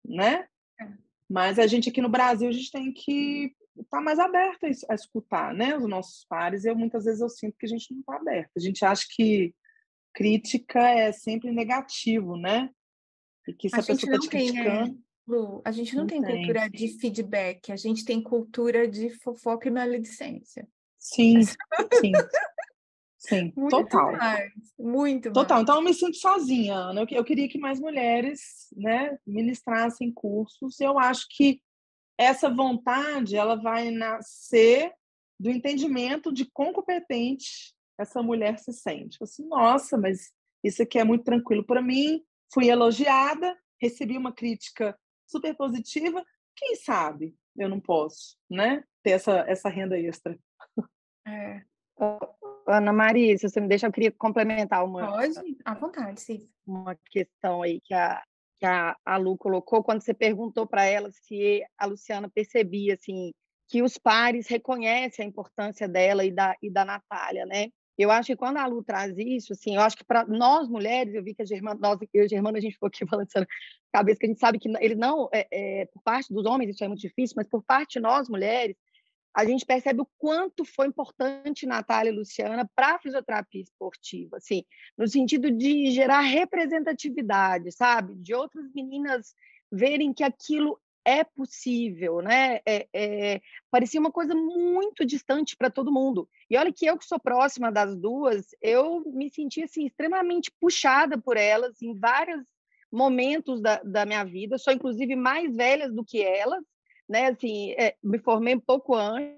né? 0.04 0.46
É. 0.80 0.88
Mas 1.28 1.58
a 1.58 1.66
gente 1.66 1.88
aqui 1.88 2.00
no 2.00 2.08
Brasil 2.08 2.48
a 2.48 2.52
gente 2.52 2.70
tem 2.70 2.92
que 2.92 3.54
estar 3.80 4.00
mais 4.00 4.18
aberto 4.18 4.66
a, 4.88 4.94
escutar, 4.94 5.54
né? 5.54 5.76
Os 5.76 5.88
nossos 5.88 6.24
pares. 6.24 6.64
Eu 6.64 6.76
muitas 6.76 7.04
vezes 7.04 7.20
eu 7.20 7.28
sinto 7.28 7.56
que 7.58 7.66
a 7.66 7.68
gente 7.68 7.92
não 7.92 8.00
está 8.00 8.16
aberto. 8.16 8.50
A 8.56 8.60
gente 8.60 8.84
acha 8.84 9.04
que 9.10 9.54
crítica 10.14 10.80
é 10.80 11.12
sempre 11.12 11.50
negativo, 11.50 12.36
né? 12.36 12.70
E 13.48 13.52
que 13.52 13.68
se 13.68 13.76
a, 13.76 13.80
a 13.80 13.84
pessoa 13.84 14.14
está 14.14 14.18
te 14.18 14.28
tem, 14.28 14.52
né, 14.52 14.62
criticando. 14.62 15.06
Lu, 15.26 15.60
a 15.64 15.72
gente 15.72 15.94
não, 15.94 16.02
não 16.02 16.06
tem, 16.06 16.22
tem, 16.22 16.36
cultura 16.36 16.70
de 16.70 16.88
feedback, 17.00 17.72
a 17.72 17.76
gente 17.76 18.04
tem 18.04 18.22
cultura 18.22 18.86
de 18.86 19.10
fofoca 19.10 19.66
e 19.66 19.72
maledicência. 19.72 20.68
Sim, 20.98 21.40
sim. 22.00 22.12
Sim, 23.28 23.52
muito 23.56 23.70
total. 23.70 24.12
Mais, 24.12 24.52
muito 24.78 25.32
Total. 25.32 25.56
Mais. 25.56 25.62
Então, 25.62 25.76
eu 25.76 25.82
me 25.82 25.92
sinto 25.92 26.16
sozinha, 26.16 26.74
Ana. 26.74 27.00
Eu, 27.02 27.06
eu 27.10 27.24
queria 27.24 27.48
que 27.48 27.58
mais 27.58 27.80
mulheres 27.80 28.68
né, 28.76 29.18
ministrassem 29.26 30.12
cursos. 30.12 30.80
Eu 30.80 30.98
acho 30.98 31.26
que 31.30 31.60
essa 32.18 32.48
vontade 32.48 33.36
ela 33.36 33.56
vai 33.56 33.90
nascer 33.90 34.92
do 35.38 35.50
entendimento 35.50 36.32
de 36.32 36.46
quão 36.46 36.72
competente 36.72 37.74
essa 37.98 38.22
mulher 38.22 38.58
se 38.58 38.72
sente. 38.72 39.18
Assim, 39.20 39.46
nossa, 39.46 39.98
mas 39.98 40.32
isso 40.62 40.82
aqui 40.82 40.98
é 40.98 41.04
muito 41.04 41.24
tranquilo 41.24 41.64
para 41.64 41.82
mim. 41.82 42.22
Fui 42.52 42.68
elogiada, 42.68 43.56
recebi 43.80 44.16
uma 44.16 44.32
crítica 44.32 44.96
super 45.26 45.54
positiva. 45.56 46.24
Quem 46.54 46.76
sabe 46.76 47.34
eu 47.58 47.68
não 47.68 47.80
posso, 47.80 48.36
né? 48.48 48.84
Ter 49.02 49.10
essa, 49.12 49.44
essa 49.48 49.68
renda 49.68 49.98
extra. 49.98 50.38
É. 51.26 51.62
Ana 52.66 52.92
Maria, 52.92 53.36
se 53.38 53.48
você 53.48 53.60
me 53.60 53.68
deixa, 53.68 53.86
eu 53.86 53.92
queria 53.92 54.12
complementar 54.12 54.84
uma. 54.84 55.06
Pode, 55.06 55.56
à 55.64 55.74
vontade, 55.74 56.20
sim. 56.20 56.48
Uma 56.66 56.96
questão 57.10 57.62
aí 57.62 57.80
que 57.80 57.94
a, 57.94 58.22
que 58.58 58.66
a, 58.66 58.96
a 59.04 59.16
Lu 59.16 59.36
colocou, 59.36 59.84
quando 59.84 60.02
você 60.02 60.12
perguntou 60.12 60.66
para 60.66 60.84
ela 60.84 61.10
se 61.10 61.64
a 61.78 61.86
Luciana 61.86 62.28
percebia, 62.28 62.94
assim, 62.94 63.32
que 63.68 63.82
os 63.82 63.98
pares 63.98 64.46
reconhecem 64.48 65.24
a 65.24 65.28
importância 65.28 65.88
dela 65.88 66.24
e 66.24 66.30
da, 66.30 66.56
e 66.62 66.70
da 66.70 66.84
Natália, 66.84 67.46
né? 67.46 67.68
Eu 67.98 68.10
acho 68.10 68.26
que 68.26 68.36
quando 68.36 68.58
a 68.58 68.66
Lu 68.66 68.82
traz 68.82 69.16
isso, 69.16 69.54
assim, 69.54 69.76
eu 69.76 69.80
acho 69.80 69.96
que 69.96 70.04
para 70.04 70.26
nós 70.26 70.68
mulheres, 70.68 71.14
eu 71.14 71.22
vi 71.22 71.34
que 71.34 71.42
a 71.42 71.46
Germana, 71.46 71.80
nós, 71.80 71.98
e 72.12 72.20
a 72.20 72.28
Germana, 72.28 72.58
a 72.58 72.60
gente 72.60 72.74
ficou 72.74 72.88
aqui 72.88 73.00
balançando 73.06 73.46
a 73.92 73.98
cabeça, 73.98 74.20
que 74.20 74.26
a 74.26 74.28
gente 74.28 74.40
sabe 74.40 74.58
que 74.58 74.68
ele 74.80 74.94
não, 74.94 75.28
é, 75.32 75.46
é, 75.50 75.86
por 75.86 76.02
parte 76.02 76.32
dos 76.32 76.44
homens 76.44 76.70
isso 76.70 76.84
é 76.84 76.88
muito 76.88 77.00
difícil, 77.00 77.34
mas 77.36 77.48
por 77.48 77.62
parte 77.62 77.94
de 77.94 78.00
nós 78.00 78.28
mulheres, 78.28 78.76
a 79.36 79.44
gente 79.44 79.66
percebe 79.66 80.00
o 80.00 80.08
quanto 80.16 80.64
foi 80.64 80.86
importante 80.86 81.66
Natália 81.66 82.10
e 82.10 82.14
Luciana 82.14 82.66
para 82.74 82.94
a 82.94 82.98
fisioterapia 82.98 83.60
esportiva, 83.60 84.38
assim, 84.38 84.64
no 84.96 85.06
sentido 85.06 85.50
de 85.50 85.90
gerar 85.90 86.20
representatividade, 86.20 87.70
sabe? 87.70 88.14
De 88.14 88.32
outras 88.32 88.72
meninas 88.74 89.34
verem 89.70 90.14
que 90.14 90.24
aquilo 90.24 90.80
é 91.04 91.22
possível, 91.22 92.22
né? 92.22 92.60
É, 92.66 92.88
é, 92.94 93.40
parecia 93.70 94.00
uma 94.00 94.10
coisa 94.10 94.34
muito 94.34 95.04
distante 95.04 95.54
para 95.54 95.70
todo 95.70 95.92
mundo. 95.92 96.26
E 96.48 96.56
olha 96.56 96.72
que 96.72 96.86
eu 96.86 96.96
que 96.96 97.04
sou 97.04 97.20
próxima 97.20 97.70
das 97.70 97.94
duas, 97.94 98.46
eu 98.62 99.02
me 99.12 99.30
senti 99.30 99.62
assim 99.62 99.84
extremamente 99.84 100.50
puxada 100.58 101.18
por 101.18 101.36
elas 101.36 101.82
em 101.82 101.94
vários 101.94 102.42
momentos 102.90 103.60
da, 103.60 103.82
da 103.82 104.06
minha 104.06 104.24
vida. 104.24 104.56
Sou 104.56 104.72
inclusive 104.72 105.14
mais 105.14 105.54
velhas 105.54 105.94
do 105.94 106.02
que 106.02 106.22
elas, 106.22 106.64
né? 107.08 107.26
Assim, 107.26 107.72
é, 107.72 107.96
me 108.02 108.18
formei 108.18 108.54
um 108.54 108.60
pouco 108.60 108.94
antes, 108.94 109.36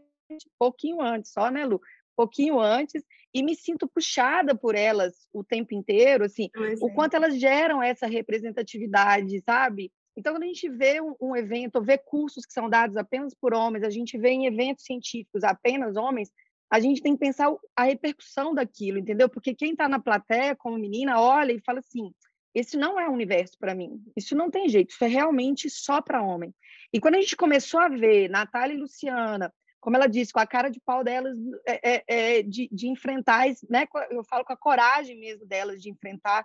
pouquinho 0.59 1.01
antes, 1.01 1.33
só, 1.33 1.51
né, 1.51 1.64
Lu? 1.64 1.81
Pouquinho 2.16 2.59
antes, 2.59 3.05
e 3.33 3.43
me 3.43 3.55
sinto 3.55 3.87
puxada 3.87 4.55
por 4.55 4.75
elas 4.75 5.29
o 5.33 5.45
tempo 5.45 5.75
inteiro, 5.75 6.25
assim, 6.25 6.51
pois 6.53 6.81
o 6.81 6.89
é. 6.89 6.95
quanto 6.95 7.14
elas 7.14 7.39
geram 7.39 7.83
essa 7.83 8.07
representatividade, 8.07 9.41
sabe? 9.45 9.93
Então, 10.16 10.35
quando 10.35 10.43
a 10.43 10.47
gente 10.47 10.69
vê 10.69 11.01
um, 11.01 11.14
um 11.21 11.37
evento, 11.37 11.81
vê 11.81 11.97
cursos 11.97 12.45
que 12.45 12.53
são 12.53 12.69
dados 12.69 12.97
apenas 12.97 13.35
por 13.35 13.55
homens, 13.55 13.85
a 13.85 13.90
gente 13.90 14.19
vê 14.19 14.31
em 14.31 14.47
eventos 14.47 14.85
científicos 14.85 15.45
apenas 15.45 15.97
homens, 15.97 16.32
a 16.70 16.81
gente 16.81 17.01
tem 17.01 17.15
que 17.15 17.20
pensar 17.20 17.55
a 17.77 17.85
repercussão 17.85 18.53
daquilo, 18.53 18.99
entendeu? 18.99 19.28
Porque 19.28 19.55
quem 19.55 19.73
está 19.73 19.89
na 19.89 20.01
plateia 20.01 20.57
como 20.57 20.77
menina 20.77 21.20
olha 21.20 21.53
e 21.53 21.61
fala 21.61 21.78
assim: 21.78 22.12
esse 22.55 22.77
não 22.77 22.99
é 22.99 23.09
um 23.09 23.12
universo 23.12 23.57
para 23.59 23.75
mim, 23.75 24.03
isso 24.16 24.35
não 24.35 24.51
tem 24.51 24.69
jeito, 24.69 24.91
isso 24.91 25.05
é 25.05 25.09
realmente 25.09 25.69
só 25.70 26.01
para 26.01 26.23
homem. 26.23 26.55
E 26.93 27.01
quando 27.01 27.16
a 27.16 27.20
gente 27.20 27.37
começou 27.37 27.81
a 27.81 27.89
ver 27.89 28.29
Natália 28.29 28.75
e 28.75 28.79
Luciana, 28.79 29.53
como 29.81 29.97
ela 29.97 30.07
disse, 30.07 30.33
com 30.33 30.41
a 30.41 30.47
cara 30.47 30.69
de 30.69 30.81
pau 30.81 31.05
delas, 31.05 31.37
é, 31.66 31.95
é, 31.95 32.05
é, 32.09 32.43
de, 32.43 32.69
de 32.73 32.89
enfrentar, 32.89 33.47
né? 33.69 33.87
eu 34.11 34.25
falo 34.25 34.45
com 34.45 34.53
a 34.53 34.57
coragem 34.57 35.19
mesmo 35.19 35.47
delas 35.47 35.81
de 35.81 35.91
enfrentar 35.91 36.45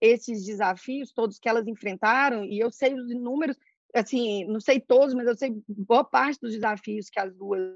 esses 0.00 0.44
desafios 0.44 1.12
todos 1.12 1.38
que 1.38 1.48
elas 1.48 1.66
enfrentaram, 1.66 2.44
e 2.44 2.58
eu 2.58 2.70
sei 2.70 2.94
os 2.94 3.08
números, 3.14 3.56
assim, 3.94 4.44
não 4.46 4.60
sei 4.60 4.80
todos, 4.80 5.14
mas 5.14 5.26
eu 5.26 5.36
sei 5.36 5.54
boa 5.68 6.04
parte 6.04 6.40
dos 6.40 6.52
desafios 6.52 7.08
que 7.08 7.18
as 7.18 7.34
duas 7.34 7.72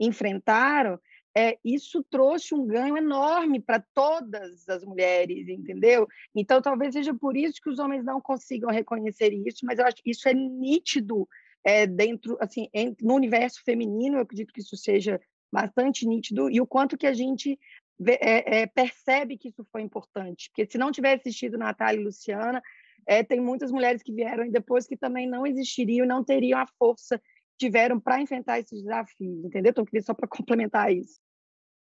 enfrentaram, 0.00 0.98
é, 1.36 1.58
isso 1.62 2.02
trouxe 2.04 2.54
um 2.54 2.66
ganho 2.66 2.96
enorme 2.96 3.60
para 3.60 3.84
todas 3.92 4.66
as 4.66 4.82
mulheres, 4.82 5.46
entendeu? 5.48 6.08
Então, 6.34 6.62
talvez 6.62 6.94
seja 6.94 7.12
por 7.12 7.36
isso 7.36 7.60
que 7.60 7.68
os 7.68 7.78
homens 7.78 8.02
não 8.02 8.22
consigam 8.22 8.70
reconhecer 8.70 9.34
isso, 9.34 9.66
mas 9.66 9.78
eu 9.78 9.84
acho 9.84 9.96
que 9.96 10.10
isso 10.10 10.26
é 10.28 10.32
nítido 10.32 11.28
é, 11.62 11.86
dentro, 11.86 12.38
assim, 12.40 12.68
no 13.02 13.14
universo 13.14 13.62
feminino, 13.64 14.16
eu 14.16 14.22
acredito 14.22 14.50
que 14.50 14.60
isso 14.60 14.78
seja 14.78 15.20
bastante 15.52 16.06
nítido, 16.06 16.48
e 16.50 16.58
o 16.58 16.66
quanto 16.66 16.96
que 16.96 17.06
a 17.06 17.12
gente 17.12 17.58
vê, 17.98 18.18
é, 18.22 18.62
é, 18.62 18.66
percebe 18.66 19.36
que 19.36 19.48
isso 19.48 19.66
foi 19.70 19.82
importante, 19.82 20.48
porque 20.48 20.70
se 20.70 20.78
não 20.78 20.90
tivesse 20.90 21.28
assistido 21.28 21.58
Natália 21.58 22.00
e 22.00 22.04
Luciana, 22.04 22.62
é, 23.06 23.22
tem 23.22 23.40
muitas 23.40 23.70
mulheres 23.70 24.02
que 24.02 24.12
vieram 24.12 24.48
depois 24.50 24.86
que 24.86 24.96
também 24.96 25.28
não 25.28 25.46
existiriam, 25.46 26.06
não 26.06 26.24
teriam 26.24 26.58
a 26.58 26.66
força 26.78 27.20
tiveram 27.58 27.98
para 27.98 28.20
enfrentar 28.20 28.58
esses 28.58 28.82
desafios, 28.82 29.44
entendeu? 29.44 29.70
Então, 29.70 29.82
eu 29.82 29.86
queria 29.86 30.02
só 30.02 30.14
para 30.14 30.28
complementar 30.28 30.92
isso. 30.92 31.18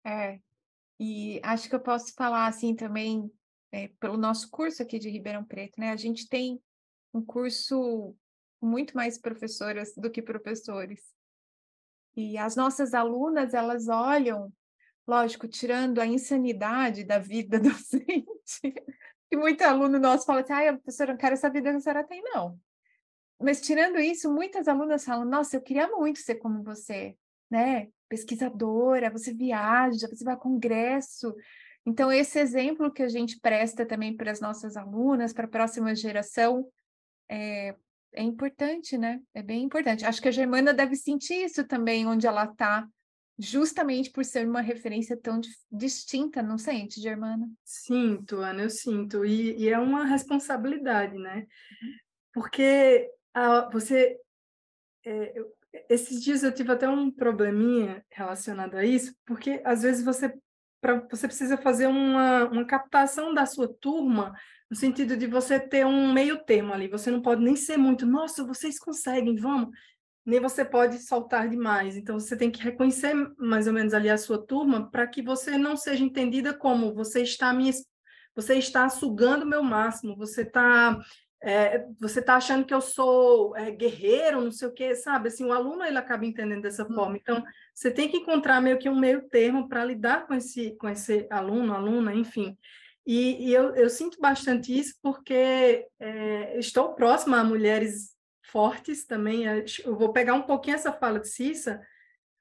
É, 0.05 0.41
e 0.99 1.41
acho 1.43 1.69
que 1.69 1.74
eu 1.74 1.81
posso 1.81 2.12
falar 2.15 2.47
assim 2.47 2.74
também, 2.74 3.31
é, 3.70 3.89
pelo 4.01 4.16
nosso 4.16 4.51
curso 4.51 4.83
aqui 4.83 4.99
de 4.99 5.11
Ribeirão 5.11 5.45
Preto, 5.45 5.81
né? 5.81 5.91
A 5.91 5.97
gente 5.97 6.29
tem 6.29 6.61
um 7.12 7.24
curso 7.24 8.16
muito 8.61 8.97
mais 8.97 9.19
professoras 9.19 9.95
do 9.97 10.11
que 10.11 10.23
professores. 10.23 11.01
E 12.15 12.37
as 12.37 12.57
nossas 12.57 12.95
alunas, 12.95 13.55
elas 13.55 13.89
olham 13.89 14.53
lógico, 15.07 15.49
tirando 15.49 16.01
a 16.01 16.07
insanidade 16.07 17.05
da 17.05 17.19
vida 17.19 17.59
docente, 17.61 18.73
que 19.29 19.37
muito 19.37 19.62
aluno 19.62 19.99
nosso 19.99 20.27
fala 20.27 20.41
assim, 20.41 20.53
ah, 20.53 20.73
professora, 20.74 21.12
não 21.12 21.19
quero 21.19 21.35
essa 21.35 21.51
vida 21.51 21.70
que 21.70 21.77
a 21.77 21.81
senhora 21.81 22.05
tem, 22.05 22.23
não. 22.23 22.59
Mas 23.41 23.61
tirando 23.61 23.99
isso, 23.99 24.33
muitas 24.33 24.69
alunas 24.69 25.05
falam, 25.05 25.24
nossa, 25.24 25.57
eu 25.57 25.62
queria 25.62 25.89
muito 25.89 26.20
ser 26.20 26.37
como 26.37 26.62
você, 26.62 27.16
né? 27.51 27.89
Pesquisadora, 28.12 29.10
você 29.10 29.32
viaja, 29.32 30.06
você 30.06 30.22
vai 30.22 30.34
a 30.34 30.36
congresso. 30.36 31.34
Então, 31.86 32.12
esse 32.12 32.39
exemplo 32.39 32.93
que 32.93 33.02
a 33.02 33.09
gente 33.09 33.40
presta 33.40 33.86
também 33.86 34.14
para 34.14 34.30
as 34.30 34.39
nossas 34.39 34.76
alunas, 34.76 35.32
para 35.32 35.47
a 35.47 35.48
próxima 35.48 35.94
geração, 35.94 36.68
é, 37.26 37.74
é 38.12 38.22
importante, 38.22 38.98
né? 38.98 39.18
É 39.32 39.43
bem 39.43 39.62
importante. 39.62 40.05
Acho 40.05 40.20
que 40.20 40.28
a 40.28 40.32
Germana 40.32 40.74
deve 40.74 40.94
sentir 40.94 41.43
isso 41.43 41.64
também, 41.66 42.06
onde 42.06 42.26
ela 42.26 42.44
está, 42.44 42.86
justamente 43.39 44.10
por 44.10 44.26
ser 44.26 44.47
uma 44.47 44.60
referência 44.60 45.16
tão 45.16 45.40
distinta, 45.70 46.43
não 46.43 46.59
sente, 46.59 47.01
Germana? 47.01 47.48
Sinto, 47.64 48.36
Ana, 48.36 48.64
eu 48.64 48.70
sinto. 48.70 49.24
E, 49.24 49.56
e 49.56 49.70
é 49.70 49.78
uma 49.78 50.05
responsabilidade, 50.05 51.16
né? 51.16 51.47
Porque 52.34 53.10
a, 53.32 53.70
você. 53.70 54.20
É, 55.02 55.39
eu, 55.39 55.51
esses 55.89 56.23
dias 56.23 56.43
eu 56.43 56.53
tive 56.53 56.73
até 56.73 56.89
um 56.89 57.11
probleminha 57.11 58.05
relacionado 58.11 58.77
a 58.77 58.85
isso, 58.85 59.15
porque 59.24 59.62
às 59.65 59.82
vezes 59.82 60.05
você, 60.05 60.32
pra, 60.81 61.07
você 61.11 61.27
precisa 61.27 61.57
fazer 61.57 61.86
uma, 61.86 62.44
uma 62.44 62.65
captação 62.65 63.32
da 63.32 63.47
sua 63.47 63.69
turma 63.81 64.35
no 64.70 64.77
sentido 64.77 65.16
de 65.16 65.27
você 65.27 65.61
ter 65.61 65.85
um 65.86 66.12
meio 66.12 66.44
termo 66.44 66.73
ali. 66.73 66.89
Você 66.89 67.11
não 67.11 67.20
pode 67.20 67.43
nem 67.43 67.57
ser 67.57 67.77
muito, 67.77 68.07
nossa, 68.07 68.44
vocês 68.44 68.78
conseguem, 68.78 69.36
vamos. 69.36 69.70
Nem 70.24 70.40
você 70.40 70.65
pode 70.65 70.99
soltar 70.99 71.49
demais. 71.49 71.97
Então, 71.97 72.19
você 72.19 72.36
tem 72.36 72.51
que 72.51 72.62
reconhecer 72.62 73.12
mais 73.36 73.66
ou 73.66 73.73
menos 73.73 73.93
ali 73.93 74.09
a 74.09 74.16
sua 74.16 74.39
turma 74.44 74.90
para 74.90 75.07
que 75.07 75.20
você 75.20 75.59
não 75.59 75.77
seja 75.77 76.05
entendida 76.05 76.55
como 76.55 76.94
você 76.94 77.23
está 77.23 77.53
me 77.53 77.70
você 78.35 78.55
está 78.55 78.89
sugando 78.89 79.43
o 79.43 79.47
meu 79.47 79.62
máximo, 79.62 80.16
você 80.16 80.40
está 80.40 80.99
é, 81.43 81.85
você 82.01 82.20
está 82.20 82.36
achando 82.36 82.64
que 82.64 82.73
eu 82.73 82.81
sou 82.81 83.56
é, 83.56 83.70
guerreiro, 83.73 84.40
não 84.40 84.52
sei 84.52 84.69
o 84.69 84.73
quê, 84.73 84.94
sabe? 84.94 85.28
Assim, 85.28 85.44
o 85.44 85.52
aluno 85.52 85.85
ele 85.85 85.98
acaba 85.98 86.24
entendendo 86.24 86.62
dessa 86.62 86.86
uhum. 86.86 86.94
forma. 86.94 87.16
Então, 87.16 87.43
você 87.74 87.90
tem 87.90 88.09
que 88.09 88.19
encontrar 88.19 88.60
meio 88.60 88.78
que 88.78 88.89
um 88.89 88.98
meio 88.98 89.28
termo 89.28 89.69
para 89.69 89.85
lidar 89.85 90.27
com 90.27 90.35
esse, 90.35 90.77
com 90.77 90.89
esse 90.89 91.27
aluno, 91.31 91.74
aluna, 91.74 92.14
enfim. 92.14 92.56
E, 93.05 93.48
e 93.48 93.52
eu, 93.52 93.74
eu, 93.74 93.90
sinto 93.90 94.20
bastante 94.20 94.78
isso 94.78 94.94
porque 95.02 95.85
é, 95.98 96.56
estou 96.59 96.94
próxima 96.94 97.40
a 97.40 97.44
mulheres 97.44 98.12
fortes 98.44 99.05
também. 99.05 99.44
Eu 99.85 99.97
vou 99.97 100.12
pegar 100.12 100.35
um 100.35 100.43
pouquinho 100.43 100.77
essa 100.77 100.93
fala 100.93 101.19
de 101.19 101.28
Cissa 101.28 101.81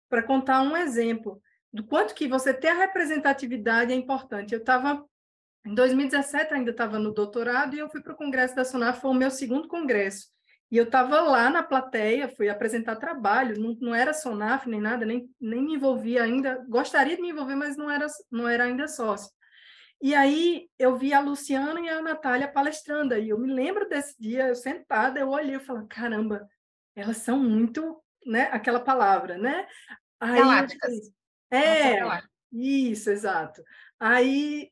para 0.08 0.22
contar 0.22 0.62
um 0.62 0.78
exemplo 0.78 1.42
do 1.74 1.84
quanto 1.84 2.14
que 2.14 2.28
você 2.28 2.54
ter 2.54 2.68
a 2.68 2.78
representatividade 2.78 3.92
é 3.92 3.96
importante. 3.96 4.54
Eu 4.54 4.60
estava 4.60 5.04
em 5.66 5.76
2017 5.76 6.54
ainda 6.54 6.72
estava 6.72 6.98
no 6.98 7.14
doutorado 7.14 7.76
e 7.76 7.80
eu 7.80 7.90
fui 7.90 8.02
para 8.02 8.14
o 8.14 8.18
congresso 8.18 8.56
da 8.56 8.66
Sonaf, 8.66 9.00
foi 9.00 9.12
o 9.12 9.16
meu 9.16 9.30
segundo 9.30 9.68
congresso. 9.68 10.28
E 10.72 10.78
eu 10.78 10.86
estava 10.86 11.20
lá 11.22 11.50
na 11.50 11.62
plateia, 11.62 12.30
fui 12.30 12.48
apresentar 12.48 12.96
trabalho, 12.96 13.60
não, 13.60 13.78
não 13.82 13.94
era 13.94 14.14
Sonaf 14.14 14.68
nem 14.68 14.80
nada, 14.80 15.06
nem, 15.06 15.30
nem 15.40 15.62
me 15.62 15.76
envolvia 15.76 16.24
ainda. 16.24 16.64
Gostaria 16.68 17.16
de 17.16 17.22
me 17.22 17.30
envolver, 17.30 17.56
mas 17.56 17.76
não 17.76 17.92
era, 17.92 18.08
não 18.32 18.48
era 18.48 18.64
ainda 18.64 18.88
sócio. 18.88 19.30
E 20.02 20.16
aí 20.16 20.68
eu 20.80 20.98
vi 20.98 21.14
a 21.14 21.20
Luciana 21.20 21.80
e 21.80 21.90
a 21.90 22.02
Natália 22.02 22.48
palestrando, 22.48 23.16
e 23.16 23.30
eu 23.30 23.38
me 23.38 23.54
lembro 23.54 23.88
desse 23.88 24.20
dia, 24.20 24.48
eu 24.48 24.56
sentada, 24.56 25.20
eu 25.20 25.30
olhei 25.30 25.58
e 25.58 25.60
falei, 25.60 25.86
caramba, 25.88 26.48
elas 26.96 27.18
são 27.18 27.38
muito, 27.38 28.02
né, 28.26 28.50
aquela 28.52 28.80
palavra, 28.80 29.38
né? 29.38 29.68
Aí, 30.20 30.40
Galácticas. 30.40 30.92
É, 31.52 32.00
isso, 32.52 33.12
exato. 33.12 33.62
Aí 34.00 34.72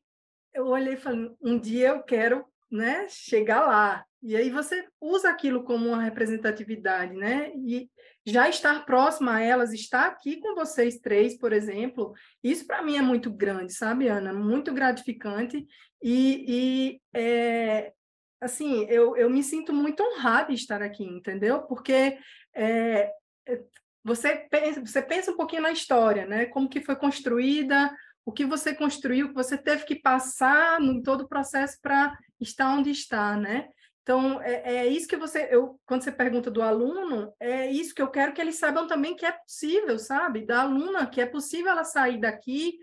eu 0.54 0.68
olhei 0.68 0.94
e 0.94 0.98
falei, 0.98 1.32
um 1.42 1.60
dia 1.60 1.90
eu 1.90 2.04
quero, 2.04 2.46
né, 2.72 3.08
chegar 3.10 3.66
lá. 3.66 4.06
E 4.22 4.36
aí 4.36 4.50
você 4.50 4.86
usa 5.00 5.30
aquilo 5.30 5.64
como 5.64 5.88
uma 5.88 6.04
representatividade, 6.04 7.16
né? 7.16 7.54
E 7.56 7.90
já 8.26 8.50
estar 8.50 8.86
próxima 8.86 9.36
a 9.36 9.42
elas, 9.42 9.74
estar 9.74 10.08
aqui 10.08 10.38
com 10.38 10.56
vocês 10.56 11.00
três, 11.00 11.38
por 11.38 11.54
exemplo, 11.54 12.14
isso 12.44 12.68
para 12.68 12.84
mim 12.84 12.98
é 12.98 13.02
muito 13.02 13.32
grande, 13.32 13.74
sabe, 13.74 14.08
Ana? 14.08 14.34
Muito 14.34 14.74
gratificante. 14.74 15.66
E, 16.04 16.46
e 16.48 17.02
é, 17.14 17.94
assim, 18.42 18.86
eu, 18.90 19.16
eu 19.16 19.30
me 19.30 19.42
sinto 19.42 19.74
muito 19.74 20.04
honrada 20.04 20.50
de 20.50 20.56
estar 20.60 20.82
aqui, 20.82 21.06
entendeu? 21.06 21.62
Porque 21.64 22.18
é, 22.54 23.12
é, 23.48 23.64
você, 24.04 24.36
pensa, 24.50 24.82
você 24.82 25.02
pensa 25.02 25.32
um 25.32 25.38
pouquinho 25.38 25.62
na 25.62 25.72
história, 25.72 26.26
né? 26.26 26.46
Como 26.46 26.70
que 26.70 26.82
foi 26.82 26.96
construída, 26.98 27.90
o 28.30 28.32
que 28.32 28.46
você 28.46 28.76
construiu, 28.76 29.26
o 29.26 29.30
que 29.30 29.36
você 29.36 29.58
teve 29.58 29.86
que 29.86 29.96
passar 29.96 30.80
em 30.80 31.02
todo 31.02 31.22
o 31.22 31.28
processo 31.28 31.80
para 31.82 32.16
estar 32.40 32.70
onde 32.78 32.92
está, 32.92 33.36
né? 33.36 33.68
Então, 34.04 34.40
é, 34.42 34.76
é, 34.76 34.88
isso 34.88 35.08
que 35.08 35.18
você, 35.18 35.48
eu, 35.52 35.80
quando 35.84 36.04
você 36.04 36.12
pergunta 36.12 36.52
do 36.52 36.62
aluno, 36.62 37.34
é 37.40 37.72
isso 37.72 37.94
que 37.94 38.02
eu 38.02 38.08
quero 38.08 38.32
que 38.32 38.40
eles 38.40 38.56
saibam 38.56 38.86
também 38.86 39.16
que 39.16 39.26
é 39.26 39.32
possível, 39.32 39.98
sabe? 39.98 40.46
Da 40.46 40.62
aluna, 40.62 41.08
que 41.08 41.20
é 41.20 41.26
possível 41.26 41.72
ela 41.72 41.84
sair 41.84 42.20
daqui, 42.20 42.78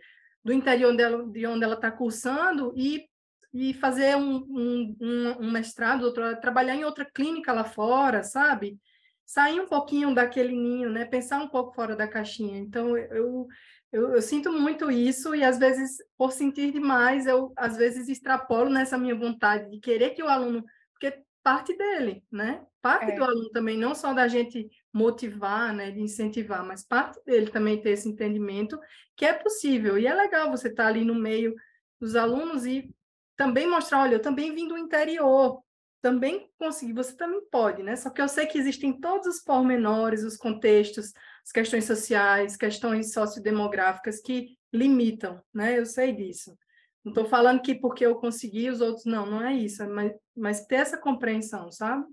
do 0.45 0.53
interior 0.53 0.97
dela, 0.97 1.25
de 1.31 1.47
onde 1.47 1.63
ela 1.63 1.75
está 1.75 1.93
cursando, 1.93 2.73
e, 2.77 3.09
e 3.55 3.73
fazer 3.75 4.17
um, 4.17 4.37
um, 4.51 4.97
um, 5.41 5.51
mestrado, 5.53 6.03
outro, 6.03 6.41
trabalhar 6.41 6.75
em 6.75 6.85
outra 6.85 7.05
clínica 7.05 7.53
lá 7.53 7.65
fora, 7.65 8.25
sabe? 8.25 8.81
Sair 9.25 9.61
um 9.61 9.67
pouquinho 9.69 10.13
daquele 10.13 10.57
ninho, 10.57 10.91
né? 10.91 11.05
Pensar 11.05 11.41
um 11.41 11.49
pouco 11.49 11.73
fora 11.73 11.95
da 11.95 12.09
caixinha. 12.09 12.59
Então, 12.59 12.97
eu, 12.97 13.47
eu, 13.93 14.15
eu, 14.15 14.23
sinto 14.23 14.53
muito 14.53 14.91
isso 14.91 15.35
e 15.35 15.45
às 15.45 15.59
vezes, 15.59 15.99
por 16.19 16.33
sentir 16.33 16.73
demais, 16.73 17.27
eu 17.27 17.53
às 17.57 17.77
vezes 17.77 18.09
extrapolo 18.09 18.69
nessa 18.69 18.99
minha 18.99 19.15
vontade 19.15 19.71
de 19.71 19.79
querer 19.79 20.11
que 20.11 20.23
o 20.23 20.29
aluno 20.29 20.65
porque 20.93 21.23
parte 21.43 21.77
dele, 21.77 22.25
né? 22.31 22.65
Parte 22.83 23.13
é. 23.13 23.15
do 23.15 23.23
aluno 23.23 23.51
também, 23.51 23.79
não 23.79 23.95
só 23.95 24.13
da 24.13 24.27
gente 24.27 24.69
motivar, 24.93 25.73
né, 25.73 25.91
de 25.91 26.01
incentivar, 26.01 26.65
mas 26.65 26.83
parte 26.83 27.23
dele 27.25 27.51
também 27.51 27.81
ter 27.81 27.91
esse 27.91 28.09
entendimento 28.09 28.79
que 29.15 29.25
é 29.25 29.33
possível. 29.33 29.99
E 29.99 30.07
é 30.07 30.15
legal 30.15 30.51
você 30.51 30.69
estar 30.69 30.85
tá 30.85 30.89
ali 30.89 31.05
no 31.05 31.15
meio 31.15 31.55
dos 32.01 32.17
alunos 32.17 32.67
e 32.67 32.93
também 33.37 33.69
mostrar, 33.69 34.03
olha, 34.03 34.15
eu 34.15 34.23
também 34.23 34.55
vim 34.55 34.67
do 34.67 34.77
interior, 34.77 35.63
também 36.01 36.51
consegui, 36.59 36.93
você 36.93 37.15
também 37.17 37.41
pode, 37.51 37.83
né? 37.83 37.95
Só 37.95 38.11
que 38.11 38.21
eu 38.21 38.29
sei 38.29 38.47
que 38.47 38.59
existem 38.59 38.99
todos 38.99 39.27
os 39.27 39.43
pormenores, 39.43 40.25
os 40.25 40.37
contextos, 40.37 41.13
as 41.47 41.53
questões 41.53 41.85
sociais, 41.85 42.57
questões 42.57 43.13
sociodemográficas 43.13 44.21
que 44.21 44.59
limitam, 44.73 45.41
né? 45.55 45.79
Eu 45.79 45.87
sei 45.87 46.13
disso. 46.13 46.59
Não 47.05 47.13
estou 47.13 47.25
falando 47.25 47.63
que 47.63 47.73
porque 47.73 48.05
eu 48.05 48.17
consegui, 48.17 48.69
os 48.69 48.81
outros 48.81 49.05
não, 49.05 49.25
não 49.25 49.41
é 49.41 49.55
isso, 49.55 49.81
é 49.81 49.87
mas, 49.87 50.13
mas 50.37 50.67
ter 50.67 50.77
essa 50.77 50.99
compreensão, 50.99 51.71
sabe? 51.71 52.05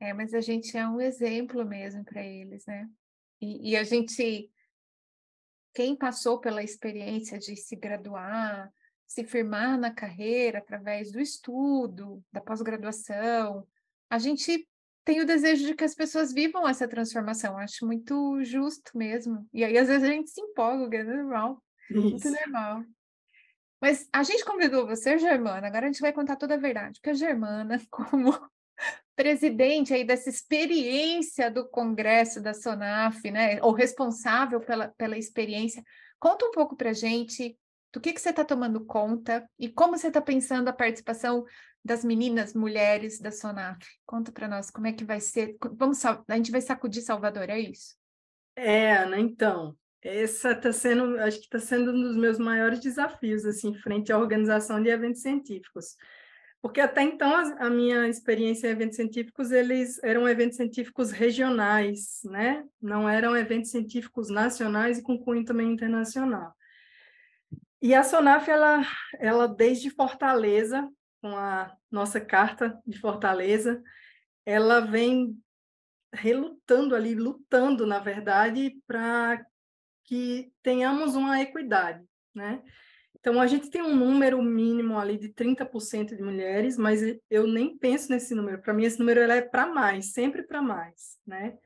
É, 0.00 0.12
mas 0.12 0.34
a 0.34 0.40
gente 0.40 0.76
é 0.76 0.86
um 0.86 1.00
exemplo 1.00 1.64
mesmo 1.64 2.04
para 2.04 2.24
eles, 2.24 2.66
né? 2.66 2.88
E, 3.40 3.70
e, 3.70 3.76
a 3.76 3.84
gente, 3.84 4.50
quem 5.72 5.94
passou 5.94 6.40
pela 6.40 6.62
experiência 6.62 7.38
de 7.38 7.54
se 7.54 7.76
graduar, 7.76 8.72
se 9.06 9.22
firmar 9.22 9.78
na 9.78 9.92
carreira 9.92 10.58
através 10.58 11.12
do 11.12 11.20
estudo, 11.20 12.20
da 12.32 12.40
pós-graduação, 12.40 13.64
a 14.10 14.18
gente 14.18 14.68
tem 15.04 15.20
o 15.20 15.26
desejo 15.26 15.66
de 15.66 15.74
que 15.74 15.84
as 15.84 15.94
pessoas 15.94 16.32
vivam 16.32 16.68
essa 16.68 16.86
transformação. 16.86 17.58
Acho 17.58 17.86
muito 17.86 18.42
justo 18.44 18.96
mesmo. 18.96 19.48
E 19.52 19.64
aí, 19.64 19.76
às 19.76 19.88
vezes, 19.88 20.04
a 20.04 20.12
gente 20.12 20.30
se 20.30 20.40
empolga, 20.40 20.98
é 20.98 21.04
normal. 21.04 21.62
Isso. 21.90 22.00
Muito 22.00 22.30
normal. 22.30 22.84
Mas 23.80 24.08
a 24.12 24.22
gente 24.22 24.44
convidou 24.44 24.86
você, 24.86 25.18
Germana, 25.18 25.66
agora 25.66 25.86
a 25.86 25.90
gente 25.90 26.00
vai 26.00 26.12
contar 26.12 26.36
toda 26.36 26.54
a 26.54 26.58
verdade, 26.58 27.00
porque 27.00 27.10
a 27.10 27.14
Germana, 27.14 27.80
como 27.90 28.32
presidente 29.16 29.92
aí 29.92 30.04
dessa 30.04 30.30
experiência 30.30 31.50
do 31.50 31.68
Congresso 31.68 32.40
da 32.40 32.54
SONAF, 32.54 33.28
né, 33.30 33.60
ou 33.60 33.72
responsável 33.72 34.60
pela, 34.60 34.88
pela 34.96 35.18
experiência, 35.18 35.82
conta 36.20 36.46
um 36.46 36.52
pouco 36.52 36.76
para 36.76 36.90
a 36.90 36.94
gente 36.94 37.58
do 37.92 38.00
que, 38.00 38.12
que 38.12 38.20
você 38.20 38.30
está 38.30 38.44
tomando 38.44 38.84
conta 38.84 39.44
e 39.58 39.68
como 39.68 39.98
você 39.98 40.08
está 40.08 40.20
pensando 40.20 40.68
a 40.68 40.72
participação 40.72 41.44
das 41.84 42.04
meninas, 42.04 42.54
mulheres 42.54 43.18
da 43.18 43.32
SONAF. 43.32 43.84
Conta 44.06 44.30
para 44.30 44.48
nós 44.48 44.70
como 44.70 44.86
é 44.86 44.92
que 44.92 45.04
vai 45.04 45.20
ser. 45.20 45.56
Vamos, 45.72 46.04
a 46.04 46.36
gente 46.36 46.52
vai 46.52 46.60
sacudir 46.60 47.02
Salvador, 47.02 47.50
é 47.50 47.58
isso? 47.58 47.96
É, 48.54 48.96
Ana, 48.98 49.18
então, 49.18 49.76
essa 50.00 50.52
está 50.52 50.72
sendo, 50.72 51.18
acho 51.20 51.38
que 51.38 51.44
está 51.44 51.58
sendo 51.58 51.92
um 51.92 52.02
dos 52.02 52.16
meus 52.16 52.38
maiores 52.38 52.80
desafios, 52.80 53.44
assim, 53.44 53.74
frente 53.74 54.12
à 54.12 54.18
organização 54.18 54.82
de 54.82 54.88
eventos 54.88 55.22
científicos. 55.22 55.96
Porque 56.60 56.80
até 56.80 57.02
então 57.02 57.34
a, 57.34 57.66
a 57.66 57.70
minha 57.70 58.08
experiência 58.08 58.68
em 58.68 58.70
eventos 58.70 58.96
científicos, 58.96 59.50
eles 59.50 60.02
eram 60.04 60.28
eventos 60.28 60.56
científicos 60.56 61.10
regionais, 61.10 62.20
né? 62.24 62.64
Não 62.80 63.08
eram 63.08 63.36
eventos 63.36 63.72
científicos 63.72 64.28
nacionais 64.28 64.98
e 64.98 65.02
com 65.02 65.18
cunho 65.18 65.44
também 65.44 65.72
internacional. 65.72 66.54
E 67.80 67.92
a 67.94 68.04
Sonaf, 68.04 68.48
ela, 68.48 68.80
ela 69.18 69.48
desde 69.48 69.90
Fortaleza, 69.90 70.88
com 71.22 71.36
a 71.36 71.74
nossa 71.88 72.20
carta 72.20 72.76
de 72.84 72.98
Fortaleza, 72.98 73.80
ela 74.44 74.80
vem 74.80 75.40
relutando 76.12 76.94
ali, 76.94 77.14
lutando, 77.14 77.86
na 77.86 78.00
verdade, 78.00 78.76
para 78.86 79.42
que 80.04 80.52
tenhamos 80.62 81.14
uma 81.14 81.40
equidade. 81.40 82.04
né? 82.34 82.60
Então, 83.18 83.40
a 83.40 83.46
gente 83.46 83.70
tem 83.70 83.80
um 83.80 83.94
número 83.94 84.42
mínimo 84.42 84.98
ali 84.98 85.16
de 85.16 85.28
30% 85.28 86.16
de 86.16 86.22
mulheres, 86.22 86.76
mas 86.76 87.00
eu 87.30 87.46
nem 87.46 87.78
penso 87.78 88.10
nesse 88.10 88.34
número. 88.34 88.60
Para 88.60 88.74
mim, 88.74 88.84
esse 88.84 88.98
número 88.98 89.20
é 89.20 89.40
para 89.40 89.66
mais, 89.66 90.12
sempre 90.12 90.42
para 90.42 90.60
mais, 90.60 91.18
né? 91.24 91.56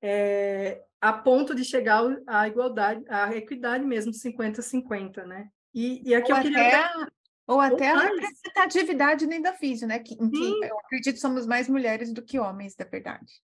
É, 0.00 0.82
a 1.00 1.12
ponto 1.12 1.54
de 1.54 1.64
chegar 1.64 2.04
à 2.26 2.46
igualdade, 2.46 3.04
à 3.08 3.34
equidade 3.34 3.84
mesmo, 3.84 4.12
50-50, 4.12 5.26
né? 5.26 5.48
E, 5.74 6.08
e 6.08 6.14
aqui 6.14 6.30
ou 6.30 6.38
eu 6.38 6.44
queria... 6.44 6.68
Até, 6.68 7.06
ou 7.46 7.60
até 7.60 7.92
ou 7.92 7.98
a 7.98 8.02
representatividade 8.02 9.26
nem 9.26 9.40
da 9.40 9.52
física, 9.52 9.86
né? 9.86 9.98
Que, 9.98 10.16
que 10.16 10.64
eu 10.64 10.78
acredito 10.78 11.18
somos 11.18 11.46
mais 11.46 11.68
mulheres 11.68 12.12
do 12.12 12.22
que 12.22 12.38
homens, 12.38 12.74
da 12.74 12.84
verdade. 12.84 13.42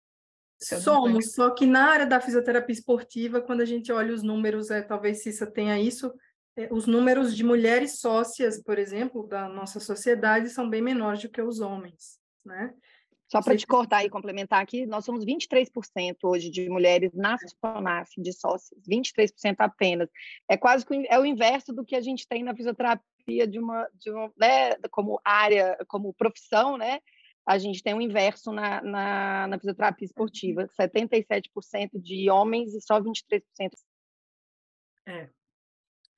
Somos, 0.62 1.32
só 1.32 1.50
que 1.50 1.64
na 1.64 1.90
área 1.90 2.06
da 2.06 2.20
fisioterapia 2.20 2.74
esportiva, 2.74 3.40
quando 3.40 3.62
a 3.62 3.64
gente 3.64 3.90
olha 3.90 4.12
os 4.12 4.22
números, 4.22 4.70
é, 4.70 4.82
talvez 4.82 5.22
Cissa 5.22 5.46
tenha 5.46 5.80
isso, 5.80 6.12
é, 6.56 6.68
os 6.70 6.86
números 6.86 7.34
de 7.34 7.42
mulheres 7.42 7.98
sócias, 7.98 8.62
por 8.62 8.78
exemplo, 8.78 9.26
da 9.26 9.48
nossa 9.48 9.80
sociedade 9.80 10.50
são 10.50 10.68
bem 10.68 10.82
menores 10.82 11.22
do 11.22 11.30
que 11.30 11.40
os 11.40 11.60
homens, 11.60 12.18
né? 12.44 12.74
Só 13.30 13.40
para 13.40 13.56
te 13.56 13.66
cortar 13.66 14.04
e 14.04 14.10
complementar 14.10 14.60
aqui, 14.60 14.86
nós 14.86 15.04
somos 15.04 15.24
23% 15.24 16.16
hoje 16.24 16.50
de 16.50 16.68
mulheres 16.68 17.12
na 17.14 17.36
FONAF, 17.60 18.10
de 18.20 18.32
sócias, 18.32 18.80
23% 18.88 19.56
apenas. 19.58 20.08
É 20.48 20.56
quase 20.56 20.84
que 20.84 21.06
é 21.08 21.18
o 21.18 21.24
inverso 21.24 21.72
do 21.72 21.84
que 21.84 21.94
a 21.94 22.00
gente 22.00 22.26
tem 22.26 22.42
na 22.42 22.54
fisioterapia 22.54 23.46
de 23.46 23.58
uma, 23.58 23.88
de 23.94 24.10
uma 24.10 24.32
né, 24.36 24.74
como 24.90 25.20
área, 25.24 25.78
como 25.86 26.12
profissão, 26.12 26.76
né? 26.76 26.98
a 27.46 27.58
gente 27.58 27.82
tem 27.82 27.94
o 27.94 27.96
um 27.96 28.00
inverso 28.00 28.52
na, 28.52 28.82
na, 28.82 29.46
na 29.48 29.58
fisioterapia 29.58 30.06
esportiva, 30.06 30.68
77% 30.80 31.90
de 31.94 32.30
homens 32.30 32.74
e 32.74 32.80
só 32.80 33.00
23%. 33.00 33.42
É. 35.06 35.28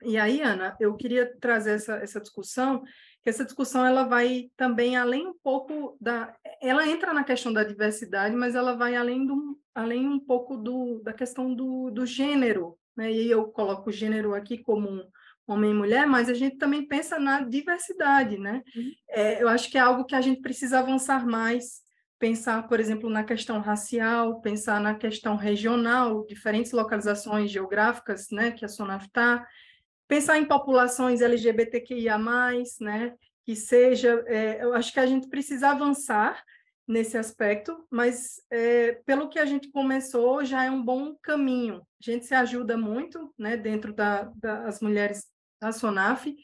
E 0.05 0.19
aí, 0.19 0.43
Ana, 0.43 0.77
eu 0.81 0.97
queria 0.97 1.35
trazer 1.39 1.75
essa, 1.75 1.95
essa 1.97 2.21
discussão, 2.21 2.83
que 3.23 3.31
essa 3.31 3.45
discussão 3.45 3.87
ela 3.87 4.05
vai 4.05 4.51
também 4.57 4.97
além 4.97 5.27
um 5.27 5.35
pouco 5.43 5.97
da... 6.01 6.35
Ela 6.61 6.89
entra 6.89 7.13
na 7.13 7.25
questão 7.25 7.53
da 7.53 7.63
diversidade, 7.63 8.35
mas 8.35 8.55
ela 8.55 8.77
vai 8.77 8.97
além, 8.97 9.27
do, 9.27 9.59
além 9.75 10.09
um 10.09 10.19
pouco 10.19 10.57
do, 10.57 11.01
da 11.03 11.13
questão 11.13 11.55
do, 11.55 11.91
do 11.91 12.05
gênero, 12.05 12.77
né? 12.97 13.13
E 13.13 13.31
eu 13.31 13.47
coloco 13.47 13.91
o 13.91 13.93
gênero 13.93 14.35
aqui 14.35 14.59
como 14.59 14.89
um, 14.89 15.07
homem 15.47 15.71
e 15.71 15.75
mulher, 15.75 16.07
mas 16.07 16.29
a 16.29 16.35
gente 16.35 16.57
também 16.57 16.87
pensa 16.87 17.19
na 17.19 17.43
diversidade, 17.43 18.39
né? 18.39 18.63
Uhum. 18.75 18.93
É, 19.09 19.43
eu 19.43 19.49
acho 19.49 19.71
que 19.71 19.79
é 19.79 19.81
algo 19.81 20.05
que 20.05 20.15
a 20.15 20.21
gente 20.21 20.41
precisa 20.41 20.79
avançar 20.79 21.27
mais, 21.27 21.83
pensar, 22.19 22.69
por 22.69 22.79
exemplo, 22.79 23.11
na 23.11 23.25
questão 23.25 23.61
racial, 23.61 24.41
pensar 24.41 24.81
na 24.81 24.95
questão 24.95 25.37
regional, 25.37 26.25
diferentes 26.27 26.73
localizações 26.73 27.51
geográficas, 27.51 28.29
né, 28.31 28.53
que 28.53 28.65
a 28.65 28.69
SONAF 28.69 29.07
está, 29.07 29.45
pensar 30.13 30.37
em 30.37 30.45
populações 30.45 31.23
LGBTQIA+, 31.23 32.19
né, 32.83 33.15
que 33.47 33.57
seja, 33.57 34.23
é, 34.27 34.63
eu 34.63 34.75
acho 34.75 34.93
que 34.93 35.01
a 35.01 35.07
gente 35.07 35.27
precisa 35.27 35.71
avançar 35.71 36.45
nesse 36.87 37.17
aspecto, 37.17 37.83
mas 37.91 38.35
é, 38.51 39.01
pelo 39.07 39.31
que 39.31 39.39
a 39.39 39.47
gente 39.47 39.71
começou 39.71 40.45
já 40.45 40.65
é 40.65 40.71
um 40.71 40.85
bom 40.85 41.17
caminho. 41.23 41.77
A 41.77 42.11
gente 42.11 42.27
se 42.27 42.35
ajuda 42.35 42.77
muito, 42.77 43.33
né, 43.39 43.57
dentro 43.57 43.95
da, 43.95 44.31
das 44.37 44.83
mulheres 44.83 45.25
da 45.59 45.73
SONAF, 45.73 46.37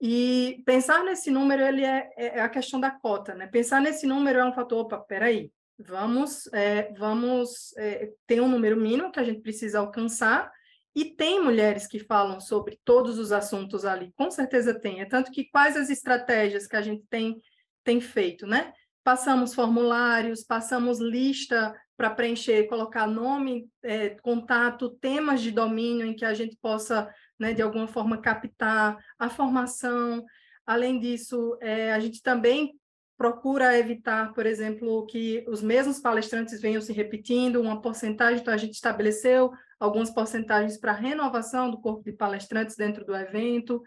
e 0.00 0.62
pensar 0.64 1.02
nesse 1.02 1.28
número 1.28 1.60
ele 1.60 1.84
é, 1.84 2.08
é, 2.16 2.38
é, 2.38 2.40
a 2.40 2.48
questão 2.48 2.78
da 2.78 2.92
cota, 2.92 3.34
né? 3.34 3.48
Pensar 3.48 3.80
nesse 3.80 4.06
número 4.06 4.38
é 4.38 4.44
um 4.44 4.54
fator, 4.54 4.78
opa, 4.78 4.96
peraí, 4.96 5.50
vamos, 5.76 6.46
é, 6.52 6.94
vamos 6.96 7.76
é, 7.78 8.12
ter 8.28 8.40
um 8.40 8.48
número 8.48 8.76
mínimo 8.76 9.10
que 9.10 9.18
a 9.18 9.24
gente 9.24 9.40
precisa 9.40 9.80
alcançar, 9.80 10.52
e 10.98 11.04
tem 11.04 11.40
mulheres 11.40 11.86
que 11.86 12.00
falam 12.00 12.40
sobre 12.40 12.76
todos 12.84 13.20
os 13.20 13.30
assuntos 13.30 13.84
ali, 13.84 14.12
com 14.16 14.32
certeza 14.32 14.74
tem. 14.74 15.00
É 15.00 15.04
tanto 15.04 15.30
que 15.30 15.48
quais 15.48 15.76
as 15.76 15.90
estratégias 15.90 16.66
que 16.66 16.74
a 16.74 16.82
gente 16.82 17.04
tem, 17.08 17.40
tem 17.84 18.00
feito, 18.00 18.48
né? 18.48 18.72
Passamos 19.04 19.54
formulários, 19.54 20.42
passamos 20.42 20.98
lista 20.98 21.72
para 21.96 22.10
preencher, 22.10 22.66
colocar 22.66 23.06
nome, 23.06 23.68
é, 23.80 24.10
contato, 24.22 24.90
temas 24.90 25.40
de 25.40 25.52
domínio 25.52 26.04
em 26.04 26.16
que 26.16 26.24
a 26.24 26.34
gente 26.34 26.56
possa 26.60 27.08
né, 27.38 27.52
de 27.52 27.62
alguma 27.62 27.86
forma 27.86 28.20
captar 28.20 28.98
a 29.16 29.30
formação. 29.30 30.24
Além 30.66 30.98
disso, 30.98 31.56
é, 31.60 31.92
a 31.92 32.00
gente 32.00 32.20
também 32.20 32.77
procura 33.18 33.76
evitar, 33.76 34.32
por 34.32 34.46
exemplo, 34.46 35.04
que 35.06 35.44
os 35.48 35.60
mesmos 35.60 35.98
palestrantes 35.98 36.60
venham 36.60 36.80
se 36.80 36.92
repetindo, 36.92 37.60
uma 37.60 37.82
porcentagem, 37.82 38.40
então 38.40 38.54
a 38.54 38.56
gente 38.56 38.74
estabeleceu 38.74 39.50
algumas 39.78 40.08
porcentagens 40.08 40.78
para 40.78 40.92
renovação 40.92 41.68
do 41.68 41.80
corpo 41.80 42.04
de 42.04 42.12
palestrantes 42.12 42.76
dentro 42.76 43.04
do 43.04 43.14
evento. 43.16 43.82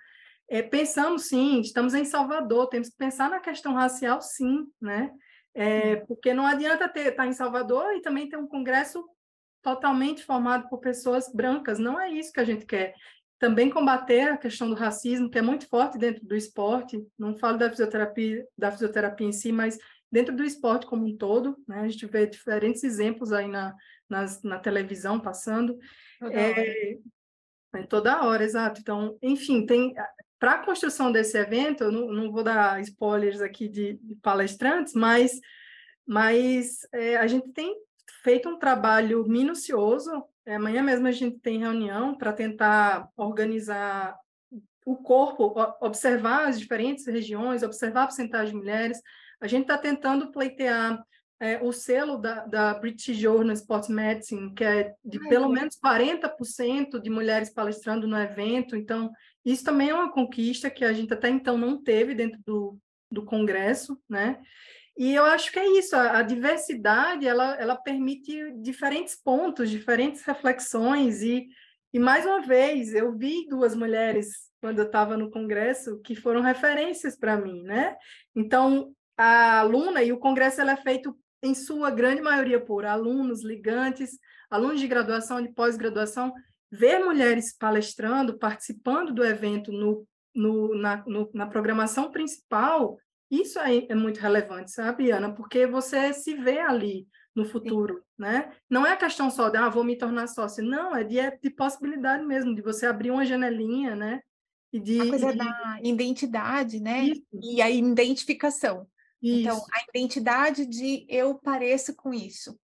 É, 0.49 0.61
pensamos 0.61 1.29
sim, 1.29 1.61
estamos 1.61 1.93
em 1.93 2.03
Salvador, 2.03 2.67
temos 2.67 2.89
que 2.89 2.97
pensar 2.97 3.29
na 3.29 3.39
questão 3.39 3.73
racial 3.73 4.21
sim, 4.21 4.67
né? 4.81 5.09
É, 5.53 5.95
porque 6.07 6.33
não 6.33 6.45
adianta 6.45 6.89
ter, 6.89 7.07
estar 7.07 7.23
tá 7.23 7.27
em 7.27 7.33
Salvador 7.33 7.93
e 7.95 8.01
também 8.01 8.27
ter 8.27 8.37
um 8.37 8.47
congresso 8.47 9.01
totalmente 9.61 10.25
formado 10.25 10.67
por 10.67 10.79
pessoas 10.79 11.31
brancas, 11.33 11.79
não 11.79 11.99
é 11.99 12.09
isso 12.09 12.33
que 12.33 12.39
a 12.39 12.45
gente 12.45 12.65
quer 12.65 12.93
também 13.41 13.71
combater 13.71 14.29
a 14.29 14.37
questão 14.37 14.69
do 14.69 14.75
racismo, 14.75 15.27
que 15.27 15.39
é 15.39 15.41
muito 15.41 15.67
forte 15.67 15.97
dentro 15.97 16.23
do 16.23 16.35
esporte, 16.35 17.03
não 17.17 17.35
falo 17.35 17.57
da 17.57 17.71
fisioterapia, 17.71 18.45
da 18.55 18.71
fisioterapia 18.71 19.25
em 19.25 19.31
si, 19.31 19.51
mas 19.51 19.79
dentro 20.11 20.35
do 20.35 20.43
esporte 20.43 20.85
como 20.85 21.07
um 21.07 21.17
todo, 21.17 21.57
né? 21.67 21.79
a 21.79 21.87
gente 21.87 22.05
vê 22.05 22.27
diferentes 22.27 22.83
exemplos 22.83 23.33
aí 23.33 23.47
na, 23.47 23.75
nas, 24.07 24.43
na 24.43 24.59
televisão 24.59 25.19
passando. 25.19 25.75
Toda 26.19 26.33
é, 26.35 26.49
hora. 26.51 27.81
É, 27.83 27.83
toda 27.87 28.23
hora, 28.27 28.43
exato. 28.43 28.79
Então, 28.79 29.17
enfim, 29.23 29.65
tem 29.65 29.95
para 30.37 30.53
a 30.53 30.63
construção 30.63 31.11
desse 31.11 31.35
evento, 31.35 31.85
eu 31.85 31.91
não, 31.91 32.13
não 32.13 32.31
vou 32.31 32.43
dar 32.43 32.79
spoilers 32.81 33.41
aqui 33.41 33.67
de, 33.67 33.93
de 33.93 34.15
palestrantes, 34.17 34.93
mas, 34.93 35.39
mas 36.05 36.87
é, 36.93 37.17
a 37.17 37.25
gente 37.25 37.51
tem 37.53 37.75
feito 38.21 38.47
um 38.47 38.59
trabalho 38.59 39.27
minucioso 39.27 40.11
amanhã 40.47 40.81
mesmo 40.81 41.07
a 41.07 41.11
gente 41.11 41.39
tem 41.39 41.59
reunião 41.59 42.15
para 42.15 42.33
tentar 42.33 43.07
organizar 43.15 44.17
o 44.85 44.95
corpo, 44.95 45.53
observar 45.79 46.47
as 46.47 46.59
diferentes 46.59 47.05
regiões, 47.05 47.63
observar 47.63 48.03
a 48.03 48.07
porcentagem 48.07 48.53
de 48.53 48.59
mulheres. 48.59 48.99
A 49.39 49.47
gente 49.47 49.63
está 49.63 49.77
tentando 49.77 50.31
pleitear 50.31 51.03
é, 51.39 51.59
o 51.61 51.71
selo 51.71 52.17
da, 52.17 52.45
da, 52.45 52.73
British 52.75 53.17
Journal 53.17 53.53
Sports 53.53 53.89
Medicine, 53.89 54.53
que 54.53 54.63
é 54.63 54.93
de 55.03 55.19
pelo 55.27 55.49
menos 55.49 55.75
40% 55.83 56.99
de 57.01 57.09
mulheres 57.09 57.51
palestrando 57.51 58.07
no 58.07 58.17
evento. 58.17 58.75
Então, 58.75 59.11
isso 59.43 59.63
também 59.63 59.89
é 59.89 59.93
uma 59.93 60.11
conquista 60.11 60.69
que 60.69 60.85
a 60.85 60.93
gente 60.93 61.11
até 61.13 61.29
então 61.29 61.57
não 61.57 61.81
teve 61.81 62.13
dentro 62.13 62.39
do, 62.45 62.77
do 63.09 63.25
Congresso, 63.25 63.99
né? 64.07 64.39
E 65.01 65.15
eu 65.15 65.25
acho 65.25 65.51
que 65.51 65.57
é 65.57 65.65
isso, 65.79 65.95
a, 65.95 66.19
a, 66.19 66.21
diversidade, 66.21 67.25
ela, 67.25 67.55
ela 67.55 67.75
permite 67.75 68.51
diferentes 68.61 69.15
pontos, 69.15 69.67
diferentes 69.67 70.21
reflexões, 70.21 71.23
e, 71.23 71.47
e 71.91 71.97
mais 71.97 72.23
uma 72.23 72.39
vez, 72.39 72.93
eu 72.93 73.11
vi 73.17 73.47
duas 73.49 73.75
mulheres, 73.75 74.27
quando 74.61 74.77
eu 74.77 74.85
estava 74.85 75.17
no 75.17 75.31
congresso, 75.31 75.99
que 76.01 76.13
foram 76.13 76.41
referências 76.41 77.17
para 77.17 77.35
mim, 77.35 77.63
né? 77.63 77.97
Então, 78.35 78.93
a 79.17 79.61
aluna, 79.61 80.03
e 80.03 80.11
o 80.11 80.19
congresso 80.19 80.61
é 80.61 80.77
feito, 80.77 81.17
em 81.41 81.55
sua 81.55 81.89
grande 81.89 82.21
maioria, 82.21 82.63
por 82.63 82.85
alunos, 82.85 83.43
ligantes, 83.43 84.19
alunos 84.51 84.79
de 84.79 84.87
graduação, 84.87 85.41
de 85.41 85.51
pós-graduação, 85.51 86.31
ver 86.71 86.99
mulheres 86.99 87.57
palestrando, 87.57 88.37
participando 88.37 89.11
do 89.11 89.25
evento 89.25 89.71
no, 89.71 90.05
no, 90.31 90.75
na, 90.75 91.03
no, 91.07 91.27
na 91.33 91.47
programação 91.47 92.11
principal, 92.11 92.99
isso 93.31 93.57
aí 93.57 93.87
é 93.89 93.95
muito 93.95 94.19
relevante, 94.19 94.71
sabe, 94.71 95.09
Ana? 95.09 95.33
Porque 95.33 95.65
você 95.65 96.13
se 96.13 96.35
vê 96.35 96.59
ali 96.59 97.07
no 97.33 97.45
futuro, 97.45 97.95
Sim. 97.95 98.03
né? 98.17 98.51
Não 98.69 98.85
é 98.85 98.91
a 98.91 98.97
questão 98.97 99.31
só 99.31 99.47
de, 99.47 99.57
ah, 99.57 99.69
vou 99.69 99.85
me 99.85 99.97
tornar 99.97 100.27
sócio. 100.27 100.61
Não, 100.61 100.93
é 100.93 101.03
de, 101.03 101.17
é 101.17 101.31
de 101.31 101.49
possibilidade 101.49 102.25
mesmo, 102.25 102.53
de 102.53 102.61
você 102.61 102.85
abrir 102.85 103.09
uma 103.09 103.25
janelinha, 103.25 103.95
né? 103.95 104.21
E 104.73 104.79
de, 104.79 104.99
a 104.99 105.09
coisa 105.09 105.31
e... 105.31 105.37
da 105.37 105.79
identidade, 105.81 106.81
né? 106.81 107.05
Isso. 107.05 107.23
E 107.41 107.61
a 107.61 107.69
identificação. 107.69 108.85
Então, 109.21 109.55
isso. 109.55 109.63
Então, 109.63 109.65
a 109.73 109.83
identidade 109.89 110.65
de 110.65 111.05
eu 111.07 111.35
pareço 111.35 111.95
com 111.95 112.13
isso. 112.13 112.59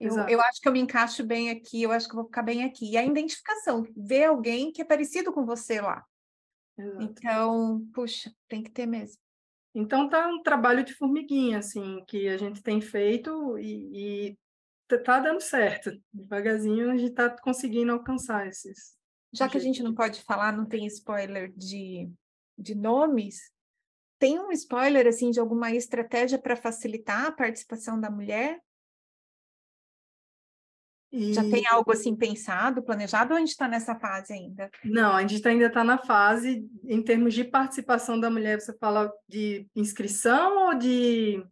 Eu, 0.00 0.16
eu, 0.26 0.40
acho 0.40 0.60
que 0.60 0.68
eu 0.68 0.72
me 0.72 0.80
encaixo 0.80 1.22
bem 1.22 1.50
aqui, 1.50 1.84
eu 1.84 1.92
acho 1.92 2.08
que 2.08 2.14
eu 2.14 2.16
vou 2.16 2.24
ficar 2.24 2.42
bem 2.42 2.64
aqui. 2.64 2.90
E 2.90 2.96
a 2.96 3.04
identificação, 3.04 3.86
ver 3.96 4.24
alguém 4.24 4.72
que 4.72 4.82
é 4.82 4.84
parecido 4.84 5.32
com 5.32 5.46
você 5.46 5.80
lá. 5.80 6.04
Exato. 6.76 7.02
Então, 7.04 7.88
puxa, 7.94 8.34
tem 8.48 8.64
que 8.64 8.70
ter 8.70 8.86
mesmo. 8.86 9.22
Então 9.74 10.08
tá 10.08 10.28
um 10.28 10.42
trabalho 10.42 10.84
de 10.84 10.94
formiguinha, 10.94 11.58
assim, 11.58 12.04
que 12.06 12.28
a 12.28 12.36
gente 12.36 12.62
tem 12.62 12.80
feito 12.80 13.58
e, 13.58 14.30
e 14.30 14.38
tá 15.04 15.18
dando 15.20 15.40
certo. 15.40 15.90
Devagarzinho 16.12 16.90
a 16.90 16.96
gente 16.96 17.10
está 17.10 17.30
conseguindo 17.30 17.92
alcançar 17.92 18.46
esses. 18.46 18.94
Já 19.32 19.48
que 19.48 19.56
a 19.56 19.60
gente 19.60 19.82
não 19.82 19.94
pode 19.94 20.22
falar, 20.22 20.54
não 20.54 20.66
tem 20.66 20.86
spoiler 20.86 21.50
de, 21.56 22.10
de 22.58 22.74
nomes, 22.74 23.50
tem 24.18 24.38
um 24.38 24.52
spoiler 24.52 25.06
assim 25.06 25.30
de 25.30 25.40
alguma 25.40 25.72
estratégia 25.72 26.38
para 26.38 26.54
facilitar 26.54 27.26
a 27.26 27.32
participação 27.32 28.00
da 28.00 28.10
mulher? 28.10 28.60
E... 31.12 31.34
Já 31.34 31.42
tem 31.42 31.66
algo 31.66 31.92
assim 31.92 32.16
pensado, 32.16 32.82
planejado, 32.82 33.32
ou 33.32 33.36
a 33.36 33.40
gente 33.40 33.50
está 33.50 33.68
nessa 33.68 33.94
fase 33.94 34.32
ainda? 34.32 34.70
Não, 34.82 35.14
a 35.14 35.26
gente 35.26 35.46
ainda 35.46 35.66
está 35.66 35.84
na 35.84 35.98
fase, 35.98 36.66
em 36.84 37.02
termos 37.02 37.34
de 37.34 37.44
participação 37.44 38.18
da 38.18 38.30
mulher, 38.30 38.58
você 38.58 38.72
fala 38.78 39.12
de 39.28 39.68
inscrição 39.76 40.68
ou 40.68 40.74
de. 40.74 41.44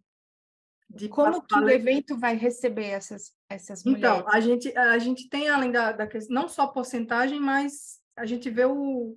de 0.89 1.11
Como 1.11 1.43
que 1.43 1.55
o 1.55 1.69
evento 1.69 2.19
vai 2.19 2.37
receber 2.37 2.87
essas, 2.87 3.35
essas 3.51 3.85
mulheres? 3.85 4.03
Então, 4.03 4.25
a 4.29 4.41
gente, 4.41 4.77
a 4.77 4.99
gente 4.99 5.29
tem, 5.29 5.51
além 5.51 5.71
da, 5.71 5.93
da 5.93 6.07
questão, 6.07 6.35
não 6.35 6.49
só 6.49 6.67
porcentagem, 6.67 7.39
mas 7.39 8.01
a 8.17 8.25
gente 8.25 8.49
vê 8.49 8.65
o 8.65 9.15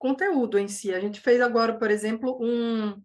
conteúdo 0.00 0.58
em 0.58 0.66
si. 0.66 0.92
A 0.92 0.98
gente 0.98 1.20
fez 1.20 1.40
agora, 1.40 1.78
por 1.78 1.92
exemplo, 1.92 2.36
um, 2.42 3.00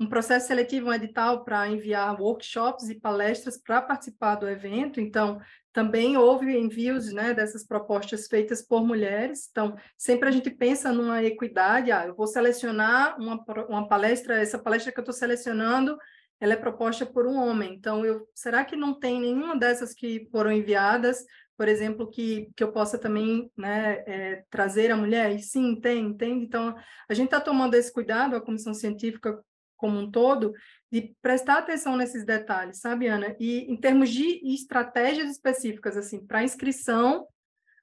um 0.00 0.08
processo 0.08 0.46
seletivo, 0.46 0.88
um 0.88 0.94
edital 0.94 1.44
para 1.44 1.68
enviar 1.68 2.18
workshops 2.18 2.88
e 2.88 2.98
palestras 2.98 3.58
para 3.58 3.82
participar 3.82 4.36
do 4.36 4.48
evento. 4.48 4.98
Então, 4.98 5.38
também 5.74 6.16
houve 6.16 6.56
envios 6.56 7.12
né, 7.12 7.34
dessas 7.34 7.66
propostas 7.66 8.26
feitas 8.26 8.62
por 8.62 8.82
mulheres. 8.82 9.48
Então, 9.50 9.76
sempre 9.98 10.30
a 10.30 10.32
gente 10.32 10.50
pensa 10.50 10.90
numa 10.90 11.22
equidade. 11.22 11.92
Ah, 11.92 12.06
eu 12.06 12.14
vou 12.14 12.26
selecionar 12.26 13.20
uma, 13.20 13.44
uma 13.68 13.86
palestra, 13.86 14.40
essa 14.40 14.58
palestra 14.58 14.90
que 14.90 14.98
eu 14.98 15.02
estou 15.02 15.14
selecionando, 15.14 15.98
ela 16.40 16.54
é 16.54 16.56
proposta 16.56 17.04
por 17.04 17.26
um 17.26 17.36
homem. 17.36 17.74
Então, 17.74 18.02
eu, 18.02 18.26
será 18.34 18.64
que 18.64 18.74
não 18.74 18.98
tem 18.98 19.20
nenhuma 19.20 19.54
dessas 19.54 19.92
que 19.92 20.26
foram 20.32 20.50
enviadas, 20.50 21.22
por 21.58 21.68
exemplo, 21.68 22.08
que, 22.08 22.50
que 22.56 22.64
eu 22.64 22.72
possa 22.72 22.96
também 22.96 23.52
né, 23.54 24.02
é, 24.06 24.44
trazer 24.48 24.90
a 24.90 24.96
mulher? 24.96 25.30
E 25.34 25.42
sim, 25.42 25.78
tem, 25.78 26.06
entende? 26.06 26.42
Então, 26.46 26.74
a 27.06 27.12
gente 27.12 27.26
está 27.26 27.38
tomando 27.38 27.74
esse 27.74 27.92
cuidado, 27.92 28.34
a 28.34 28.40
comissão 28.40 28.72
científica 28.72 29.38
como 29.80 29.98
um 29.98 30.10
todo, 30.10 30.52
de 30.92 31.16
prestar 31.22 31.58
atenção 31.58 31.96
nesses 31.96 32.24
detalhes, 32.24 32.80
sabe, 32.80 33.06
Ana? 33.08 33.34
E 33.40 33.60
em 33.72 33.76
termos 33.76 34.10
de 34.10 34.54
estratégias 34.54 35.30
específicas, 35.30 35.96
assim, 35.96 36.24
para 36.24 36.44
inscrição, 36.44 37.26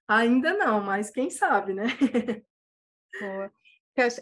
ainda 0.08 0.54
não, 0.54 0.84
mas 0.84 1.10
quem 1.10 1.30
sabe, 1.30 1.74
né? 1.74 1.86
Boa. 3.20 3.52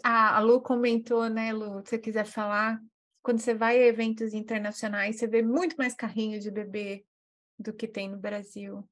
A 0.02 0.40
Lu 0.40 0.62
comentou, 0.62 1.28
né, 1.28 1.52
Lu, 1.52 1.82
se 1.84 1.90
você 1.90 1.98
quiser 1.98 2.24
falar, 2.24 2.80
quando 3.22 3.40
você 3.40 3.52
vai 3.54 3.76
a 3.76 3.86
eventos 3.86 4.32
internacionais, 4.32 5.16
você 5.18 5.26
vê 5.26 5.42
muito 5.42 5.76
mais 5.76 5.94
carrinho 5.94 6.40
de 6.40 6.50
bebê 6.50 7.04
do 7.58 7.74
que 7.74 7.86
tem 7.86 8.08
no 8.08 8.16
Brasil. 8.16 8.88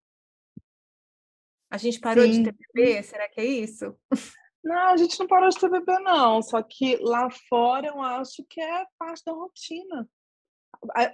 A 1.71 1.79
gente 1.79 1.99
parou 1.99 2.25
Sim. 2.25 2.43
de 2.43 2.53
ter 2.53 2.57
bebê? 2.75 3.03
Será 3.03 3.29
que 3.29 3.41
é 3.41 3.45
isso? 3.45 3.99
Não, 4.65 4.89
a 4.89 4.97
gente 4.97 5.21
não 5.21 5.27
parou 5.27 5.51
de 5.51 5.61
ter 5.61 5.69
bebê, 5.69 5.99
não. 5.99 6.41
Só 6.41 6.63
que 6.63 6.97
lá 6.97 7.29
fora 7.31 7.89
eu 7.89 8.01
acho 8.01 8.43
que 8.49 8.61
é 8.61 8.87
parte 8.99 9.23
da 9.25 9.33
rotina. 9.33 10.09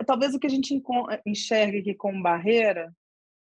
Talvez 0.06 0.35
o 0.35 0.39
que 0.39 0.47
a 0.47 0.51
gente 0.51 0.81
enxerga 1.27 1.78
aqui 1.78 1.93
como 1.94 2.22
barreira, 2.22 2.94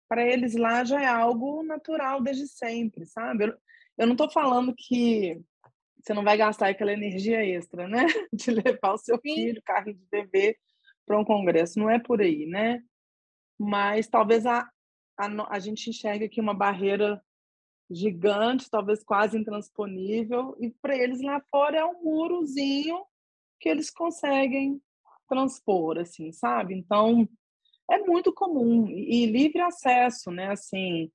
para 0.10 0.26
eles 0.26 0.56
lá 0.56 0.84
já 0.84 1.02
é 1.02 1.06
algo 1.06 1.64
natural 1.64 2.22
desde 2.22 2.48
sempre, 2.48 3.06
sabe? 3.06 3.46
Eu, 3.46 3.58
eu 4.00 4.08
não 4.08 4.14
estou 4.14 4.30
falando 4.30 4.74
que 4.76 5.40
você 6.02 6.14
não 6.14 6.24
vai 6.24 6.38
gastar 6.38 6.70
aquela 6.70 6.92
energia 6.92 7.46
extra, 7.46 7.88
né? 7.88 8.06
De 8.34 8.52
levar 8.52 8.94
o 8.94 8.98
seu 8.98 9.18
filho, 9.20 9.62
carro 9.64 9.94
de 9.94 10.06
bebê, 10.12 10.58
para 11.06 11.20
um 11.20 11.24
congresso. 11.24 11.80
Não 11.80 11.90
é 11.90 12.00
por 12.00 12.20
aí, 12.20 12.46
né? 12.48 12.84
Mas 13.60 14.08
talvez 14.08 14.46
a, 14.46 14.68
a, 15.18 15.56
a 15.56 15.60
gente 15.60 15.90
enxergue 15.90 16.26
aqui 16.26 16.42
uma 16.42 16.54
barreira 16.54 17.24
gigante, 17.90 18.70
talvez 18.70 19.04
quase 19.04 19.38
intransponível, 19.38 20.56
e 20.60 20.70
para 20.70 20.98
eles 20.98 21.22
lá 21.22 21.42
fora 21.52 21.78
é 21.78 21.86
um 21.86 22.04
murozinho 22.04 23.04
que 23.60 23.70
eles 23.70 23.90
conseguem 23.90 24.82
transpor, 25.28 25.98
assim, 25.98 26.32
sabe? 26.32 26.76
Então, 26.76 27.28
é 27.90 28.00
muito 28.00 28.34
comum 28.34 28.90
e 28.90 29.26
livre 29.26 29.62
acesso, 29.62 30.32
né? 30.32 30.52
Assim, 30.52 31.12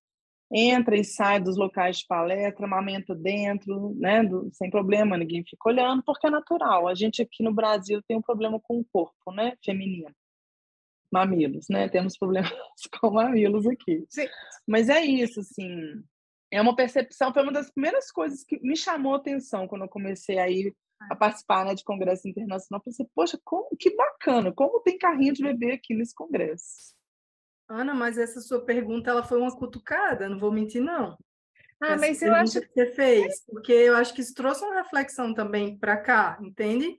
entra 0.51 0.97
e 0.97 1.05
sai 1.05 1.40
dos 1.40 1.57
locais 1.57 1.99
de 1.99 2.07
palestra, 2.07 2.66
amamenta 2.66 3.15
dentro, 3.15 3.95
né? 3.97 4.23
Do, 4.23 4.51
sem 4.53 4.70
problema, 4.70 5.16
ninguém 5.16 5.45
fica 5.45 5.69
olhando, 5.69 6.03
porque 6.03 6.27
é 6.27 6.31
natural. 6.31 6.89
A 6.89 6.95
gente 6.95 7.23
aqui 7.23 7.43
no 7.43 7.53
Brasil 7.53 8.03
tem 8.07 8.16
um 8.16 8.23
problema 8.23 8.59
com 8.61 8.78
o 8.81 8.85
corpo, 8.85 9.32
né? 9.32 9.55
Feminino. 9.65 10.15
Mamilos, 11.11 11.66
né? 11.70 11.89
Temos 11.89 12.16
problemas 12.19 12.53
com 13.01 13.11
mamilos 13.11 13.66
aqui. 13.66 14.05
Sim. 14.09 14.27
Mas 14.66 14.89
é 14.89 15.03
isso, 15.05 15.40
assim 15.40 16.03
é 16.51 16.61
uma 16.61 16.75
percepção, 16.75 17.33
foi 17.33 17.43
uma 17.43 17.53
das 17.53 17.70
primeiras 17.70 18.11
coisas 18.11 18.43
que 18.43 18.59
me 18.61 18.77
chamou 18.77 19.15
a 19.15 19.19
atenção 19.19 19.66
quando 19.69 19.83
eu 19.83 19.89
comecei 19.89 20.39
a 20.39 20.49
ir 20.49 20.75
a 21.11 21.15
participar 21.15 21.65
né, 21.65 21.75
de 21.75 21.85
congresso 21.85 22.29
internacional. 22.29 22.81
Eu 22.81 22.85
pensei, 22.85 23.07
poxa, 23.15 23.39
como, 23.45 23.77
que 23.79 23.95
bacana, 23.95 24.53
como 24.53 24.81
tem 24.81 24.99
carrinho 24.99 25.33
de 25.33 25.43
bebê 25.43 25.73
aqui 25.73 25.95
nesse 25.95 26.15
congresso. 26.15 26.95
Ana, 27.69 27.93
mas 27.95 28.16
essa 28.16 28.41
sua 28.41 28.65
pergunta 28.65 29.11
ela 29.11 29.23
foi 29.23 29.39
uma 29.39 29.55
cutucada, 29.55 30.29
não 30.29 30.39
vou 30.39 30.51
mentir, 30.51 30.83
não. 30.83 31.16
Ah, 31.81 31.93
essa 31.93 32.01
mas 32.01 32.23
eu 32.23 32.35
acho 32.35 32.61
que 32.61 32.73
você 32.73 32.87
fez, 32.87 33.45
porque 33.47 33.73
eu 33.73 33.95
acho 33.95 34.12
que 34.15 34.20
isso 34.20 34.35
trouxe 34.35 34.65
uma 34.65 34.75
reflexão 34.75 35.33
também 35.33 35.79
para 35.79 35.97
cá, 35.97 36.39
entende? 36.43 36.97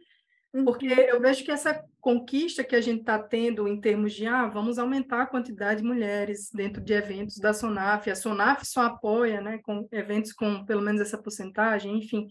Porque 0.51 0.87
uhum. 0.87 0.99
eu 0.99 1.19
vejo 1.21 1.43
que 1.43 1.51
essa 1.51 1.83
conquista 2.01 2.63
que 2.63 2.75
a 2.75 2.81
gente 2.81 3.01
está 3.01 3.19
tendo 3.19 3.67
em 3.67 3.79
termos 3.79 4.13
de, 4.13 4.25
ah, 4.25 4.47
vamos 4.47 4.79
aumentar 4.79 5.21
a 5.21 5.27
quantidade 5.27 5.81
de 5.81 5.87
mulheres 5.87 6.49
dentro 6.51 6.81
de 6.81 6.93
eventos 6.93 7.37
da 7.37 7.53
SONAF, 7.53 8.09
a 8.09 8.15
SONAF 8.15 8.65
só 8.65 8.81
apoia, 8.81 9.41
né, 9.41 9.59
com 9.59 9.87
eventos 9.91 10.33
com 10.33 10.65
pelo 10.65 10.81
menos 10.81 11.01
essa 11.01 11.17
porcentagem, 11.17 11.97
enfim, 11.97 12.27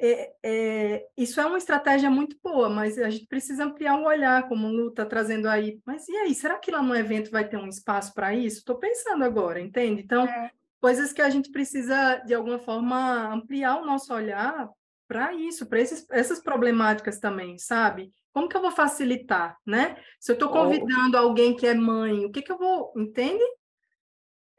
é, 0.00 0.32
é, 0.42 1.06
isso 1.16 1.40
é 1.40 1.46
uma 1.46 1.58
estratégia 1.58 2.10
muito 2.10 2.36
boa, 2.42 2.68
mas 2.68 2.98
a 2.98 3.08
gente 3.08 3.26
precisa 3.26 3.64
ampliar 3.64 3.96
o 3.96 4.06
olhar, 4.06 4.48
como 4.48 4.66
o 4.66 4.70
Lu 4.70 4.88
está 4.88 5.06
trazendo 5.06 5.48
aí. 5.48 5.80
Mas 5.86 6.08
e 6.08 6.16
aí, 6.16 6.34
será 6.34 6.58
que 6.58 6.70
lá 6.70 6.82
no 6.82 6.96
evento 6.96 7.30
vai 7.30 7.48
ter 7.48 7.56
um 7.56 7.68
espaço 7.68 8.12
para 8.12 8.34
isso? 8.34 8.58
Estou 8.58 8.76
pensando 8.76 9.22
agora, 9.22 9.60
entende? 9.60 10.02
Então, 10.02 10.24
é. 10.24 10.50
coisas 10.80 11.12
que 11.12 11.22
a 11.22 11.30
gente 11.30 11.50
precisa, 11.50 12.16
de 12.26 12.34
alguma 12.34 12.58
forma, 12.58 13.32
ampliar 13.32 13.80
o 13.80 13.86
nosso 13.86 14.12
olhar 14.12 14.68
para 15.06 15.32
isso, 15.34 15.66
para 15.66 15.80
essas 15.80 16.40
problemáticas 16.42 17.18
também, 17.18 17.58
sabe? 17.58 18.12
Como 18.32 18.48
que 18.48 18.56
eu 18.56 18.62
vou 18.62 18.72
facilitar, 18.72 19.56
né? 19.64 19.96
Se 20.18 20.32
eu 20.32 20.34
estou 20.34 20.50
convidando 20.50 21.16
oh. 21.16 21.20
alguém 21.20 21.54
que 21.54 21.66
é 21.66 21.74
mãe, 21.74 22.24
o 22.24 22.30
que 22.30 22.42
que 22.42 22.50
eu 22.50 22.58
vou, 22.58 22.92
entende? 22.96 23.44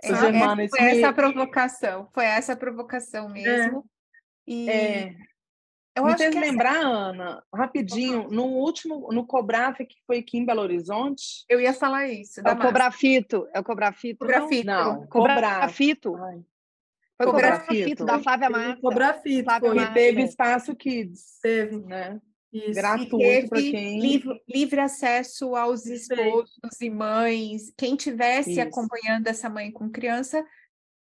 É, 0.03 0.09
essa, 0.09 0.31
foi 0.69 0.79
essa 0.79 1.13
provocação, 1.13 2.09
foi 2.13 2.25
essa 2.25 2.55
provocação 2.55 3.29
mesmo. 3.29 3.79
É. 3.79 4.51
E 4.51 4.69
é. 4.69 5.15
eu 5.95 6.05
Me 6.05 6.13
acho 6.13 6.29
que 6.29 6.39
lembrar, 6.39 6.75
essa... 6.75 6.87
Ana, 6.87 7.43
rapidinho, 7.53 8.27
no 8.29 8.45
último, 8.45 9.11
no 9.11 9.25
Cobraf, 9.25 9.77
que 9.79 9.95
foi 10.05 10.19
aqui 10.19 10.37
em 10.37 10.45
Belo 10.45 10.61
Horizonte. 10.61 11.43
Eu 11.49 11.59
ia 11.59 11.73
falar 11.73 12.07
isso. 12.07 12.41
É 12.45 12.51
o 12.51 12.57
Cobrafito, 12.57 13.47
é 13.53 13.59
o 13.59 13.63
Cobrafito. 13.63 14.19
Cobrafito. 14.19 14.67
Não, 14.67 15.07
Cobrafito. 15.07 16.15
Ai. 16.15 16.45
Foi 17.17 17.25
Cobrafito, 17.27 18.05
da 18.05 18.19
Flávia 18.19 18.49
Massa. 18.49 18.81
Cobrafito, 18.81 19.49
foi. 19.59 19.93
teve 19.93 20.23
Espaço 20.23 20.75
Kids. 20.75 21.39
Teve. 21.41 21.77
Né? 21.77 22.19
Isso. 22.51 22.73
Gratuito 22.73 23.49
para 23.49 23.61
quem... 23.61 23.99
Livre, 23.99 24.41
livre, 24.47 24.79
acesso 24.79 25.55
aos 25.55 25.85
esposos 25.85 26.81
e 26.81 26.89
mães. 26.89 27.73
Quem 27.77 27.95
tivesse 27.95 28.51
Isso. 28.51 28.61
acompanhando 28.61 29.27
essa 29.27 29.49
mãe 29.49 29.71
com 29.71 29.89
criança, 29.89 30.45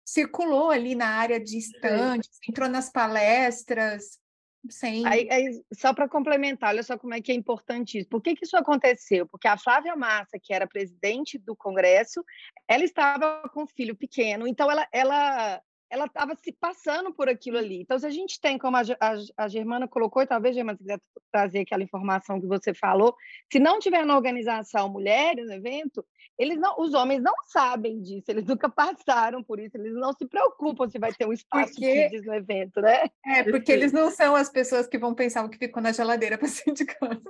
circulou 0.05 0.71
ali 0.71 0.95
na 0.95 1.09
área 1.09 1.39
de 1.39 1.59
estantes, 1.59 2.31
entrou 2.49 2.69
nas 2.69 2.91
palestras, 2.91 4.21
Sim. 4.69 5.07
Aí, 5.07 5.27
aí, 5.31 5.63
só 5.73 5.95
para 5.95 6.09
complementar, 6.09 6.71
olha 6.71 6.83
só 6.83 6.99
como 6.99 7.15
é 7.15 7.21
que 7.21 7.33
é 7.33 7.35
importante 7.35 7.99
isso. 7.99 8.09
Por 8.09 8.21
que, 8.21 8.35
que 8.35 8.45
isso 8.45 8.57
aconteceu? 8.57 9.27
Porque 9.27 9.49
a 9.49 9.57
Flávia 9.57 9.97
Massa, 9.97 10.39
que 10.43 10.53
era 10.53 10.67
presidente 10.67 11.39
do 11.39 11.57
Congresso, 11.57 12.23
ela 12.69 12.85
estava 12.85 13.49
com 13.55 13.63
um 13.63 13.67
filho 13.67 13.97
pequeno, 13.97 14.47
então 14.47 14.71
ela, 14.71 14.87
ela 14.93 15.63
ela 15.91 16.07
estava 16.07 16.37
se 16.37 16.53
passando 16.53 17.13
por 17.13 17.29
aquilo 17.29 17.59
ali. 17.59 17.81
Então, 17.81 17.99
se 17.99 18.07
a 18.07 18.11
gente 18.11 18.41
tem, 18.41 18.57
como 18.57 18.77
a, 18.77 18.83
a, 19.01 19.45
a 19.45 19.49
Germana 19.49 19.89
colocou, 19.89 20.23
e 20.23 20.27
talvez, 20.27 20.55
Germana, 20.55 20.79
se 20.79 20.85
quiser 20.85 21.01
trazer 21.33 21.61
aquela 21.61 21.83
informação 21.83 22.41
que 22.41 22.47
você 22.47 22.73
falou, 22.73 23.15
se 23.53 23.59
não 23.59 23.81
tiver 23.81 24.07
na 24.07 24.17
organização 24.17 24.89
mulheres 24.89 25.49
no 25.49 25.55
evento, 25.55 26.07
eles 26.39 26.59
não, 26.59 26.75
os 26.79 26.95
homens 26.95 27.21
não 27.21 27.35
sabem 27.47 28.01
disso, 28.01 28.31
eles 28.31 28.45
nunca 28.45 28.69
passaram 28.69 29.43
por 29.43 29.59
isso, 29.59 29.77
eles 29.77 29.93
não 29.95 30.13
se 30.13 30.27
preocupam 30.27 30.89
se 30.89 30.99
vai 30.99 31.13
ter 31.13 31.27
um 31.27 31.33
espaço 31.33 31.73
porque... 31.73 32.09
kids 32.09 32.25
no 32.25 32.35
evento, 32.35 32.81
né? 32.81 33.11
É, 33.27 33.43
porque 33.43 33.73
eles 33.73 33.93
não 33.93 34.11
são 34.11 34.37
as 34.37 34.49
pessoas 34.49 34.87
que 34.87 34.97
vão 34.97 35.15
pensar 35.15 35.45
o 35.45 35.51
que 35.51 35.59
ficou 35.59 35.83
na 35.83 35.93
geladeira 35.93 36.39
para 36.39 36.49
sair 36.49 36.73
de 36.73 36.85
casa. 36.85 37.21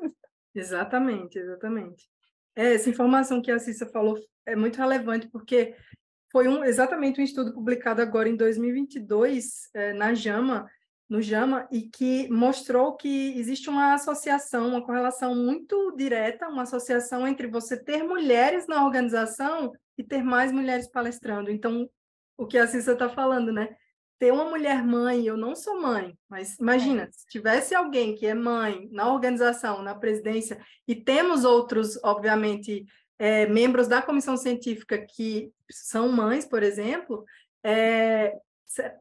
Exatamente, 0.54 1.38
exatamente. 1.38 2.08
É, 2.54 2.74
essa 2.74 2.90
informação 2.90 3.40
que 3.40 3.50
a 3.50 3.58
Cissa 3.58 3.86
falou 3.86 4.18
é 4.44 4.54
muito 4.54 4.76
relevante, 4.76 5.28
porque 5.28 5.74
foi 6.30 6.48
um, 6.48 6.64
exatamente 6.64 7.20
um 7.20 7.24
estudo 7.24 7.52
publicado 7.52 8.00
agora 8.00 8.28
em 8.28 8.36
2022 8.36 9.68
é, 9.74 9.92
na 9.92 10.14
JAMA, 10.14 10.68
no 11.08 11.20
JAMA, 11.20 11.66
e 11.72 11.82
que 11.82 12.30
mostrou 12.30 12.96
que 12.96 13.36
existe 13.36 13.68
uma 13.68 13.94
associação, 13.94 14.68
uma 14.68 14.84
correlação 14.84 15.34
muito 15.34 15.92
direta, 15.96 16.48
uma 16.48 16.62
associação 16.62 17.26
entre 17.26 17.48
você 17.48 17.76
ter 17.76 18.04
mulheres 18.04 18.68
na 18.68 18.84
organização 18.84 19.72
e 19.98 20.04
ter 20.04 20.22
mais 20.22 20.52
mulheres 20.52 20.88
palestrando. 20.88 21.50
Então, 21.50 21.90
o 22.38 22.46
que 22.46 22.56
a 22.56 22.66
Cissa 22.66 22.92
está 22.92 23.08
falando, 23.08 23.52
né? 23.52 23.76
Ter 24.18 24.32
uma 24.32 24.44
mulher 24.44 24.84
mãe, 24.84 25.26
eu 25.26 25.36
não 25.36 25.56
sou 25.56 25.80
mãe, 25.80 26.16
mas 26.28 26.58
imagina, 26.58 27.04
é. 27.04 27.10
se 27.10 27.26
tivesse 27.26 27.74
alguém 27.74 28.14
que 28.14 28.26
é 28.26 28.34
mãe 28.34 28.88
na 28.92 29.12
organização, 29.12 29.82
na 29.82 29.94
presidência, 29.94 30.60
e 30.86 30.94
temos 30.94 31.44
outros, 31.44 31.98
obviamente, 32.04 32.86
é, 33.20 33.44
membros 33.46 33.86
da 33.86 34.00
comissão 34.00 34.34
científica 34.34 34.98
que 34.98 35.52
são 35.70 36.10
mães, 36.10 36.46
por 36.46 36.62
exemplo, 36.62 37.22
é, 37.62 38.34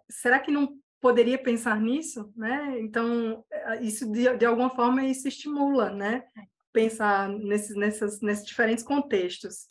será 0.10 0.42
que 0.42 0.52
não 0.52 0.78
poderia 1.00 1.42
pensar 1.42 1.80
nisso, 1.80 2.30
né? 2.36 2.78
Então, 2.82 3.46
é, 3.50 3.82
isso 3.82 4.12
de, 4.12 4.36
de 4.36 4.46
alguma 4.46 4.70
forma 4.70 5.06
isso 5.06 5.26
estimula, 5.26 5.90
né? 5.92 6.28
Pensar 6.74 7.30
nesses, 7.30 8.20
nesses 8.22 8.46
diferentes 8.46 8.84
contextos. 8.84 9.70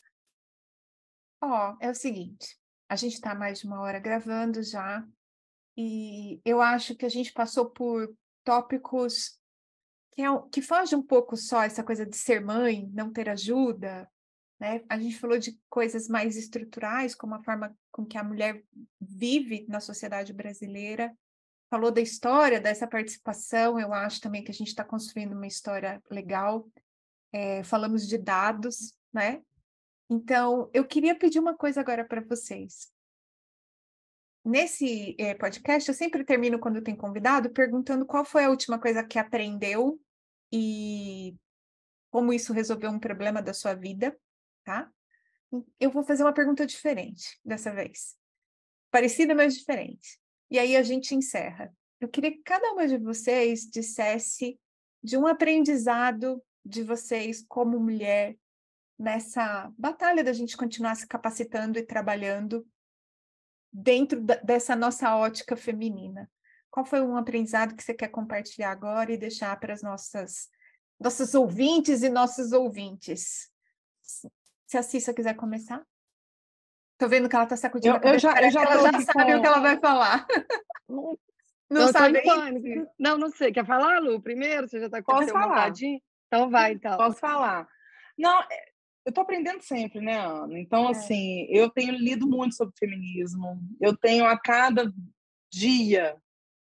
Ó, 1.43 1.73
oh, 1.73 1.77
é 1.79 1.91
o 1.91 1.95
seguinte, 1.95 2.57
a 2.89 2.97
gente 2.97 3.15
está 3.15 3.35
mais 3.35 3.61
de 3.61 3.67
uma 3.67 3.83
hora 3.83 4.01
gravando 4.01 4.63
já, 4.63 5.07
e 5.77 6.41
eu 6.43 6.63
acho 6.63 6.97
que 6.97 7.05
a 7.05 7.09
gente 7.11 7.35
passou 7.35 7.69
por 7.69 8.13
tópicos 8.43 9.39
que, 10.13 10.23
é, 10.23 10.29
que 10.51 10.63
foge 10.63 10.97
um 10.97 11.03
pouco 11.03 11.37
só 11.37 11.63
essa 11.63 11.85
coisa 11.85 12.07
de 12.07 12.17
ser 12.17 12.41
mãe, 12.41 12.91
não 12.95 13.13
ter 13.13 13.29
ajuda, 13.29 14.09
né? 14.59 14.83
A 14.89 14.99
gente 14.99 15.19
falou 15.19 15.39
de 15.39 15.59
coisas 15.69 16.09
mais 16.09 16.37
estruturais, 16.37 17.15
como 17.15 17.35
a 17.35 17.43
forma 17.43 17.77
com 17.93 18.05
que 18.05 18.19
a 18.19 18.25
mulher 18.25 18.63
vive 19.01 19.67
na 19.69 19.81
sociedade 19.81 20.33
brasileira, 20.33 21.17
falou 21.71 21.91
da 21.91 22.01
história 22.01 22.61
dessa 22.61 22.87
participação, 22.87 23.79
eu 23.79 23.93
acho 23.93 24.21
também 24.21 24.43
que 24.43 24.51
a 24.51 24.55
gente 24.55 24.69
está 24.69 24.83
construindo 24.83 25.33
uma 25.33 25.47
história 25.47 26.03
legal, 26.11 26.69
é, 27.33 27.63
falamos 27.63 28.07
de 28.07 28.19
dados, 28.19 28.95
né? 29.13 29.43
Então, 30.11 30.71
eu 30.73 30.87
queria 30.87 31.15
pedir 31.15 31.39
uma 31.39 31.55
coisa 31.55 31.81
agora 31.81 32.05
para 32.05 32.23
vocês. 32.23 32.91
Nesse 34.43 35.15
é, 35.19 35.35
podcast, 35.35 35.89
eu 35.89 35.95
sempre 35.95 36.25
termino 36.25 36.59
quando 36.59 36.81
tem 36.81 36.97
convidado 36.97 37.51
perguntando 37.51 38.07
qual 38.07 38.25
foi 38.25 38.45
a 38.45 38.51
última 38.51 38.79
coisa 38.79 39.05
que 39.05 39.19
aprendeu 39.19 40.01
e 40.51 41.37
como 42.11 42.33
isso 42.33 42.55
resolveu 42.55 42.91
um 42.91 42.99
problema 42.99 43.43
da 43.43 43.53
sua 43.53 43.75
vida, 43.75 44.19
tá? 44.69 44.93
Eu 45.81 45.91
vou 45.91 46.03
fazer 46.03 46.23
uma 46.23 46.33
pergunta 46.33 46.67
diferente 46.67 47.41
dessa 47.43 47.73
vez. 47.73 48.15
Parecida, 48.91 49.35
mas 49.35 49.57
diferente. 49.57 50.21
E 50.51 50.59
aí 50.59 50.77
a 50.77 50.83
gente 50.83 51.15
encerra. 51.15 51.75
Eu 51.99 52.07
queria 52.07 52.31
que 52.31 52.43
cada 52.43 52.73
uma 52.73 52.87
de 52.87 52.99
vocês 52.99 53.63
dissesse 53.63 54.61
de 55.03 55.17
um 55.17 55.27
aprendizado 55.27 56.43
de 56.63 56.83
vocês 56.83 57.43
como 57.49 57.81
mulher 57.81 58.37
nessa 58.99 59.73
batalha 59.79 60.23
da 60.23 60.35
gente 60.35 60.57
continuar 60.57 60.97
se 60.97 61.07
capacitando 61.07 61.79
e 61.79 61.83
trabalhando 61.83 62.67
dentro 63.73 64.21
dessa 64.21 64.77
nossa 64.77 65.17
ótica 65.17 65.57
feminina. 65.57 66.31
Qual 66.71 66.85
foi 66.85 67.01
um 67.01 67.17
aprendizado 67.17 67.75
que 67.75 67.83
você 67.83 67.95
quer 67.95 68.09
compartilhar 68.09 68.71
agora 68.71 69.11
e 69.13 69.17
deixar 69.17 69.59
para 69.59 69.73
as 69.73 69.83
nossas 69.83 70.51
nossos 71.01 71.33
ouvintes 71.33 72.03
e 72.03 72.11
nossos 72.11 72.53
ouvintes? 72.53 73.51
Se 74.69 74.77
a 74.77 74.83
Cissa 74.83 75.15
quiser 75.15 75.35
começar. 75.35 75.83
Tô 76.99 77.09
vendo 77.09 77.29
que 77.29 77.35
ela 77.35 77.47
tá 77.47 77.57
sacudindo 77.57 77.97
eu, 77.97 78.13
eu 78.13 78.19
já, 78.19 78.43
eu 78.43 78.51
já 78.51 78.63
ela 78.63 78.93
já 78.93 79.01
sabe 79.01 79.33
com... 79.33 79.39
o 79.39 79.41
que 79.41 79.47
ela 79.47 79.61
vai 79.61 79.81
falar. 79.81 80.27
Não, 81.71 81.83
não 81.83 81.93
sabe? 81.93 82.23
Não, 82.99 83.19
não 83.19 83.31
sei. 83.31 83.53
Quer 83.53 83.67
falar, 83.67 83.99
Lu, 83.99 84.23
primeiro? 84.23 84.67
Você 84.67 84.81
já 84.81 84.89
tá 84.89 85.03
com 85.03 85.13
Posso 85.13 85.29
falar. 85.29 85.49
Vontadinho? 85.49 86.01
Então 86.27 86.49
vai, 86.49 86.73
então. 86.73 86.97
Posso 86.97 87.19
falar. 87.19 87.69
Não, 88.17 88.41
é, 88.41 88.71
eu 89.05 89.13
tô 89.13 89.21
aprendendo 89.21 89.61
sempre, 89.61 90.01
né, 90.01 90.19
Ana? 90.19 90.59
Então, 90.59 90.89
é. 90.89 90.93
assim, 90.93 91.47
eu 91.51 91.69
tenho 91.69 91.93
lido 91.93 92.27
muito 92.27 92.55
sobre 92.55 92.75
feminismo. 92.79 93.61
Eu 93.79 93.95
tenho 93.95 94.25
a 94.25 94.39
cada 94.39 94.91
dia 95.53 96.17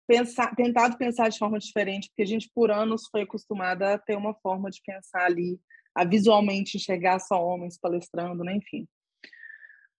pensar, 0.08 0.56
tentado 0.56 0.98
pensar 0.98 1.28
de 1.28 1.38
forma 1.38 1.60
diferente, 1.60 2.08
porque 2.08 2.22
a 2.22 2.26
gente 2.26 2.50
por 2.52 2.72
anos 2.72 3.06
foi 3.12 3.22
acostumada 3.22 3.94
a 3.94 3.98
ter 3.98 4.16
uma 4.16 4.34
forma 4.34 4.70
de 4.70 4.82
pensar 4.84 5.24
ali, 5.24 5.60
a 5.94 6.04
visualmente 6.04 6.76
enxergar 6.76 7.18
só 7.18 7.42
homens 7.44 7.78
palestrando, 7.78 8.44
né? 8.44 8.54
enfim. 8.56 8.88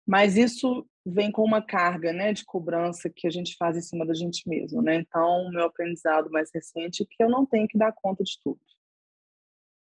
Mas 0.07 0.37
isso 0.37 0.87
vem 1.05 1.31
com 1.31 1.45
uma 1.45 1.63
carga, 1.63 2.13
né, 2.13 2.33
de 2.33 2.45
cobrança 2.45 3.09
que 3.09 3.27
a 3.27 3.31
gente 3.31 3.57
faz 3.57 3.77
em 3.77 3.81
cima 3.81 4.05
da 4.05 4.15
gente 4.15 4.49
mesmo, 4.49 4.83
né? 4.83 4.97
Então, 4.97 5.51
meu 5.51 5.65
aprendizado 5.65 6.31
mais 6.31 6.51
recente 6.53 7.03
é 7.03 7.07
que 7.09 7.23
eu 7.23 7.31
não 7.31 7.47
tenho 7.47 7.69
que 7.69 7.79
dar 7.79 7.93
conta 7.93 8.25
de 8.25 8.39
tudo. 8.43 8.61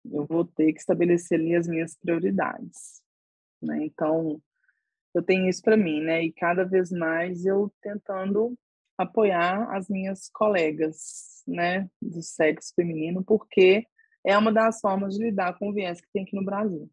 Eu 0.05 0.27
vou 0.27 0.45
ter 0.45 0.73
que 0.73 0.81
estabelecer 0.81 1.39
ali 1.39 1.55
as 1.55 1.67
minhas 1.67 1.97
prioridades, 1.97 3.03
né? 3.61 3.85
Então, 3.85 4.41
eu 5.15 5.23
tenho 5.23 5.49
isso 5.49 5.63
para 5.63 5.77
mim, 5.77 6.01
né? 6.01 6.25
E 6.25 6.33
cada 6.33 6.65
vez 6.65 6.91
mais 6.91 7.45
eu 7.45 7.73
tentando 7.83 8.57
apoiar 8.97 9.75
as 9.75 9.89
minhas 9.89 10.29
colegas, 10.31 11.43
né, 11.47 11.89
do 12.01 12.23
sexo 12.23 12.73
feminino, 12.75 13.25
porque 13.25 13.87
é 14.25 14.37
uma 14.37 14.53
das 14.53 14.81
formas 14.81 15.15
de 15.15 15.25
lidar 15.25 15.59
com 15.59 15.71
o 15.71 15.73
viés 15.73 16.01
que 16.01 16.09
tem 16.13 16.23
aqui 16.23 16.37
no 16.37 16.45
Brasil. 16.45 16.91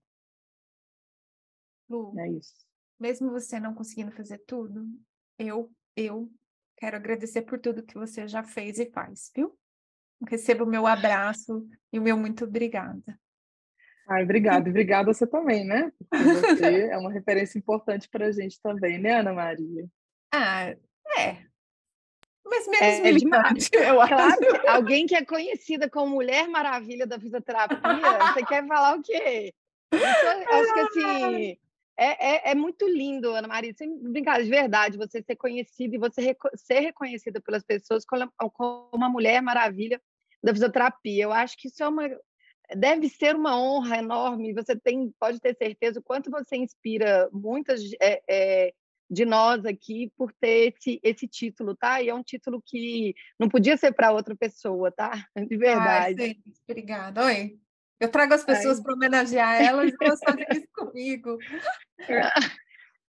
Lu, 1.89 2.13
é 2.19 2.29
isso 2.29 2.69
mesmo 2.99 3.31
você 3.31 3.59
não 3.59 3.73
conseguindo 3.73 4.11
fazer 4.11 4.39
tudo, 4.39 4.85
eu, 5.37 5.71
eu 5.95 6.29
quero 6.77 6.97
agradecer 6.97 7.43
por 7.43 7.57
tudo 7.57 7.85
que 7.85 7.97
você 7.97 8.27
já 8.27 8.43
fez 8.43 8.77
e 8.77 8.91
faz, 8.91 9.31
viu? 9.33 9.57
Receba 10.27 10.65
o 10.65 10.67
meu 10.67 10.85
abraço 10.85 11.65
e 11.93 11.97
o 11.97 12.01
meu 12.01 12.17
muito 12.17 12.43
obrigada. 12.43 13.19
Ai, 14.05 14.23
obrigada. 14.23 14.69
Obrigada 14.69 15.13
você 15.13 15.25
também, 15.25 15.65
né? 15.65 15.93
Porque 16.09 16.23
você 16.23 16.89
é 16.91 16.97
uma 16.97 17.11
referência 17.11 17.57
importante 17.57 18.09
para 18.09 18.25
a 18.25 18.31
gente 18.31 18.59
também, 18.61 18.99
né, 18.99 19.19
Ana 19.19 19.31
Maria? 19.31 19.87
Ah, 20.33 20.75
é. 21.17 21.48
Mas 22.49 22.67
menos 22.67 22.99
é, 22.99 23.01
militante, 23.01 23.69
é 23.75 23.89
eu 23.91 23.95
claro, 23.95 24.15
acho. 24.15 24.67
Alguém 24.67 25.05
que 25.05 25.15
é 25.15 25.23
conhecida 25.23 25.89
como 25.89 26.15
Mulher 26.15 26.47
Maravilha 26.47 27.05
da 27.05 27.19
fisioterapia, 27.19 28.33
você 28.33 28.45
quer 28.45 28.65
falar 28.65 28.97
o 28.97 29.01
quê? 29.03 29.53
Isso, 29.93 30.03
acho 30.51 30.73
que 30.73 30.79
assim 30.79 31.57
é, 32.01 32.49
é, 32.49 32.51
é, 32.51 32.55
muito 32.55 32.87
lindo, 32.87 33.35
Ana 33.35 33.47
Maria, 33.49 33.73
sem 33.73 33.93
brincar, 33.97 34.41
de 34.41 34.49
verdade, 34.49 34.97
você 34.97 35.21
ser 35.21 35.35
conhecida 35.35 35.93
e 35.93 35.99
você 35.99 36.21
reco 36.21 36.49
ser 36.55 36.79
reconhecida 36.79 37.41
pelas 37.41 37.61
pessoas 37.61 38.05
como, 38.05 38.31
como 38.53 38.89
uma 38.93 39.09
mulher 39.09 39.41
maravilha 39.41 40.01
da 40.41 40.53
fisioterapia. 40.53 41.25
Eu 41.25 41.33
acho 41.33 41.57
que 41.57 41.67
isso 41.67 41.83
é 41.83 41.87
uma 41.89 42.09
deve 42.77 43.09
ser 43.09 43.35
uma 43.35 43.59
honra 43.59 43.97
enorme. 43.97 44.53
Você 44.53 44.77
tem, 44.77 45.13
pode 45.19 45.41
ter 45.41 45.53
certeza 45.57 45.99
o 45.99 46.03
quanto 46.03 46.31
você 46.31 46.55
inspira 46.55 47.27
muitas 47.33 47.81
é, 48.01 48.21
é, 48.29 48.73
de 49.09 49.25
nós 49.25 49.65
aqui 49.65 50.11
por 50.15 50.31
ter 50.33 50.73
esse, 50.73 50.99
esse 51.03 51.27
título, 51.27 51.75
tá? 51.75 52.01
E 52.01 52.09
é 52.09 52.13
um 52.13 52.21
título 52.21 52.61
que 52.63 53.15
não 53.39 53.49
podia 53.49 53.75
ser 53.75 53.91
para 53.91 54.11
outra 54.11 54.35
pessoa, 54.35 54.91
tá? 54.91 55.11
De 55.49 55.57
verdade. 55.57 56.21
Ai, 56.21 56.35
Obrigada. 56.69 57.25
Oi. 57.25 57.57
Eu 57.99 58.09
trago 58.09 58.33
as 58.33 58.45
pessoas 58.45 58.79
para 58.79 58.93
homenagear 58.93 59.61
elas 59.61 59.91
e 59.91 59.95
elas 60.01 60.19
fazem 60.23 60.45
isso 60.53 60.67
comigo. 60.73 61.37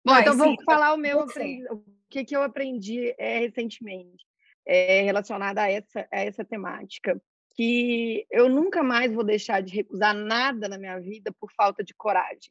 Bom, 0.05 0.19
então 0.19 0.37
vou 0.37 0.57
falar 0.65 0.95
o 0.95 0.97
meu 0.97 1.21
o 1.21 1.85
que, 2.09 2.25
que 2.25 2.35
eu 2.35 2.43
aprendi 2.43 3.15
é, 3.19 3.39
recentemente 3.39 4.25
é, 4.67 5.03
relacionado 5.03 5.59
a 5.59 5.71
essa, 5.71 6.09
a 6.11 6.21
essa 6.21 6.45
temática. 6.45 7.21
Que 7.55 8.27
eu 8.31 8.49
nunca 8.49 8.83
mais 8.83 9.13
vou 9.13 9.23
deixar 9.23 9.61
de 9.61 9.75
recusar 9.75 10.15
nada 10.15 10.69
na 10.69 10.79
minha 10.79 10.99
vida 10.99 11.31
por 11.39 11.53
falta 11.53 11.85
de 11.85 11.93
coragem. 11.95 12.51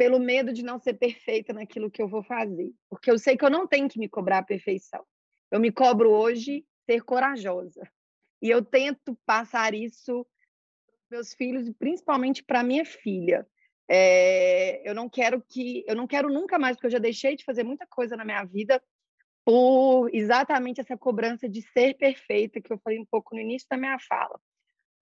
Pelo 0.00 0.18
medo 0.18 0.50
de 0.50 0.62
não 0.62 0.78
ser 0.78 0.94
perfeita 0.94 1.52
naquilo 1.52 1.90
que 1.90 2.00
eu 2.00 2.08
vou 2.08 2.22
fazer. 2.22 2.72
Porque 2.88 3.10
eu 3.10 3.18
sei 3.18 3.36
que 3.36 3.44
eu 3.44 3.50
não 3.50 3.66
tenho 3.66 3.86
que 3.86 3.98
me 3.98 4.08
cobrar 4.08 4.38
a 4.38 4.42
perfeição. 4.42 5.04
Eu 5.50 5.60
me 5.60 5.70
cobro 5.70 6.10
hoje 6.10 6.64
ser 6.86 7.02
corajosa. 7.02 7.82
E 8.40 8.48
eu 8.48 8.64
tento 8.64 9.14
passar 9.26 9.74
isso 9.74 10.26
meus 11.10 11.34
filhos 11.34 11.68
e 11.68 11.74
principalmente 11.74 12.42
para 12.42 12.62
minha 12.62 12.82
filha. 12.82 13.46
É, 13.86 14.88
eu 14.88 14.94
não 14.94 15.06
quero 15.06 15.44
que, 15.46 15.84
eu 15.86 15.94
não 15.94 16.06
quero 16.06 16.32
nunca 16.32 16.58
mais, 16.58 16.76
porque 16.76 16.86
eu 16.86 16.92
já 16.92 16.98
deixei 16.98 17.36
de 17.36 17.44
fazer 17.44 17.62
muita 17.62 17.86
coisa 17.86 18.16
na 18.16 18.24
minha 18.24 18.42
vida 18.44 18.82
por 19.44 20.08
exatamente 20.14 20.80
essa 20.80 20.96
cobrança 20.96 21.46
de 21.46 21.60
ser 21.60 21.98
perfeita 21.98 22.58
que 22.58 22.72
eu 22.72 22.78
falei 22.78 22.98
um 22.98 23.04
pouco 23.04 23.34
no 23.34 23.40
início 23.42 23.68
da 23.70 23.76
minha 23.76 23.98
fala. 23.98 24.40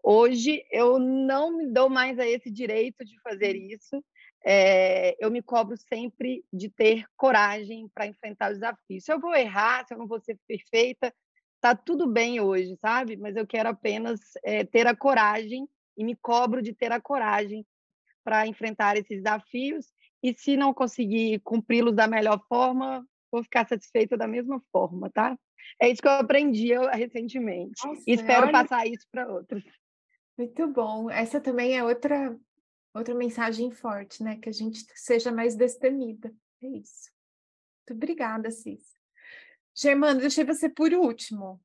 Hoje 0.03 0.65
eu 0.73 0.99
não 0.99 1.57
me 1.57 1.67
dou 1.71 1.89
mais 1.89 2.19
a 2.19 2.27
esse 2.27 2.51
direito 2.51 3.05
de 3.05 3.21
fazer 3.21 3.55
isso. 3.55 4.05
É, 4.45 5.17
eu 5.19 5.31
me 5.31 5.43
cobro 5.43 5.77
sempre 5.77 6.45
de 6.53 6.69
ter 6.71 7.05
coragem 7.17 7.89
para 7.95 8.07
enfrentar 8.07 8.53
os 8.53 8.59
desafios. 8.59 9.05
Se 9.05 9.13
eu 9.13 9.21
vou 9.21 9.35
errar, 9.35 9.85
se 9.87 9.95
eu 9.95 9.99
não 9.99 10.07
vou 10.07 10.21
ser 10.21 10.39
perfeita, 10.47 11.13
tá 11.61 11.75
tudo 11.75 12.07
bem 12.07 12.41
hoje, 12.41 12.77
sabe? 12.81 13.17
Mas 13.17 13.37
eu 13.37 13.47
quero 13.47 13.69
apenas 13.69 14.21
é, 14.45 14.65
ter 14.65 14.87
a 14.87 14.97
coragem 14.97 15.69
e 15.97 16.05
me 16.05 16.15
cobro 16.15 16.63
de 16.63 16.73
ter 16.73 16.93
a 16.93 17.01
coragem 17.01 17.67
para 18.25 18.47
enfrentar 18.47 18.97
esses 18.97 19.23
desafios 19.23 19.87
e 20.23 20.35
se 20.35 20.57
não 20.57 20.75
conseguir 20.75 21.41
cumpri-los 21.41 21.95
da 21.95 22.07
melhor 22.07 22.41
forma, 22.49 23.07
vou 23.31 23.43
ficar 23.43 23.67
satisfeita 23.67 24.17
da 24.17 24.27
mesma 24.27 24.63
forma, 24.73 25.11
tá? 25.11 25.37
É 25.81 25.89
isso 25.89 26.03
que 26.03 26.09
eu 26.09 26.13
aprendi 26.13 26.71
recentemente. 26.93 27.87
Nossa, 27.87 28.03
e 28.07 28.13
espero 28.13 28.45
olha... 28.45 28.53
passar 28.53 28.87
isso 28.87 29.07
para 29.11 29.29
outros. 29.29 29.65
Muito 30.37 30.67
bom. 30.69 31.11
Essa 31.11 31.41
também 31.41 31.77
é 31.77 31.85
outra 31.85 32.39
outra 32.95 33.15
mensagem 33.15 33.71
forte, 33.71 34.23
né? 34.23 34.37
Que 34.37 34.49
a 34.49 34.53
gente 34.53 34.85
seja 34.95 35.31
mais 35.33 35.55
destemida. 35.57 36.33
É 36.63 36.67
isso. 36.67 37.11
Muito 37.89 37.97
obrigada, 37.97 38.51
Cis. 38.51 38.97
Germano, 39.75 40.21
deixei 40.21 40.45
você 40.45 40.69
por 40.69 40.93
último. 40.93 41.61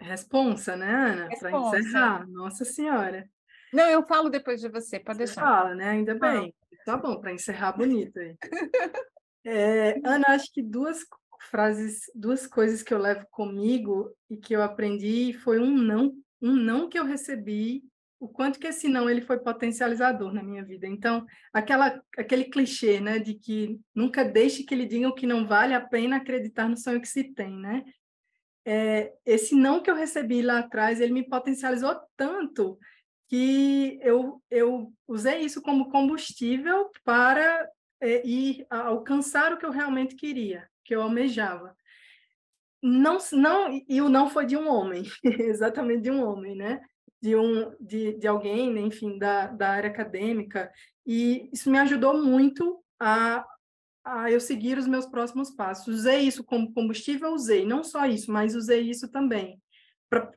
Responsa, 0.00 0.76
né, 0.76 0.92
Ana? 0.92 1.28
Para 1.38 1.52
encerrar. 1.52 2.26
Nossa 2.28 2.64
Senhora. 2.64 3.28
Não, 3.72 3.88
eu 3.88 4.02
falo 4.06 4.28
depois 4.28 4.60
de 4.60 4.68
você, 4.68 4.98
pode 4.98 5.18
deixar. 5.18 5.40
Fala, 5.40 5.74
né? 5.74 5.90
Ainda 5.90 6.14
bem. 6.14 6.54
Tá 6.84 6.96
bom, 6.96 7.20
para 7.20 7.32
encerrar 7.32 7.72
bonito 7.76 8.18
aí. 8.18 8.36
É, 9.44 10.00
Ana, 10.04 10.26
acho 10.28 10.52
que 10.52 10.62
duas 10.62 10.98
frases, 11.50 12.10
duas 12.14 12.46
coisas 12.46 12.82
que 12.82 12.92
eu 12.92 12.98
levo 12.98 13.26
comigo 13.30 14.14
e 14.28 14.36
que 14.36 14.54
eu 14.54 14.62
aprendi 14.62 15.32
foi 15.32 15.58
um 15.60 15.70
não, 15.70 16.12
um 16.40 16.52
não 16.52 16.88
que 16.88 16.98
eu 16.98 17.04
recebi, 17.04 17.84
o 18.18 18.28
quanto 18.28 18.58
que 18.58 18.66
esse 18.66 18.88
não 18.88 19.08
ele 19.08 19.20
foi 19.20 19.38
potencializador 19.38 20.32
na 20.32 20.42
minha 20.42 20.64
vida. 20.64 20.86
Então, 20.86 21.24
aquela 21.52 22.00
aquele 22.16 22.44
clichê, 22.44 23.00
né, 23.00 23.18
de 23.18 23.34
que 23.34 23.78
nunca 23.94 24.24
deixe 24.24 24.64
que 24.64 24.74
lhe 24.74 24.86
digam 24.86 25.14
que 25.14 25.26
não 25.26 25.46
vale 25.46 25.74
a 25.74 25.80
pena 25.80 26.16
acreditar 26.16 26.68
no 26.68 26.76
sonho 26.76 27.00
que 27.00 27.08
se 27.08 27.24
tem, 27.34 27.56
né? 27.58 27.84
É, 28.64 29.12
esse 29.24 29.54
não 29.54 29.80
que 29.80 29.90
eu 29.90 29.94
recebi 29.94 30.42
lá 30.42 30.58
atrás, 30.58 31.00
ele 31.00 31.12
me 31.12 31.28
potencializou 31.28 31.96
tanto 32.16 32.78
que 33.28 33.98
eu, 34.02 34.42
eu 34.50 34.92
usei 35.06 35.40
isso 35.40 35.62
como 35.62 35.90
combustível 35.90 36.90
para 37.04 37.68
é, 38.00 38.26
ir 38.26 38.66
alcançar 38.70 39.52
o 39.52 39.58
que 39.58 39.66
eu 39.66 39.70
realmente 39.70 40.16
queria, 40.16 40.68
que 40.84 40.94
eu 40.94 41.02
almejava. 41.02 41.76
Não, 42.82 43.18
não, 43.32 43.80
e 43.88 44.00
o 44.00 44.08
não 44.08 44.28
foi 44.28 44.46
de 44.46 44.56
um 44.56 44.68
homem, 44.68 45.04
exatamente 45.24 46.02
de 46.02 46.10
um 46.10 46.24
homem, 46.24 46.54
né? 46.54 46.80
De, 47.20 47.34
um, 47.34 47.74
de, 47.80 48.14
de 48.18 48.26
alguém, 48.26 48.72
né? 48.72 48.80
enfim, 48.80 49.18
da, 49.18 49.46
da 49.46 49.70
área 49.70 49.90
acadêmica, 49.90 50.70
e 51.06 51.48
isso 51.52 51.70
me 51.70 51.78
ajudou 51.78 52.22
muito 52.22 52.82
a, 53.00 53.44
a 54.04 54.30
eu 54.30 54.38
seguir 54.38 54.76
os 54.76 54.86
meus 54.86 55.06
próximos 55.06 55.50
passos. 55.50 55.86
Usei 55.88 56.20
isso 56.20 56.44
como 56.44 56.72
combustível, 56.72 57.32
usei, 57.32 57.64
não 57.64 57.82
só 57.82 58.06
isso, 58.06 58.30
mas 58.30 58.54
usei 58.54 58.82
isso 58.82 59.08
também 59.10 59.60
para 60.08 60.30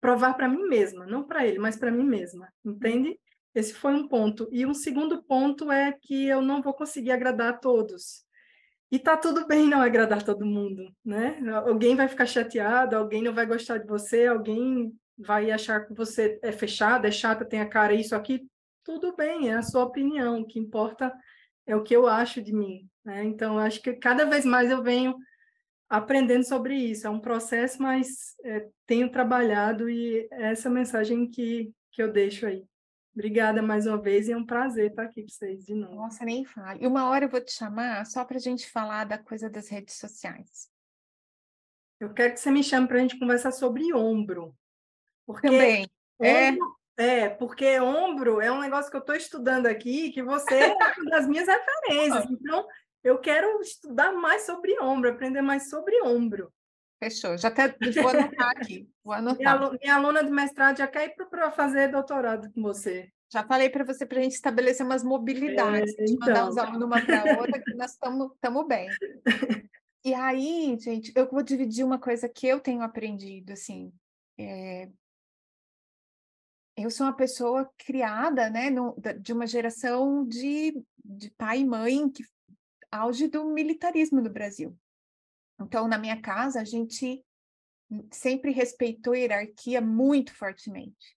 provar 0.00 0.34
para 0.34 0.48
mim 0.48 0.62
mesma, 0.68 1.06
não 1.06 1.24
para 1.24 1.46
ele, 1.46 1.58
mas 1.58 1.76
para 1.76 1.90
mim 1.90 2.04
mesma, 2.04 2.52
entende? 2.64 3.18
Esse 3.54 3.74
foi 3.74 3.94
um 3.94 4.06
ponto. 4.06 4.48
E 4.52 4.66
um 4.66 4.74
segundo 4.74 5.22
ponto 5.22 5.72
é 5.72 5.92
que 5.92 6.26
eu 6.26 6.42
não 6.42 6.62
vou 6.62 6.74
conseguir 6.74 7.10
agradar 7.10 7.54
a 7.54 7.56
todos. 7.56 8.24
E 8.90 8.98
tá 8.98 9.16
tudo 9.16 9.46
bem 9.46 9.66
não 9.66 9.80
agradar 9.80 10.22
todo 10.22 10.46
mundo, 10.46 10.94
né? 11.04 11.40
Alguém 11.66 11.96
vai 11.96 12.06
ficar 12.06 12.26
chateado, 12.26 12.96
alguém 12.96 13.22
não 13.22 13.34
vai 13.34 13.46
gostar 13.46 13.78
de 13.78 13.86
você, 13.86 14.26
alguém 14.26 14.94
vai 15.18 15.50
achar 15.50 15.86
que 15.86 15.94
você 15.94 16.38
é 16.42 16.52
fechada, 16.52 17.08
é 17.08 17.10
chata, 17.10 17.44
tem 17.44 17.60
a 17.60 17.68
cara 17.68 17.94
isso 17.94 18.14
aqui. 18.14 18.46
Tudo 18.84 19.14
bem, 19.16 19.50
é 19.50 19.54
a 19.54 19.62
sua 19.62 19.84
opinião. 19.84 20.40
O 20.40 20.46
que 20.46 20.58
importa 20.58 21.12
é 21.66 21.74
o 21.74 21.82
que 21.82 21.94
eu 21.94 22.06
acho 22.06 22.42
de 22.42 22.52
mim, 22.52 22.88
né? 23.04 23.24
Então 23.24 23.58
acho 23.58 23.80
que 23.82 23.94
cada 23.94 24.24
vez 24.24 24.44
mais 24.44 24.70
eu 24.70 24.82
venho 24.82 25.16
aprendendo 25.88 26.44
sobre 26.44 26.76
isso. 26.76 27.06
É 27.06 27.10
um 27.10 27.20
processo, 27.20 27.82
mas 27.82 28.34
é, 28.44 28.68
tenho 28.86 29.10
trabalhado 29.10 29.88
e 29.88 30.28
é 30.30 30.52
essa 30.52 30.70
mensagem 30.70 31.28
que, 31.28 31.72
que 31.90 32.02
eu 32.02 32.12
deixo 32.12 32.46
aí. 32.46 32.64
Obrigada 33.14 33.62
mais 33.62 33.86
uma 33.86 33.96
vez 33.96 34.28
e 34.28 34.32
é 34.32 34.36
um 34.36 34.44
prazer 34.44 34.90
estar 34.90 35.04
aqui 35.04 35.22
com 35.22 35.28
vocês 35.28 35.64
de 35.64 35.74
novo. 35.74 35.94
Nossa, 35.94 36.22
nem 36.22 36.44
fale. 36.44 36.84
E 36.84 36.86
uma 36.86 37.08
hora 37.08 37.24
eu 37.24 37.30
vou 37.30 37.40
te 37.40 37.50
chamar 37.50 38.04
só 38.04 38.24
para 38.24 38.36
a 38.36 38.40
gente 38.40 38.70
falar 38.70 39.04
da 39.04 39.16
coisa 39.16 39.48
das 39.48 39.68
redes 39.68 39.94
sociais. 39.94 40.68
Eu 41.98 42.12
quero 42.12 42.34
que 42.34 42.40
você 42.40 42.50
me 42.50 42.62
chame 42.62 42.86
para 42.86 42.98
a 42.98 43.00
gente 43.00 43.18
conversar 43.18 43.52
sobre 43.52 43.94
ombro. 43.94 44.54
Porque 45.26 45.48
Também. 45.48 45.88
É. 46.20 46.50
Ombro, 46.50 46.76
é. 46.96 47.28
porque 47.28 47.80
ombro 47.80 48.40
é 48.40 48.50
um 48.50 48.60
negócio 48.60 48.90
que 48.90 48.96
eu 48.96 49.00
estou 49.00 49.14
estudando 49.14 49.66
aqui, 49.66 50.10
que 50.10 50.22
você 50.22 50.54
é 50.54 50.72
uma 50.72 51.10
das 51.10 51.26
minhas 51.26 51.46
referências. 51.46 52.24
Então, 52.30 52.66
eu 53.04 53.18
quero 53.18 53.60
estudar 53.60 54.12
mais 54.12 54.46
sobre 54.46 54.80
ombro, 54.80 55.10
aprender 55.10 55.42
mais 55.42 55.68
sobre 55.68 56.00
ombro. 56.02 56.52
Fechou, 56.98 57.36
já 57.36 57.48
até 57.48 57.68
vou 57.68 58.08
anotar 58.08 58.50
aqui. 58.50 58.88
Vou 59.04 59.12
anotar. 59.12 59.38
Minha, 59.38 59.50
aluna, 59.52 59.78
minha 59.80 59.94
aluna 59.94 60.24
de 60.24 60.30
mestrado 60.30 60.78
já 60.78 60.86
quer 60.86 61.08
ir 61.08 61.14
para 61.14 61.50
fazer 61.50 61.88
doutorado 61.88 62.50
com 62.52 62.62
você. 62.62 63.12
Já 63.30 63.42
falei 63.44 63.68
para 63.68 63.84
você 63.84 64.06
para 64.06 64.18
a 64.18 64.22
gente 64.22 64.34
estabelecer 64.34 64.86
umas 64.86 65.02
mobilidades, 65.02 65.94
é, 65.98 66.04
então. 66.04 66.28
mandar 66.28 66.48
os 66.48 66.56
alunos 66.56 66.82
uma 66.82 67.04
para 67.04 67.38
outra, 67.38 67.60
que 67.60 67.74
nós 67.74 67.92
estamos 68.32 68.66
bem. 68.66 68.88
E 70.04 70.14
aí, 70.14 70.78
gente, 70.80 71.12
eu 71.14 71.28
vou 71.28 71.42
dividir 71.42 71.84
uma 71.84 71.98
coisa 71.98 72.28
que 72.28 72.46
eu 72.46 72.60
tenho 72.60 72.82
aprendido, 72.82 73.52
assim. 73.52 73.92
É... 74.38 74.88
Eu 76.76 76.90
sou 76.90 77.06
uma 77.06 77.16
pessoa 77.16 77.70
criada, 77.78 78.50
né, 78.50 78.68
no, 78.68 78.94
de 79.18 79.32
uma 79.32 79.46
geração 79.46 80.26
de, 80.26 80.84
de 81.02 81.30
pai 81.30 81.60
e 81.60 81.64
mãe 81.64 82.10
que 82.10 82.22
auge 82.90 83.28
do 83.28 83.46
militarismo 83.46 84.20
no 84.20 84.30
Brasil. 84.30 84.78
Então, 85.58 85.88
na 85.88 85.96
minha 85.96 86.20
casa, 86.20 86.60
a 86.60 86.64
gente 86.64 87.24
sempre 88.12 88.50
respeitou 88.50 89.14
a 89.14 89.18
hierarquia 89.18 89.80
muito 89.80 90.34
fortemente. 90.34 91.16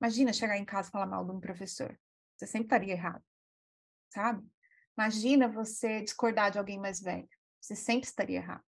Imagina 0.00 0.32
chegar 0.32 0.58
em 0.58 0.64
casa 0.64 0.88
e 0.88 0.92
falar 0.92 1.06
mal 1.06 1.24
de 1.24 1.30
um 1.30 1.40
professor. 1.40 1.96
Você 2.36 2.46
sempre 2.46 2.66
estaria 2.66 2.92
errado, 2.92 3.22
sabe? 4.10 4.44
Imagina 4.98 5.48
você 5.48 6.02
discordar 6.02 6.50
de 6.50 6.58
alguém 6.58 6.80
mais 6.80 7.00
velho. 7.00 7.28
Você 7.60 7.76
sempre 7.76 8.08
estaria 8.08 8.38
errado. 8.38 8.64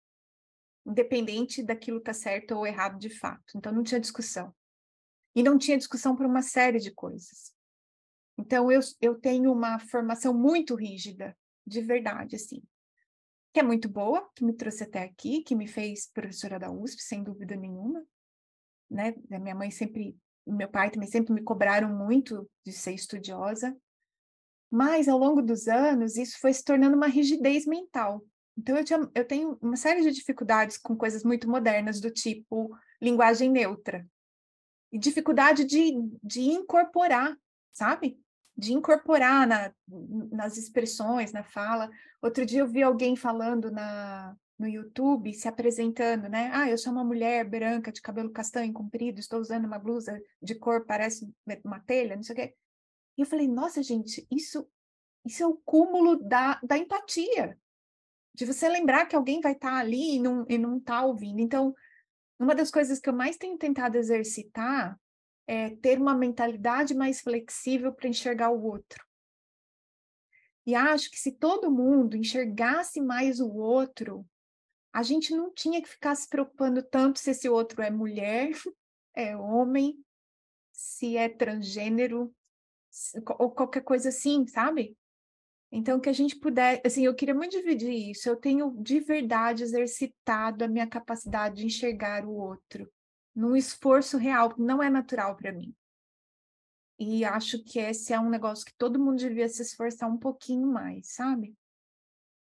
Independente 0.86 1.62
daquilo 1.62 1.98
estar 1.98 2.12
tá 2.12 2.18
certo 2.18 2.52
ou 2.52 2.66
errado 2.66 2.98
de 2.98 3.10
fato. 3.10 3.56
Então, 3.56 3.72
não 3.72 3.82
tinha 3.82 4.00
discussão. 4.00 4.54
E 5.38 5.42
não 5.44 5.56
tinha 5.56 5.78
discussão 5.78 6.16
por 6.16 6.26
uma 6.26 6.42
série 6.42 6.80
de 6.80 6.90
coisas. 6.90 7.54
Então, 8.36 8.72
eu, 8.72 8.80
eu 9.00 9.14
tenho 9.14 9.52
uma 9.52 9.78
formação 9.78 10.34
muito 10.34 10.74
rígida 10.74 11.38
de 11.64 11.80
verdade, 11.80 12.34
assim. 12.34 12.60
Que 13.52 13.60
é 13.60 13.62
muito 13.62 13.88
boa, 13.88 14.28
que 14.34 14.44
me 14.44 14.52
trouxe 14.52 14.82
até 14.82 15.04
aqui, 15.04 15.44
que 15.44 15.54
me 15.54 15.68
fez 15.68 16.10
professora 16.12 16.58
da 16.58 16.72
USP, 16.72 17.00
sem 17.04 17.22
dúvida 17.22 17.54
nenhuma. 17.54 18.04
Né? 18.90 19.14
Minha 19.30 19.54
mãe 19.54 19.70
sempre, 19.70 20.18
meu 20.44 20.68
pai 20.68 20.90
também 20.90 21.08
sempre 21.08 21.32
me 21.32 21.44
cobraram 21.44 21.96
muito 21.96 22.50
de 22.66 22.72
ser 22.72 22.94
estudiosa. 22.94 23.76
Mas, 24.68 25.06
ao 25.06 25.16
longo 25.16 25.40
dos 25.40 25.68
anos, 25.68 26.16
isso 26.16 26.40
foi 26.40 26.52
se 26.52 26.64
tornando 26.64 26.96
uma 26.96 27.06
rigidez 27.06 27.64
mental. 27.64 28.26
Então, 28.56 28.76
eu, 28.76 28.84
tinha, 28.84 29.08
eu 29.14 29.24
tenho 29.24 29.56
uma 29.62 29.76
série 29.76 30.02
de 30.02 30.10
dificuldades 30.10 30.76
com 30.78 30.96
coisas 30.96 31.22
muito 31.22 31.48
modernas, 31.48 32.00
do 32.00 32.10
tipo 32.10 32.76
linguagem 33.00 33.48
neutra. 33.48 34.04
E 34.92 34.98
dificuldade 34.98 35.64
de, 35.64 35.92
de 36.22 36.40
incorporar, 36.40 37.36
sabe? 37.72 38.18
de 38.58 38.72
incorporar 38.72 39.46
na, 39.46 39.72
nas 40.32 40.56
expressões, 40.56 41.30
na 41.30 41.44
fala. 41.44 41.88
Outro 42.20 42.44
dia 42.44 42.58
eu 42.58 42.66
vi 42.66 42.82
alguém 42.82 43.14
falando 43.14 43.70
na, 43.70 44.36
no 44.58 44.66
YouTube, 44.66 45.32
se 45.32 45.46
apresentando, 45.46 46.28
né? 46.28 46.50
Ah, 46.52 46.68
eu 46.68 46.76
sou 46.76 46.92
uma 46.92 47.04
mulher 47.04 47.48
branca, 47.48 47.92
de 47.92 48.02
cabelo 48.02 48.32
castanho 48.32 48.72
comprido, 48.72 49.20
estou 49.20 49.38
usando 49.38 49.64
uma 49.64 49.78
blusa 49.78 50.20
de 50.42 50.56
cor, 50.56 50.84
parece 50.84 51.32
uma 51.64 51.78
telha, 51.78 52.16
não 52.16 52.22
sei 52.24 52.32
o 52.32 52.36
quê. 52.36 52.54
E 53.16 53.20
eu 53.22 53.26
falei, 53.26 53.46
nossa, 53.46 53.80
gente, 53.80 54.26
isso, 54.28 54.68
isso 55.24 55.44
é 55.44 55.46
o 55.46 55.60
cúmulo 55.64 56.16
da, 56.16 56.58
da 56.60 56.76
empatia. 56.76 57.56
De 58.34 58.44
você 58.44 58.68
lembrar 58.68 59.06
que 59.06 59.14
alguém 59.14 59.40
vai 59.40 59.52
estar 59.52 59.70
tá 59.70 59.76
ali 59.76 60.16
e 60.16 60.20
não, 60.20 60.44
e 60.48 60.58
não 60.58 60.80
tá 60.80 61.04
ouvindo. 61.04 61.40
Então, 61.40 61.72
uma 62.38 62.54
das 62.54 62.70
coisas 62.70 62.98
que 62.98 63.08
eu 63.08 63.12
mais 63.12 63.36
tenho 63.36 63.58
tentado 63.58 63.96
exercitar 63.96 64.98
é, 65.48 65.70
ter 65.76 65.98
uma 65.98 66.14
mentalidade 66.14 66.94
mais 66.94 67.22
flexível 67.22 67.92
para 67.92 68.08
enxergar 68.08 68.50
o 68.50 68.62
outro. 68.62 69.02
E 70.66 70.74
acho 70.74 71.10
que 71.10 71.18
se 71.18 71.32
todo 71.32 71.70
mundo 71.70 72.14
enxergasse 72.14 73.00
mais 73.00 73.40
o 73.40 73.48
outro, 73.50 74.28
a 74.92 75.02
gente 75.02 75.34
não 75.34 75.50
tinha 75.50 75.80
que 75.80 75.88
ficar 75.88 76.14
se 76.14 76.28
preocupando 76.28 76.82
tanto 76.82 77.18
se 77.18 77.30
esse 77.30 77.48
outro 77.48 77.80
é 77.80 77.90
mulher, 77.90 78.50
é 79.16 79.34
homem, 79.34 79.98
se 80.70 81.16
é 81.16 81.30
transgênero, 81.30 82.34
ou 83.38 83.50
qualquer 83.50 83.82
coisa 83.82 84.10
assim, 84.10 84.46
sabe? 84.46 84.97
Então, 85.70 86.00
que 86.00 86.08
a 86.08 86.12
gente 86.12 86.36
puder, 86.36 86.80
assim, 86.84 87.04
eu 87.04 87.14
queria 87.14 87.34
muito 87.34 87.52
dividir 87.52 88.10
isso. 88.10 88.28
Eu 88.28 88.36
tenho 88.36 88.74
de 88.80 89.00
verdade 89.00 89.62
exercitado 89.62 90.64
a 90.64 90.68
minha 90.68 90.86
capacidade 90.86 91.56
de 91.56 91.66
enxergar 91.66 92.24
o 92.24 92.32
outro 92.32 92.90
num 93.38 93.54
esforço 93.54 94.18
real, 94.18 94.52
não 94.58 94.82
é 94.82 94.90
natural 94.90 95.36
para 95.36 95.52
mim. 95.52 95.72
E 96.98 97.24
acho 97.24 97.62
que 97.62 97.78
esse 97.78 98.12
é 98.12 98.18
um 98.18 98.28
negócio 98.28 98.66
que 98.66 98.74
todo 98.76 98.98
mundo 98.98 99.16
devia 99.16 99.48
se 99.48 99.62
esforçar 99.62 100.10
um 100.10 100.18
pouquinho 100.18 100.66
mais, 100.66 101.14
sabe? 101.14 101.54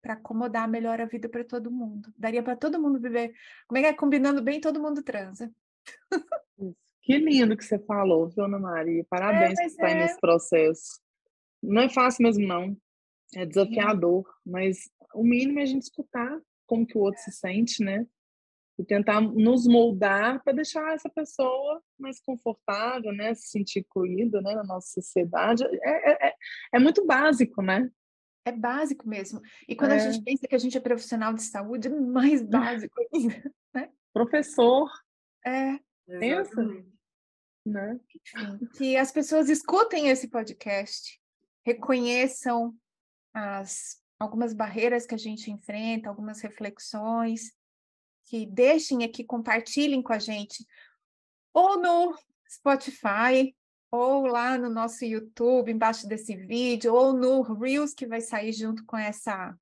Para 0.01 0.13
acomodar 0.13 0.67
melhor 0.67 0.99
a 0.99 1.05
vida 1.05 1.29
para 1.29 1.43
todo 1.43 1.69
mundo. 1.69 2.11
Daria 2.17 2.41
para 2.41 2.55
todo 2.55 2.81
mundo 2.81 2.99
viver. 2.99 3.31
Como 3.67 3.77
é 3.77 3.81
que 3.81 3.87
é? 3.89 3.93
Combinando 3.93 4.41
bem, 4.41 4.59
todo 4.59 4.81
mundo 4.81 5.03
transa. 5.03 5.53
Que 7.03 7.19
lindo 7.19 7.55
que 7.55 7.63
você 7.63 7.77
falou, 7.77 8.27
viu, 8.27 8.45
Ana 8.45 8.57
Maria? 8.57 9.05
Parabéns 9.07 9.59
é, 9.59 9.61
por 9.61 9.67
estar 9.67 9.89
é... 9.91 9.95
nesse 9.95 10.19
processo. 10.19 10.99
Não 11.61 11.83
é 11.83 11.89
fácil 11.89 12.23
mesmo, 12.23 12.47
não. 12.47 12.75
É 13.35 13.45
desafiador, 13.45 14.25
mas 14.45 14.89
o 15.13 15.23
mínimo 15.23 15.59
é 15.59 15.63
a 15.63 15.65
gente 15.65 15.83
escutar 15.83 16.39
como 16.65 16.85
que 16.85 16.97
o 16.97 17.01
outro 17.01 17.21
se 17.21 17.31
sente, 17.31 17.83
né? 17.83 18.05
e 18.77 18.85
tentar 18.85 19.19
nos 19.21 19.65
moldar 19.65 20.41
para 20.43 20.53
deixar 20.53 20.93
essa 20.93 21.09
pessoa 21.09 21.81
mais 21.97 22.19
confortável, 22.19 23.11
né, 23.11 23.33
se 23.33 23.49
sentir 23.49 23.79
incluída, 23.79 24.39
né, 24.41 24.53
na 24.53 24.63
nossa 24.63 25.01
sociedade. 25.01 25.63
É, 25.65 26.11
é, 26.11 26.27
é, 26.27 26.35
é 26.73 26.79
muito 26.79 27.05
básico, 27.05 27.61
né? 27.61 27.89
É 28.45 28.51
básico 28.51 29.09
mesmo. 29.09 29.41
E 29.67 29.75
quando 29.75 29.91
é. 29.91 29.95
a 29.95 29.99
gente 29.99 30.23
pensa 30.23 30.47
que 30.47 30.55
a 30.55 30.59
gente 30.59 30.77
é 30.77 30.81
profissional 30.81 31.33
de 31.33 31.41
saúde, 31.41 31.87
é 31.87 31.91
mais 31.91 32.41
básico 32.47 32.95
ainda, 33.13 33.51
né? 33.73 33.89
Professor. 34.13 34.89
É. 35.45 35.79
Pensa. 36.07 36.63
Né? 37.65 37.99
Enfim, 38.15 38.67
que 38.77 38.95
as 38.95 39.11
pessoas 39.11 39.49
escutem 39.49 40.07
esse 40.07 40.29
podcast, 40.29 41.19
reconheçam 41.65 42.73
as 43.37 44.01
algumas 44.19 44.51
barreiras 44.51 45.05
que 45.05 45.13
a 45.13 45.17
gente 45.17 45.51
enfrenta, 45.51 46.09
algumas 46.09 46.41
reflexões, 46.41 47.51
que 48.23 48.47
deixem 48.47 49.03
aqui, 49.03 49.23
compartilhem 49.23 50.01
com 50.01 50.11
a 50.11 50.17
gente, 50.17 50.65
ou 51.53 51.79
no 51.79 52.17
Spotify, 52.49 53.55
ou 53.91 54.25
lá 54.25 54.57
no 54.57 54.69
nosso 54.69 55.05
YouTube, 55.05 55.71
embaixo 55.71 56.07
desse 56.07 56.35
vídeo, 56.35 56.93
ou 56.93 57.13
no 57.13 57.41
Reels 57.41 57.93
que 57.93 58.07
vai 58.07 58.19
sair 58.19 58.51
junto 58.51 58.83
com 58.85 58.97
essa 58.97 59.55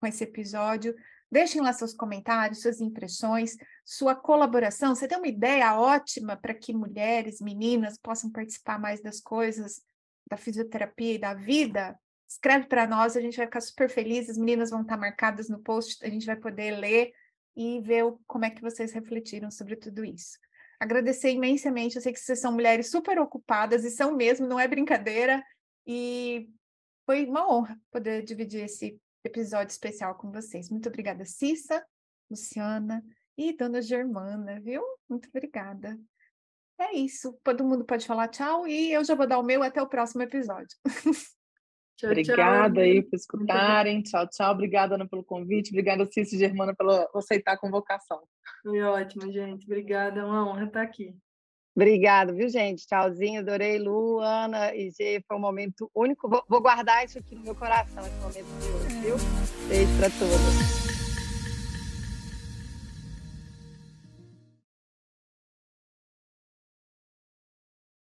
com 0.00 0.06
esse 0.06 0.22
episódio. 0.22 0.94
Deixem 1.30 1.60
lá 1.60 1.72
seus 1.72 1.92
comentários, 1.92 2.62
suas 2.62 2.80
impressões, 2.80 3.56
sua 3.84 4.14
colaboração. 4.14 4.94
Você 4.94 5.08
tem 5.08 5.18
uma 5.18 5.26
ideia 5.26 5.78
ótima 5.78 6.36
para 6.36 6.54
que 6.54 6.72
mulheres, 6.72 7.40
meninas 7.40 7.98
possam 7.98 8.30
participar 8.30 8.78
mais 8.78 9.02
das 9.02 9.20
coisas 9.20 9.82
da 10.30 10.36
fisioterapia 10.36 11.14
e 11.14 11.18
da 11.18 11.34
vida? 11.34 11.98
Escreve 12.28 12.66
para 12.66 12.86
nós, 12.86 13.16
a 13.16 13.20
gente 13.20 13.36
vai 13.36 13.46
ficar 13.46 13.60
super 13.60 13.88
feliz. 13.88 14.28
As 14.28 14.36
meninas 14.36 14.70
vão 14.70 14.82
estar 14.82 14.98
marcadas 14.98 15.48
no 15.48 15.60
post, 15.60 16.04
a 16.04 16.10
gente 16.10 16.26
vai 16.26 16.36
poder 16.36 16.72
ler 16.72 17.12
e 17.56 17.80
ver 17.80 18.04
como 18.26 18.44
é 18.44 18.50
que 18.50 18.60
vocês 18.60 18.92
refletiram 18.92 19.50
sobre 19.50 19.76
tudo 19.76 20.04
isso. 20.04 20.38
Agradecer 20.78 21.30
imensamente, 21.30 21.96
eu 21.96 22.02
sei 22.02 22.12
que 22.12 22.20
vocês 22.20 22.38
são 22.38 22.52
mulheres 22.52 22.90
super 22.90 23.18
ocupadas 23.18 23.84
e 23.84 23.90
são 23.90 24.14
mesmo, 24.14 24.46
não 24.46 24.60
é 24.60 24.68
brincadeira. 24.68 25.42
E 25.86 26.48
foi 27.04 27.24
uma 27.24 27.50
honra 27.50 27.80
poder 27.90 28.22
dividir 28.22 28.64
esse 28.64 29.00
episódio 29.24 29.72
especial 29.72 30.14
com 30.14 30.30
vocês. 30.30 30.70
Muito 30.70 30.88
obrigada, 30.88 31.24
Cissa, 31.24 31.84
Luciana 32.30 33.02
e 33.36 33.56
Dona 33.56 33.80
Germana, 33.80 34.60
viu? 34.60 34.82
Muito 35.08 35.28
obrigada. 35.28 35.98
É 36.78 36.94
isso. 36.94 37.36
Todo 37.42 37.64
mundo 37.64 37.84
pode 37.84 38.06
falar 38.06 38.28
tchau 38.28 38.68
e 38.68 38.92
eu 38.92 39.02
já 39.02 39.14
vou 39.14 39.26
dar 39.26 39.38
o 39.38 39.42
meu 39.42 39.62
até 39.62 39.82
o 39.82 39.88
próximo 39.88 40.22
episódio. 40.22 40.76
Tchau, 41.98 42.10
Obrigada 42.10 42.74
tchau. 42.74 42.82
aí 42.82 43.02
por 43.02 43.16
escutarem. 43.16 44.02
Tchau, 44.02 44.28
tchau. 44.28 44.52
Obrigada, 44.52 44.94
Ana, 44.94 45.08
pelo 45.08 45.24
convite. 45.24 45.70
Obrigada, 45.70 46.06
Cícia 46.06 46.36
e 46.36 46.38
Germana, 46.38 46.72
por 46.72 46.88
aceitar 47.16 47.52
a 47.52 47.58
convocação. 47.58 48.20
Foi 48.62 48.80
ótimo, 48.82 49.32
gente. 49.32 49.64
Obrigada. 49.64 50.20
É 50.20 50.24
uma 50.24 50.48
honra 50.48 50.66
estar 50.66 50.82
aqui. 50.82 51.12
Obrigada, 51.74 52.32
viu, 52.32 52.48
gente? 52.48 52.86
Tchauzinho. 52.86 53.40
Adorei, 53.40 53.78
Lu, 53.78 54.20
Ana 54.20 54.72
e 54.74 54.90
Gê. 54.92 55.20
Foi 55.26 55.36
um 55.36 55.40
momento 55.40 55.90
único. 55.92 56.28
Vou, 56.28 56.44
vou 56.48 56.60
guardar 56.60 57.04
isso 57.04 57.18
aqui 57.18 57.34
no 57.34 57.42
meu 57.42 57.54
coração, 57.54 58.04
esse 58.06 58.16
momento 58.20 58.46
de 58.60 58.68
hoje, 58.68 59.00
viu? 59.00 59.16
Beijo 59.68 59.98
para 59.98 60.10
todos. 60.10 60.87